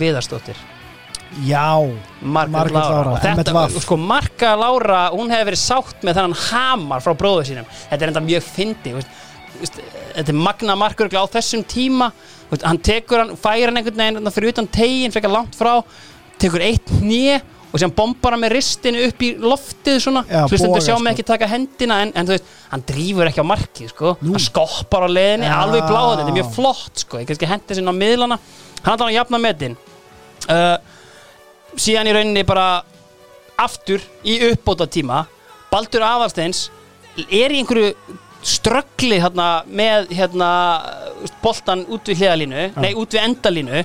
[0.00, 0.58] Viðarsdóttir.
[1.42, 1.82] Já,
[2.20, 7.14] Margrét Margrét Lára, þetta, sko Marka Lára hún hefði verið sátt með þennan hamar frá
[7.18, 7.70] bróður sínum.
[7.88, 9.16] Þetta er enda mjög fyndi veist,
[9.58, 9.80] veist,
[10.12, 12.12] þetta er magna markur á þessum tíma.
[12.52, 15.80] Veist, hann tekur hann, færa hann einhvern veginn fyrir utan tegin, frekar langt frá
[16.38, 17.42] tekur eitt hnið
[17.74, 21.16] og sem bombar hann með ristinu upp í loftið svona, Já, hlustendur bogar, sjá mig
[21.16, 24.36] ekki taka hendina en, en þú veist, hann drífur ekki á markið sko, Nú.
[24.36, 25.56] hann skoppar á leiðinni Já.
[25.58, 28.38] alveg bláðan, þetta er mjög flott sko, ég kannski hendi sinna á miðlana
[28.84, 29.76] hann ætlar að jafna metin.
[30.44, 30.76] Uh,
[31.80, 32.68] síðan í rauninni bara
[33.60, 35.24] aftur í uppbóta tíma
[35.72, 36.68] Baldur Aðalsteins
[37.26, 37.94] er í einhverju
[38.44, 40.48] ströggli hérna, með hérna,
[41.42, 43.84] boltan út við hliðalínu nei, út við endalínu.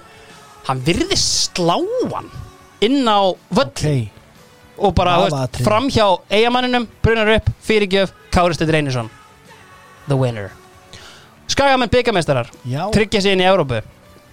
[0.67, 2.27] Hann virði sláan
[2.83, 3.85] inn á völl ok.
[4.77, 5.67] og bara veist, Aðalatriði.
[5.69, 9.09] fram hjá eigamanninum, brunar upp, fyrirgjöf Káristeit Reynisson.
[10.09, 10.51] The winner.
[11.49, 12.51] Skagamenn byggameistarar
[12.93, 13.81] tryggja sig inn í Európu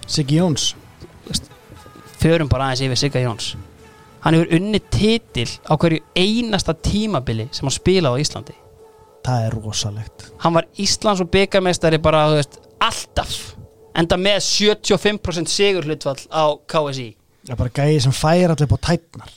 [0.07, 0.75] Siggi Jóns.
[2.21, 3.55] Förum bara aðeins yfir Sigga Jóns.
[4.25, 8.57] Hann hefur unni titil á hverju einasta tímabili sem hann spilaði á Íslandi.
[9.27, 10.29] Það er rosalegt.
[10.43, 13.35] Hann var Íslands og byggarmeistari bara, veist, alltaf
[13.97, 17.11] enda með 75% sigur hlutfall á KSI
[17.47, 19.35] Það er bara gæði sem fær allir på tætnar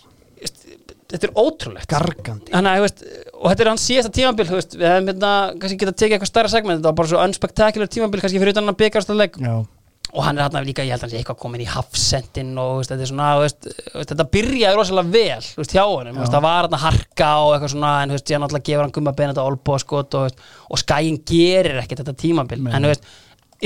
[1.09, 1.89] þetta er ótrúlegt.
[1.89, 2.51] Gargandi.
[2.53, 2.99] Að, þú veist,
[3.33, 5.31] og þetta er hans síðasta tímabil þú veist, við hefum hérna,
[5.61, 8.69] kannski getað tekið eitthvað stærra segment þetta var bara svo unspectacular tímabil kannski fyrir utan
[8.69, 9.55] hann byggarstaleik Já,
[10.09, 12.79] og hann er hérna líka, ég held að hann sé eitthvað komin í hafsendin og
[12.79, 16.81] veist, þetta er svona veist, þetta byrjaði rosalega vel veist, hjá veist, það var hérna
[16.81, 20.81] harka og eitthvað svona, en ég náttúrulega gefur hann gumma beneta olbúa skot og, og
[20.81, 22.73] skæin gerir ekkert þetta tímabil, Nei.
[22.73, 23.09] en þú veist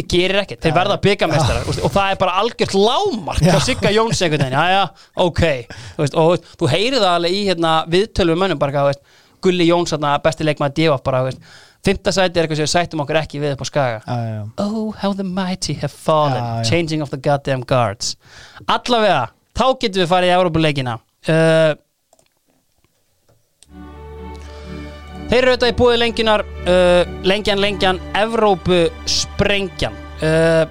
[0.10, 3.60] gerir ekkert, þeir verða byggamestrar og það er bara algjört lámark Já.
[3.64, 4.86] Sigga Jóns einhvern veginn, já já,
[5.22, 5.44] ok
[6.18, 8.90] og þú heyrið það alveg í hérna, viðtölu mönnum bara,
[9.44, 12.74] Gulli Jóns hérna, besti leikmaður divaf bara, þú veist, fymta sæti er eitthvað sem við
[12.74, 14.02] sættum okkur ekki við upp á skaga.
[14.06, 14.44] Já, já, já.
[14.64, 16.70] Oh, how the mighty have fallen Já.
[16.70, 18.16] Changing of the goddamn guards.
[18.68, 21.74] Allavega, þá getum við farið í Európuleikina uh,
[25.34, 30.64] Þeir eru auðvitað í búið lengjunar uh, Lengjan, lengjan, Evrópu sprengjan uh,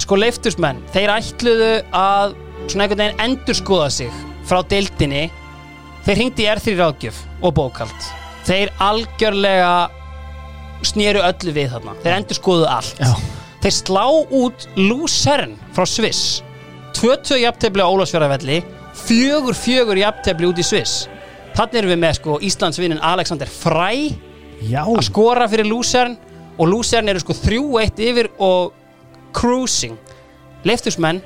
[0.00, 2.32] Sko leiftursmenn, þeir ætluðu að
[2.64, 5.28] svona einhvern veginn endurskoða sig frá deildinni.
[6.06, 8.08] Þeir hringdi í R3 ráðgjöf og bókald
[8.48, 9.72] Þeir algjörlega
[10.86, 11.94] snéru öllu við þarna.
[12.02, 13.00] Þeir endurskoðu allt.
[13.00, 13.14] Já.
[13.60, 14.04] Þeir slá
[14.40, 16.40] út Lucerne frá Sviss.
[16.96, 18.60] 2-2 jafntefli á Ólafsfjörðavelli
[19.04, 21.06] 4-4 jafntefli út í Sviss.
[21.56, 23.92] Þannig erum við með sko Íslandsvinnin Alexander Fræ
[24.68, 26.16] Já, að skora fyrir Lucerne
[26.60, 28.74] og Lucerne eru sko 3-1 yfir og
[29.36, 29.96] cruising.
[30.68, 31.22] Leiftursmenn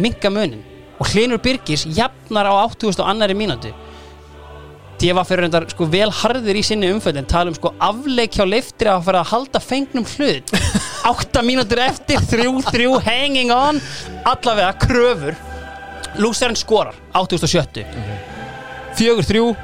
[0.00, 0.64] minka munin
[1.00, 3.00] og Hlinur Birgis jafnar á 80.
[3.00, 3.72] og annari mínútu
[5.00, 8.90] Deva fyrir reyndar sko vel harður í sinni umföldin tala um sko afleik hjá leiftir
[8.92, 10.52] að fara að halda fengnum hlut.
[11.10, 13.80] 8 mínútur eftir 3-3 hanging on.
[14.28, 15.38] Allavega kröfur.
[16.18, 17.84] Lucerne skorar 87
[18.98, 19.56] 4-3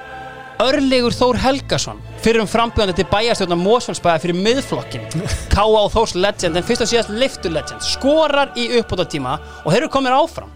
[0.62, 5.05] Örlegur Þór Helgason fyrir um frambjöðandi til bæjarstjórna Mósfellsbæða fyrir miðflokkin
[5.55, 5.82] K.A.
[5.92, 9.90] Þórs legend en fyrst og síðast liftur legend skorar í uppbóta tíma og þeir eru
[9.92, 10.52] komin áfram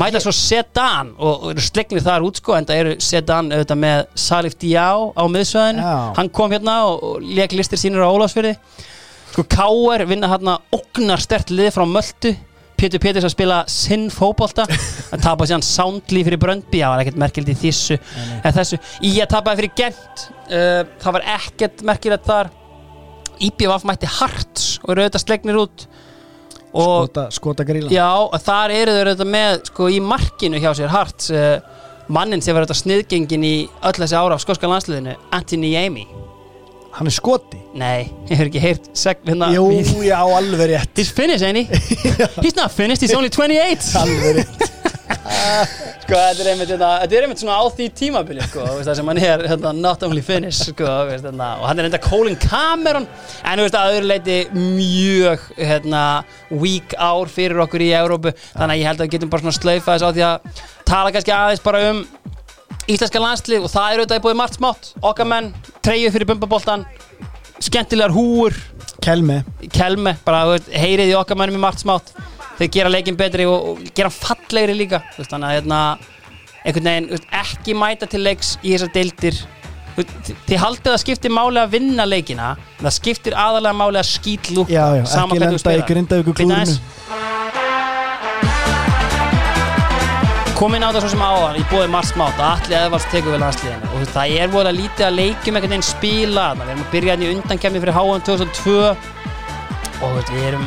[0.00, 4.04] mæta svo Sedan og eru slegnir þar út sko en það eru Sedan auðvitað með
[4.18, 5.88] Salif Diá á miðsvæðinu.
[6.18, 8.56] Hann kom hérna og, leik listir sínur á Ólafsfyrði
[9.32, 10.06] sko K.R.
[10.08, 12.34] vinna hérna ógnar stert lið frá Möltu.
[12.78, 14.64] Pétur Péturs að spila sinn fótbolta.
[15.12, 17.96] Að tapa síðan Soundly fyrir Bröndby það var ekkert merkild í þessu
[19.24, 22.52] að tapaði fyrir Gent uh, það var ekkert merkilegt þar.
[23.38, 25.88] IBVF mætti Harts og eru auðvitað slegnir út
[26.68, 28.10] skota, skota gríla Já,
[28.44, 31.58] þar eru þau auðvitað með sko í markinu hjá sér Hart uh,
[32.12, 36.06] mannin sem var auðvitað sniðgengin í öll þessi ára af skoska landsliðinu Anthony Amy
[36.98, 37.58] Hann er skoti.
[37.78, 39.68] Nei, ég hef ekki heyrt seg, hérna, Jú,
[40.02, 40.96] já, alveg rétt.
[40.98, 41.98] He's finished, ain't he?
[42.42, 44.87] He's not finished, he's only 28 Alveg rétt
[46.02, 49.10] Sko, þetta er einmitt, þetta, þetta er einmitt svona á því tímabili sko, það sem
[49.10, 53.06] hann er hérna, not only finished sko, veist, hérna, og hann er enda Colin Cameron.
[53.42, 56.04] En þú veist, að öðru leiti mjög hérna,
[56.52, 59.58] weak ár fyrir okkur í Európu þannig að ég held að við getum bara svona
[59.58, 62.02] slaufa þess á því að tala kannski aðeins bara um
[62.88, 64.90] íslenska landslið og það er auðvitað búið margt smátt.
[65.04, 65.52] Okkar menn,
[65.84, 66.88] treyju fyrir bumbaboltan
[67.60, 68.56] skemmtilegar húur
[69.04, 69.42] Kelme.
[69.70, 72.10] Kelme, bara þú veist, heyrið í okkar mannum í margt smátt
[72.58, 75.82] þeir gera leikin betri og, og gera fallegri líka veist, þannig að hérna,
[76.64, 79.40] einhvern veginn veist, ekki mæta til leiks í þessar deildir.
[79.98, 84.70] Þið haldið að skiptir máli að vinna leikina það skiptir aðalega máli að skýt lúka
[84.70, 86.76] Já, já, ekki lenda í grindavíku klúðinu
[90.58, 93.38] komin á það svo sem áðan í bóði Mars Mátt að allir eðvals tekur vel
[93.44, 93.90] landsliðinu.
[93.94, 97.14] Og það er voru að lítið að leikjum einhvern veginn spila við erum að byrja
[97.14, 98.76] hérna í undankemni fyrir HM 2002
[100.08, 100.66] og við erum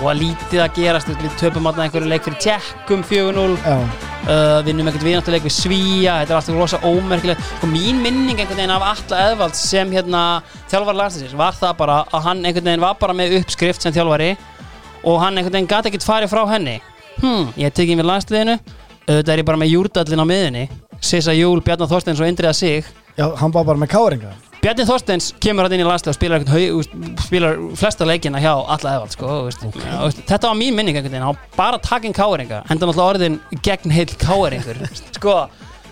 [0.00, 4.58] það að lítið að gerast við töpum alltaf einhverju leik fyrir tjekkum 4-0 Já, uh,
[4.66, 7.44] vinnum einhvern vináttuleik við Svíja þetta er alltaf rosa ómerkilegt.
[7.58, 10.22] Sko mín minning einhvern veginn af alla eðvalds sem hérna
[10.72, 14.32] þjálfari landsliðsins var það bara að hann einhvern veginn var bara með uppskrift sem þjálfari
[15.04, 16.78] og hann einhvern veginn gæti ekkert farið frá henni.
[17.20, 18.58] Hm, ég tekið við landsliðinu.
[19.04, 20.68] Auðvitað er ég bara með júrdallin á miðunni
[21.04, 22.86] Sissa Júl, Bjarnar Þorsteins og Indriða Sig.
[23.18, 24.32] Já, hann var bara með káringa
[24.64, 26.44] Bjarni Þorsteins kemur hann inn í landslið og spilar,
[27.20, 30.22] spilar flesta leikina hjá alla eðvald sko, okay.
[30.22, 33.36] þetta var mín minning einhvern veginn hann bara takinn káeringa enda náttúrulega orðin
[33.66, 34.80] gegn heil káeringur
[35.18, 35.34] sko,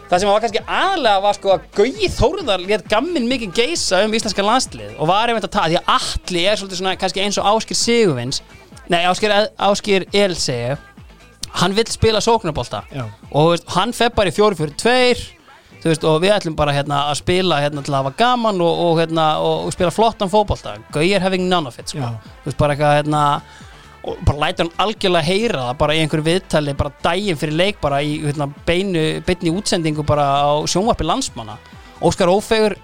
[0.08, 4.16] það sem var kannski aðlega var sko að Gauji Þórðar létt gamminn mikið geisa um
[4.16, 7.42] íslenska landslið og var einmitt að taka, því að allir er svolítið svona kannski eins
[7.42, 8.40] og Áskir Sigurvins
[8.88, 9.36] nei, Áskir,
[9.68, 10.80] Áskir Elsegi
[11.60, 13.04] hann vill spila sóknarbolta Já.
[13.36, 15.24] og hann fer bara í fjóri fyrir tveir
[15.90, 19.00] veist, og við ætlum bara hérna, að spila hérna, til að hafa gaman og, og,
[19.02, 20.76] hérna, og, spila flottan fótbolta.
[20.94, 22.12] Gauir having none of it sko.
[22.44, 23.24] Veist, bara eitthvað hérna,
[24.02, 27.82] og bara lætur hann algjörlega heyra það bara í einhverju viðtali, bara daginn fyrir leik
[27.82, 31.58] bara í hérna, beinu, beinni útsendingu bara á sjónvarpi landsmanna.
[32.02, 32.74] Óskar Ófegur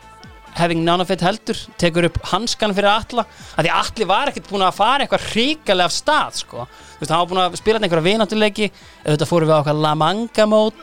[0.57, 3.25] having none of it heldur, tekur upp hanskan fyrir Atla,
[3.57, 6.67] að því Atli var ekkert búin að fara eitthvað hrikalega af stað sko.
[6.69, 8.71] þú veist, hann var búin að spila einhverja vináttuleiki
[9.07, 10.81] auðvitað fórum við á okkar La Manga mót.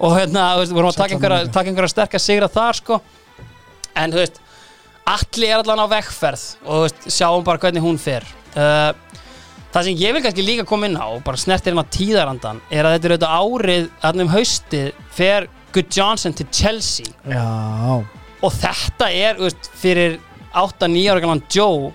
[0.00, 3.00] Og hérna, þú veist, vorum að taka einhverja, taka einhverja sterkar sigra þar sko.
[3.96, 4.42] En þú veist
[5.06, 8.26] Atli er allan á vegferð og þú veist, sjáum bara hvernig hún fer.
[8.56, 8.90] Uh,
[9.70, 12.88] það sem ég vil kannski líka koma inn á og bara snertir hérna tíðarandan er
[12.88, 17.06] að þetta er auðvitað árið að um haustið fer Good Johnson til Chelsea.
[17.28, 18.00] Já,
[18.46, 20.18] og þetta er veist, fyrir
[20.56, 21.90] 8-9 ára gaman Joe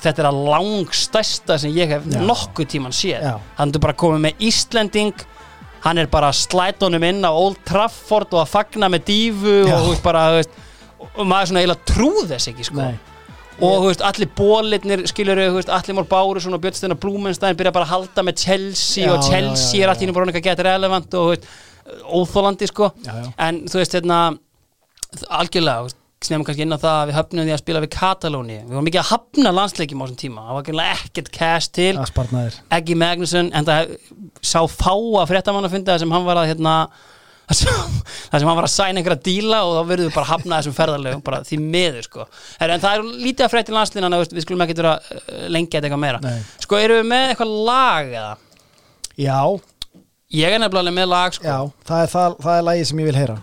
[0.00, 2.22] þetta er að langstærsta sem ég hef Já.
[2.24, 3.34] nokkuð tíman séð Já.
[3.58, 5.26] hann er bara komið með Íslending
[5.84, 9.54] hann er bara að slæta honum inn á Old Trafford og að fagna með dífu
[9.68, 9.76] Já.
[9.76, 10.58] og veist bara veist,
[11.10, 12.90] og maður svona eiginlega trúð þess ekki sko.
[13.60, 17.88] og veist, allir bólitnir skilur veist, allir Mór Bárusson og Björn Steinar Blúmenstein byrja bara
[17.88, 21.50] að halda með Chelsea og Chelsea er henni bara eitthvað gett relevant og
[22.08, 22.92] óþólandi sko
[23.36, 24.20] en þú veist, hérna
[25.40, 28.74] algjörlega, snefum kannski inn á það að við höfnum því að spila við Katalóni við
[28.74, 30.42] vorum mikið að hafna landsleikjum á þessum tíma.
[30.48, 31.94] Það var ekki ekkert cash til.
[32.76, 33.94] Eggi Magnusson en það
[34.44, 36.74] sá fréttamann að funda það sem hann var að hérna
[37.50, 40.58] það sem hann var að sæna einhverja díla og þá verðum við bara að hafna
[40.60, 42.26] þessum ferðarlegum bara því miður sko.
[42.60, 46.02] En það er lítið að frétt í landslínan við skulum ekki vera uh, lengi eitthvað
[46.04, 46.20] meira.
[46.22, 46.44] Nei.
[46.62, 48.36] sko eru við með eitthvað lag eða?
[49.18, 49.40] Já,
[50.36, 51.48] ég er nefnilega með lag sko.
[51.48, 53.40] Já, það er, það, það er lagi sem ég vil heyra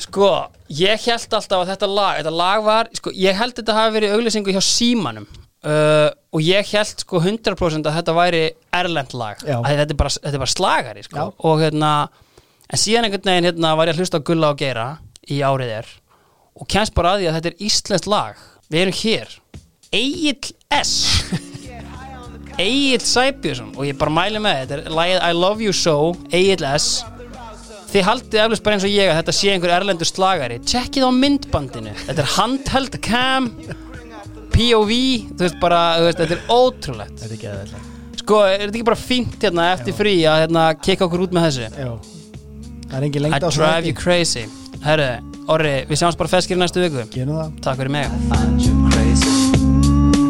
[0.00, 0.30] Sko,
[0.72, 4.14] ég held alltaf að þetta lag Þetta lag var, sko, ég held þetta hafi verið
[4.16, 8.42] auglýsingu hjá símanum uh, Og ég held sko 100% að þetta væri
[8.80, 9.40] erlend lag.
[9.42, 11.18] Þetta er bara, þetta er bara slagari, sko.
[11.18, 11.34] Já.
[11.50, 11.92] Og hérna,
[12.70, 14.88] en síðan einhvern veginn hérna var ég að hlusta á Gulla og Geira
[15.30, 15.92] Í árið er
[16.60, 18.40] Og kemst bara að því að þetta er íslenskt lag.
[18.70, 19.36] Við erum hér.
[19.90, 20.94] Egil S.
[22.60, 25.96] Egil Sæbjörnsson Og ég bara mæli með þetta er lagið I Love You So
[26.30, 27.00] Egil S
[27.90, 30.60] Þið haldið eflust bara eins og ég að þetta sé einhver erlendur slagari.
[30.62, 31.94] Tjekkið á myndbandinu.
[32.06, 33.48] Þetta er handheld cam
[34.54, 34.92] POV
[35.34, 37.16] Þú veist bara, þú veist, þetta er ótrúlegt.
[37.18, 37.88] Þetta er ekki eða
[38.20, 41.46] Sko, er þetta ekki bara fínt hérna eftir frí að hérna kikka okkur út með
[41.48, 41.68] þessu?
[41.74, 41.92] Já.
[42.90, 44.44] Það er engin I lengt á drive you crazy.
[44.84, 45.08] Herru,
[45.50, 47.02] Orri, við sjáumst bara feskir í næstu viku.
[47.14, 47.56] Gerum það.
[47.64, 48.12] Takk fyrir mig.
[48.30, 49.34] Find you crazy.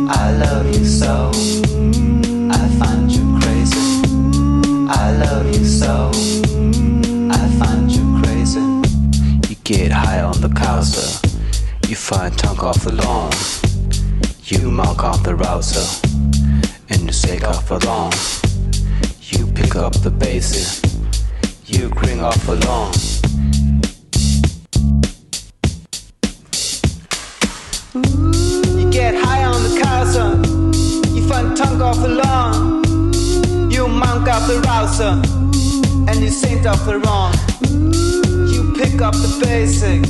[0.09, 1.29] I love you so.
[2.57, 3.85] I find you crazy.
[4.89, 6.50] I love you so.
[9.71, 11.25] Get high on the Causa.
[11.87, 13.31] You find tongue off the lawn.
[14.43, 15.87] You mark off the rouser.
[16.89, 18.11] And you shake off the lawn.
[19.31, 20.83] You pick up the bases.
[21.67, 22.93] You gring off the lawn.
[28.77, 30.25] You get high on the casa.
[31.15, 32.83] You find tongue off the lawn.
[33.71, 35.60] You monk off the rouser
[36.09, 37.33] and you seemed awfully wrong.
[38.53, 40.05] You pick up the basic,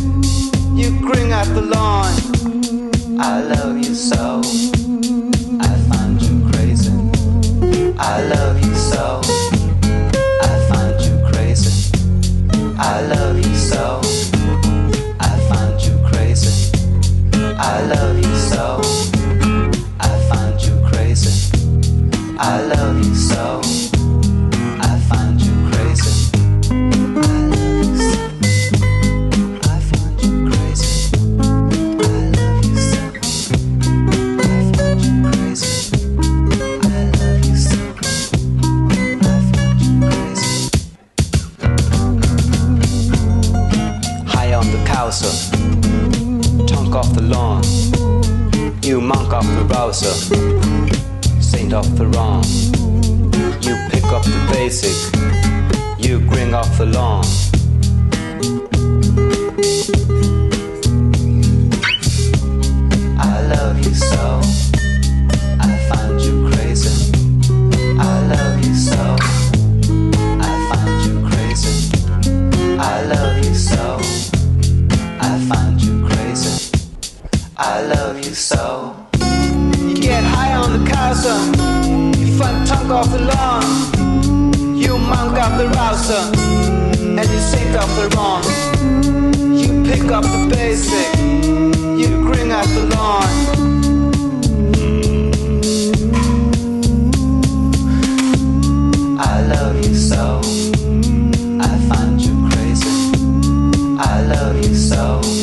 [0.74, 2.12] you grin at the lawn.
[3.20, 4.40] I love you so,
[5.60, 6.92] I find you crazy.
[7.98, 9.20] I love you so,
[10.42, 11.92] I find you crazy.
[12.78, 14.00] I love you so,
[15.20, 16.72] I find you crazy.
[17.58, 18.80] I love you so,
[20.00, 21.50] I find you crazy.
[22.38, 23.60] I love you so,
[24.82, 25.49] I find you.
[45.10, 45.56] Rouser.
[46.66, 47.62] Tonk off the lawn.
[48.82, 50.14] You monk off the rouser.
[51.42, 52.44] Saint off the wrong.
[53.60, 54.96] You pick up the basic.
[55.98, 57.24] You gring off the lawn.
[63.18, 64.40] I love you so.
[65.58, 67.12] I find you crazy.
[67.98, 69.16] I love you so.
[70.40, 71.90] I find you crazy.
[72.78, 74.29] I love you so.
[77.62, 78.96] I love you so.
[79.20, 81.44] You get high on the castle.
[82.18, 84.78] You front tongue off the lawn.
[84.78, 86.24] You monk off the rouser.
[86.98, 88.42] And you sink off the wrong.
[89.60, 91.14] You pick up the basic.
[92.00, 93.28] You grin at the lawn.
[99.20, 100.40] I love you so.
[101.60, 103.12] I find you crazy.
[103.98, 105.39] I love you so.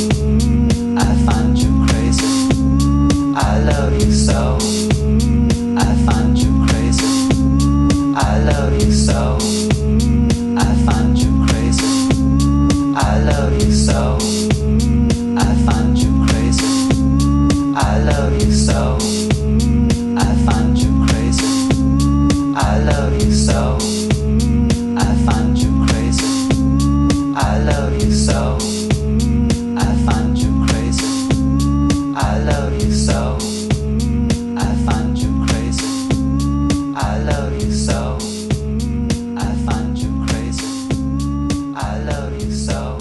[9.07, 9.36] So.